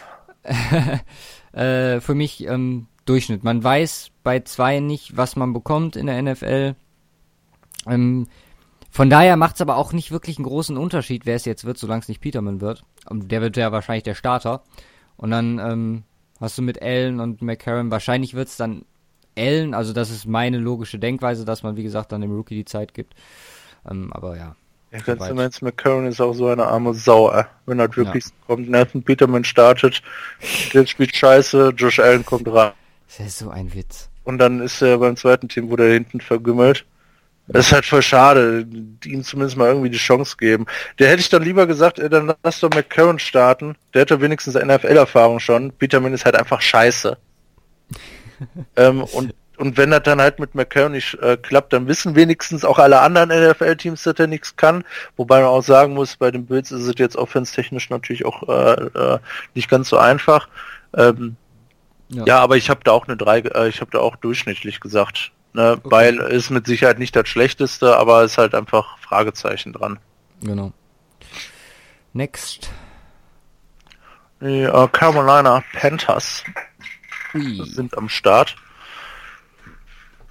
äh, 1.52 2.00
für 2.00 2.14
mich 2.14 2.46
ähm, 2.46 2.86
Durchschnitt. 3.06 3.44
Man 3.44 3.62
weiß 3.64 4.10
bei 4.22 4.40
zwei 4.40 4.80
nicht, 4.80 5.16
was 5.16 5.36
man 5.36 5.52
bekommt 5.52 5.96
in 5.96 6.06
der 6.06 6.20
NFL. 6.20 6.74
Ähm, 7.86 8.26
von 8.90 9.10
daher 9.10 9.36
macht 9.36 9.56
es 9.56 9.60
aber 9.60 9.76
auch 9.76 9.92
nicht 9.92 10.10
wirklich 10.10 10.38
einen 10.38 10.46
großen 10.46 10.76
Unterschied, 10.76 11.26
wer 11.26 11.36
es 11.36 11.44
jetzt 11.44 11.64
wird, 11.64 11.78
solange 11.78 12.02
es 12.02 12.08
nicht 12.08 12.20
Peterman 12.20 12.60
wird. 12.60 12.84
Und 13.08 13.30
der 13.30 13.40
wird 13.40 13.56
ja 13.56 13.72
wahrscheinlich 13.72 14.04
der 14.04 14.14
Starter. 14.14 14.62
Und 15.16 15.30
dann 15.30 15.58
ähm, 15.58 16.02
hast 16.40 16.58
du 16.58 16.62
mit 16.62 16.82
Allen 16.82 17.20
und 17.20 17.42
McCarron. 17.42 17.90
Wahrscheinlich 17.90 18.34
wird 18.34 18.48
es 18.48 18.56
dann 18.56 18.84
Allen, 19.38 19.74
also 19.74 19.92
das 19.92 20.10
ist 20.10 20.26
meine 20.26 20.58
logische 20.58 20.98
Denkweise, 20.98 21.44
dass 21.44 21.62
man, 21.62 21.76
wie 21.76 21.82
gesagt, 21.82 22.12
dann 22.12 22.22
dem 22.22 22.32
Rookie 22.32 22.54
die 22.54 22.64
Zeit 22.64 22.94
gibt. 22.94 23.14
Ähm, 23.88 24.12
aber 24.12 24.36
ja. 24.36 24.56
Ja, 24.92 25.00
ganz 25.00 25.26
im 25.26 25.38
Ernst, 25.38 25.62
McCarron 25.62 26.06
ist 26.06 26.20
auch 26.20 26.32
so 26.32 26.46
eine 26.46 26.64
arme 26.64 26.94
Sau, 26.94 27.30
äh. 27.32 27.44
wenn 27.66 27.78
er 27.78 27.94
wirklich 27.94 28.24
ja. 28.24 28.30
kommt. 28.46 28.70
Nathan 28.70 29.02
Peterman 29.02 29.44
startet, 29.44 30.02
der 30.72 30.86
spielt 30.86 31.14
scheiße, 31.14 31.74
Josh 31.76 31.98
Allen 31.98 32.24
kommt 32.24 32.48
rein. 32.48 32.72
Das 33.06 33.26
ist 33.26 33.38
so 33.38 33.50
ein 33.50 33.72
Witz. 33.74 34.08
Und 34.24 34.38
dann 34.38 34.60
ist 34.60 34.82
er 34.82 34.98
beim 34.98 35.16
zweiten 35.16 35.48
Team, 35.48 35.70
wo 35.70 35.76
der 35.76 35.92
hinten 35.92 36.20
vergümmelt. 36.20 36.84
Das 37.48 37.66
ist 37.66 37.72
halt 37.72 37.86
voll 37.86 38.02
schade, 38.02 38.66
ihm 39.04 39.22
zumindest 39.22 39.56
mal 39.56 39.68
irgendwie 39.68 39.90
die 39.90 39.98
Chance 39.98 40.36
geben. 40.36 40.66
Der 40.98 41.08
hätte 41.08 41.20
ich 41.20 41.28
dann 41.28 41.44
lieber 41.44 41.66
gesagt, 41.66 42.00
ey, 42.00 42.08
dann 42.08 42.34
lass 42.42 42.60
doch 42.60 42.70
McCarron 42.70 43.20
starten. 43.20 43.76
Der 43.94 44.02
hätte 44.02 44.20
wenigstens 44.20 44.54
NFL-Erfahrung 44.54 45.38
schon. 45.38 45.70
Peterman 45.72 46.12
ist 46.12 46.24
halt 46.24 46.34
einfach 46.34 46.60
scheiße. 46.60 47.16
ähm, 48.76 49.04
und, 49.04 49.32
und 49.58 49.76
wenn 49.76 49.92
das 49.92 50.02
dann 50.02 50.20
halt 50.20 50.40
mit 50.40 50.56
McCarron 50.56 50.92
nicht 50.92 51.14
äh, 51.22 51.36
klappt, 51.36 51.72
dann 51.72 51.86
wissen 51.86 52.16
wenigstens 52.16 52.64
auch 52.64 52.80
alle 52.80 53.00
anderen 53.00 53.28
NFL-Teams, 53.28 54.02
dass 54.02 54.18
er 54.18 54.26
nichts 54.26 54.56
kann. 54.56 54.82
Wobei 55.16 55.40
man 55.40 55.50
auch 55.50 55.62
sagen 55.62 55.94
muss, 55.94 56.16
bei 56.16 56.32
den 56.32 56.46
Bills 56.46 56.72
ist 56.72 56.82
es 56.82 56.94
jetzt 56.96 57.16
offenstechnisch 57.16 57.90
natürlich 57.90 58.24
auch 58.24 58.48
äh, 58.48 58.86
äh, 58.86 59.18
nicht 59.54 59.70
ganz 59.70 59.88
so 59.88 59.98
einfach. 59.98 60.48
Ähm, 60.96 61.36
ja. 62.08 62.24
ja. 62.26 62.38
aber 62.40 62.56
ich 62.56 62.70
habe 62.70 62.80
da 62.84 62.92
auch 62.92 63.06
eine 63.06 63.16
drei, 63.16 63.40
äh, 63.40 63.68
ich 63.68 63.80
habe 63.80 63.90
da 63.90 63.98
auch 63.98 64.16
durchschnittlich 64.16 64.80
gesagt. 64.80 65.32
Ne, 65.52 65.72
okay. 65.78 65.90
Weil 65.90 66.16
ist 66.18 66.50
mit 66.50 66.66
Sicherheit 66.66 66.98
nicht 66.98 67.16
das 67.16 67.28
Schlechteste, 67.28 67.96
aber 67.96 68.24
ist 68.24 68.36
halt 68.36 68.54
einfach 68.54 68.98
Fragezeichen 68.98 69.72
dran. 69.72 69.98
Genau. 70.42 70.72
Next. 72.12 72.70
Die 74.40 74.66
uh, 74.66 74.86
Carolina 74.88 75.64
Panthers 75.72 76.44
Ui. 77.34 77.64
sind 77.64 77.96
am 77.96 78.10
Start. 78.10 78.56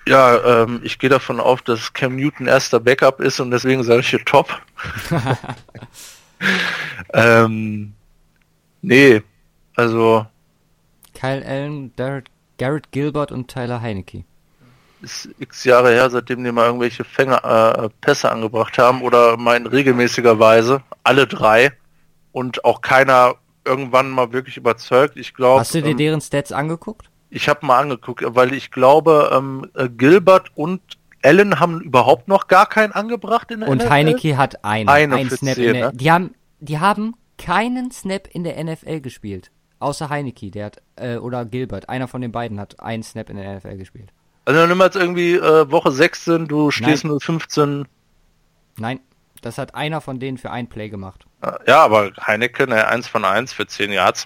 Ja, 0.08 0.64
ähm, 0.64 0.82
ich 0.84 1.00
gehe 1.00 1.10
davon 1.10 1.40
auf, 1.40 1.64
dass 1.64 1.94
Cam 1.94 2.16
Newton 2.16 2.46
erster 2.46 2.80
Backup 2.80 3.20
ist 3.20 3.40
und 3.40 3.50
deswegen 3.50 3.84
sage 3.84 4.02
ich 4.02 4.10
hier 4.10 4.24
top. 4.24 4.62
ähm, 7.14 7.94
nee, 8.82 9.24
also. 9.76 10.28
Kyle 11.16 11.44
Allen, 11.46 11.94
Garrett 11.96 12.92
Gilbert 12.92 13.32
und 13.32 13.48
Tyler 13.48 13.82
Heinecke 13.82 14.24
ist 15.06 15.30
x 15.40 15.64
Jahre 15.64 15.92
her, 15.92 16.10
seitdem 16.10 16.44
die 16.44 16.52
mal 16.52 16.66
irgendwelche 16.66 17.04
Fänger, 17.04 17.44
äh, 17.44 17.90
Pässe 18.02 18.32
angebracht 18.32 18.78
haben 18.78 19.02
oder 19.02 19.38
meinen 19.38 19.68
regelmäßigerweise 19.68 20.82
alle 21.04 21.28
drei 21.28 21.72
und 22.32 22.66
auch 22.66 22.82
keiner 22.82 23.36
irgendwann 23.64 24.10
mal 24.10 24.34
wirklich 24.34 24.58
überzeugt. 24.58 25.16
Ich 25.16 25.34
glaube. 25.34 25.62
Hast 25.62 25.74
du 25.74 25.82
dir 25.82 25.92
ähm, 25.92 25.98
deren 25.98 26.22
Stats 26.22 26.52
angeguckt? 26.52 27.10
Ich 27.30 27.48
habe 27.48 27.66
mal 27.66 27.80
angeguckt, 27.80 28.24
weil 28.28 28.54
ich 28.54 28.72
glaube, 28.72 29.32
ähm, 29.34 29.70
äh, 29.76 29.90
Gilbert 29.90 30.52
und 30.56 30.82
Allen 31.24 31.60
haben 31.60 31.82
überhaupt 31.82 32.28
noch 32.28 32.48
gar 32.48 32.68
keinen 32.68 32.92
angebracht 32.92 33.50
in 33.52 33.62
der 33.62 33.70
Und 33.70 33.80
NFL? 33.80 33.90
Heineke 33.90 34.38
hat 34.38 34.64
einen, 34.64 34.90
eine 34.90 35.16
einen 35.16 35.30
Snap 35.30 35.56
10, 35.56 35.64
in 35.64 35.74
der, 35.74 35.86
ne? 35.92 35.92
die 35.96 36.12
haben 36.12 36.36
die 36.60 36.80
haben 36.80 37.16
keinen 37.38 37.92
Snap 37.92 38.28
in 38.32 38.44
der 38.44 38.64
NFL 38.64 39.02
gespielt. 39.02 39.52
Außer 39.86 40.10
Heineke, 40.10 40.50
der 40.50 40.66
hat, 40.66 40.82
äh, 40.96 41.18
oder 41.18 41.46
Gilbert, 41.46 41.90
einer 41.90 42.08
von 42.08 42.20
den 42.20 42.32
beiden 42.32 42.60
hat 42.60 42.80
einen 42.80 43.04
Snap 43.04 43.30
in 43.30 43.38
der 43.38 43.58
NFL 43.58 43.78
gespielt. 43.78 44.10
Also 44.46 44.66
nimm 44.66 44.80
jetzt 44.80 44.96
irgendwie 44.96 45.36
äh, 45.36 45.70
Woche 45.70 45.92
16, 45.92 46.48
du 46.48 46.72
stehst 46.72 47.04
Nein. 47.04 47.12
nur 47.12 47.22
15. 47.22 47.88
Nein, 48.78 49.00
das 49.44 49.60
hat 49.60 49.76
einer 49.76 50.02
von 50.02 50.20
denen 50.20 50.40
für 50.40 50.50
ein 50.50 50.68
Play 50.70 50.90
gemacht. 50.90 51.28
Ja, 51.68 51.84
aber 51.84 52.12
Heineken, 52.26 52.70
ne, 52.70 52.88
1 52.88 53.08
von 53.08 53.26
1 53.26 53.54
für 53.54 53.68
10 53.68 53.92
Yards, 53.92 54.26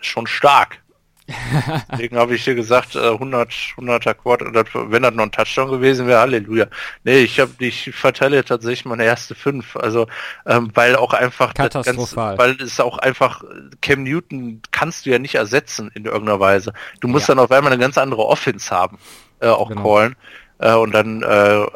ist 0.00 0.06
schon 0.06 0.26
stark. 0.26 0.82
Deswegen 1.90 2.18
habe 2.18 2.34
ich 2.34 2.44
dir 2.44 2.54
gesagt, 2.54 2.96
100, 2.96 3.50
100er 3.50 4.14
Quad, 4.14 4.42
wenn 4.90 5.02
das 5.02 5.14
noch 5.14 5.22
ein 5.22 5.32
Touchdown 5.32 5.70
gewesen 5.70 6.06
wäre, 6.06 6.20
Halleluja. 6.20 6.66
Nee, 7.02 7.20
ich 7.20 7.40
habe, 7.40 7.52
ich 7.60 7.94
verteile 7.94 8.44
tatsächlich 8.44 8.84
meine 8.84 9.04
erste 9.04 9.34
fünf, 9.34 9.74
also 9.76 10.06
ähm, 10.44 10.70
weil 10.74 10.96
auch 10.96 11.14
einfach 11.14 11.54
Katastrophal. 11.54 12.36
Ganz, 12.36 12.38
weil 12.38 12.66
es 12.66 12.78
auch 12.78 12.98
einfach 12.98 13.42
Cam 13.80 14.02
Newton 14.02 14.60
kannst 14.70 15.06
du 15.06 15.10
ja 15.10 15.18
nicht 15.18 15.36
ersetzen 15.36 15.90
in 15.94 16.04
irgendeiner 16.04 16.40
Weise. 16.40 16.74
Du 17.00 17.08
musst 17.08 17.28
ja. 17.28 17.34
dann 17.34 17.44
auf 17.44 17.50
einmal 17.50 17.72
eine 17.72 17.80
ganz 17.80 17.96
andere 17.96 18.26
Offense 18.26 18.70
haben, 18.70 18.98
äh, 19.40 19.48
auch 19.48 19.70
genau. 19.70 19.82
callen 19.82 20.16
äh, 20.58 20.74
und 20.74 20.92
dann, 20.92 21.22
äh, 21.22 21.66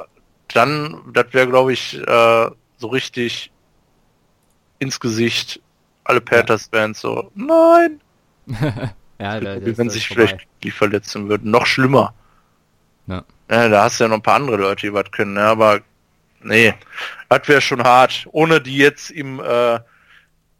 dann, 0.49 1.01
das 1.13 1.27
wäre 1.33 1.49
glaube 1.49 1.73
ich 1.73 1.99
äh, 1.99 2.51
so 2.77 2.87
richtig 2.89 3.51
ins 4.79 5.01
Gesicht 5.01 5.61
alle 6.05 6.21
Panthers-Fans 6.21 7.01
so, 7.01 7.31
nein. 7.35 8.01
ja, 9.19 9.41
da, 9.41 9.59
wenn 9.61 9.91
sich 9.91 10.09
vorbei. 10.09 10.27
vielleicht 10.27 10.47
die 10.63 10.71
verletzen 10.71 11.29
würden. 11.29 11.51
Noch 11.51 11.67
schlimmer. 11.67 12.15
Ja. 13.07 13.25
ja. 13.51 13.69
Da 13.69 13.85
hast 13.85 13.99
du 13.99 14.05
ja 14.05 14.09
noch 14.09 14.17
ein 14.17 14.23
paar 14.23 14.37
andere 14.37 14.57
Leute, 14.57 14.87
die 14.87 14.93
was 14.93 15.11
können, 15.11 15.37
ja, 15.37 15.51
aber 15.51 15.81
nee, 16.43 16.75
das 17.29 17.49
wäre 17.49 17.61
schon 17.61 17.83
hart. 17.83 18.27
Ohne 18.31 18.61
die 18.61 18.77
jetzt 18.77 19.11
im 19.11 19.41
äh, 19.41 19.81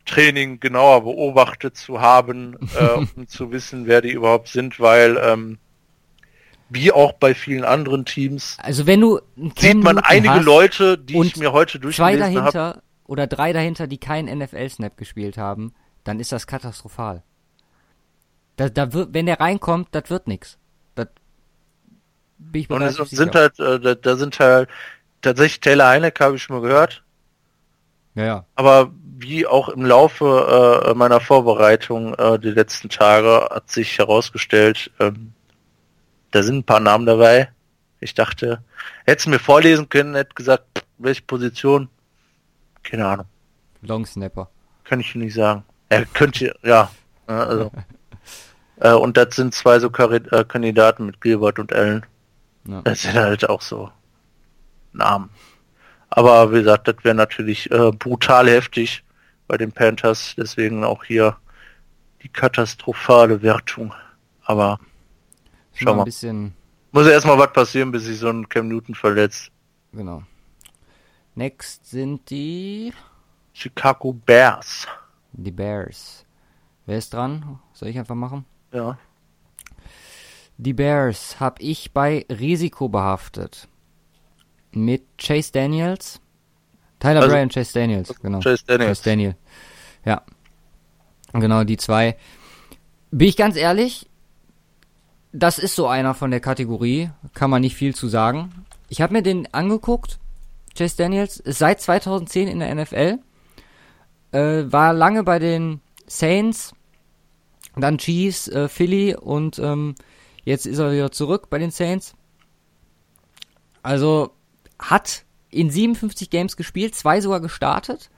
Training 0.07 0.59
genauer 0.59 1.05
beobachtet 1.05 1.77
zu 1.77 2.01
haben, 2.01 2.57
äh, 2.79 2.89
um 3.17 3.29
zu 3.29 3.53
wissen, 3.53 3.87
wer 3.87 4.01
die 4.01 4.13
überhaupt 4.13 4.49
sind, 4.49 4.81
weil 4.81 5.19
ähm, 5.23 5.59
wie 6.71 6.93
auch 6.93 7.13
bei 7.13 7.35
vielen 7.35 7.65
anderen 7.65 8.05
Teams. 8.05 8.57
Also 8.61 8.87
wenn 8.87 9.01
du 9.01 9.21
sieht 9.57 9.77
man 9.77 9.99
einige 9.99 10.41
Leute, 10.41 10.99
die 10.99 11.19
ich 11.19 11.37
mir 11.37 11.53
heute 11.53 11.79
durchgelesen 11.79 12.23
habe. 12.23 12.33
Zwei 12.33 12.41
dahinter 12.41 12.67
hab, 12.77 12.83
oder 13.07 13.27
drei 13.27 13.53
dahinter, 13.53 13.87
die 13.87 13.99
keinen 13.99 14.39
NFL-Snap 14.39 14.97
gespielt 14.97 15.39
haben, 15.39 15.73
dann 16.05 16.21
ist 16.21 16.33
das 16.33 16.47
katastrophal. 16.47 17.23
Da, 18.59 18.69
da 18.69 18.93
wird, 18.93 19.15
wenn 19.15 19.27
der 19.27 19.39
reinkommt, 19.39 19.89
das 19.93 20.11
wird 20.11 20.27
nix. 20.27 20.59
Das 20.97 21.07
bin 22.39 22.63
ich 22.63 22.71
Und 22.71 22.83
es 22.83 22.97
sind 22.97 23.37
halt, 23.37 23.59
äh, 23.61 23.79
da, 23.79 23.95
da, 23.95 24.17
sind 24.17 24.39
halt 24.41 24.69
tatsächlich 25.23 25.61
Taylor 25.61 25.87
Heineck, 25.87 26.19
habe 26.19 26.35
ich 26.35 26.43
schon 26.43 26.57
mal 26.57 26.63
gehört. 26.63 27.05
Ja, 28.17 28.25
ja. 28.25 28.45
Aber 28.57 28.91
wie 29.17 29.47
auch 29.47 29.69
im 29.69 29.87
Laufe 29.87 30.85
äh, 30.85 30.95
meiner 30.95 31.21
Vorbereitung 31.21 32.15
äh, 32.15 32.37
die 32.41 32.51
letzten 32.51 32.89
Tage 32.89 33.49
hat 33.49 33.71
sich 33.71 33.97
herausgestellt, 33.97 34.91
ähm, 34.99 35.35
da 36.33 36.43
sind 36.43 36.57
ein 36.57 36.65
paar 36.65 36.81
Namen 36.81 37.07
dabei. 37.07 37.51
Ich 38.01 38.15
dachte, 38.15 38.65
hätte 39.07 39.21
es 39.21 39.27
mir 39.29 39.39
vorlesen 39.39 39.89
können, 39.89 40.17
hätte 40.17 40.35
gesagt, 40.35 40.85
welche 40.99 41.23
Position, 41.23 41.89
keine 42.83 43.07
Ahnung. 43.07 43.27
Long 43.83 44.05
Snapper. 44.05 44.51
Kann 44.83 44.99
ich 44.99 45.15
nicht 45.15 45.35
sagen. 45.35 45.63
Er 45.89 46.07
könnte, 46.07 46.57
ja. 46.65 46.91
Also. 47.29 47.71
äh, 48.81 48.93
und 48.93 49.17
das 49.17 49.37
sind 49.37 49.55
zwei 49.55 49.79
so 49.79 49.89
äh, 49.89 50.45
Kandidaten 50.45 51.07
mit 51.07 51.21
Gilbert 51.21 51.59
und 51.59 51.73
Allen. 51.73 52.07
Ja. 52.67 52.83
Das 52.83 53.03
sind 53.03 53.15
halt 53.15 53.49
auch 53.49 53.63
so 53.63 53.91
Namen. 54.93 55.31
Aber 56.11 56.53
wie 56.53 56.59
gesagt, 56.59 56.89
das 56.89 56.97
wäre 57.03 57.15
natürlich 57.15 57.71
äh, 57.71 57.93
brutal 57.93 58.49
heftig 58.49 59.05
bei 59.47 59.57
den 59.57 59.73
Panthers. 59.73 60.35
Deswegen 60.37 60.85
auch 60.85 61.05
hier 61.05 61.37
die 62.23 62.29
katastrophale 62.29 63.43
Wertung. 63.43 63.95
Aber 64.45 64.79
schau 65.75 65.95
mal. 65.95 66.05
Bisschen... 66.05 66.55
Muss 66.93 67.07
ja 67.07 67.13
erstmal 67.13 67.39
was 67.39 67.53
passieren, 67.53 67.93
bis 67.93 68.05
sich 68.05 68.19
so 68.19 68.29
ein 68.29 68.49
Cam 68.49 68.69
Newton 68.69 68.95
verletzt. 68.95 69.51
Genau. 69.93 70.23
Next 71.35 71.87
sind 71.87 72.29
die 72.31 72.93
Chicago 73.53 74.13
Bears. 74.13 74.87
Die 75.33 75.51
Bears. 75.51 76.25
Wer 76.87 76.99
ist 76.99 77.13
dran? 77.13 77.61
Soll 77.75 77.91
ich 77.91 77.99
einfach 77.99 78.15
machen? 78.15 78.47
Ja. 78.73 78.99
Die 80.57 80.73
Bears 80.73 81.39
habe 81.41 81.63
ich 81.63 81.93
bei 81.93 82.27
Risiko 82.29 82.89
behaftet. 82.89 83.69
Mit 84.73 85.05
Chase 85.17 85.53
Daniels. 85.53 86.21
Tyler 86.99 87.21
also, 87.21 87.31
Bray 87.31 87.43
und 87.43 87.53
Chase 87.53 87.73
Daniels, 87.75 88.13
genau. 88.21 88.41
Chase 88.41 88.65
Daniels. 88.67 88.99
Chase 88.99 89.11
Daniel. 89.11 89.37
Ja. 90.05 90.23
Genau, 91.33 91.65
die 91.65 91.77
zwei. 91.77 92.17
Bin 93.11 93.29
ich 93.29 93.37
ganz 93.37 93.57
ehrlich, 93.57 94.09
das 95.33 95.59
ist 95.59 95.77
so 95.77 95.87
einer 95.87 96.15
von 96.15 96.31
der 96.31 96.41
Kategorie, 96.41 97.11
kann 97.35 97.51
man 97.51 97.61
nicht 97.61 97.77
viel 97.77 97.95
zu 97.95 98.09
sagen. 98.09 98.65
Ich 98.89 99.01
habe 99.01 99.13
mir 99.13 99.23
den 99.23 99.53
angeguckt 99.55 100.19
Chase 100.77 100.97
Daniels, 100.97 101.39
ist 101.41 101.59
seit 101.59 101.81
2010 101.81 102.49
in 102.49 102.61
der 102.61 102.75
NFL, 102.75 103.19
äh, 104.33 104.73
war 104.73 104.93
lange 104.93 105.25
bei 105.25 105.39
den 105.39 105.81
Saints, 106.07 106.73
dann 107.81 107.99
Chiefs, 107.99 108.49
äh, 108.49 108.69
Philly 108.69 109.15
und 109.15 109.59
ähm, 109.59 109.95
jetzt 110.45 110.67
ist 110.67 110.79
er 110.79 110.93
wieder 110.93 111.11
zurück 111.11 111.51
bei 111.51 111.59
den 111.59 111.71
Saints. 111.71 112.15
Also 113.83 114.33
hat 114.79 115.25
in 115.51 115.71
57 115.71 116.31
Games 116.31 116.57
gespielt, 116.57 116.95
zwei 116.95 117.21
sogar 117.21 117.41
gestartet. 117.41 118.11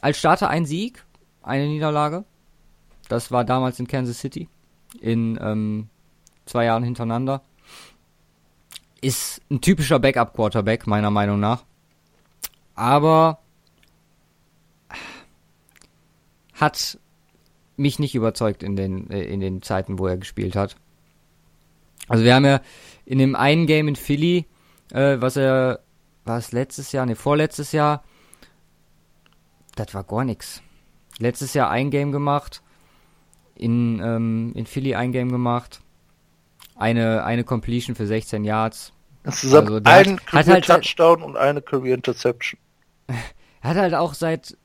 Als 0.00 0.18
Starter 0.18 0.48
ein 0.48 0.66
Sieg, 0.66 1.04
eine 1.42 1.66
Niederlage. 1.66 2.24
Das 3.08 3.30
war 3.30 3.44
damals 3.44 3.80
in 3.80 3.86
Kansas 3.86 4.18
City. 4.18 4.48
In 5.00 5.38
ähm, 5.40 5.88
zwei 6.44 6.64
Jahren 6.64 6.82
hintereinander 6.82 7.42
ist 9.00 9.40
ein 9.50 9.60
typischer 9.60 9.98
Backup-Quarterback, 9.98 10.86
meiner 10.86 11.10
Meinung 11.10 11.38
nach. 11.38 11.64
Aber 12.74 13.38
hat 16.54 16.98
mich 17.76 17.98
nicht 17.98 18.14
überzeugt 18.14 18.62
in 18.62 18.76
den, 18.76 19.10
äh, 19.10 19.22
in 19.22 19.40
den 19.40 19.62
Zeiten, 19.62 19.98
wo 19.98 20.06
er 20.06 20.16
gespielt 20.16 20.56
hat. 20.56 20.76
Also 22.08 22.24
wir 22.24 22.34
haben 22.34 22.44
ja 22.44 22.60
in 23.04 23.18
dem 23.18 23.34
einen 23.34 23.66
Game 23.66 23.88
in 23.88 23.96
Philly, 23.96 24.46
äh, 24.92 25.16
was 25.20 25.36
er, 25.36 25.80
war 26.24 26.38
es 26.38 26.52
letztes 26.52 26.92
Jahr, 26.92 27.06
ne, 27.06 27.16
vorletztes 27.16 27.72
Jahr, 27.72 28.04
das 29.74 29.94
war 29.94 30.04
gar 30.04 30.24
nichts. 30.24 30.62
Letztes 31.18 31.54
Jahr 31.54 31.70
ein 31.70 31.90
Game 31.90 32.12
gemacht, 32.12 32.62
in, 33.54 34.00
ähm, 34.00 34.52
in 34.54 34.66
Philly 34.66 34.94
ein 34.94 35.12
Game 35.12 35.30
gemacht, 35.30 35.80
eine, 36.76 37.24
eine 37.24 37.44
Completion 37.44 37.96
für 37.96 38.06
16 38.06 38.44
Yards. 38.44 38.92
Zusammen 39.30 39.84
also 39.84 40.10
ein 40.10 40.20
hat, 40.26 40.46
halt 40.46 40.66
Touchdown 40.66 41.22
und 41.22 41.36
eine 41.36 41.60
Career 41.60 41.94
Interception. 41.96 42.60
Er 43.08 43.16
hat 43.70 43.76
halt 43.76 43.94
auch 43.94 44.14
seit 44.14 44.56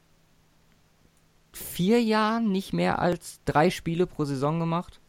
vier 1.51 2.01
Jahren 2.01 2.51
nicht 2.51 2.73
mehr 2.73 2.99
als 2.99 3.39
drei 3.45 3.69
Spiele 3.69 4.05
pro 4.05 4.25
Saison 4.25 4.59
gemacht. 4.59 4.99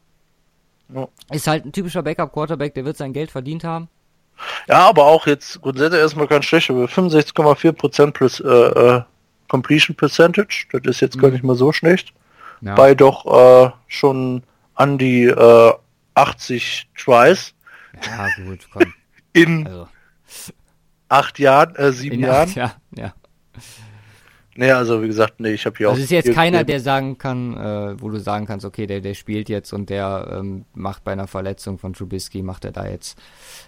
Ja. 0.88 1.08
Ist 1.30 1.46
halt 1.46 1.64
ein 1.64 1.72
typischer 1.72 2.02
Backup-Quarterback, 2.02 2.74
der 2.74 2.84
wird 2.84 2.96
sein 2.96 3.12
Geld 3.12 3.30
verdient 3.30 3.64
haben. 3.64 3.88
Ja, 4.68 4.88
aber 4.88 5.04
auch 5.04 5.26
jetzt 5.26 5.60
grundsätzlich 5.60 6.00
erstmal 6.00 6.26
ganz 6.26 6.44
schlecht, 6.46 6.70
aber 6.70 6.86
65,4% 6.86 8.10
plus 8.12 8.40
äh, 8.40 8.48
äh, 8.48 9.02
Completion 9.48 9.96
Percentage, 9.96 10.66
das 10.72 10.82
ist 10.84 11.00
jetzt 11.00 11.16
mhm. 11.16 11.20
gar 11.20 11.30
nicht 11.30 11.44
mal 11.44 11.56
so 11.56 11.72
schlecht. 11.72 12.12
Ja. 12.60 12.74
Bei 12.74 12.94
doch 12.94 13.26
äh, 13.26 13.70
schon 13.88 14.42
an 14.74 14.98
die 14.98 15.24
äh, 15.24 15.72
80 16.14 16.88
Tries. 16.96 17.54
Ja, 18.06 18.28
gut, 18.44 18.66
komm. 18.72 18.92
In 19.32 19.66
also. 19.66 19.88
acht 21.08 21.38
Jahren, 21.38 21.74
äh, 21.76 21.92
sieben 21.92 22.16
In 22.16 22.20
Jahren. 22.22 22.48
Acht, 22.48 22.56
ja. 22.56 22.74
Nee, 24.54 24.70
also 24.70 25.02
wie 25.02 25.06
gesagt, 25.06 25.40
nee, 25.40 25.52
ich 25.52 25.64
habe 25.64 25.78
hier 25.78 25.88
also 25.88 25.98
auch. 25.98 25.98
Es 25.98 26.04
ist 26.04 26.10
jetzt 26.10 26.32
keiner, 26.32 26.62
der 26.64 26.80
sagen 26.80 27.16
kann, 27.16 27.56
äh, 27.56 28.00
wo 28.00 28.10
du 28.10 28.18
sagen 28.18 28.46
kannst, 28.46 28.66
okay, 28.66 28.86
der, 28.86 29.00
der 29.00 29.14
spielt 29.14 29.48
jetzt 29.48 29.72
und 29.72 29.88
der 29.88 30.28
ähm, 30.30 30.66
macht 30.74 31.04
bei 31.04 31.12
einer 31.12 31.26
Verletzung 31.26 31.78
von 31.78 31.94
Trubisky, 31.94 32.42
macht 32.42 32.66
er 32.66 32.72
da 32.72 32.86
jetzt, 32.86 33.18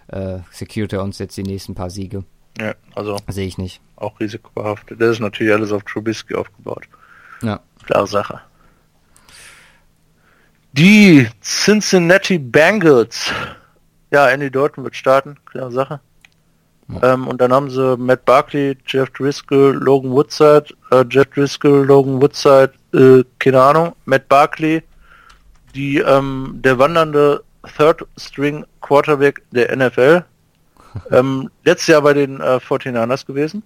äh, 0.09 0.41
securiert 0.51 0.93
er 0.93 1.03
uns 1.03 1.19
jetzt 1.19 1.37
die 1.37 1.43
nächsten 1.43 1.75
paar 1.75 1.89
Siege. 1.89 2.25
Ja, 2.59 2.75
also. 2.95 3.17
Sehe 3.29 3.47
ich 3.47 3.57
nicht. 3.57 3.81
Auch 3.97 4.21
risikobehaftet. 4.21 5.01
Das 5.01 5.13
ist 5.13 5.21
natürlich 5.21 5.53
alles 5.53 5.73
auf 5.73 5.83
Trubisky 5.85 6.35
aufgebaut. 6.35 6.85
Ja. 7.43 7.61
Klare 7.85 8.07
Sache. 8.07 8.41
Die 10.73 11.29
Cincinnati 11.41 12.39
Bengals. 12.39 13.33
Ja, 14.11 14.29
Andy 14.29 14.51
Dalton 14.51 14.85
wird 14.85 14.97
starten, 14.97 15.37
klare 15.47 15.73
Sache. 15.73 16.01
Ja. 16.89 17.15
Ähm, 17.15 17.27
und 17.27 17.41
dann 17.41 17.53
haben 17.53 17.71
sie 17.71 17.97
Matt 17.97 18.25
Barkley, 18.25 18.77
Jeff 18.87 19.11
Driscoll, 19.11 19.75
Logan 19.75 20.11
Woodside. 20.11 20.67
Äh, 20.91 21.05
Jeff 21.09 21.29
Driscoll, 21.31 21.85
Logan 21.87 22.21
Woodside 22.21 22.73
äh, 22.95 23.25
keine 23.39 23.63
Ahnung, 23.63 23.97
Matt 24.05 24.29
Barkley, 24.29 24.83
die 25.75 25.99
ähm, 25.99 26.61
der 26.65 26.79
wandernde 26.79 27.43
Third 27.77 28.07
String 28.17 28.65
Quarterback 28.81 29.43
der 29.51 29.75
NFL. 29.77 30.25
ähm, 31.11 31.51
letztes 31.65 31.89
Jahr 31.89 32.03
bei 32.03 32.13
den 32.13 32.41
äh, 32.41 32.61
49ers 32.61 33.27
gewesen. 33.27 33.63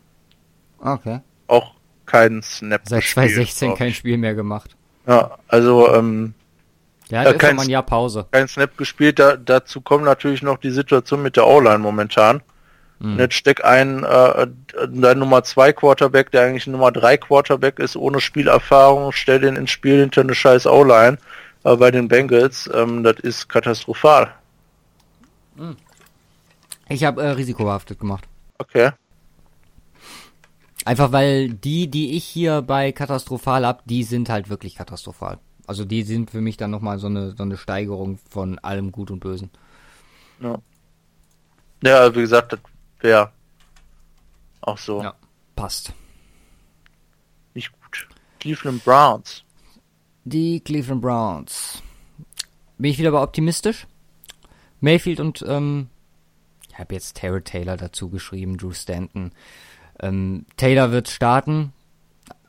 Okay. 0.80 1.20
Auch 1.46 1.74
keinen 2.06 2.42
Snap. 2.42 2.82
Seit 2.88 3.04
2016 3.04 3.74
kein 3.74 3.92
Spiel 3.92 4.16
mehr 4.16 4.34
gemacht. 4.34 4.74
Ja, 5.06 5.36
also 5.48 5.94
ähm, 5.94 6.34
ja, 7.08 7.24
da 7.24 7.30
äh, 7.30 7.34
kein, 7.34 7.58
ein 7.58 7.68
Jahr 7.68 7.82
Pause. 7.82 8.26
Kein 8.30 8.48
Snap 8.48 8.76
gespielt. 8.78 9.18
Da, 9.18 9.36
dazu 9.36 9.80
kommt 9.80 10.04
natürlich 10.04 10.42
noch 10.42 10.58
die 10.58 10.70
Situation 10.70 11.22
mit 11.22 11.36
der 11.36 11.46
O-Line 11.46 11.78
momentan. 11.78 12.42
Mhm. 13.00 13.18
Jetzt 13.18 13.34
steck 13.34 13.64
ein 13.64 14.04
äh, 14.04 14.48
dein 14.88 15.18
Nummer 15.18 15.44
2 15.44 15.72
Quarterback, 15.72 16.30
der 16.32 16.42
eigentlich 16.42 16.66
Nummer 16.66 16.90
3 16.90 17.16
Quarterback 17.18 17.78
ist, 17.78 17.96
ohne 17.96 18.20
Spielerfahrung, 18.20 19.12
stell 19.12 19.40
den 19.40 19.56
ins 19.56 19.70
Spiel 19.70 20.00
hinter 20.00 20.22
eine 20.22 20.34
scheiß 20.34 20.66
O-Line 20.66 21.18
äh, 21.64 21.76
bei 21.76 21.90
den 21.90 22.08
Bengals. 22.08 22.68
Ähm, 22.72 23.04
das 23.04 23.20
ist 23.20 23.48
katastrophal. 23.48 24.34
Mhm. 25.56 25.76
Ich 26.88 27.04
habe 27.04 27.22
äh, 27.22 27.28
risikobehaftet 27.30 28.00
gemacht. 28.00 28.26
Okay. 28.58 28.90
Einfach 30.84 31.12
weil 31.12 31.50
die, 31.50 31.88
die 31.88 32.16
ich 32.16 32.24
hier 32.24 32.62
bei 32.62 32.92
katastrophal 32.92 33.66
hab, 33.66 33.86
die 33.86 34.04
sind 34.04 34.28
halt 34.28 34.48
wirklich 34.48 34.74
katastrophal. 34.74 35.38
Also 35.66 35.84
die 35.84 36.02
sind 36.02 36.30
für 36.30 36.40
mich 36.40 36.56
dann 36.56 36.70
nochmal 36.70 36.98
so 36.98 37.08
eine, 37.08 37.32
so 37.36 37.42
eine 37.42 37.58
Steigerung 37.58 38.18
von 38.30 38.58
allem 38.60 38.90
Gut 38.90 39.10
und 39.10 39.20
Bösen. 39.20 39.50
Ja. 40.40 40.58
Ja, 41.82 42.14
wie 42.14 42.20
gesagt, 42.20 42.54
das 42.54 42.60
wäre 43.00 43.32
auch 44.60 44.78
so. 44.78 45.02
Ja, 45.02 45.14
passt. 45.56 45.92
Nicht 47.54 47.72
gut. 47.72 48.08
Cleveland 48.40 48.84
Browns. 48.84 49.44
Die 50.24 50.60
Cleveland 50.60 51.00
Browns. 51.00 51.82
Bin 52.76 52.90
ich 52.90 52.98
wieder 52.98 53.08
aber 53.08 53.22
optimistisch? 53.22 53.86
Mayfield 54.80 55.20
und, 55.20 55.44
ähm, 55.48 55.88
ich 56.68 56.78
habe 56.78 56.94
jetzt 56.94 57.16
Terry 57.16 57.42
Taylor 57.42 57.76
dazu 57.76 58.08
geschrieben, 58.08 58.56
Drew 58.56 58.72
Stanton. 58.72 59.32
Ähm, 60.00 60.46
Taylor 60.56 60.92
wird 60.92 61.08
starten, 61.08 61.72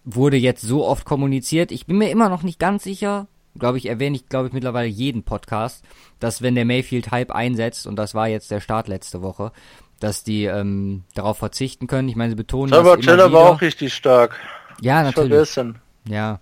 wurde 0.04 0.38
jetzt 0.38 0.62
so 0.62 0.86
oft 0.86 1.06
kommuniziert. 1.06 1.72
Ich 1.72 1.88
bin 1.88 1.98
mir 1.98 2.12
immer 2.12 2.30
noch 2.30 2.44
nicht 2.44 2.60
ganz 2.60 2.84
sicher, 2.84 3.28
glaube 3.58 3.80
ich, 3.80 3.88
erwähne 3.88 4.16
ich, 4.16 4.30
glaube 4.30 4.48
ich, 4.48 4.54
mittlerweile 4.54 4.88
jeden 4.88 5.24
Podcast, 5.24 5.84
dass 6.20 6.42
wenn 6.42 6.56
der 6.56 6.66
Mayfield 6.66 7.12
Hype 7.12 7.32
einsetzt, 7.32 7.88
und 7.88 7.96
das 7.96 8.14
war 8.14 8.28
jetzt 8.28 8.52
der 8.52 8.60
Start 8.60 8.88
letzte 8.88 9.22
Woche, 9.22 9.52
dass 10.00 10.24
die 10.24 10.46
ähm, 10.46 11.04
darauf 11.14 11.38
verzichten 11.38 11.88
können. 11.88 12.10
Ich 12.10 12.16
meine, 12.16 12.32
sie 12.32 12.36
betonen 12.36 12.74
Aber 12.74 13.00
Taylor 13.00 13.32
war 13.32 13.50
auch 13.50 13.62
richtig 13.62 13.94
stark. 13.94 14.36
Ja, 14.82 15.04
natürlich. 15.04 15.30
Vergessen. 15.30 15.80
Ja. 16.08 16.40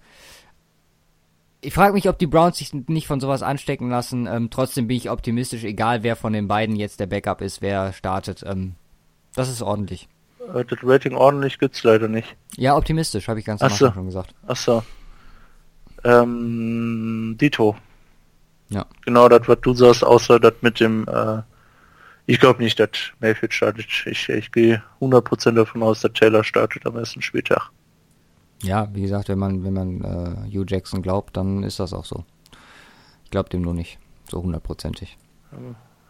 Ich 1.62 1.74
frage 1.74 1.94
mich, 1.94 2.08
ob 2.08 2.20
die 2.20 2.28
Browns 2.28 2.58
sich 2.58 2.74
nicht 2.74 3.08
von 3.08 3.20
sowas 3.20 3.42
anstecken 3.42 3.90
lassen. 3.90 4.28
Ähm, 4.28 4.50
trotzdem 4.50 4.88
bin 4.88 4.98
ich 4.98 5.10
optimistisch, 5.10 5.64
egal 5.64 6.04
wer 6.04 6.16
von 6.16 6.34
den 6.34 6.48
beiden 6.48 6.76
jetzt 6.76 7.00
der 7.00 7.08
Backup 7.08 7.42
ist, 7.42 7.62
wer 7.62 7.94
startet. 7.94 8.44
Ähm, 8.46 8.76
das 9.36 9.50
ist 9.50 9.62
ordentlich. 9.62 10.08
Äh, 10.54 10.66
das 10.66 10.80
Rating 10.84 11.16
ordentlich 11.16 11.58
gibt's 11.60 11.84
leider 11.84 12.08
nicht. 12.08 12.36
Ja, 12.56 12.78
optimistisch, 12.78 13.28
habe 13.28 13.40
ich 13.40 13.46
ganz 13.46 13.62
am 13.62 13.72
Anfang 13.72 13.94
schon 13.94 14.06
gesagt. 14.06 14.34
Achso. 14.46 14.84
Ähm, 16.04 17.36
Dito. 17.40 17.76
Ja. 18.70 18.86
Genau 19.06 19.30
das, 19.30 19.48
was 19.48 19.60
du 19.62 19.74
sagst, 19.74 20.04
außer 20.04 20.40
das 20.40 20.54
mit 20.62 20.80
dem, 20.80 21.08
äh, 21.08 21.42
ich 22.28 22.40
glaube 22.42 22.62
nicht, 22.62 22.80
dass 22.80 22.90
Mayfield 23.20 23.54
startet. 23.54 23.88
Ich, 24.06 24.30
ich 24.30 24.52
gehe 24.52 24.84
100% 25.00 25.52
davon 25.54 25.82
aus, 25.82 26.02
dass 26.02 26.12
Taylor 26.12 26.44
startet 26.44 26.86
am 26.86 26.98
ersten 26.98 27.22
Spieltag. 27.22 27.72
Ja, 28.62 28.90
wie 28.94 29.02
gesagt, 29.02 29.30
wenn 29.30 29.40
man, 29.40 29.64
wenn 29.64 29.74
man 29.74 30.02
äh, 30.02 30.52
Hugh 30.52 30.66
Jackson 30.68 31.02
glaubt, 31.02 31.38
dann 31.38 31.64
ist 31.64 31.80
das 31.80 31.94
auch 31.94 32.06
so. 32.06 32.26
Ich 33.24 33.32
glaube 33.32 33.50
dem 33.50 33.62
nur 33.62 33.74
nicht, 33.74 33.98
so 34.30 34.44
hundertprozentig. 34.44 35.18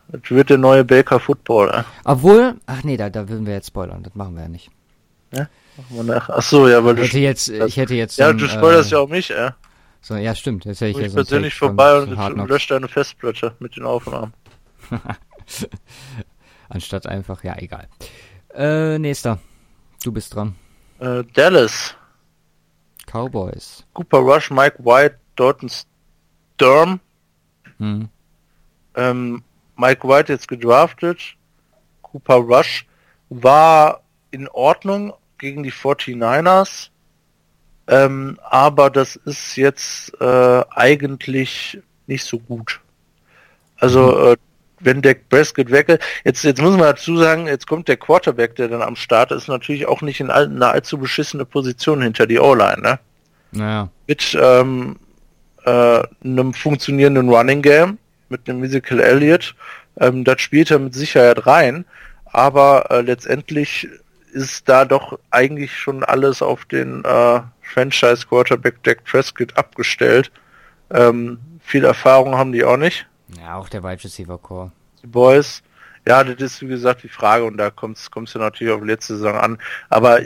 Das 0.07 0.21
wird 0.29 0.49
der 0.49 0.57
neue 0.57 0.83
Baker 0.83 1.19
Football. 1.19 1.69
Äh? 1.69 1.83
Obwohl, 2.03 2.55
ach 2.65 2.83
nee, 2.83 2.97
da, 2.97 3.09
da 3.09 3.29
würden 3.29 3.45
wir 3.45 3.53
jetzt 3.53 3.67
spoilern, 3.67 4.01
das 4.01 4.15
machen 4.15 4.35
wir 4.35 4.43
ja 4.43 4.49
nicht. 4.49 4.71
Ja? 5.33 5.47
Ach 6.09 6.41
so, 6.41 6.67
ja, 6.67 6.83
weil 6.83 6.97
ich 6.97 7.09
hätte 7.09 7.19
jetzt, 7.19 7.49
ich 7.49 7.77
hätte 7.77 7.93
jetzt. 7.93 8.17
Ja, 8.17 8.29
so 8.29 8.33
du 8.33 8.47
spoilerst 8.47 8.91
äh, 8.91 8.95
ja 8.95 9.01
auch 9.01 9.09
mich, 9.09 9.29
äh. 9.29 9.51
So, 10.01 10.15
ja, 10.15 10.33
stimmt. 10.33 10.65
Jetzt 10.65 10.81
hätte 10.81 10.99
ich, 10.99 11.05
ich 11.05 11.11
so 11.11 11.15
persönlich 11.15 11.53
vorbei 11.53 11.99
und 11.99 12.15
so 12.15 12.45
löscht 12.45 12.71
deine 12.71 12.87
Festplatte 12.87 13.53
mit 13.59 13.75
den 13.75 13.85
Aufnahmen. 13.85 14.33
Anstatt 16.69 17.07
einfach, 17.07 17.43
ja, 17.43 17.57
egal. 17.57 17.87
Äh, 18.53 18.99
nächster. 18.99 19.39
Du 20.03 20.11
bist 20.11 20.35
dran. 20.35 20.55
Äh, 20.99 21.23
Dallas. 21.33 21.95
Cowboys. 23.05 23.85
Cooper 23.93 24.19
Rush, 24.19 24.51
Mike 24.51 24.83
White, 24.83 25.19
Dalton 25.35 25.69
Sturm. 26.55 26.99
Hm. 27.77 28.09
Ähm, 28.95 29.43
Mike 29.75 30.07
White 30.07 30.33
jetzt 30.33 30.47
gedraftet. 30.47 31.35
Cooper 32.01 32.35
Rush 32.35 32.85
war 33.29 34.01
in 34.31 34.47
Ordnung 34.47 35.13
gegen 35.37 35.63
die 35.63 35.71
49ers. 35.71 36.89
Ähm, 37.87 38.37
aber 38.43 38.89
das 38.89 39.15
ist 39.15 39.55
jetzt 39.55 40.19
äh, 40.19 40.63
eigentlich 40.69 41.79
nicht 42.05 42.25
so 42.25 42.39
gut. 42.39 42.81
Also 43.77 44.11
mhm. 44.11 44.33
äh, 44.33 44.35
wenn 44.79 45.01
Dak 45.01 45.29
Prescott 45.29 45.71
weg 45.71 45.99
jetzt 46.23 46.43
jetzt 46.43 46.61
muss 46.61 46.71
man 46.71 46.81
dazu 46.81 47.17
sagen, 47.17 47.47
jetzt 47.47 47.67
kommt 47.67 47.87
der 47.87 47.97
Quarterback, 47.97 48.55
der 48.55 48.67
dann 48.67 48.81
am 48.81 48.95
Start 48.95 49.31
ist, 49.31 49.47
natürlich 49.47 49.87
auch 49.87 50.01
nicht 50.01 50.19
in 50.19 50.29
einer 50.29 50.71
allzu 50.71 50.97
beschissene 50.97 51.45
Position 51.45 52.01
hinter 52.01 52.27
die 52.27 52.39
O-Line, 52.39 52.81
ne? 52.81 52.99
Naja. 53.51 53.89
Mit 54.07 54.37
ähm, 54.39 54.97
äh, 55.65 56.03
einem 56.23 56.53
funktionierenden 56.53 57.29
Running 57.29 57.61
Game, 57.61 57.97
mit 58.29 58.47
einem 58.47 58.59
Musical 58.59 58.99
Elliott, 58.99 59.55
ähm, 59.99 60.23
das 60.23 60.41
spielt 60.41 60.69
er 60.71 60.79
mit 60.79 60.93
Sicherheit 60.93 61.47
rein, 61.47 61.85
aber 62.25 62.91
äh, 62.91 63.01
letztendlich 63.01 63.87
ist 64.33 64.69
da 64.69 64.85
doch 64.85 65.17
eigentlich 65.31 65.75
schon 65.75 66.03
alles 66.03 66.41
auf 66.41 66.65
den 66.65 67.03
äh, 67.03 67.39
Franchise 67.61 68.27
Quarterback 68.27 68.83
Dak 68.83 69.03
Prescott 69.05 69.57
abgestellt. 69.57 70.31
Ähm, 70.91 71.39
viel 71.61 71.85
Erfahrung 71.85 72.37
haben 72.37 72.51
die 72.51 72.63
auch 72.63 72.77
nicht. 72.77 73.07
Ja, 73.39 73.57
auch 73.57 73.69
der 73.69 73.83
Wide 73.83 74.03
Receiver 74.03 74.37
Core. 74.37 74.71
Die 75.01 75.07
Boys. 75.07 75.61
Ja, 76.07 76.23
das 76.23 76.41
ist 76.41 76.61
wie 76.61 76.67
gesagt 76.67 77.03
die 77.03 77.09
Frage 77.09 77.43
und 77.43 77.57
da 77.57 77.69
kommt 77.69 77.97
es 77.97 78.33
ja 78.33 78.39
natürlich 78.39 78.73
auf 78.73 78.83
letzte 78.83 79.17
Saison 79.17 79.35
an. 79.35 79.57
Aber 79.89 80.21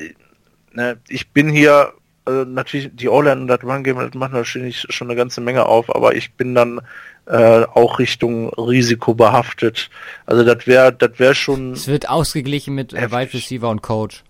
ne, 0.74 1.00
ich 1.08 1.32
bin 1.32 1.50
hier 1.50 1.94
also 2.26 2.46
natürlich 2.46 2.92
die 2.94 3.10
O-Line 3.10 3.42
und 3.42 3.48
das 3.48 3.64
Run 3.64 3.84
Game 3.84 3.98
das 3.98 4.14
macht 4.14 4.34
natürlich 4.34 4.86
schon 4.90 5.08
eine 5.08 5.18
ganze 5.18 5.42
Menge 5.42 5.66
auf, 5.66 5.94
aber 5.94 6.16
ich 6.16 6.34
bin 6.34 6.54
dann 6.54 6.82
äh, 7.26 7.64
auch 7.64 7.98
Richtung 7.98 8.50
Risiko 8.50 9.16
behaftet. 9.16 9.90
Also 10.28 10.44
das 10.44 10.68
wäre 10.68 10.94
das 10.94 11.18
wäre 11.18 11.34
schon. 11.34 11.74
Es 11.74 11.88
wird 11.88 12.10
ausgeglichen 12.10 12.76
mit 12.76 12.94
äh, 12.94 13.12
Wide 13.12 13.34
Receiver 13.34 13.70
und 13.70 13.82
Coach. 13.82 14.24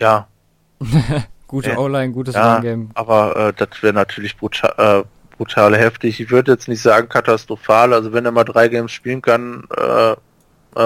Ja. 0.00 0.26
Gute 1.46 1.70
ja. 1.70 1.78
O-Line, 1.78 2.12
gutes 2.12 2.34
ja, 2.34 2.56
Run-Game. 2.56 2.90
Aber 2.92 3.34
äh, 3.34 3.52
das 3.54 3.82
wäre 3.82 3.94
natürlich 3.94 4.36
brutal, 4.36 4.74
äh, 4.76 5.04
brutal 5.38 5.76
heftig. 5.76 6.20
Ich 6.20 6.30
würde 6.30 6.52
jetzt 6.52 6.68
nicht 6.68 6.82
sagen 6.82 7.08
katastrophal. 7.08 7.94
Also 7.94 8.12
wenn 8.12 8.26
er 8.26 8.32
mal 8.32 8.44
drei 8.44 8.68
Games 8.68 8.92
spielen 8.92 9.22
kann, 9.22 9.64
äh, 9.76 10.16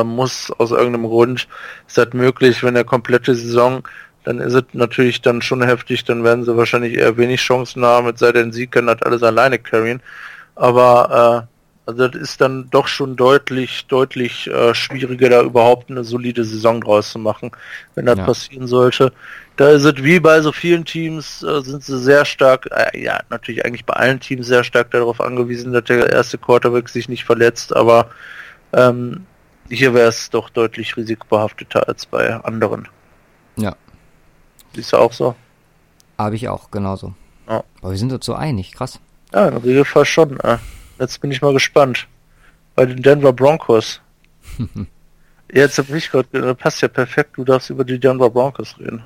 muss 0.04 0.50
aus 0.58 0.70
irgendeinem 0.70 1.06
Grund, 1.06 1.48
ist 1.86 1.98
das 1.98 2.12
möglich, 2.12 2.62
wenn 2.62 2.76
er 2.76 2.84
komplette 2.84 3.34
Saison, 3.34 3.82
dann 4.24 4.38
ist 4.38 4.54
es 4.54 4.64
natürlich 4.72 5.20
dann 5.20 5.42
schon 5.42 5.62
heftig, 5.62 6.04
dann 6.04 6.24
werden 6.24 6.44
sie 6.44 6.56
wahrscheinlich 6.56 6.94
eher 6.94 7.16
wenig 7.16 7.40
Chancen 7.40 7.84
haben, 7.84 8.08
es 8.08 8.20
sei 8.20 8.32
denn, 8.32 8.52
sie 8.52 8.68
können 8.68 8.86
das 8.86 9.02
alles 9.02 9.22
alleine 9.22 9.58
carryen. 9.58 10.00
Aber 10.54 11.48
äh, 11.48 11.52
also 11.84 12.08
das 12.08 12.20
ist 12.20 12.40
dann 12.40 12.70
doch 12.70 12.86
schon 12.86 13.16
deutlich, 13.16 13.86
deutlich 13.86 14.46
äh, 14.48 14.74
schwieriger, 14.74 15.28
da 15.28 15.42
überhaupt 15.42 15.90
eine 15.90 16.04
solide 16.04 16.44
Saison 16.44 16.80
draus 16.80 17.10
zu 17.10 17.18
machen, 17.18 17.50
wenn 17.94 18.06
das 18.06 18.18
ja. 18.18 18.24
passieren 18.24 18.66
sollte. 18.68 19.12
Da 19.56 19.68
ist 19.68 19.84
es 19.84 20.02
wie 20.02 20.18
bei 20.18 20.40
so 20.40 20.50
vielen 20.50 20.84
Teams, 20.84 21.42
äh, 21.42 21.60
sind 21.60 21.84
sie 21.84 21.98
sehr 21.98 22.24
stark, 22.24 22.68
äh, 22.70 22.98
ja, 23.02 23.20
natürlich 23.28 23.64
eigentlich 23.64 23.84
bei 23.84 23.94
allen 23.94 24.18
Teams 24.18 24.46
sehr 24.46 24.64
stark 24.64 24.90
darauf 24.90 25.20
angewiesen, 25.20 25.72
dass 25.72 25.84
der 25.84 26.10
erste 26.10 26.38
Quarterback 26.38 26.88
sich 26.88 27.08
nicht 27.08 27.24
verletzt, 27.24 27.74
aber 27.76 28.10
ähm, 28.72 29.26
hier 29.68 29.92
wäre 29.94 30.08
es 30.08 30.30
doch 30.30 30.48
deutlich 30.50 30.96
risikobehafteter 30.96 31.86
als 31.86 32.06
bei 32.06 32.34
anderen. 32.34 32.88
Ja. 33.56 33.76
Siehst 34.74 34.92
du 34.92 34.96
auch 34.96 35.12
so? 35.12 35.34
Habe 36.18 36.36
ich 36.36 36.48
auch, 36.48 36.70
genauso. 36.70 37.14
Ja. 37.48 37.62
Aber 37.80 37.90
wir 37.90 37.98
sind 37.98 38.12
uns 38.12 38.24
so 38.24 38.34
einig, 38.34 38.72
krass. 38.72 39.00
Ja, 39.34 39.48
im 39.48 39.58
Regelfall 39.58 40.04
schon. 40.04 40.40
Äh. 40.40 40.58
Jetzt 40.98 41.20
bin 41.20 41.30
ich 41.30 41.42
mal 41.42 41.52
gespannt. 41.52 42.06
Bei 42.74 42.86
den 42.86 43.02
Denver 43.02 43.32
Broncos. 43.32 44.00
Jetzt 45.52 45.78
habe 45.78 45.98
ich 45.98 46.10
gerade, 46.10 46.54
passt 46.54 46.80
ja 46.80 46.88
perfekt, 46.88 47.36
du 47.36 47.44
darfst 47.44 47.68
über 47.68 47.84
die 47.84 47.98
Denver 47.98 48.30
Broncos 48.30 48.78
reden. 48.78 49.04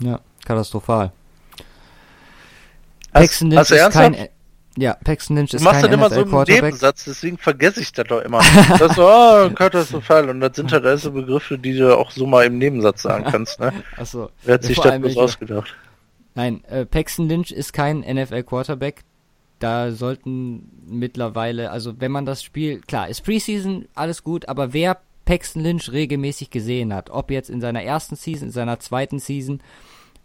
Ja, 0.00 0.20
katastrophal. 0.44 1.12
Paxton 3.12 3.50
Lynch 3.50 3.70
ist 3.70 3.90
kein. 3.90 4.28
Ja, 4.76 4.96
Paxton 5.04 5.36
Lynch 5.36 5.52
ist 5.52 5.64
kein 5.64 5.64
Du 5.64 5.70
machst 5.70 5.84
das 5.84 5.92
immer 5.92 6.30
so 6.30 6.38
einen 6.38 6.44
Nebensatz, 6.48 7.04
deswegen 7.04 7.38
vergesse 7.38 7.80
ich 7.80 7.92
das 7.92 8.06
doch 8.06 8.22
immer. 8.22 8.38
das 8.78 8.90
ist 8.90 8.96
so, 8.96 9.06
oh, 9.06 9.50
katastrophal. 9.50 10.30
Und 10.30 10.40
das 10.40 10.56
sind 10.56 10.72
halt 10.72 10.84
alles 10.84 11.02
so 11.02 11.12
Begriffe, 11.12 11.58
die 11.58 11.76
du 11.76 11.96
auch 11.96 12.10
so 12.10 12.26
mal 12.26 12.46
im 12.46 12.58
Nebensatz 12.58 13.02
sagen 13.02 13.24
kannst, 13.24 13.60
ne? 13.60 13.72
Achso. 13.96 14.30
Wer 14.44 14.54
hat 14.54 14.62
sich 14.62 14.78
das 14.78 14.98
bloß 14.98 15.16
ausgedacht? 15.16 15.74
Nein, 16.34 16.62
äh, 16.64 16.86
Paxton 16.86 17.28
Lynch 17.28 17.50
ist 17.50 17.72
kein 17.72 18.00
NFL-Quarterback. 18.00 19.02
Da 19.58 19.92
sollten 19.92 20.70
mittlerweile, 20.86 21.70
also 21.70 22.00
wenn 22.00 22.12
man 22.12 22.24
das 22.24 22.42
Spiel, 22.42 22.80
klar, 22.80 23.08
ist 23.08 23.22
Preseason, 23.22 23.86
alles 23.94 24.24
gut, 24.24 24.48
aber 24.48 24.72
wer 24.72 24.98
Paxton 25.26 25.62
Lynch 25.62 25.92
regelmäßig 25.92 26.50
gesehen 26.50 26.94
hat, 26.94 27.10
ob 27.10 27.30
jetzt 27.30 27.50
in 27.50 27.60
seiner 27.60 27.82
ersten 27.82 28.16
Season, 28.16 28.48
in 28.48 28.52
seiner 28.52 28.80
zweiten 28.80 29.18
Season, 29.18 29.60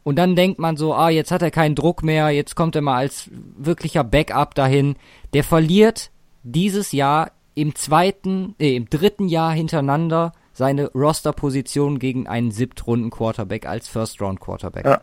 und 0.06 0.18
dann 0.18 0.36
denkt 0.36 0.60
man 0.60 0.78
so, 0.78 0.94
ah, 0.94 1.10
jetzt 1.10 1.32
hat 1.32 1.42
er 1.42 1.50
keinen 1.50 1.74
Druck 1.74 2.04
mehr, 2.04 2.30
jetzt 2.30 2.56
kommt 2.56 2.76
er 2.76 2.84
mal 2.84 2.98
als 2.98 3.28
wirklicher 3.58 4.04
Backup 4.04 4.54
dahin. 4.54 4.98
Der 5.34 5.44
verliert 5.44 6.12
dieses 6.44 6.92
Jahr 6.92 7.32
im 7.56 7.74
zweiten, 7.74 8.54
äh, 8.60 8.76
im 8.76 8.88
dritten 8.88 9.28
Jahr 9.28 9.52
hintereinander 9.52 10.34
seine 10.54 10.92
Roster-Position 10.92 11.98
gegen 11.98 12.28
einen 12.28 12.52
Siebtrunden-Quarterback 12.52 13.66
als 13.66 13.88
First-Round-Quarterback. 13.88 14.86
Ja. 14.86 15.02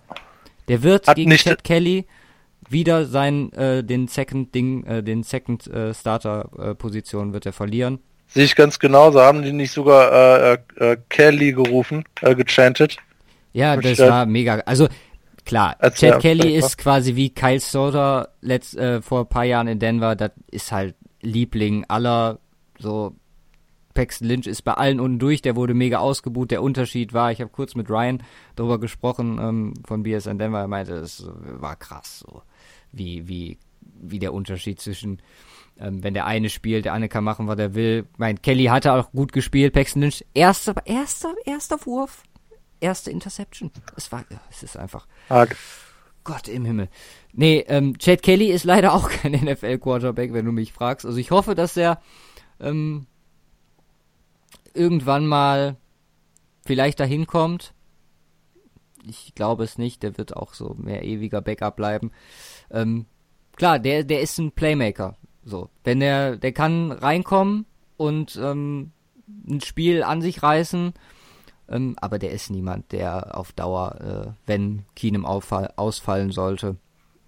Der 0.68 0.84
wird 0.84 1.08
Hat 1.08 1.16
gegen 1.16 1.32
Chad 1.32 1.64
Kelly 1.64 2.06
wieder 2.68 3.06
sein, 3.06 3.52
äh, 3.54 3.82
den 3.82 4.06
Second 4.06 4.54
Ding, 4.54 4.84
äh, 4.84 5.02
den 5.02 5.24
Second 5.24 5.66
äh, 5.66 5.92
Starter-Position 5.92 7.32
wird 7.32 7.44
er 7.44 7.52
verlieren. 7.52 7.98
Sehe 8.28 8.44
ich 8.44 8.54
ganz 8.54 8.78
genauso. 8.78 9.20
Haben 9.20 9.42
die 9.42 9.52
nicht 9.52 9.72
sogar 9.72 10.52
äh, 10.52 10.58
äh, 10.76 10.96
Kelly 11.08 11.52
gerufen, 11.52 12.04
äh, 12.20 12.36
gechantet? 12.36 12.98
Ja, 13.52 13.76
das 13.76 13.98
war 13.98 14.26
mega. 14.26 14.60
Also 14.66 14.88
klar, 15.44 15.76
Chad 15.94 16.20
Kelly 16.20 16.56
ist 16.56 16.78
quasi 16.78 17.16
wie 17.16 17.30
Kyle 17.30 17.60
Soder 17.60 18.30
letzt, 18.40 18.76
äh, 18.76 19.02
vor 19.02 19.20
ein 19.20 19.28
paar 19.28 19.44
Jahren 19.44 19.68
in 19.68 19.78
Denver. 19.78 20.16
Das 20.16 20.30
ist 20.50 20.72
halt 20.72 20.94
Liebling 21.20 21.84
aller 21.88 22.38
so 22.78 23.14
Paxton 23.94 24.28
Lynch 24.28 24.46
ist 24.46 24.62
bei 24.62 24.74
allen 24.74 25.00
unten 25.00 25.18
durch, 25.18 25.42
der 25.42 25.56
wurde 25.56 25.74
mega 25.74 25.98
ausgebucht. 25.98 26.50
Der 26.50 26.62
Unterschied 26.62 27.12
war, 27.12 27.32
ich 27.32 27.40
habe 27.40 27.50
kurz 27.50 27.74
mit 27.74 27.90
Ryan 27.90 28.22
darüber 28.56 28.78
gesprochen 28.78 29.38
ähm, 29.40 29.74
von 29.84 30.02
BSN 30.02 30.38
Denver, 30.38 30.60
er 30.60 30.68
meinte, 30.68 30.94
es 30.94 31.26
war 31.26 31.76
krass, 31.76 32.20
so 32.20 32.42
wie, 32.92 33.28
wie, 33.28 33.58
wie 33.80 34.18
der 34.18 34.32
Unterschied 34.32 34.80
zwischen, 34.80 35.20
ähm, 35.78 36.02
wenn 36.02 36.14
der 36.14 36.26
eine 36.26 36.48
spielt, 36.48 36.84
der 36.84 36.94
eine 36.94 37.08
kann 37.08 37.24
machen, 37.24 37.48
was 37.48 37.58
er 37.58 37.74
will. 37.74 38.06
Mein 38.16 38.40
Kelly 38.40 38.64
hatte 38.64 38.92
auch 38.92 39.12
gut 39.12 39.32
gespielt, 39.32 39.72
Paxton 39.72 40.02
Lynch, 40.02 40.24
erster, 40.34 40.74
erster, 40.84 41.34
erster 41.44 41.84
Wurf, 41.86 42.22
erste 42.82 43.10
Interception. 43.10 43.70
Es 43.96 44.12
war, 44.12 44.24
es 44.50 44.62
ist 44.62 44.76
einfach. 44.76 45.06
Arg. 45.28 45.56
Gott 46.24 46.48
im 46.48 46.64
Himmel. 46.64 46.88
Nee, 47.32 47.64
ähm, 47.68 47.98
Chad 47.98 48.22
Kelly 48.22 48.46
ist 48.46 48.64
leider 48.64 48.92
auch 48.94 49.08
kein 49.08 49.32
NFL-Quarterback, 49.44 50.32
wenn 50.32 50.44
du 50.44 50.52
mich 50.52 50.72
fragst. 50.72 51.06
Also 51.06 51.18
ich 51.18 51.30
hoffe, 51.30 51.54
dass 51.54 51.76
er 51.76 52.00
ähm, 52.60 53.06
irgendwann 54.74 55.26
mal 55.26 55.76
vielleicht 56.64 57.00
dahin 57.00 57.26
kommt. 57.26 57.74
Ich 59.04 59.34
glaube 59.34 59.64
es 59.64 59.78
nicht, 59.78 60.02
der 60.02 60.16
wird 60.16 60.36
auch 60.36 60.54
so 60.54 60.76
mehr 60.78 61.04
ewiger 61.04 61.40
Backup 61.40 61.74
bleiben. 61.74 62.12
Ähm, 62.70 63.06
klar, 63.56 63.80
der, 63.80 64.04
der 64.04 64.20
ist 64.20 64.38
ein 64.38 64.52
Playmaker. 64.52 65.16
So, 65.44 65.70
wenn 65.82 65.98
der, 65.98 66.36
der 66.36 66.52
kann 66.52 66.92
reinkommen 66.92 67.66
und 67.96 68.38
ähm, 68.40 68.92
ein 69.48 69.60
Spiel 69.60 70.04
an 70.04 70.22
sich 70.22 70.42
reißen, 70.42 70.92
ähm, 71.68 71.96
aber 72.00 72.18
der 72.18 72.32
ist 72.32 72.50
niemand, 72.50 72.92
der 72.92 73.36
auf 73.38 73.52
Dauer, 73.52 74.00
äh, 74.00 74.32
wenn 74.46 74.84
Keenum 74.94 75.24
ausfallen 75.24 76.30
sollte, 76.30 76.76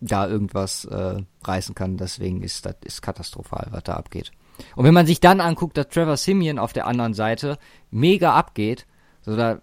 da 0.01 0.29
irgendwas 0.29 0.85
äh, 0.85 1.23
reißen 1.43 1.75
kann. 1.75 1.97
Deswegen 1.97 2.43
ist 2.43 2.67
das 2.67 2.77
ist 2.85 3.03
katastrophal, 3.03 3.69
was 3.71 3.85
da 3.85 3.95
abgeht. 3.95 4.33
Und 4.77 4.85
wenn 4.85 4.95
man 4.95 5.07
sich 5.07 5.21
dann 5.21 5.41
anguckt, 5.41 5.77
dass 5.77 5.89
Trevor 5.89 6.17
Simeon 6.17 6.59
auf 6.59 6.73
der 6.73 6.87
anderen 6.87 7.15
Seite 7.15 7.59
mega 7.91 8.35
abgeht, 8.35 8.87
so 9.23 9.37
da 9.37 9.59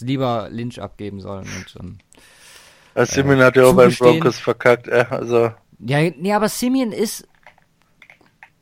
lieber 0.00 0.48
Lynch 0.50 0.80
abgeben 0.80 1.20
sollen 1.20 1.46
und 1.56 1.76
ähm, 1.80 1.98
ja, 2.94 3.06
Simeon 3.06 3.40
äh, 3.40 3.44
hat 3.44 3.56
ja 3.56 3.64
auch 3.64 3.74
beim 3.74 3.94
Broncos 3.94 4.38
verkackt, 4.38 4.88
äh, 4.88 5.06
also 5.08 5.52
ja, 5.78 6.10
nee, 6.10 6.32
aber 6.32 6.48
Simeon 6.48 6.92
ist 6.92 7.26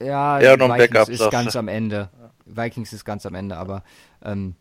ja, 0.00 0.40
ja 0.40 0.56
noch 0.56 0.68
Vikings 0.68 0.90
Backup, 0.90 1.08
ist 1.08 1.30
ganz 1.30 1.56
am 1.56 1.68
Ende. 1.68 2.10
Vikings 2.46 2.92
ist 2.92 3.04
ganz 3.04 3.26
am 3.26 3.34
Ende, 3.34 3.56
aber 3.56 3.82
ähm, 4.22 4.54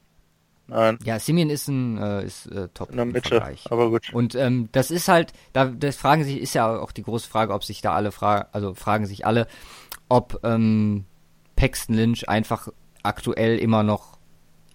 Nein. 0.67 0.97
Ja, 1.03 1.19
Simeon 1.19 1.49
ist 1.49 1.67
ein 1.67 1.97
äh, 1.97 2.25
ist 2.25 2.45
äh, 2.47 2.69
top 2.73 2.91
in 2.91 2.95
der 2.95 3.05
Mitte, 3.05 3.43
aber 3.69 3.89
gut. 3.89 4.13
Und 4.13 4.33
ähm, 4.35 4.69
das 4.71 4.91
ist 4.91 5.09
halt, 5.09 5.33
da 5.51 5.65
das 5.65 5.97
fragen 5.97 6.23
sich, 6.23 6.39
ist 6.39 6.53
ja 6.53 6.79
auch 6.79 6.93
die 6.93 7.03
große 7.03 7.29
Frage, 7.29 7.53
ob 7.53 7.65
sich 7.65 7.81
da 7.81 7.93
alle 7.93 8.13
fragen, 8.13 8.47
also 8.53 8.73
fragen 8.73 9.05
sich 9.05 9.25
alle, 9.25 9.47
ob 10.07 10.39
ähm, 10.43 11.03
Paxton 11.57 11.95
Lynch 11.95 12.29
einfach 12.29 12.69
aktuell 13.03 13.57
immer 13.57 13.83
noch 13.83 14.17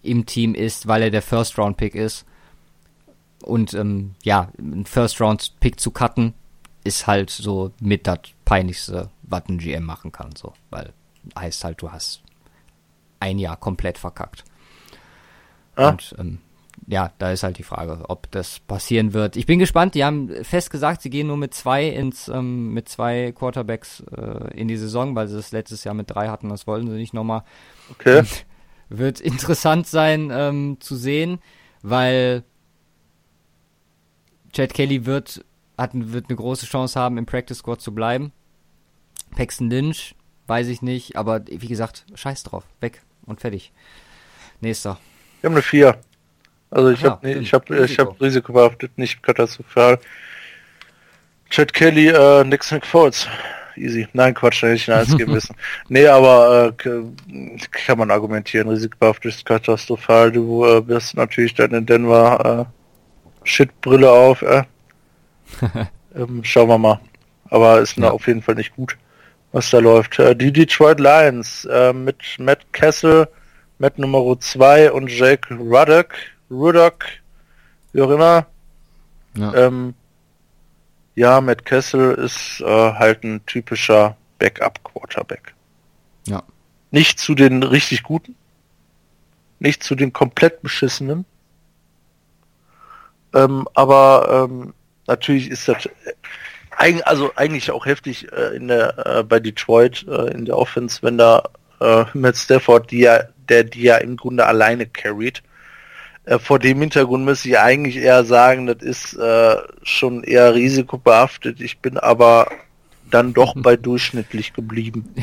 im 0.03 0.27
Team 0.27 0.55
ist, 0.55 0.87
weil 0.89 1.03
er 1.03 1.11
der 1.11 1.23
First 1.23 1.59
Round 1.59 1.79
Pick 1.79 1.95
ist. 1.95 2.27
Und 3.43 3.73
ähm, 3.73 4.15
ja, 4.23 4.53
ein 4.59 4.85
First 4.85 5.21
Round 5.21 5.59
Pick 5.61 5.81
zu 5.81 5.91
cutten 5.91 6.35
ist 6.85 7.07
halt 7.07 7.31
so 7.31 7.73
mit 7.81 8.07
das 8.07 8.21
peinlichste, 8.45 9.11
was 9.23 9.45
ein 9.49 9.59
GM 9.59 9.85
machen 9.85 10.13
kann, 10.13 10.35
so, 10.37 10.53
weil 10.71 10.93
heißt 11.37 11.65
halt, 11.65 11.81
du 11.83 11.93
hast 11.93 12.23
ein 13.21 13.39
Jahr 13.39 13.57
komplett 13.57 13.99
verkackt. 13.99 14.45
Ah. 15.77 15.91
Und 15.91 16.15
ähm, 16.19 16.39
ja, 16.87 17.13
da 17.19 17.33
ist 17.33 17.43
halt 17.43 17.59
die 17.59 17.65
Frage, 17.65 18.05
ob 18.09 18.31
das 18.31 18.61
passieren 18.61 19.13
wird. 19.13 19.37
Ich 19.37 19.47
bin 19.47 19.59
gespannt. 19.59 19.95
Die 19.95 20.05
haben 20.05 20.45
fest 20.45 20.71
gesagt, 20.71 21.03
sie 21.03 21.11
gehen 21.11 21.27
nur 21.27 21.37
mit 21.37 21.55
zwei 21.55 21.87
ins 21.87 22.29
ähm, 22.29 22.73
mit 22.73 22.89
zwei 22.89 23.33
Quarterbacks 23.33 24.03
äh, 24.17 24.59
in 24.59 24.69
die 24.69 24.77
Saison, 24.77 25.15
weil 25.15 25.29
sie 25.29 25.37
das 25.37 25.53
letztes 25.53 25.85
Jahr 25.85 25.95
mit 25.95 26.11
drei 26.11 26.29
hatten. 26.29 26.49
Das 26.49 26.67
wollten 26.67 26.89
sie 26.89 26.97
nicht 26.97 27.15
nochmal. 27.15 27.43
Okay. 27.91 28.21
Und 28.21 28.47
wird 28.89 29.21
interessant 29.21 29.87
sein 29.87 30.31
ähm, 30.33 30.79
zu 30.81 30.97
sehen, 30.97 31.41
weil 31.83 32.45
Chad 34.53 34.73
Kelly 34.73 35.05
wird 35.05 35.45
hat, 35.77 35.91
wird 35.93 36.29
eine 36.29 36.37
große 36.37 36.67
Chance 36.67 36.99
haben, 36.99 37.19
im 37.19 37.27
Practice 37.27 37.59
Squad 37.59 37.81
zu 37.81 37.95
bleiben. 37.95 38.33
Paxton 39.37 39.69
Lynch, 39.69 40.15
weiß 40.47 40.69
ich 40.69 40.81
nicht, 40.81 41.17
aber 41.17 41.45
wie 41.47 41.69
gesagt, 41.69 42.07
scheiß 42.15 42.45
drauf, 42.45 42.65
weg 42.81 43.03
und 43.29 43.41
fertig. 43.41 43.73
Nächster. 44.61 44.99
Wir 45.41 45.49
haben 45.49 45.55
eine 45.55 45.63
4. 45.63 45.97
Also 46.71 46.91
ich 46.91 47.05
habe 47.05 47.31
ich 47.31 47.53
hab, 47.55 47.71
ich 47.71 47.99
hab 47.99 48.21
Risiko 48.21 48.53
behaftet, 48.53 48.99
nicht 48.99 49.23
katastrophal. 49.23 49.99
Chad 51.49 51.73
Kelly, 51.73 52.09
äh, 52.09 52.45
nix 52.45 52.71
Nick 52.73 52.85
Foles. 52.85 53.27
Easy. 53.77 54.09
Nein, 54.13 54.35
Quatsch, 54.35 54.63
hätte 54.63 54.75
ich 54.75 54.91
eine 54.91 55.01
1 55.01 55.17
geben 55.17 55.33
müssen. 55.35 55.55
Nee, 55.89 56.07
aber 56.07 56.75
äh, 56.79 57.01
kann 57.71 57.99
man 57.99 58.11
argumentieren, 58.11 58.69
risikobehaftet 58.69 59.35
ist 59.35 59.47
katastrophal. 59.47 60.33
Du 60.33 60.65
äh, 60.65 60.87
wirst 60.87 61.17
natürlich 61.17 61.55
dann 61.55 61.71
in 61.71 61.87
Denver 61.87 62.67
äh, 62.67 63.49
Shitbrille 63.49 64.11
auf. 64.11 64.43
Äh. 64.43 64.65
ähm, 66.15 66.43
schauen 66.45 66.69
wir 66.69 66.79
mal. 66.79 67.01
Aber 67.51 67.81
ist 67.81 67.97
ja. 67.97 68.11
auf 68.11 68.27
jeden 68.27 68.43
Fall 68.43 68.57
nicht 68.57 68.75
gut, 68.77 68.99
was 69.53 69.71
da 69.71 69.79
läuft. 69.79 70.19
Äh, 70.19 70.37
die 70.37 70.53
Detroit 70.53 71.01
Lions 71.01 71.65
äh, 71.67 71.93
mit 71.93 72.23
Matt 72.39 72.73
Kessel, 72.73 73.29
Matt 73.79 73.99
Nummer 73.99 74.39
2 74.39 74.93
und 74.93 75.09
Jake 75.11 75.55
Ruddock, 75.55 76.15
Ruddock, 76.51 77.05
wie 77.93 78.03
auch 78.03 78.11
immer. 78.11 78.47
Ja, 79.35 79.55
ähm, 79.55 79.95
ja 81.15 81.41
Matt 81.41 81.65
Kessel 81.65 82.15
ist 82.15 82.61
äh, 82.61 82.93
halt 82.95 83.25
ein 83.25 83.45
typischer 83.47 84.17
Backup-Quarterback. 84.39 85.55
Ja. 86.27 86.43
Nicht 86.91 87.19
zu 87.19 87.35
den 87.35 87.63
richtig 87.63 88.03
guten, 88.03 88.35
nicht 89.59 89.83
zu 89.83 89.95
den 89.95 90.13
komplett 90.13 90.63
beschissenen. 90.63 91.25
Ähm, 93.35 93.69
aber 93.75 94.49
ähm, 94.49 94.75
natürlich 95.07 95.51
ist 95.51 95.69
das 95.69 95.89
äh, 96.79 97.01
also 97.03 97.33
eigentlich 97.37 97.71
auch 97.71 97.87
heftig 97.87 98.33
äh, 98.33 98.57
in 98.57 98.69
der 98.69 99.07
äh, 99.07 99.23
bei 99.23 99.41
Detroit 99.41 100.07
äh, 100.09 100.33
in 100.33 100.45
der 100.45 100.57
Offense, 100.57 101.03
wenn 101.03 101.19
da 101.19 101.45
äh, 101.81 102.05
Matt 102.15 102.37
Stafford, 102.37 102.91
die 102.91 103.01
ja 103.01 103.23
der 103.49 103.65
die 103.65 103.83
ja 103.83 103.97
im 103.97 104.17
Grunde 104.17 104.47
alleine 104.47 104.87
carried. 104.87 105.43
Äh, 106.25 106.39
vor 106.39 106.59
dem 106.59 106.81
Hintergrund 106.81 107.25
müsste 107.25 107.49
ich 107.49 107.59
eigentlich 107.59 107.97
eher 107.97 108.25
sagen, 108.25 108.67
das 108.67 108.83
ist 108.83 109.15
äh, 109.15 109.57
schon 109.83 110.25
eher 110.25 110.55
risikobehaftet. 110.55 111.61
Ich 111.61 111.79
bin 111.79 111.97
aber 111.97 112.49
dann 113.11 113.33
doch 113.33 113.55
bei 113.57 113.77
durchschnittlich 113.77 114.53
geblieben. 114.53 115.15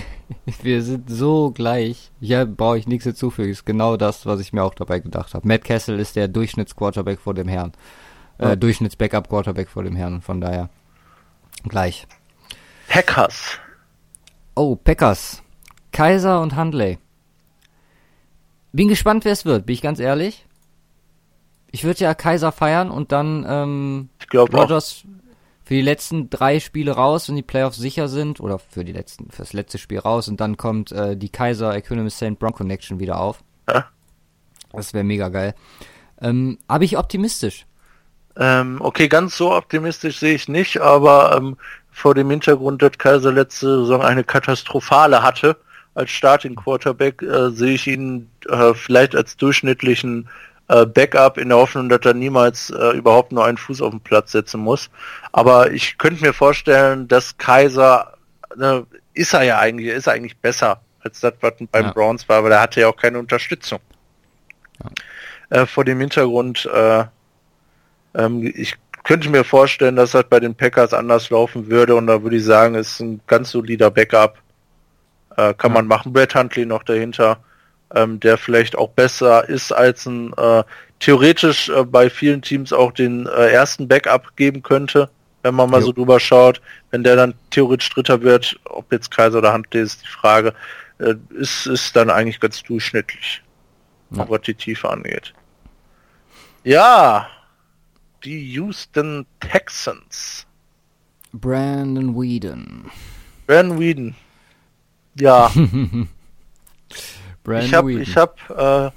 Wir 0.64 0.82
sind 0.82 1.10
so 1.10 1.52
gleich. 1.52 2.12
Hier 2.20 2.46
brauche 2.46 2.80
ich 2.80 2.88
nichts 2.88 3.06
hinzufügen. 3.06 3.52
Ist 3.52 3.66
genau 3.66 3.98
das, 3.98 4.26
was 4.26 4.40
ich 4.40 4.54
mir 4.54 4.64
auch 4.64 4.74
dabei 4.74 5.00
gedacht 5.00 5.34
habe. 5.36 5.48
Matt 5.48 5.64
Kessel 5.64 6.00
ist 6.00 6.16
der 6.16 6.28
Durchschnittsquarterback 6.28 7.20
vor 7.20 7.36
dem 7.36 7.48
Herrn. 7.48 7.74
Äh, 8.38 8.50
ja. 8.50 8.56
Durchschnitts-Backup-Quarterback 8.56 9.70
vor 9.70 9.84
dem 9.84 9.96
Herrn. 9.96 10.22
Von 10.22 10.42
daher 10.42 10.70
gleich. 11.70 12.08
Packers. 12.88 13.60
Oh, 14.56 14.76
Packers. 14.76 15.42
Kaiser 15.92 16.42
und 16.42 16.56
Handley. 16.56 16.98
Bin 18.72 18.88
gespannt, 18.88 19.26
wer 19.26 19.32
es 19.32 19.46
wird, 19.46 19.66
bin 19.66 19.74
ich 19.74 19.82
ganz 19.82 20.00
ehrlich. 20.00 20.46
Ich 21.72 21.84
würde 21.84 22.02
ja 22.02 22.14
Kaiser 22.14 22.52
feiern 22.52 22.90
und 22.90 23.12
dann 23.12 23.46
ähm, 23.48 24.10
ich 24.20 24.38
Rogers 24.38 25.04
für 25.64 25.74
die 25.74 25.82
letzten 25.82 26.30
drei 26.30 26.60
Spiele 26.60 26.92
raus 26.92 27.28
und 27.28 27.36
die 27.36 27.42
Playoffs 27.42 27.78
sicher 27.78 28.08
sind 28.08 28.40
oder 28.40 28.60
für 28.60 28.86
die 28.86 28.92
letzten 28.92 29.32
fürs 29.32 29.54
letzte 29.54 29.78
Spiel 29.78 30.00
raus 30.00 30.28
und 30.28 30.40
dann 30.40 30.58
kommt 30.58 30.92
äh, 30.92 31.18
die 31.18 31.30
Kaiser 31.30 31.76
Equanimous 31.76 32.20
Saint 32.20 32.38
Bronco 32.38 32.58
Connection 32.58 33.00
wieder 33.00 33.20
auf. 33.20 33.44
Ja. 33.68 33.86
Das 34.72 34.94
wäre 34.94 35.04
mega 35.04 35.30
geil. 35.30 35.56
Ähm, 36.22 36.60
aber 36.68 36.84
ich 36.84 36.98
optimistisch. 36.98 37.66
Ähm, 38.38 38.78
okay, 38.82 39.08
ganz 39.08 39.38
so 39.38 39.54
optimistisch 39.54 40.20
sehe 40.20 40.36
ich 40.36 40.48
nicht, 40.48 40.82
aber 40.82 41.36
ähm, 41.38 41.58
vor 41.92 42.14
dem 42.14 42.30
Hintergrund, 42.30 42.82
dass 42.82 42.98
Kaiser 42.98 43.32
letzte 43.32 43.80
Saison 43.80 44.02
eine 44.02 44.24
katastrophale 44.24 45.24
hatte 45.24 45.56
als 45.94 46.12
Starting 46.12 46.56
Quarterback, 46.56 47.22
äh, 47.22 47.52
sehe 47.52 47.76
ich 47.76 47.88
ihn 47.88 48.30
äh, 48.50 48.74
vielleicht 48.74 49.16
als 49.16 49.38
durchschnittlichen 49.38 50.28
äh, 50.68 50.86
Backup 50.86 51.38
in 51.38 51.50
der 51.50 51.58
Hoffnung, 51.60 51.88
dass 51.90 52.02
er 52.04 52.14
niemals 52.14 52.70
äh, 52.70 52.98
überhaupt 52.98 53.32
nur 53.32 53.46
einen 53.46 53.58
Fuß 53.58 53.82
auf 53.82 53.92
den 53.92 54.02
Platz 54.02 54.34
setzen 54.34 54.60
muss. 54.60 54.90
Aber 55.32 55.72
ich 55.72 55.98
könnte 55.98 56.22
mir 56.22 56.34
vorstellen, 56.34 57.08
dass 57.08 57.38
Kaiser, 57.38 58.18
ne, 58.58 58.86
ist 59.14 59.34
er 59.34 59.44
ja 59.44 59.60
eigentlich, 59.60 59.88
ist 59.88 60.08
er 60.08 60.14
eigentlich 60.14 60.38
besser 60.38 60.82
als 61.00 61.22
das, 61.22 61.34
was 61.40 61.54
beim 61.72 61.86
ja. 61.86 61.92
Browns 61.92 62.28
war, 62.28 62.44
weil 62.44 62.52
er 62.52 62.62
hatte 62.62 62.82
ja 62.82 62.88
auch 62.90 62.98
keine 62.98 63.20
Unterstützung. 63.20 63.80
Ja. 64.84 65.62
Äh, 65.62 65.66
vor 65.66 65.86
dem 65.86 66.00
Hintergrund, 66.00 66.66
äh, 66.66 67.06
ähm, 68.16 68.52
ich 68.56 68.76
könnte 69.04 69.30
mir 69.30 69.44
vorstellen, 69.44 69.96
dass 69.96 70.12
das 70.12 70.26
bei 70.26 70.40
den 70.40 70.56
Packers 70.56 70.94
anders 70.94 71.30
laufen 71.30 71.68
würde 71.70 71.96
und 71.96 72.08
da 72.08 72.24
würde 72.24 72.38
ich 72.38 72.44
sagen, 72.44 72.76
ist 72.76 73.00
ein 73.00 73.22
ganz 73.28 73.52
solider 73.52 73.92
Backup. 73.92 74.38
Äh, 75.38 75.54
kann 75.54 75.72
ja. 75.72 75.76
man 75.76 75.88
machen. 75.88 76.12
Brad 76.12 76.34
Huntley 76.34 76.66
noch 76.66 76.84
dahinter, 76.84 77.38
ähm, 77.94 78.20
der 78.20 78.38
vielleicht 78.38 78.76
auch 78.76 78.90
besser 78.90 79.48
ist 79.48 79.72
als 79.72 80.06
ein 80.06 80.34
äh, 80.38 80.64
theoretisch 81.00 81.70
äh, 81.70 81.84
bei 81.84 82.10
vielen 82.10 82.42
Teams 82.42 82.74
auch 82.74 82.92
den 82.92 83.28
äh, 83.28 83.52
ersten 83.52 83.88
Backup 83.88 84.36
geben 84.38 84.64
könnte, 84.64 85.10
wenn 85.44 85.54
man 85.54 85.70
mal 85.70 85.82
jo. 85.82 85.88
so 85.88 85.92
drüber 85.92 86.20
schaut. 86.20 86.62
Wenn 86.90 87.04
der 87.04 87.16
dann 87.16 87.36
theoretisch 87.52 87.90
Dritter 87.92 88.22
wird, 88.22 88.60
ob 88.66 88.92
jetzt 88.92 89.12
Kaiser 89.12 89.38
oder 89.38 89.54
Huntley 89.54 89.82
ist 89.82 90.04
die 90.04 90.08
Frage, 90.08 90.54
äh, 90.98 91.14
ist, 91.30 91.68
ist 91.68 91.96
dann 91.96 92.10
eigentlich 92.10 92.40
ganz 92.40 92.64
durchschnittlich, 92.64 93.44
ja. 94.12 94.28
was 94.28 94.42
die 94.42 94.56
Tiefe 94.56 94.90
angeht. 94.90 95.34
Ja, 96.64 97.28
die 98.26 98.54
Houston 98.54 99.26
Texans. 99.40 100.46
Brandon 101.32 102.16
Whedon. 102.16 102.90
Brandon 103.46 103.80
Whedon. 103.80 104.16
Ja. 105.16 105.50
Brandon 107.44 107.66
ich 107.66 107.74
habe 107.74 107.94
ich 107.94 108.18
hab, 108.18 108.50
äh, 108.50 108.90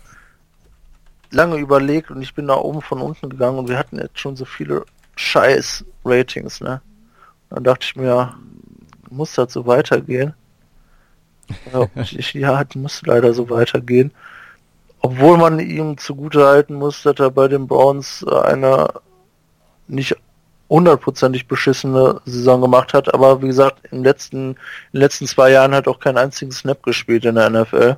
lange 1.31 1.59
überlegt 1.59 2.11
und 2.11 2.23
ich 2.23 2.35
bin 2.35 2.47
da 2.47 2.55
oben 2.57 2.81
von 2.81 3.03
unten 3.03 3.29
gegangen 3.29 3.59
und 3.59 3.69
wir 3.69 3.77
hatten 3.79 3.99
jetzt 3.99 4.19
schon 4.19 4.35
so 4.35 4.47
viele 4.47 4.87
scheiß 5.17 5.85
Ratings, 6.05 6.61
ne? 6.61 6.81
Dann 7.51 7.65
dachte 7.65 7.85
ich 7.85 7.97
mir, 7.97 8.35
muss 9.11 9.35
das 9.35 9.53
so 9.53 9.67
weitergehen? 9.67 10.33
ja, 11.73 11.87
ich, 11.95 12.33
ja, 12.35 12.65
muss 12.77 13.03
leider 13.03 13.35
so 13.35 13.51
weitergehen. 13.51 14.13
Obwohl 15.01 15.37
man 15.39 15.61
ihm 15.61 15.99
zugute 15.99 16.47
halten 16.47 16.75
muss, 16.75 17.03
dass 17.03 17.19
er 17.19 17.31
bei 17.31 17.49
den 17.49 17.67
Browns 17.67 18.25
eine 18.25 18.89
nicht 19.89 20.17
hundertprozentig 20.69 21.49
beschissene 21.49 22.21
Saison 22.27 22.61
gemacht 22.61 22.93
hat, 22.93 23.13
aber 23.13 23.43
wie 23.43 23.47
gesagt, 23.47 23.81
im 23.91 24.05
letzten, 24.05 24.51
in 24.51 24.57
den 24.93 25.01
letzten 25.01 25.27
zwei 25.27 25.51
Jahren 25.51 25.75
hat 25.75 25.89
auch 25.89 25.99
keinen 25.99 26.19
einzigen 26.19 26.53
Snap 26.53 26.83
gespielt 26.83 27.25
in 27.25 27.37
der 27.37 27.51
NFL. 27.51 27.97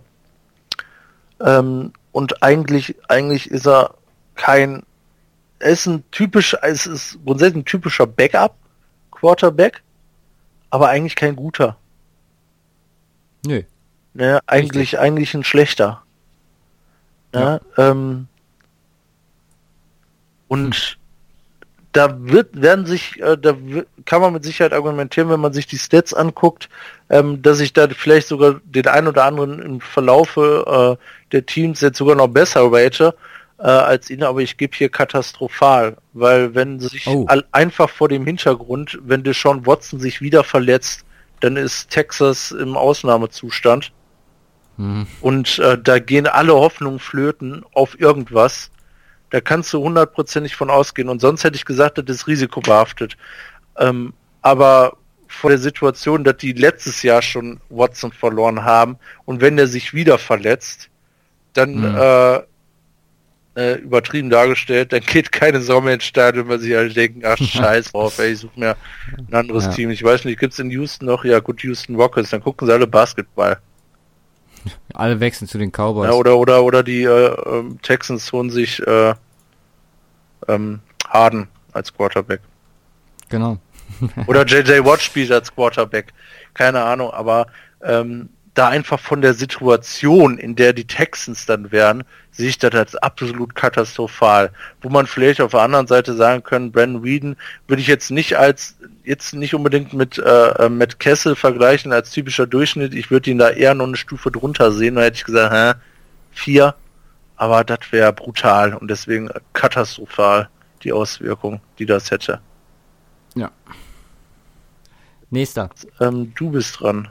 Ähm, 1.41 1.93
und 2.13 2.43
eigentlich, 2.43 2.97
eigentlich 3.09 3.51
ist 3.51 3.67
er 3.67 3.95
kein, 4.37 4.85
er 5.59 5.71
ist 5.71 5.87
ein 5.87 6.05
typisch, 6.13 6.57
es 6.63 6.87
ist 6.87 7.19
grundsätzlich 7.25 7.63
ein 7.63 7.65
typischer 7.65 8.07
Backup, 8.07 8.55
Quarterback, 9.11 9.83
aber 10.71 10.89
eigentlich 10.89 11.17
kein 11.17 11.35
guter. 11.35 11.77
Nö. 13.45 13.63
Ne, 14.15 14.41
eigentlich, 14.47 14.99
eigentlich 14.99 15.35
ein 15.35 15.45
schlechter. 15.45 16.03
Ne, 17.33 17.61
ja. 17.77 17.91
Ähm, 17.91 18.29
und 20.49 20.75
hm 20.75 21.00
da 21.93 22.17
wird, 22.21 22.61
werden 22.61 22.87
sich, 22.87 23.21
äh, 23.21 23.37
da 23.37 23.57
kann 24.05 24.21
man 24.21 24.33
mit 24.33 24.45
Sicherheit 24.45 24.73
argumentieren, 24.73 25.29
wenn 25.29 25.41
man 25.41 25.53
sich 25.53 25.67
die 25.67 25.79
Stats 25.79 26.15
anguckt, 26.15 26.69
ähm, 27.09 27.43
dass 27.43 27.61
ich 27.61 27.73
da 27.73 27.89
vielleicht 27.89 28.29
sogar 28.29 28.61
den 28.65 28.87
einen 28.87 29.09
oder 29.09 29.25
anderen 29.25 29.61
im 29.61 29.81
Verlaufe 29.81 30.99
äh, 30.99 31.05
der 31.33 31.47
Teams 31.47 31.81
jetzt 31.81 31.99
sogar 31.99 32.15
noch 32.15 32.29
besser 32.29 32.71
rate 32.71 33.15
äh, 33.59 33.65
als 33.65 34.09
ihn, 34.09 34.23
aber 34.23 34.41
ich 34.41 34.57
gebe 34.57 34.77
hier 34.77 34.89
katastrophal, 34.89 35.97
weil 36.13 36.55
wenn 36.55 36.81
sich 36.81 37.07
oh. 37.07 37.27
einfach 37.53 37.91
vor 37.91 38.09
dem 38.09 38.25
Hintergrund, 38.25 38.99
wenn 39.03 39.23
Deshaun 39.23 39.67
Watson 39.67 40.01
sich 40.01 40.21
wieder 40.21 40.45
verletzt, 40.45 41.05
dann 41.41 41.57
ist 41.57 41.91
Texas 41.91 42.53
im 42.53 42.77
Ausnahmezustand. 42.77 43.93
Mhm. 44.77 45.07
Und 45.21 45.59
äh, 45.59 45.77
da 45.77 45.99
gehen 45.99 46.27
alle 46.27 46.55
Hoffnungen 46.55 47.01
flöten 47.01 47.65
auf 47.75 47.99
irgendwas. 48.01 48.71
Da 49.31 49.41
kannst 49.41 49.73
du 49.73 49.81
hundertprozentig 49.81 50.57
von 50.57 50.71
ausgehen. 50.71 51.09
Und 51.09 51.21
sonst 51.21 51.45
hätte 51.45 51.57
ich 51.57 51.65
gesagt, 51.65 51.99
das 51.99 52.05
ist 52.09 52.27
risikobehaftet. 52.27 53.17
Ähm, 53.79 54.13
aber 54.43 54.97
vor 55.29 55.51
der 55.51 55.59
Situation, 55.59 56.25
dass 56.25 56.39
die 56.39 56.53
letztes 56.53 57.03
Jahr 57.03 57.23
schon 57.23 57.61
Watson 57.69 58.13
verloren 58.13 58.65
haben 58.65 58.99
und 59.25 59.41
wenn 59.41 59.57
er 59.59 59.69
sich 59.69 59.95
wieder 59.95 60.19
verletzt, 60.19 60.91
dann 61.53 61.77
mhm. 61.77 61.97
äh, 61.97 62.41
äh, 63.57 63.75
übertrieben 63.79 64.31
dargestellt, 64.31 64.93
dann 64.93 65.01
geht 65.01 65.33
keine 65.33 65.61
Sau 65.61 65.81
mehr 65.81 65.95
ins 65.95 66.05
Stadion, 66.05 66.49
weil 66.49 66.59
sie 66.59 66.75
alle 66.75 66.91
denken, 66.91 67.23
ach 67.25 67.39
scheiß 67.41 67.93
drauf, 67.93 68.19
ey, 68.19 68.33
ich 68.33 68.41
suche 68.41 68.59
mir 68.59 68.77
ein 69.17 69.35
anderes 69.35 69.67
ja. 69.67 69.73
Team. 69.73 69.91
Ich 69.91 70.03
weiß 70.03 70.25
nicht, 70.25 70.39
gibt's 70.41 70.59
in 70.59 70.71
Houston 70.71 71.07
noch, 71.07 71.25
ja 71.25 71.39
gut, 71.41 71.63
Houston 71.63 71.97
Rockets, 71.97 72.31
dann 72.31 72.43
gucken 72.43 72.67
sie 72.67 72.73
alle 72.73 72.87
Basketball. 72.87 73.59
Alle 74.95 75.21
wechseln 75.21 75.49
zu 75.49 75.59
den 75.59 75.71
Cowboys. 75.71 76.09
Ja, 76.09 76.15
oder, 76.15 76.37
oder, 76.37 76.63
oder 76.63 76.83
die 76.83 77.03
äh, 77.03 77.35
ähm, 77.47 77.81
Texans 77.83 78.31
holen 78.33 78.51
sich 78.51 78.81
äh, 78.87 79.15
ähm, 80.49 80.81
Harden 81.09 81.49
als 81.73 81.95
Quarterback. 81.95 82.41
Genau. 83.29 83.59
oder 84.27 84.45
JJ 84.45 84.85
Watt 84.85 85.01
spielt 85.01 85.33
als 85.33 85.55
Quarterback. 85.55 86.13
Keine 86.55 86.83
Ahnung, 86.83 87.11
aber 87.11 87.47
ähm, 87.83 88.29
da 88.55 88.69
einfach 88.69 88.99
von 88.99 89.23
der 89.23 89.35
Situation, 89.35 90.37
in 90.37 90.57
der 90.57 90.73
die 90.73 90.87
Texans 90.87 91.47
dann 91.47 91.71
wären, 91.71 92.03
sehe 92.33 92.49
ich 92.49 92.59
das 92.59 92.75
als 92.75 92.97
absolut 92.97 93.55
katastrophal. 93.55 94.51
Wo 94.83 94.89
man 94.89 95.07
vielleicht 95.07 95.41
auf 95.41 95.53
der 95.53 95.61
anderen 95.61 95.87
Seite 95.87 96.15
sagen 96.15 96.43
können, 96.43 96.73
Brandon 96.73 97.05
Whedon 97.05 97.37
würde 97.69 97.81
ich 97.81 97.89
jetzt 97.89 98.11
nicht 98.11 98.37
als, 98.37 98.77
jetzt 99.05 99.35
nicht 99.35 99.55
unbedingt 99.55 99.93
mit 99.93 100.19
äh, 100.19 100.69
Matt 100.69 100.99
Kessel 100.99 101.37
vergleichen 101.37 101.93
als 101.93 102.11
typischer 102.11 102.47
Durchschnitt. 102.47 102.95
Ich 102.95 103.11
würde 103.11 103.31
ihn 103.31 103.39
da 103.39 103.51
eher 103.51 103.75
noch 103.75 103.87
eine 103.87 103.97
Stufe 103.97 104.31
drunter 104.31 104.73
sehen. 104.73 104.97
Da 104.97 105.03
hätte 105.03 105.17
ich 105.17 105.25
gesagt, 105.25 105.55
hä, 105.55 105.81
vier. 106.33 106.75
Aber 107.37 107.65
das 107.65 107.81
wäre 107.91 108.13
brutal 108.13 108.75
und 108.75 108.89
deswegen 108.89 109.31
katastrophal 109.53 110.49
die 110.83 110.93
Auswirkung, 110.93 111.61
die 111.79 111.87
das 111.87 112.11
hätte. 112.11 112.41
Ja. 113.35 113.51
Nächster. 115.31 115.71
Ähm, 116.01 116.35
du 116.35 116.51
bist 116.51 116.81
dran. 116.81 117.09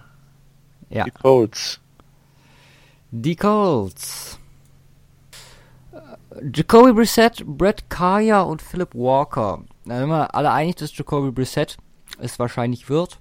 Ja. 0.89 1.05
Die 1.05 1.11
Colts. 1.11 1.79
Die 3.11 3.35
Colts. 3.35 4.39
Jacoby 6.53 6.93
Brissett, 6.93 7.45
Brett 7.45 7.89
Kaya 7.89 8.41
und 8.41 8.61
Philip 8.61 8.93
Walker. 8.93 9.63
Da 9.85 9.99
sind 9.99 10.09
wir 10.09 10.33
alle 10.35 10.51
einig, 10.51 10.75
dass 10.75 10.95
Jacoby 10.95 11.31
Brissett 11.31 11.77
es 12.19 12.39
wahrscheinlich 12.39 12.89
wird. 12.89 13.19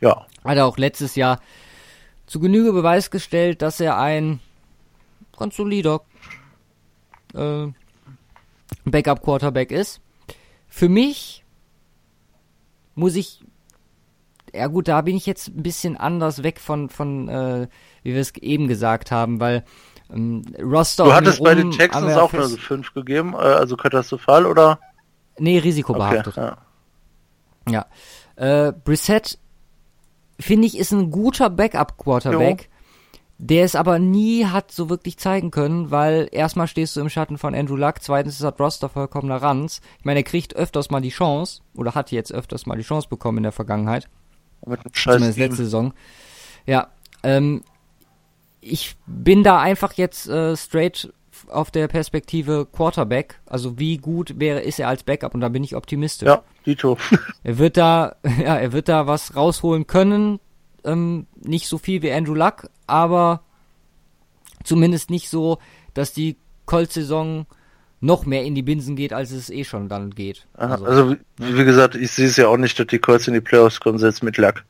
Ja. 0.00 0.26
Hat 0.44 0.56
er 0.56 0.66
auch 0.66 0.76
letztes 0.76 1.14
Jahr 1.14 1.40
zu 2.26 2.40
Genüge 2.40 2.72
Beweis 2.72 3.10
gestellt, 3.10 3.62
dass 3.62 3.80
er 3.80 3.98
ein 3.98 4.40
ganz 5.36 5.56
solider 5.56 6.02
äh, 7.34 7.66
Backup-Quarterback 8.84 9.70
ist. 9.70 10.00
Für 10.68 10.88
mich 10.88 11.44
muss 12.94 13.16
ich 13.16 13.44
ja 14.54 14.66
gut, 14.66 14.88
da 14.88 15.00
bin 15.00 15.16
ich 15.16 15.26
jetzt 15.26 15.48
ein 15.48 15.62
bisschen 15.62 15.96
anders 15.96 16.42
weg 16.42 16.60
von, 16.60 16.88
von 16.88 17.28
äh, 17.28 17.68
wie 18.02 18.14
wir 18.14 18.20
es 18.20 18.34
eben 18.36 18.68
gesagt 18.68 19.10
haben, 19.10 19.40
weil 19.40 19.64
ähm, 20.12 20.42
Roster. 20.60 21.04
Du 21.04 21.12
hattest 21.12 21.42
bei 21.42 21.54
den 21.54 21.70
Texans 21.70 22.16
auch 22.16 22.32
nur 22.32 22.48
so 22.48 22.56
fünf 22.56 22.92
gegeben, 22.92 23.34
äh, 23.34 23.38
also 23.38 23.76
katastrophal 23.76 24.46
oder? 24.46 24.78
Nee, 25.38 25.58
risikobehaftet. 25.58 26.38
Okay, 26.38 26.52
ja. 27.68 27.86
ja. 28.36 28.66
Äh, 28.68 28.72
Brissett, 28.72 29.38
finde 30.38 30.66
ich, 30.66 30.78
ist 30.78 30.92
ein 30.92 31.10
guter 31.10 31.50
Backup-Quarterback. 31.50 32.68
Der 33.44 33.64
es 33.64 33.74
aber 33.74 33.98
nie 33.98 34.46
hat 34.46 34.70
so 34.70 34.88
wirklich 34.88 35.18
zeigen 35.18 35.50
können, 35.50 35.90
weil 35.90 36.28
erstmal 36.30 36.68
stehst 36.68 36.94
du 36.94 37.00
im 37.00 37.08
Schatten 37.08 37.38
von 37.38 37.56
Andrew 37.56 37.74
Luck, 37.74 37.96
zweitens 38.00 38.34
ist 38.34 38.44
das 38.44 38.60
Roster 38.60 38.88
vollkommener 38.88 39.42
Ranz. 39.42 39.80
Ich 39.98 40.04
meine, 40.04 40.20
er 40.20 40.24
kriegt 40.24 40.54
öfters 40.54 40.90
mal 40.90 41.00
die 41.00 41.08
Chance, 41.08 41.62
oder 41.74 41.96
hat 41.96 42.12
jetzt 42.12 42.32
öfters 42.32 42.66
mal 42.66 42.76
die 42.76 42.84
Chance 42.84 43.08
bekommen 43.08 43.38
in 43.38 43.42
der 43.42 43.50
Vergangenheit. 43.50 44.08
Mit 44.66 44.80
einem 44.80 44.94
Scheiß 44.94 45.14
Zumindest 45.14 45.38
letzte 45.38 45.64
Saison. 45.64 45.92
Ja, 46.66 46.88
ähm, 47.22 47.62
ich 48.60 48.96
bin 49.06 49.42
da 49.42 49.60
einfach 49.60 49.94
jetzt 49.94 50.28
äh, 50.28 50.56
straight 50.56 51.12
auf 51.48 51.70
der 51.70 51.88
Perspektive 51.88 52.66
Quarterback. 52.70 53.40
Also 53.46 53.78
wie 53.78 53.98
gut 53.98 54.38
wäre 54.38 54.60
ist 54.60 54.78
er 54.78 54.88
als 54.88 55.02
Backup 55.02 55.34
und 55.34 55.40
da 55.40 55.48
bin 55.48 55.64
ich 55.64 55.74
optimistisch. 55.74 56.28
Ja, 56.28 56.42
Dito. 56.64 56.96
er 57.42 57.58
wird 57.58 57.76
da, 57.76 58.16
ja, 58.24 58.56
er 58.56 58.72
wird 58.72 58.88
da 58.88 59.06
was 59.06 59.34
rausholen 59.34 59.86
können. 59.86 60.40
Ähm, 60.84 61.26
nicht 61.40 61.68
so 61.68 61.78
viel 61.78 62.02
wie 62.02 62.12
Andrew 62.12 62.34
Luck, 62.34 62.68
aber 62.86 63.42
zumindest 64.64 65.10
nicht 65.10 65.28
so, 65.28 65.58
dass 65.94 66.12
die 66.12 66.36
Colt-Saison 66.66 67.46
noch 68.02 68.26
mehr 68.26 68.42
in 68.42 68.54
die 68.54 68.62
Binsen 68.62 68.96
geht, 68.96 69.12
als 69.12 69.30
es 69.30 69.48
eh 69.48 69.64
schon 69.64 69.88
dann 69.88 70.10
geht. 70.10 70.44
Also, 70.54 70.84
also 70.84 71.16
wie, 71.38 71.58
wie, 71.58 71.64
gesagt, 71.64 71.94
ich 71.94 72.10
sehe 72.10 72.26
es 72.26 72.36
ja 72.36 72.48
auch 72.48 72.56
nicht, 72.56 72.78
dass 72.78 72.88
die 72.88 72.98
Colts 72.98 73.28
in 73.28 73.34
die 73.34 73.40
Playoffs 73.40 73.80
kommen, 73.80 73.98
selbst 73.98 74.22
mit 74.22 74.36
Lack. 74.36 74.64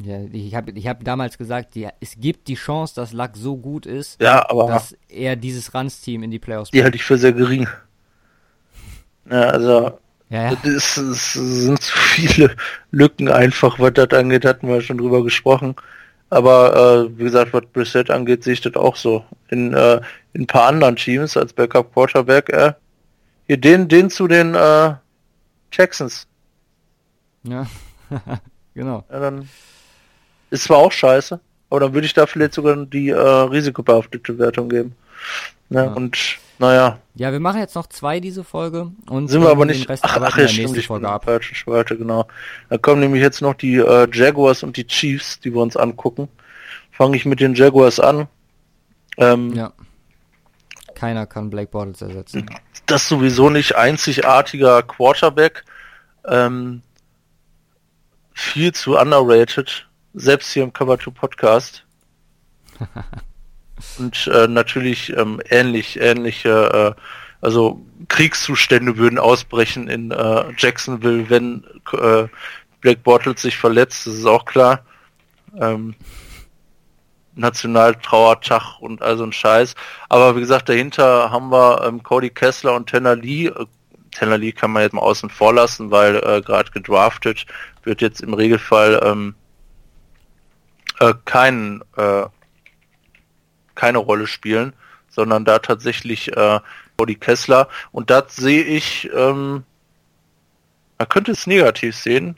Ja, 0.00 0.20
ich 0.32 0.54
habe 0.54 0.70
ich 0.70 0.86
hab 0.86 1.04
damals 1.04 1.36
gesagt, 1.36 1.74
ja, 1.74 1.90
es 2.00 2.14
gibt 2.18 2.48
die 2.48 2.54
Chance, 2.54 2.94
dass 2.94 3.12
Luck 3.12 3.32
so 3.34 3.56
gut 3.56 3.86
ist, 3.86 4.22
ja, 4.22 4.48
aber 4.48 4.68
dass 4.68 4.96
er 5.08 5.36
dieses 5.36 5.74
Rans-Team 5.74 6.22
in 6.22 6.30
die 6.30 6.38
Playoffs 6.38 6.70
bringt. 6.70 6.80
Die 6.80 6.84
halte 6.84 6.96
ich 6.96 7.04
für 7.04 7.18
sehr 7.18 7.32
gering. 7.32 7.68
Ja, 9.28 9.42
also 9.42 9.98
ja, 10.30 10.52
ja. 10.52 10.56
Das, 10.62 10.94
das 10.94 11.32
sind 11.32 11.82
zu 11.82 11.98
viele 11.98 12.54
Lücken 12.92 13.28
einfach, 13.28 13.80
was 13.80 13.92
das 13.94 14.10
angeht, 14.10 14.44
hatten 14.44 14.68
wir 14.68 14.80
schon 14.80 14.98
drüber 14.98 15.24
gesprochen. 15.24 15.74
Aber 16.30 17.06
äh, 17.06 17.18
wie 17.18 17.24
gesagt, 17.24 17.52
was 17.52 17.66
Brissett 17.72 18.10
angeht, 18.10 18.44
sehe 18.44 18.52
ich 18.52 18.60
das 18.60 18.76
auch 18.76 18.96
so. 18.96 19.24
In, 19.48 19.74
äh, 19.74 20.00
in 20.32 20.42
ein 20.42 20.46
paar 20.46 20.68
anderen 20.68 20.96
Teams 20.96 21.36
als 21.36 21.52
Backup 21.52 21.92
Quarterback, 21.92 22.48
äh, 22.50 22.72
hier 23.48 23.56
den, 23.56 23.88
den 23.88 24.10
zu 24.10 24.28
den 24.28 24.54
äh, 24.54 24.94
Jacksons. 25.72 26.28
Ja, 27.42 27.66
genau. 28.74 29.04
Ja, 29.10 29.18
dann 29.18 29.48
ist 30.50 30.64
zwar 30.64 30.78
auch 30.78 30.92
scheiße, 30.92 31.40
aber 31.68 31.80
dann 31.80 31.94
würde 31.94 32.06
ich 32.06 32.14
da 32.14 32.26
vielleicht 32.26 32.54
sogar 32.54 32.76
die 32.86 33.08
äh, 33.08 33.18
risikobehaftete 33.18 34.38
Wertung 34.38 34.68
geben. 34.68 34.94
Ne? 35.68 35.84
Ja. 35.84 35.92
Und 35.92 36.38
naja. 36.60 36.98
Ja, 37.14 37.32
wir 37.32 37.40
machen 37.40 37.58
jetzt 37.58 37.74
noch 37.74 37.86
zwei 37.86 38.20
diese 38.20 38.44
Folge 38.44 38.92
und 39.08 39.28
sind 39.28 39.40
wir 39.40 39.48
aber 39.48 39.64
nicht. 39.64 39.88
Rest 39.88 40.04
ach, 40.04 40.18
ach 40.20 40.36
ja, 40.36 40.46
stimmt, 40.46 40.76
ich 40.76 40.88
Folge 40.88 41.08
ab. 41.08 41.24
falschen 41.24 41.54
Spalte, 41.54 41.96
genau. 41.96 42.26
Da 42.68 42.76
kommen 42.76 43.00
nämlich 43.00 43.22
jetzt 43.22 43.40
noch 43.40 43.54
die 43.54 43.76
äh, 43.76 44.06
Jaguars 44.12 44.62
und 44.62 44.76
die 44.76 44.86
Chiefs, 44.86 45.40
die 45.40 45.54
wir 45.54 45.62
uns 45.62 45.78
angucken. 45.78 46.28
Fange 46.90 47.16
ich 47.16 47.24
mit 47.24 47.40
den 47.40 47.54
Jaguars 47.54 47.98
an. 47.98 48.28
Ähm, 49.16 49.54
ja. 49.54 49.72
Keiner 50.94 51.24
kann 51.24 51.48
Blake 51.48 51.70
Bortles 51.70 52.02
ersetzen. 52.02 52.50
Das 52.84 53.08
sowieso 53.08 53.48
nicht 53.48 53.74
einzigartiger 53.76 54.82
Quarterback. 54.82 55.64
Ähm, 56.26 56.82
viel 58.34 58.72
zu 58.72 58.98
underrated 58.98 59.88
selbst 60.12 60.52
hier 60.52 60.64
im 60.64 60.74
Cover 60.74 60.98
2 60.98 61.10
Podcast. 61.12 61.86
Und 63.98 64.26
äh, 64.26 64.48
natürlich 64.48 65.16
ähm, 65.16 65.40
ähnlich, 65.48 66.00
ähnliche, 66.00 66.96
äh, 66.96 67.00
also 67.40 67.80
Kriegszustände 68.08 68.96
würden 68.96 69.18
ausbrechen 69.18 69.88
in 69.88 70.10
äh, 70.10 70.44
Jacksonville, 70.56 71.30
wenn 71.30 71.64
äh, 71.92 72.28
Black 72.80 73.02
Bortles 73.02 73.42
sich 73.42 73.56
verletzt, 73.56 74.06
das 74.06 74.14
ist 74.14 74.26
auch 74.26 74.44
klar. 74.44 74.80
Ähm, 75.58 75.94
Nationaltrauertag 77.34 78.80
und 78.80 79.02
all 79.02 79.16
so 79.16 79.24
ein 79.24 79.32
Scheiß. 79.32 79.74
Aber 80.08 80.36
wie 80.36 80.40
gesagt, 80.40 80.68
dahinter 80.68 81.30
haben 81.30 81.50
wir 81.50 81.84
ähm, 81.84 82.02
Cody 82.02 82.30
Kessler 82.30 82.74
und 82.74 82.88
Tanner 82.88 83.16
Lee. 83.16 83.46
Äh, 83.46 83.66
Tanner 84.12 84.38
Lee 84.38 84.52
kann 84.52 84.72
man 84.72 84.82
jetzt 84.82 84.92
mal 84.92 85.02
außen 85.02 85.30
vor 85.30 85.54
lassen, 85.54 85.90
weil 85.90 86.16
äh, 86.16 86.42
gerade 86.42 86.70
gedraftet 86.72 87.46
wird 87.84 88.00
jetzt 88.02 88.20
im 88.20 88.34
Regelfall 88.34 89.00
ähm, 89.02 89.34
äh, 90.98 91.14
kein, 91.24 91.82
äh, 91.96 92.24
keine 93.80 93.98
Rolle 93.98 94.26
spielen, 94.26 94.74
sondern 95.08 95.46
da 95.46 95.58
tatsächlich 95.58 96.36
äh, 96.36 96.60
Cody 96.98 97.14
Kessler. 97.14 97.68
Und 97.92 98.10
das 98.10 98.36
sehe 98.36 98.62
ich, 98.62 99.08
ähm, 99.14 99.64
man 100.98 101.08
könnte 101.08 101.32
es 101.32 101.46
negativ 101.46 101.96
sehen, 101.96 102.36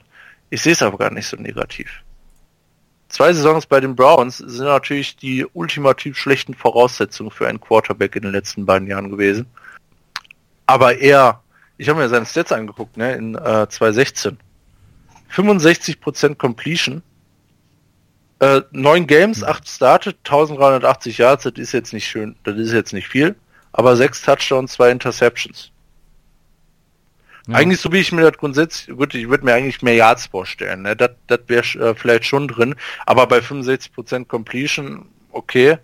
ich 0.49 0.61
sehe 0.61 0.71
es 0.71 0.81
aber 0.81 0.97
gar 0.97 1.11
nicht 1.11 1.27
so 1.27 1.35
negativ. 1.35 1.91
Zwei 3.09 3.33
Saisons 3.33 3.65
bei 3.65 3.81
den 3.81 3.95
Browns 3.95 4.37
sind 4.37 4.65
natürlich 4.65 5.17
die 5.17 5.45
ultimativ 5.53 6.17
schlechten 6.17 6.53
Voraussetzungen 6.53 7.29
für 7.29 7.47
einen 7.47 7.59
Quarterback 7.59 8.15
in 8.15 8.23
den 8.23 8.31
letzten 8.31 8.65
beiden 8.65 8.87
Jahren 8.87 9.11
gewesen. 9.11 9.45
Aber 10.65 10.97
er, 10.97 11.43
ich 11.77 11.89
habe 11.89 11.99
mir 11.99 12.07
seine 12.07 12.25
Stats 12.25 12.53
angeguckt, 12.53 12.95
ne, 12.95 13.15
in 13.15 13.35
äh, 13.35 13.67
2016. 13.67 14.37
65% 15.29 16.35
Completion, 16.35 17.03
äh, 18.43 18.61
neun 18.71 19.07
Games, 19.07 19.39
hm. 19.41 19.47
acht 19.47 19.67
startet, 19.67 20.17
1380 20.25 21.17
Yards, 21.17 21.43
das 21.43 21.53
ist 21.55 21.71
jetzt 21.71 21.93
nicht 21.93 22.07
schön, 22.07 22.35
das 22.43 22.57
ist 22.57 22.73
jetzt 22.73 22.93
nicht 22.93 23.07
viel, 23.07 23.35
aber 23.71 23.95
sechs 23.95 24.21
Touchdowns, 24.21 24.73
zwei 24.73 24.91
Interceptions. 24.91 25.71
Ja. 27.47 27.55
Eigentlich 27.55 27.79
so 27.81 27.91
wie 27.91 27.99
ich 27.99 28.11
mir 28.11 28.21
das 28.21 28.37
grundsätzlich, 28.37 28.95
gut, 28.95 29.15
ich 29.15 29.29
würde 29.29 29.45
mir 29.45 29.53
eigentlich 29.53 29.81
mehr 29.81 29.95
Yards 29.95 30.27
vorstellen, 30.27 30.83
ne? 30.83 30.95
das, 30.95 31.11
das 31.27 31.39
wäre 31.47 31.89
äh, 31.89 31.95
vielleicht 31.95 32.25
schon 32.25 32.47
drin, 32.47 32.75
aber 33.05 33.27
bei 33.27 33.39
65% 33.39 34.25
Completion, 34.25 35.05
okay, 35.31 35.77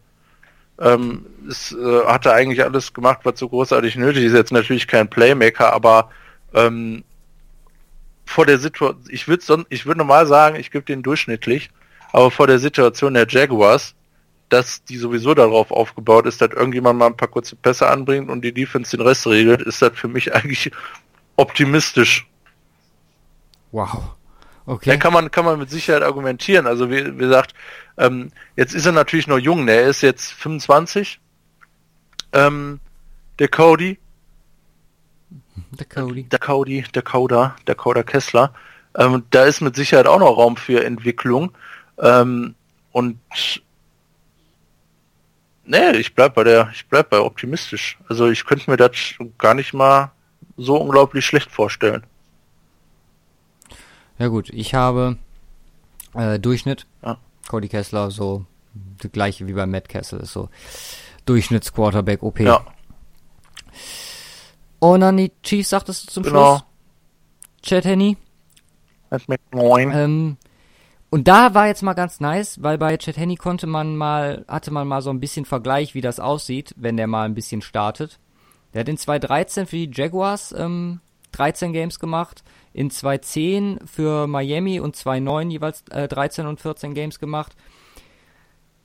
ähm, 0.79 1.25
es 1.49 1.73
äh, 1.73 2.05
hatte 2.05 2.33
eigentlich 2.33 2.63
alles 2.63 2.93
gemacht, 2.93 3.19
was 3.23 3.39
so 3.39 3.49
großartig 3.49 3.95
nötig 3.95 4.23
ist, 4.23 4.33
jetzt 4.33 4.51
natürlich 4.51 4.87
kein 4.87 5.09
Playmaker, 5.09 5.73
aber 5.73 6.09
ähm, 6.53 7.03
vor 8.25 8.45
der 8.45 8.59
Situation, 8.59 9.03
ich 9.09 9.27
würde 9.27 9.65
ich 9.69 9.85
würde 9.85 9.97
normal 9.97 10.27
sagen, 10.27 10.55
ich 10.55 10.71
gebe 10.71 10.85
den 10.85 11.03
durchschnittlich, 11.03 11.69
aber 12.11 12.31
vor 12.31 12.47
der 12.47 12.59
Situation 12.59 13.13
der 13.13 13.27
Jaguars, 13.27 13.95
dass 14.49 14.83
die 14.83 14.97
sowieso 14.97 15.33
darauf 15.33 15.71
aufgebaut 15.71 16.25
ist, 16.25 16.41
dass 16.41 16.51
irgendjemand 16.51 16.99
mal 16.99 17.07
ein 17.07 17.17
paar 17.17 17.27
kurze 17.27 17.55
Pässe 17.55 17.87
anbringt 17.87 18.29
und 18.29 18.41
die 18.41 18.53
Defense 18.53 18.95
den 18.97 19.05
Rest 19.05 19.27
regelt, 19.27 19.61
ist 19.61 19.81
das 19.81 19.91
für 19.93 20.07
mich 20.07 20.33
eigentlich 20.35 20.71
optimistisch. 21.35 22.27
Wow. 23.71 24.15
Okay. 24.65 24.91
Da 24.91 24.97
kann 24.97 25.13
man, 25.13 25.31
kann 25.31 25.45
man 25.45 25.57
mit 25.57 25.69
Sicherheit 25.69 26.03
argumentieren. 26.03 26.67
Also 26.67 26.89
wie, 26.91 27.05
wie 27.05 27.17
gesagt, 27.17 27.53
ähm, 27.97 28.31
jetzt 28.55 28.73
ist 28.73 28.85
er 28.85 28.91
natürlich 28.91 29.27
noch 29.27 29.39
jung, 29.39 29.65
ne? 29.65 29.73
er 29.73 29.89
ist 29.89 30.01
jetzt 30.01 30.31
25. 30.33 31.19
Ähm, 32.33 32.79
der 33.39 33.47
Cody. 33.47 33.97
Der 35.71 35.85
Cody. 35.85 36.23
Der 36.23 36.39
Cody, 36.39 36.83
der 36.93 37.01
Coda, 37.01 37.55
der 37.67 37.75
Coda 37.75 38.03
Kessler. 38.03 38.53
Ähm, 38.95 39.23
da 39.31 39.45
ist 39.45 39.61
mit 39.61 39.75
Sicherheit 39.75 40.07
auch 40.07 40.19
noch 40.19 40.37
Raum 40.37 40.57
für 40.57 40.83
Entwicklung. 40.83 41.51
Ähm, 41.99 42.55
und 42.91 43.19
nee, 45.65 45.91
ich 45.91 46.15
bleib 46.15 46.35
bei 46.35 46.43
der, 46.43 46.69
ich 46.73 46.87
bleib 46.87 47.09
bei 47.09 47.19
optimistisch. 47.19 47.97
Also 48.07 48.29
ich 48.29 48.45
könnte 48.45 48.69
mir 48.69 48.77
das 48.77 48.91
gar 49.37 49.53
nicht 49.53 49.73
mal 49.73 50.11
so 50.57 50.77
unglaublich 50.77 51.25
schlecht 51.25 51.51
vorstellen. 51.51 52.05
Ja 54.17 54.27
gut, 54.27 54.49
ich 54.49 54.73
habe 54.73 55.17
äh, 56.13 56.39
Durchschnitt. 56.39 56.85
Ja. 57.03 57.17
Cody 57.47 57.69
Kessler 57.69 58.11
so 58.11 58.45
das 59.01 59.11
gleiche 59.11 59.47
wie 59.47 59.53
bei 59.53 59.65
Matt 59.65 59.89
Kessel 59.89 60.19
ist 60.19 60.33
so 60.33 60.49
Durchschnittsquarterback 61.25 62.21
OP. 62.23 62.39
Ja. 62.39 62.65
Und 64.79 65.01
dann 65.01 65.17
die 65.17 65.31
Chiefs 65.43 65.69
sagtest 65.69 66.07
du 66.07 66.11
zum 66.11 66.23
genau. 66.23 66.57
Schluss. 66.57 66.63
Chad 67.61 67.85
Henney. 67.85 68.17
Ähm, 69.11 70.37
und 71.11 71.27
da 71.27 71.55
war 71.55 71.67
jetzt 71.67 71.81
mal 71.81 71.93
ganz 71.93 72.19
nice, 72.19 72.61
weil 72.61 72.77
bei 72.77 72.95
Chet 72.97 73.17
Henny 73.17 73.35
konnte 73.35 73.65
man 73.65 73.95
mal, 73.95 74.45
hatte 74.47 74.69
man 74.69 74.87
mal 74.87 75.01
so 75.01 75.09
ein 75.09 75.19
bisschen 75.19 75.45
Vergleich, 75.45 75.95
wie 75.95 76.01
das 76.01 76.19
aussieht, 76.19 76.75
wenn 76.77 76.97
der 76.97 77.07
mal 77.07 77.25
ein 77.25 77.33
bisschen 77.33 77.61
startet. 77.61 78.19
Der 78.73 78.81
hat 78.81 78.89
in 78.89 78.97
2013 78.97 79.65
für 79.65 79.75
die 79.75 79.91
Jaguars 79.91 80.53
ähm, 80.55 80.99
13 81.31 81.73
Games 81.73 81.99
gemacht, 81.99 82.43
in 82.73 82.91
2010 82.91 83.79
für 83.85 84.27
Miami 84.27 84.79
und 84.79 84.95
2009 84.95 85.49
jeweils 85.49 85.83
äh, 85.89 86.07
13 86.07 86.45
und 86.45 86.61
14 86.61 86.93
Games 86.93 87.19
gemacht. 87.19 87.55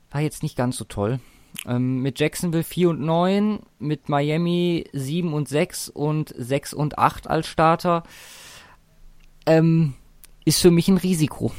War 0.09 0.21
jetzt 0.21 0.41
nicht 0.41 0.57
ganz 0.57 0.77
so 0.77 0.85
toll. 0.85 1.19
Ähm, 1.67 2.01
mit 2.01 2.19
Jacksonville 2.19 2.63
4 2.63 2.89
und 2.89 3.01
9, 3.01 3.59
mit 3.77 4.09
Miami 4.09 4.85
7 4.93 5.31
und 5.31 5.47
6 5.47 5.89
und 5.89 6.33
6 6.35 6.73
und 6.73 6.97
8 6.97 7.27
als 7.29 7.45
Starter. 7.45 8.01
Ähm, 9.45 9.93
ist 10.43 10.61
für 10.61 10.71
mich 10.71 10.87
ein 10.87 10.97
Risiko 10.97 11.51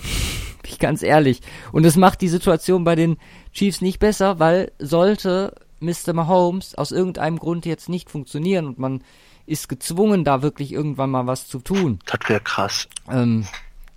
ich 0.69 0.79
ganz 0.79 1.03
ehrlich. 1.03 1.41
Und 1.73 1.85
es 1.85 1.97
macht 1.97 2.21
die 2.21 2.29
Situation 2.29 2.85
bei 2.85 2.95
den 2.95 3.17
Chiefs 3.53 3.81
nicht 3.81 3.99
besser, 3.99 4.39
weil 4.39 4.73
sollte 4.79 5.55
Mr. 5.81 6.13
Mahomes 6.13 6.75
aus 6.75 6.93
irgendeinem 6.93 7.39
Grund 7.39 7.67
jetzt 7.67 7.89
nicht 7.89 8.11
funktionieren 8.11 8.67
und 8.67 8.79
man 8.79 9.03
ist 9.47 9.69
gezwungen, 9.69 10.25
da 10.25 10.43
wirklich 10.43 10.73
irgendwann 10.73 11.11
mal 11.11 11.27
was 11.27 11.47
zu 11.47 11.61
tun. 11.61 12.01
Das 12.07 12.29
wäre 12.29 12.41
krass. 12.41 12.89
Ähm, 13.09 13.47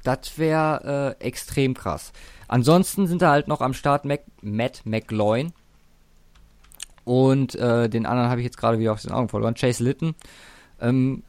das 0.04 0.38
wäre 0.38 1.16
äh, 1.20 1.26
extrem 1.26 1.74
krass. 1.74 2.14
Ansonsten 2.48 3.08
sind 3.08 3.22
da 3.22 3.32
halt 3.32 3.48
noch 3.48 3.62
am 3.62 3.74
Start 3.74 4.06
Mac 4.06 4.22
Matt 4.41 4.82
McLean. 4.86 5.54
Und 7.04 7.56
äh, 7.56 7.90
den 7.90 8.06
anderen 8.06 8.30
habe 8.30 8.41
ich 8.41 8.46
jetzt 8.46 8.58
gerade 8.58 8.78
wieder 8.78 8.94
aus 8.94 9.02
den 9.02 9.12
Augen 9.12 9.30
verloren. 9.30 9.56
Chase 9.56 9.84
Litton. 9.84 10.14
Ähm, 10.80 11.24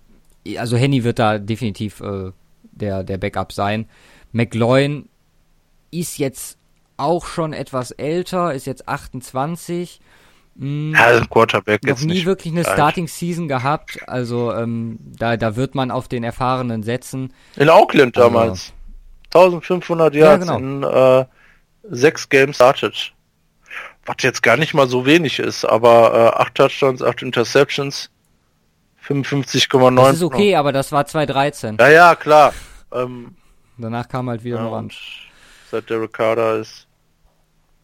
also 0.56 0.76
Henny 0.76 1.04
wird 1.04 1.18
da 1.18 1.38
definitiv 1.38 2.00
äh, 2.00 2.32
der, 2.62 3.04
der 3.04 3.18
Backup 3.18 3.52
sein. 3.52 3.86
McLean 4.32 5.08
ist 5.90 6.18
jetzt 6.18 6.58
auch 6.96 7.26
schon 7.26 7.52
etwas 7.52 7.90
älter, 7.92 8.54
ist 8.54 8.66
jetzt 8.66 8.88
28. 8.88 10.00
Mh, 10.56 10.98
ja, 10.98 11.18
ein 11.18 11.30
Quarterback 11.30 11.84
noch 11.84 12.00
nie 12.00 12.24
wirklich 12.24 12.52
eine 12.52 12.66
alt. 12.66 12.74
Starting 12.74 13.08
Season 13.08 13.48
gehabt, 13.48 14.00
also 14.06 14.52
ähm, 14.52 14.98
da, 15.00 15.36
da 15.36 15.56
wird 15.56 15.74
man 15.74 15.90
auf 15.90 16.08
den 16.08 16.24
Erfahrenen 16.24 16.82
setzen. 16.82 17.32
In 17.56 17.68
Auckland 17.68 18.16
also, 18.16 18.28
damals. 18.28 18.72
1500 19.32 20.14
Yards 20.14 20.46
ja, 20.46 20.56
genau. 20.56 20.58
in 20.58 20.82
äh, 20.82 21.24
sechs 21.88 22.28
Games 22.28 22.56
startet. 22.56 23.14
was 24.04 24.16
jetzt 24.20 24.42
gar 24.42 24.56
nicht 24.56 24.74
mal 24.74 24.88
so 24.88 25.06
wenig 25.06 25.38
ist, 25.38 25.64
aber 25.64 26.34
äh, 26.36 26.40
8 26.42 26.54
Touchdowns, 26.56 27.02
8 27.02 27.22
Interceptions, 27.22 28.10
55,9. 29.06 29.96
Das 29.96 30.16
ist 30.16 30.22
okay, 30.22 30.56
aber 30.56 30.72
das 30.72 30.90
war 30.92 31.06
2013. 31.06 31.76
Ja, 31.78 31.88
ja, 31.88 32.14
klar. 32.14 32.52
Ähm, 32.92 33.36
Danach 33.78 34.08
kam 34.08 34.28
halt 34.28 34.44
wieder 34.44 34.56
ja, 34.56 34.66
ein 34.66 34.72
Rand. 34.72 34.94
Seit 35.70 35.88
der 35.88 36.02
Ricarda 36.02 36.56
ist 36.56 36.86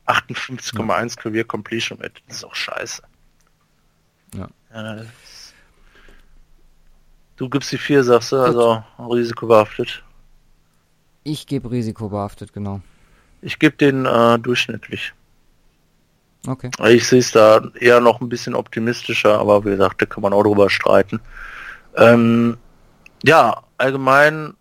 58,1 0.06 1.08
ja. 1.08 1.22
Career 1.22 1.44
Completion 1.44 1.98
Rate. 2.00 2.20
Das 2.26 2.38
ist 2.38 2.44
auch 2.44 2.54
scheiße. 2.54 3.02
Ja. 4.34 4.48
ja 4.72 5.04
du 7.36 7.48
gibst 7.48 7.70
die 7.72 7.78
4, 7.78 8.04
sagst 8.04 8.32
du, 8.32 8.36
also 8.36 8.82
risikobehaftet. 8.98 10.02
Ich 11.22 11.46
gebe 11.46 11.70
risikobehaftet, 11.70 12.52
genau. 12.52 12.80
Ich 13.42 13.58
gebe 13.58 13.76
den 13.76 14.06
äh, 14.06 14.38
durchschnittlich. 14.38 15.12
Okay. 16.46 16.70
Ich 16.88 17.06
sehe 17.08 17.18
es 17.18 17.32
da 17.32 17.60
eher 17.74 18.00
noch 18.00 18.20
ein 18.20 18.28
bisschen 18.28 18.54
optimistischer, 18.54 19.38
aber 19.38 19.64
wie 19.64 19.70
gesagt, 19.70 20.02
da 20.02 20.06
kann 20.06 20.22
man 20.22 20.32
auch 20.32 20.44
drüber 20.44 20.70
streiten. 20.70 21.20
Ähm, 21.96 22.56
ja, 23.24 23.62
allgemein 23.78 24.54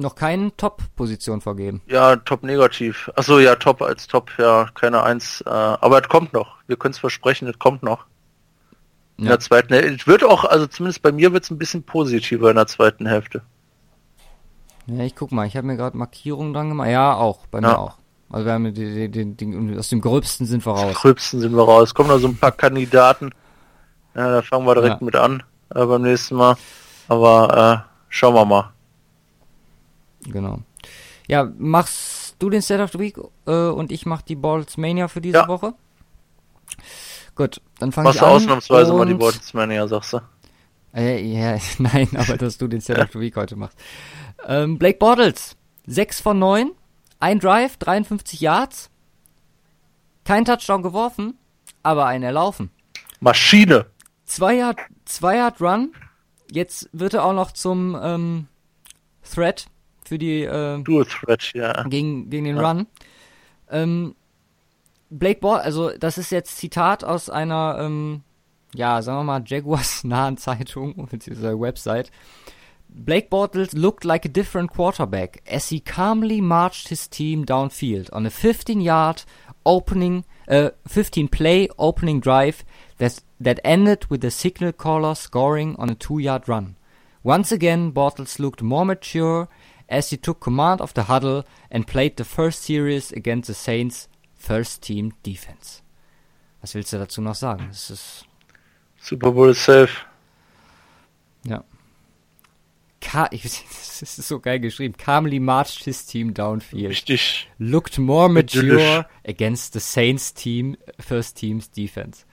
noch 0.00 0.14
keine 0.14 0.54
Top-Position 0.56 1.40
vergeben. 1.40 1.82
Ja, 1.86 2.16
Top 2.16 2.42
negativ. 2.42 3.10
Achso, 3.16 3.38
ja, 3.38 3.54
Top 3.56 3.82
als 3.82 4.06
Top, 4.06 4.30
ja, 4.38 4.68
keine 4.74 5.02
Eins. 5.02 5.42
Äh, 5.46 5.50
aber 5.50 6.00
es 6.02 6.08
kommt 6.08 6.32
noch. 6.32 6.56
Wir 6.66 6.76
können 6.76 6.92
es 6.92 6.98
versprechen, 6.98 7.48
es 7.48 7.58
kommt 7.58 7.82
noch. 7.82 8.06
In 9.18 9.24
ja. 9.24 9.30
der 9.30 9.40
zweiten 9.40 9.74
Hälfte. 9.74 9.94
Es 9.94 10.06
wird 10.06 10.24
auch, 10.24 10.44
also 10.44 10.66
zumindest 10.66 11.02
bei 11.02 11.12
mir 11.12 11.32
wird 11.32 11.44
es 11.44 11.50
ein 11.50 11.58
bisschen 11.58 11.82
positiver 11.82 12.50
in 12.50 12.56
der 12.56 12.66
zweiten 12.66 13.06
Hälfte. 13.06 13.42
Ja, 14.86 15.04
ich 15.04 15.14
guck 15.14 15.30
mal, 15.30 15.46
ich 15.46 15.56
habe 15.56 15.66
mir 15.66 15.76
gerade 15.76 15.96
Markierungen 15.96 16.52
dran 16.52 16.70
gemacht. 16.70 16.88
Ja, 16.88 17.14
auch, 17.14 17.46
bei 17.46 17.60
mir 17.60 17.78
auch. 17.78 17.96
Also 18.30 18.46
wir 18.46 18.52
haben 18.52 18.72
die, 18.72 19.10
die, 19.10 19.34
die, 19.34 19.76
aus 19.76 19.88
dem 19.88 20.00
Gröbsten 20.00 20.46
sind 20.46 20.64
wir 20.64 20.72
raus. 20.72 20.94
Gröbsten 20.94 21.40
sind 21.40 21.52
wir 21.52 21.64
raus. 21.64 21.94
Kommen 21.94 22.08
noch 22.08 22.18
so 22.18 22.28
ein 22.28 22.36
paar 22.36 22.52
Kandidaten. 22.52 23.30
Ja, 24.14 24.30
da 24.30 24.42
fangen 24.42 24.66
wir 24.66 24.74
direkt 24.74 25.00
ja. 25.00 25.04
mit 25.04 25.16
an 25.16 25.42
äh, 25.74 25.84
beim 25.84 26.02
nächsten 26.02 26.36
Mal. 26.36 26.56
Aber 27.08 27.84
äh, 27.86 27.92
schauen 28.08 28.34
wir 28.34 28.44
mal. 28.44 28.72
Genau. 30.26 30.60
Ja, 31.28 31.50
machst 31.58 32.36
du 32.38 32.50
den 32.50 32.60
Set 32.60 32.80
of 32.80 32.92
the 32.92 32.98
Week 32.98 33.16
äh, 33.46 33.50
und 33.50 33.92
ich 33.92 34.06
mach 34.06 34.22
die 34.22 34.34
Balls 34.34 34.76
Mania 34.76 35.08
für 35.08 35.20
diese 35.20 35.38
ja. 35.38 35.48
Woche? 35.48 35.74
Gut, 37.34 37.60
dann 37.78 37.92
fange 37.92 38.10
ich 38.10 38.20
an. 38.20 38.28
Machst 38.28 38.42
du 38.42 38.44
ausnahmsweise 38.46 38.92
mal 38.92 39.06
die 39.06 39.14
Balls 39.14 39.54
Mania, 39.54 39.86
sagst 39.86 40.14
du? 40.14 40.20
Äh, 40.94 41.22
ja, 41.22 41.58
nein, 41.78 42.08
aber 42.16 42.36
dass 42.36 42.58
du 42.58 42.66
den 42.66 42.80
Set 42.80 42.98
of 42.98 43.12
the 43.12 43.20
Week 43.20 43.36
heute 43.36 43.56
machst. 43.56 43.78
Ähm, 44.46 44.78
Blake 44.78 44.98
Bortles, 44.98 45.56
6 45.86 46.20
von 46.20 46.38
9, 46.38 46.72
ein 47.20 47.38
Drive, 47.38 47.76
53 47.76 48.40
Yards, 48.40 48.90
kein 50.24 50.44
Touchdown 50.44 50.82
geworfen, 50.82 51.38
aber 51.82 52.06
ein 52.06 52.22
erlaufen. 52.22 52.70
Maschine. 53.20 53.86
Zwei 54.24 54.54
Yard, 54.54 54.78
zwei 55.04 55.36
Yard 55.36 55.60
Run. 55.60 55.92
Jetzt 56.50 56.88
wird 56.92 57.14
er 57.14 57.24
auch 57.24 57.32
noch 57.32 57.52
zum 57.52 57.96
ähm, 58.02 58.48
Threat 59.22 59.66
für 60.10 60.18
die 60.18 60.42
äh, 60.42 60.82
Dual 60.82 61.04
Threat, 61.04 61.52
ja. 61.54 61.84
Gegen, 61.84 62.30
gegen 62.30 62.44
den 62.44 62.56
ja. 62.56 62.68
Run. 62.68 62.86
Ähm, 63.70 64.16
Blake 65.08 65.38
Ball, 65.38 65.60
also 65.60 65.90
das 65.96 66.18
ist 66.18 66.32
jetzt 66.32 66.56
Zitat 66.56 67.04
aus 67.04 67.30
einer, 67.30 67.78
ähm, 67.80 68.22
ja, 68.74 69.02
sagen 69.02 69.18
wir 69.18 69.24
mal, 69.24 69.44
Jaguars 69.46 70.02
nahen 70.04 70.36
Zeitung, 70.36 71.06
beziehungsweise 71.10 71.60
Website. 71.60 72.10
Blake 72.88 73.28
Bortles 73.30 73.72
looked 73.72 74.02
like 74.04 74.24
a 74.24 74.28
different 74.28 74.72
quarterback 74.72 75.44
as 75.48 75.68
he 75.68 75.78
calmly 75.78 76.40
marched 76.40 76.88
his 76.88 77.08
team 77.08 77.46
downfield 77.46 78.12
on 78.12 78.26
a 78.26 78.30
15-yard 78.30 79.22
opening, 79.64 80.24
uh, 80.48 80.70
15-play 80.88 81.68
opening 81.78 82.18
drive 82.18 82.64
that 82.98 83.22
that 83.38 83.60
ended 83.62 84.06
with 84.10 84.22
the 84.22 84.30
signal 84.32 84.72
caller 84.72 85.14
scoring 85.14 85.76
on 85.78 85.88
a 85.88 85.94
two-yard 85.94 86.48
run. 86.48 86.74
Once 87.22 87.52
again, 87.52 87.92
Bortles 87.92 88.40
looked 88.40 88.60
more 88.60 88.84
mature 88.84 89.48
as 89.90 90.10
he 90.10 90.16
took 90.16 90.40
command 90.40 90.80
of 90.80 90.94
the 90.94 91.02
huddle 91.02 91.44
and 91.70 91.86
played 91.86 92.16
the 92.16 92.24
first 92.24 92.62
series 92.62 93.12
against 93.12 93.48
the 93.48 93.54
Saints' 93.54 94.08
first-team 94.34 95.12
defense. 95.22 95.82
Was 96.62 96.74
willst 96.74 96.92
du 96.92 96.98
dazu 96.98 97.20
noch 97.20 97.34
sagen? 97.34 97.66
Das 97.68 97.90
ist 97.90 98.24
Super 99.00 99.32
Bowl 99.32 99.54
safe. 99.54 100.04
Ja. 101.44 101.64
Ka 103.00 103.28
das 103.32 104.02
ist 104.02 104.28
so 104.28 104.40
geil 104.40 104.60
geschrieben. 104.60 104.94
Calmly 104.96 105.40
marched 105.40 105.84
his 105.84 106.04
team 106.04 106.34
downfield. 106.34 106.90
Richtig. 106.90 107.48
Looked 107.58 107.98
more 107.98 108.28
mature 108.28 109.06
against 109.26 109.72
the 109.72 109.80
Saints 109.80 110.34
team, 110.34 110.76
first 110.98 111.36
team's 111.36 111.70
defense. 111.70 112.24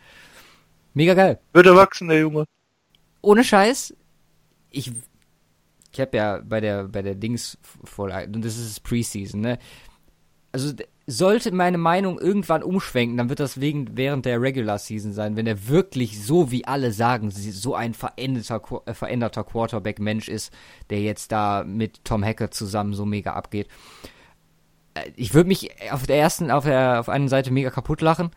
Mega 0.93 1.13
geil. 1.13 1.39
Wird 1.53 1.67
erwachsen, 1.67 2.09
der 2.09 2.19
Junge. 2.19 2.45
Ohne 3.21 3.43
Scheiß. 3.43 3.95
Ich, 4.71 4.91
ich 5.91 5.99
habe 5.99 6.17
ja 6.17 6.41
bei 6.43 6.59
der, 6.59 6.85
bei 6.85 7.01
der 7.01 7.15
Dings 7.15 7.57
voll, 7.83 8.11
und 8.11 8.43
das 8.43 8.57
ist 8.57 8.83
Preseason, 8.83 9.41
ne? 9.41 9.59
Also, 10.51 10.73
sollte 11.09 11.53
meine 11.53 11.77
Meinung 11.77 12.19
irgendwann 12.19 12.63
umschwenken, 12.63 13.17
dann 13.17 13.29
wird 13.29 13.39
das 13.39 13.61
wegen, 13.61 13.95
während 13.95 14.25
der 14.25 14.41
Regular 14.41 14.77
Season 14.77 15.13
sein, 15.13 15.37
wenn 15.37 15.47
er 15.47 15.69
wirklich 15.69 16.21
so 16.21 16.51
wie 16.51 16.65
alle 16.65 16.91
sagen, 16.91 17.31
so 17.31 17.75
ein 17.75 17.93
veränderter, 17.93 18.61
äh, 18.85 18.93
veränderter 18.93 19.45
Quarterback-Mensch 19.45 20.27
ist, 20.27 20.51
der 20.89 21.01
jetzt 21.01 21.31
da 21.31 21.63
mit 21.65 22.03
Tom 22.03 22.25
Hacker 22.25 22.51
zusammen 22.51 22.93
so 22.93 23.05
mega 23.05 23.33
abgeht. 23.33 23.69
Äh, 24.95 25.11
ich 25.15 25.33
würde 25.33 25.47
mich 25.47 25.69
auf 25.91 26.05
der 26.05 26.17
ersten, 26.17 26.51
auf 26.51 26.65
der, 26.65 26.99
auf 26.99 27.07
einer 27.07 27.29
Seite 27.29 27.51
mega 27.51 27.69
kaputt 27.69 28.01
lachen. 28.01 28.31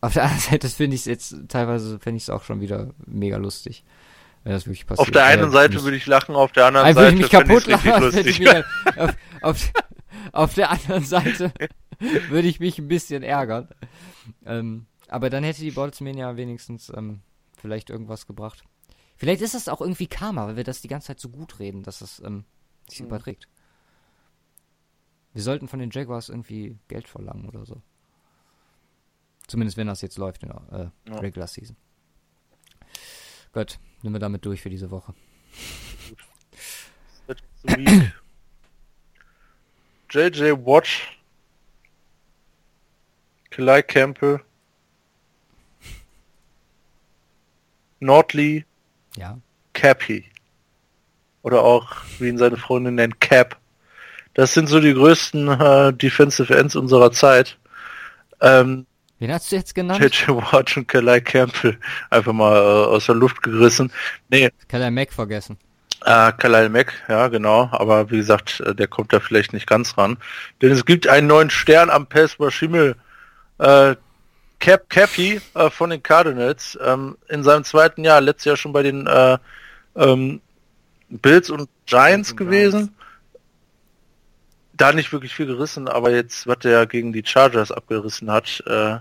Auf 0.00 0.14
der 0.14 0.22
anderen 0.22 0.40
Seite 0.40 0.68
finde 0.70 0.94
ich 0.94 1.02
es 1.02 1.06
jetzt 1.06 1.36
teilweise, 1.48 1.98
finde 1.98 2.16
ich 2.16 2.24
es 2.24 2.30
auch 2.30 2.44
schon 2.44 2.62
wieder 2.62 2.94
mega 3.06 3.36
lustig. 3.36 3.84
Wenn 4.42 4.52
das 4.52 4.66
wirklich 4.66 4.86
passiert. 4.86 5.08
Auf 5.08 5.12
der 5.12 5.24
einen 5.24 5.50
Seite 5.50 5.82
würde 5.82 5.96
ich 5.96 6.06
lachen, 6.06 6.34
auf 6.34 6.52
der 6.52 6.66
anderen 6.66 6.94
Seite 6.94 7.00
würde 7.00 7.14
ich 7.14 7.22
mich 7.22 7.30
kaputt 7.30 7.66
lachen, 7.66 8.02
lustig. 8.02 8.48
auf, 8.96 9.16
auf, 9.42 9.72
auf 10.32 10.54
der 10.54 10.70
anderen 10.70 11.04
Seite 11.04 11.52
würde 12.28 12.48
ich 12.48 12.60
mich 12.60 12.78
ein 12.78 12.88
bisschen 12.88 13.22
ärgern. 13.22 13.68
Ähm, 14.46 14.86
aber 15.08 15.28
dann 15.28 15.44
hätte 15.44 15.60
die 15.60 15.72
Boltzmania 15.72 16.36
wenigstens 16.36 16.90
ähm, 16.96 17.20
vielleicht 17.58 17.90
irgendwas 17.90 18.26
gebracht. 18.26 18.64
Vielleicht 19.16 19.42
ist 19.42 19.54
das 19.54 19.68
auch 19.68 19.82
irgendwie 19.82 20.06
Karma, 20.06 20.46
weil 20.46 20.56
wir 20.56 20.64
das 20.64 20.80
die 20.80 20.88
ganze 20.88 21.08
Zeit 21.08 21.20
so 21.20 21.28
gut 21.28 21.58
reden, 21.58 21.82
dass 21.82 22.00
es 22.00 22.20
ähm, 22.24 22.44
sich 22.88 23.00
mhm. 23.00 23.06
überträgt. 23.08 23.48
Wir 25.34 25.42
sollten 25.42 25.68
von 25.68 25.78
den 25.78 25.90
Jaguars 25.90 26.28
irgendwie 26.28 26.78
Geld 26.88 27.06
verlangen 27.06 27.46
oder 27.46 27.66
so. 27.66 27.82
Zumindest 29.46 29.76
wenn 29.76 29.88
das 29.88 30.00
jetzt 30.00 30.16
läuft 30.16 30.42
in 30.42 30.48
der 30.48 30.92
äh, 31.06 31.10
ja. 31.10 31.18
Regular 31.18 31.48
Season. 31.48 31.76
Gut, 33.52 33.78
nehmen 34.02 34.14
wir 34.14 34.20
damit 34.20 34.44
durch 34.44 34.60
für 34.62 34.70
diese 34.70 34.90
Woche. 34.90 35.14
JJ 40.10 40.52
Watch 40.64 41.20
Kalai 43.50 43.82
Campbell, 43.82 44.40
Nordley, 47.98 48.64
ja. 49.16 49.38
Cappy. 49.72 50.24
Oder 51.42 51.62
auch, 51.62 51.96
wie 52.18 52.28
ihn 52.28 52.38
seine 52.38 52.56
Freundin 52.56 52.94
nennt, 52.94 53.20
Cap. 53.20 53.58
Das 54.34 54.54
sind 54.54 54.68
so 54.68 54.80
die 54.80 54.94
größten 54.94 55.48
äh, 55.48 55.92
Defensive 55.92 56.56
Ends 56.56 56.76
unserer 56.76 57.10
Zeit. 57.12 57.58
Ähm, 58.40 58.86
Wen 59.20 59.32
hast 59.34 59.52
du 59.52 59.56
jetzt 59.56 59.74
genannt? 59.74 60.02
JJ 60.02 60.30
Watt 60.30 60.74
und 60.78 60.88
Kalai 60.88 61.20
Campbell. 61.20 61.78
Einfach 62.08 62.32
mal 62.32 62.56
äh, 62.56 62.86
aus 62.86 63.04
der 63.04 63.14
Luft 63.14 63.42
gerissen. 63.42 63.92
Nee. 64.30 64.48
Kalai 64.66 64.90
Mack 64.90 65.12
vergessen. 65.12 65.58
Äh, 66.06 66.32
Kalai 66.32 66.70
Mack, 66.70 66.94
ja 67.06 67.28
genau, 67.28 67.68
aber 67.70 68.10
wie 68.10 68.16
gesagt, 68.16 68.60
äh, 68.60 68.74
der 68.74 68.88
kommt 68.88 69.12
da 69.12 69.20
vielleicht 69.20 69.52
nicht 69.52 69.66
ganz 69.66 69.98
ran. 69.98 70.16
Denn 70.62 70.72
es 70.72 70.86
gibt 70.86 71.06
einen 71.06 71.26
neuen 71.26 71.50
Stern 71.50 71.90
am 71.90 72.06
Pesper 72.06 72.50
Schimmel 72.50 72.96
äh, 73.58 73.94
Cap 74.58 74.88
Cappy 74.88 75.42
äh, 75.54 75.68
von 75.68 75.90
den 75.90 76.02
Cardinals 76.02 76.78
ähm, 76.82 77.18
in 77.28 77.44
seinem 77.44 77.64
zweiten 77.64 78.04
Jahr, 78.04 78.22
letztes 78.22 78.46
Jahr 78.46 78.56
schon 78.56 78.72
bei 78.72 78.82
den 78.82 79.06
äh, 79.06 79.36
ähm, 79.96 80.40
Bills 81.10 81.50
und 81.50 81.68
Giants 81.84 82.36
gewesen. 82.36 82.94
Da 84.72 84.94
nicht 84.94 85.12
wirklich 85.12 85.34
viel 85.34 85.44
gerissen, 85.44 85.88
aber 85.88 86.10
jetzt, 86.10 86.46
was 86.46 86.60
der 86.60 86.86
gegen 86.86 87.12
die 87.12 87.22
Chargers 87.22 87.70
abgerissen 87.70 88.30
hat, 88.30 88.62
äh, 88.66 88.96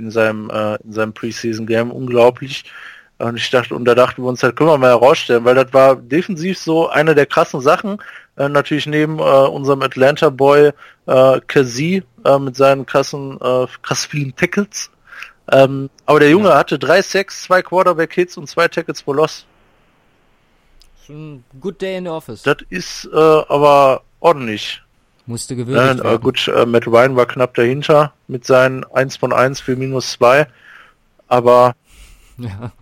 in 0.00 0.10
seinem, 0.10 0.50
äh, 0.50 0.76
in 0.82 0.92
seinem 0.92 1.12
Preseason 1.12 1.66
Game, 1.66 1.90
unglaublich. 1.90 2.64
Und 3.18 3.36
ich 3.36 3.50
dachte, 3.50 3.74
und 3.74 3.84
da 3.84 3.94
dachten 3.94 4.22
wir 4.22 4.28
uns 4.28 4.42
halt, 4.42 4.56
können 4.56 4.70
wir 4.70 4.78
mal 4.78 4.90
herausstellen, 4.90 5.44
weil 5.44 5.54
das 5.54 5.72
war 5.72 5.96
defensiv 5.96 6.58
so 6.58 6.88
eine 6.88 7.14
der 7.14 7.26
krassen 7.26 7.60
Sachen. 7.60 7.98
Äh, 8.36 8.48
natürlich 8.48 8.86
neben 8.86 9.18
äh, 9.18 9.22
unserem 9.22 9.82
Atlanta 9.82 10.30
Boy 10.30 10.72
äh, 11.06 11.40
Kazi 11.46 12.02
äh, 12.24 12.38
mit 12.38 12.56
seinen 12.56 12.86
krassen, 12.86 13.38
äh, 13.40 13.66
krass 13.82 14.06
vielen 14.06 14.34
Tackles. 14.34 14.90
Ähm, 15.52 15.90
aber 16.06 16.20
der 16.20 16.30
Junge 16.30 16.48
ja. 16.48 16.56
hatte 16.56 16.78
drei 16.78 17.02
Sacks, 17.02 17.42
zwei 17.42 17.60
Quarterback 17.60 18.14
Hits 18.14 18.36
und 18.36 18.48
zwei 18.48 18.68
Tackles 18.68 19.02
for 19.02 19.16
Loss. 19.16 19.44
Good 21.60 21.82
day 21.82 21.96
in 21.96 22.04
the 22.04 22.10
office. 22.10 22.42
Das 22.42 22.58
ist 22.70 23.08
äh, 23.12 23.16
aber 23.16 24.02
ordentlich. 24.20 24.80
Musste 25.30 25.54
gewürdigt 25.54 26.00
äh, 26.00 26.04
werden. 26.04 26.20
Gut, 26.20 26.48
äh, 26.48 26.66
Matt 26.66 26.86
Ryan 26.86 27.14
war 27.14 27.26
knapp 27.26 27.54
dahinter 27.54 28.12
mit 28.26 28.44
seinen 28.44 28.84
1 28.84 29.16
von 29.16 29.32
1 29.32 29.60
für 29.60 29.76
minus 29.76 30.12
2. 30.12 30.46
Aber 31.28 31.74
ja. 32.38 32.72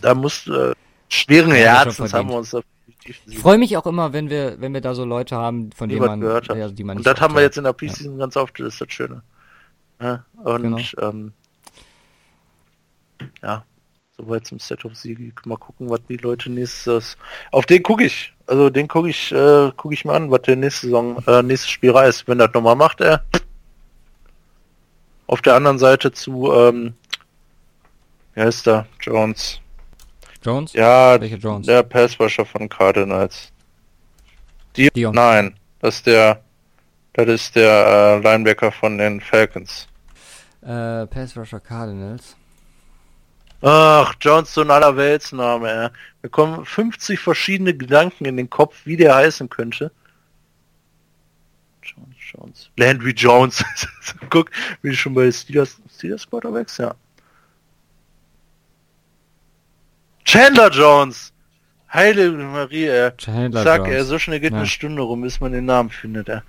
da 0.00 0.14
muss 0.14 0.46
äh, 0.46 0.72
schweren 1.08 1.50
Herzens 1.50 2.14
haben 2.14 2.28
wir 2.28 2.36
uns 2.36 2.50
da 2.50 2.60
ich 3.28 3.38
freue 3.38 3.58
mich 3.58 3.76
auch 3.76 3.86
immer, 3.86 4.12
wenn 4.12 4.30
wir, 4.30 4.60
wenn 4.60 4.74
wir 4.74 4.80
da 4.80 4.92
so 4.94 5.04
Leute 5.04 5.36
haben, 5.36 5.70
von 5.72 5.88
denen 5.88 6.04
man, 6.04 6.20
gehört 6.20 6.48
hat. 6.48 6.56
Ja, 6.56 6.68
die 6.68 6.82
man 6.82 6.96
Und 6.96 7.06
das 7.06 7.20
haben 7.20 7.36
wir 7.36 7.42
jetzt 7.42 7.56
in 7.56 7.62
der 7.62 7.72
Preseason 7.72 8.14
ja. 8.14 8.18
ganz 8.18 8.36
oft, 8.36 8.58
das 8.58 8.74
ist 8.74 8.80
das 8.80 8.92
Schöne. 8.92 9.22
Ja, 10.00 10.24
und 10.42 10.62
genau. 10.62 10.78
ähm, 11.00 11.32
ja, 13.42 13.64
soweit 14.16 14.46
zum 14.46 14.58
Set 14.58 14.84
of 14.84 14.96
Siege. 14.96 15.32
Mal 15.44 15.56
gucken, 15.56 15.88
was 15.88 16.00
die 16.08 16.16
Leute 16.16 16.50
nächstes. 16.50 17.16
Auf 17.52 17.66
den 17.66 17.82
gucke 17.82 18.04
ich. 18.04 18.34
Also 18.46 18.70
den 18.70 18.86
gucke 18.86 19.08
ich, 19.08 19.32
äh, 19.32 19.72
gucke 19.76 19.94
ich 19.94 20.04
mir 20.04 20.12
an, 20.12 20.30
was 20.30 20.42
der 20.42 20.56
nächste 20.56 20.86
Saison, 20.86 21.22
äh, 21.26 21.42
nächstes 21.42 21.70
Spiel 21.70 21.90
reißt. 21.90 22.28
Wenn 22.28 22.38
das 22.38 22.52
nochmal 22.54 22.76
macht, 22.76 23.00
er. 23.00 23.24
Auf 25.26 25.42
der 25.42 25.56
anderen 25.56 25.78
Seite 25.78 26.12
zu, 26.12 26.52
ähm, 26.52 26.94
wie 28.34 28.40
heißt 28.42 28.66
der? 28.66 28.86
Jones. 29.00 29.60
Jones? 30.42 30.72
Ja, 30.74 31.20
Welche 31.20 31.36
Jones? 31.36 31.66
der 31.66 31.82
Passwasher 31.82 32.46
von 32.46 32.68
Cardinals. 32.68 33.50
Die, 34.76 34.90
Dion. 34.90 35.14
Nein, 35.14 35.56
das 35.80 35.96
ist 35.96 36.06
der, 36.06 36.40
das 37.14 37.26
ist 37.26 37.56
der 37.56 37.70
äh, 37.70 38.18
Linebacker 38.20 38.70
von 38.70 38.98
den 38.98 39.20
Falcons. 39.20 39.88
Äh, 40.62 41.06
Passwasher 41.06 41.58
Cardinals. 41.58 42.36
Ach, 43.62 44.14
Jones, 44.20 44.52
so 44.52 44.60
ein 44.60 44.70
Allerweltsname, 44.70 45.70
ey. 45.70 45.88
Mir 46.22 46.28
kommen 46.30 46.64
50 46.64 47.18
verschiedene 47.18 47.74
Gedanken 47.74 48.24
in 48.26 48.36
den 48.36 48.50
Kopf, 48.50 48.82
wie 48.84 48.96
der 48.96 49.14
heißen 49.14 49.48
könnte. 49.48 49.90
Jones, 51.82 52.16
Jones. 52.18 52.70
Landry 52.76 53.12
Jones. 53.12 53.64
Guck, 54.30 54.50
wie 54.82 54.94
schon 54.94 55.14
bei 55.14 55.30
Steelers, 55.32 55.80
Steelers 55.94 56.28
Quarterbacks, 56.28 56.78
ja. 56.78 56.94
Chandler 60.24 60.70
Jones! 60.70 61.32
Heilige 61.92 62.32
Marie, 62.32 62.88
ey. 62.88 63.12
Chandler 63.16 63.62
Sag, 63.62 63.82
Jones. 63.82 63.94
ey, 63.94 64.04
so 64.04 64.18
schnell 64.18 64.40
geht 64.40 64.52
ja. 64.52 64.58
eine 64.58 64.66
Stunde 64.66 65.02
rum, 65.02 65.22
bis 65.22 65.40
man 65.40 65.52
den 65.52 65.64
Namen 65.64 65.90
findet, 65.90 66.28
ey. 66.28 66.40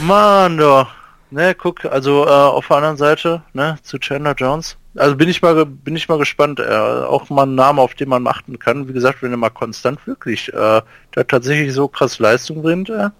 Mann, 0.00 0.58
doch. 0.58 0.90
Ne, 1.30 1.54
guck, 1.54 1.84
also 1.86 2.24
äh, 2.24 2.28
auf 2.28 2.68
der 2.68 2.76
anderen 2.76 2.96
Seite, 2.96 3.42
ne, 3.52 3.78
zu 3.82 3.98
Chandler 3.98 4.34
Jones. 4.34 4.76
Also 4.96 5.16
bin 5.16 5.28
ich 5.28 5.42
mal 5.42 5.66
bin 5.66 5.96
ich 5.96 6.08
mal 6.08 6.18
gespannt. 6.18 6.60
Äh, 6.60 6.72
auch 6.72 7.28
mal 7.30 7.44
ein 7.44 7.54
Name, 7.54 7.80
auf 7.80 7.94
den 7.94 8.08
man 8.08 8.26
achten 8.26 8.58
kann. 8.58 8.88
Wie 8.88 8.92
gesagt, 8.92 9.22
wenn 9.22 9.30
er 9.30 9.36
mal 9.36 9.50
konstant 9.50 10.06
wirklich 10.06 10.52
äh, 10.52 10.82
da 11.12 11.24
tatsächlich 11.24 11.74
so 11.74 11.88
krass 11.88 12.18
Leistung 12.18 12.62
bringt, 12.62 12.90
äh, 12.90 13.10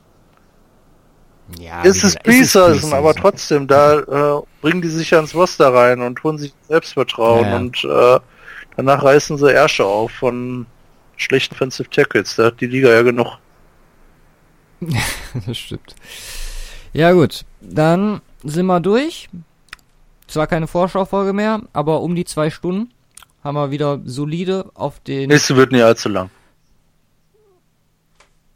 ja, 1.58 1.82
ist 1.82 2.02
es 2.02 2.16
Preseason, 2.16 2.92
aber 2.92 3.14
trotzdem, 3.14 3.68
da 3.68 3.98
äh, 4.00 4.42
bringen 4.60 4.82
die 4.82 4.88
sich 4.88 5.10
ja 5.10 5.20
ins 5.20 5.34
Roster 5.34 5.72
rein 5.72 6.00
und 6.00 6.22
holen 6.24 6.38
sich 6.38 6.52
Selbstvertrauen 6.68 7.46
ja, 7.46 7.56
und 7.56 7.84
äh, 7.84 8.20
danach 8.76 9.04
reißen 9.04 9.38
sie 9.38 9.52
Ärsche 9.52 9.84
auf 9.84 10.10
von 10.10 10.66
schlechten 11.16 11.54
Offensive 11.54 11.88
Tackles. 11.88 12.36
Da 12.36 12.46
hat 12.46 12.60
die 12.60 12.66
Liga 12.66 12.88
ja 12.88 13.02
genug. 13.02 13.38
das 15.46 15.56
stimmt. 15.56 15.94
Ja 16.92 17.12
gut, 17.12 17.44
dann 17.60 18.20
sind 18.42 18.66
wir 18.66 18.80
durch. 18.80 19.28
Zwar 20.26 20.46
keine 20.46 20.66
Vorschaufolge 20.66 21.32
mehr, 21.32 21.62
aber 21.72 22.00
um 22.02 22.14
die 22.14 22.24
zwei 22.24 22.50
Stunden 22.50 22.92
haben 23.42 23.54
wir 23.54 23.70
wieder 23.70 24.00
solide 24.04 24.70
auf 24.74 25.00
den. 25.00 25.28
Nächste 25.28 25.56
wird 25.56 25.72
nicht 25.72 25.84
allzu 25.84 26.08
lang. 26.08 26.30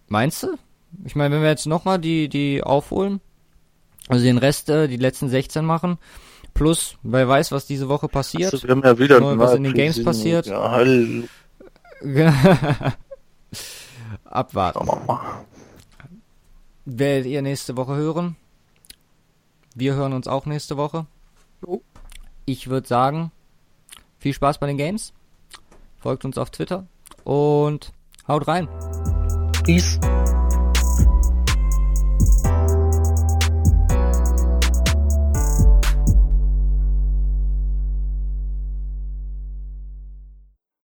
Meinst 0.09 0.43
du? 0.43 0.59
Ich 1.05 1.15
meine, 1.15 1.37
wenn 1.37 1.43
wir 1.43 1.51
jetzt 1.51 1.67
nochmal 1.67 2.01
die, 2.01 2.29
die 2.29 2.65
aufholen, 2.65 3.21
also 4.09 4.25
den 4.25 4.39
Rest, 4.39 4.69
äh, 4.69 4.89
die 4.89 4.97
letzten 4.97 5.29
16 5.29 5.65
machen, 5.65 5.99
plus, 6.53 6.97
wer 7.05 7.29
weiß, 7.29 7.53
was 7.53 7.67
diese 7.67 7.89
Woche 7.89 8.09
passiert. 8.09 8.53
Also, 8.53 8.67
wir 8.67 8.75
haben 8.75 8.83
ja 8.83 8.99
wieder 8.99 9.21
Neu, 9.21 9.39
was 9.39 9.55
in 9.55 9.63
den 9.63 9.75
Games 9.75 10.03
passiert. 10.03 10.47
Ja. 10.47 10.83
Abwarten. 14.25 14.89
Werdet 16.85 17.27
ihr 17.27 17.43
nächste 17.43 17.77
Woche 17.77 17.95
hören? 17.95 18.35
Wir 19.77 19.95
hören 19.95 20.13
uns 20.13 20.27
auch 20.27 20.47
nächste 20.47 20.77
Woche. 20.77 21.07
Ich 22.47 22.69
würde 22.69 22.87
sagen, 22.87 23.33
viel 24.19 24.33
Spaß 24.33 24.59
bei 24.59 24.67
den 24.67 24.77
Games. 24.77 25.13
Folgt 25.99 26.25
uns 26.25 26.39
auf 26.39 26.51
Twitter 26.51 26.87
und 27.25 27.93
haut 28.27 28.49
rein. 28.49 28.69
Peace. 29.65 29.99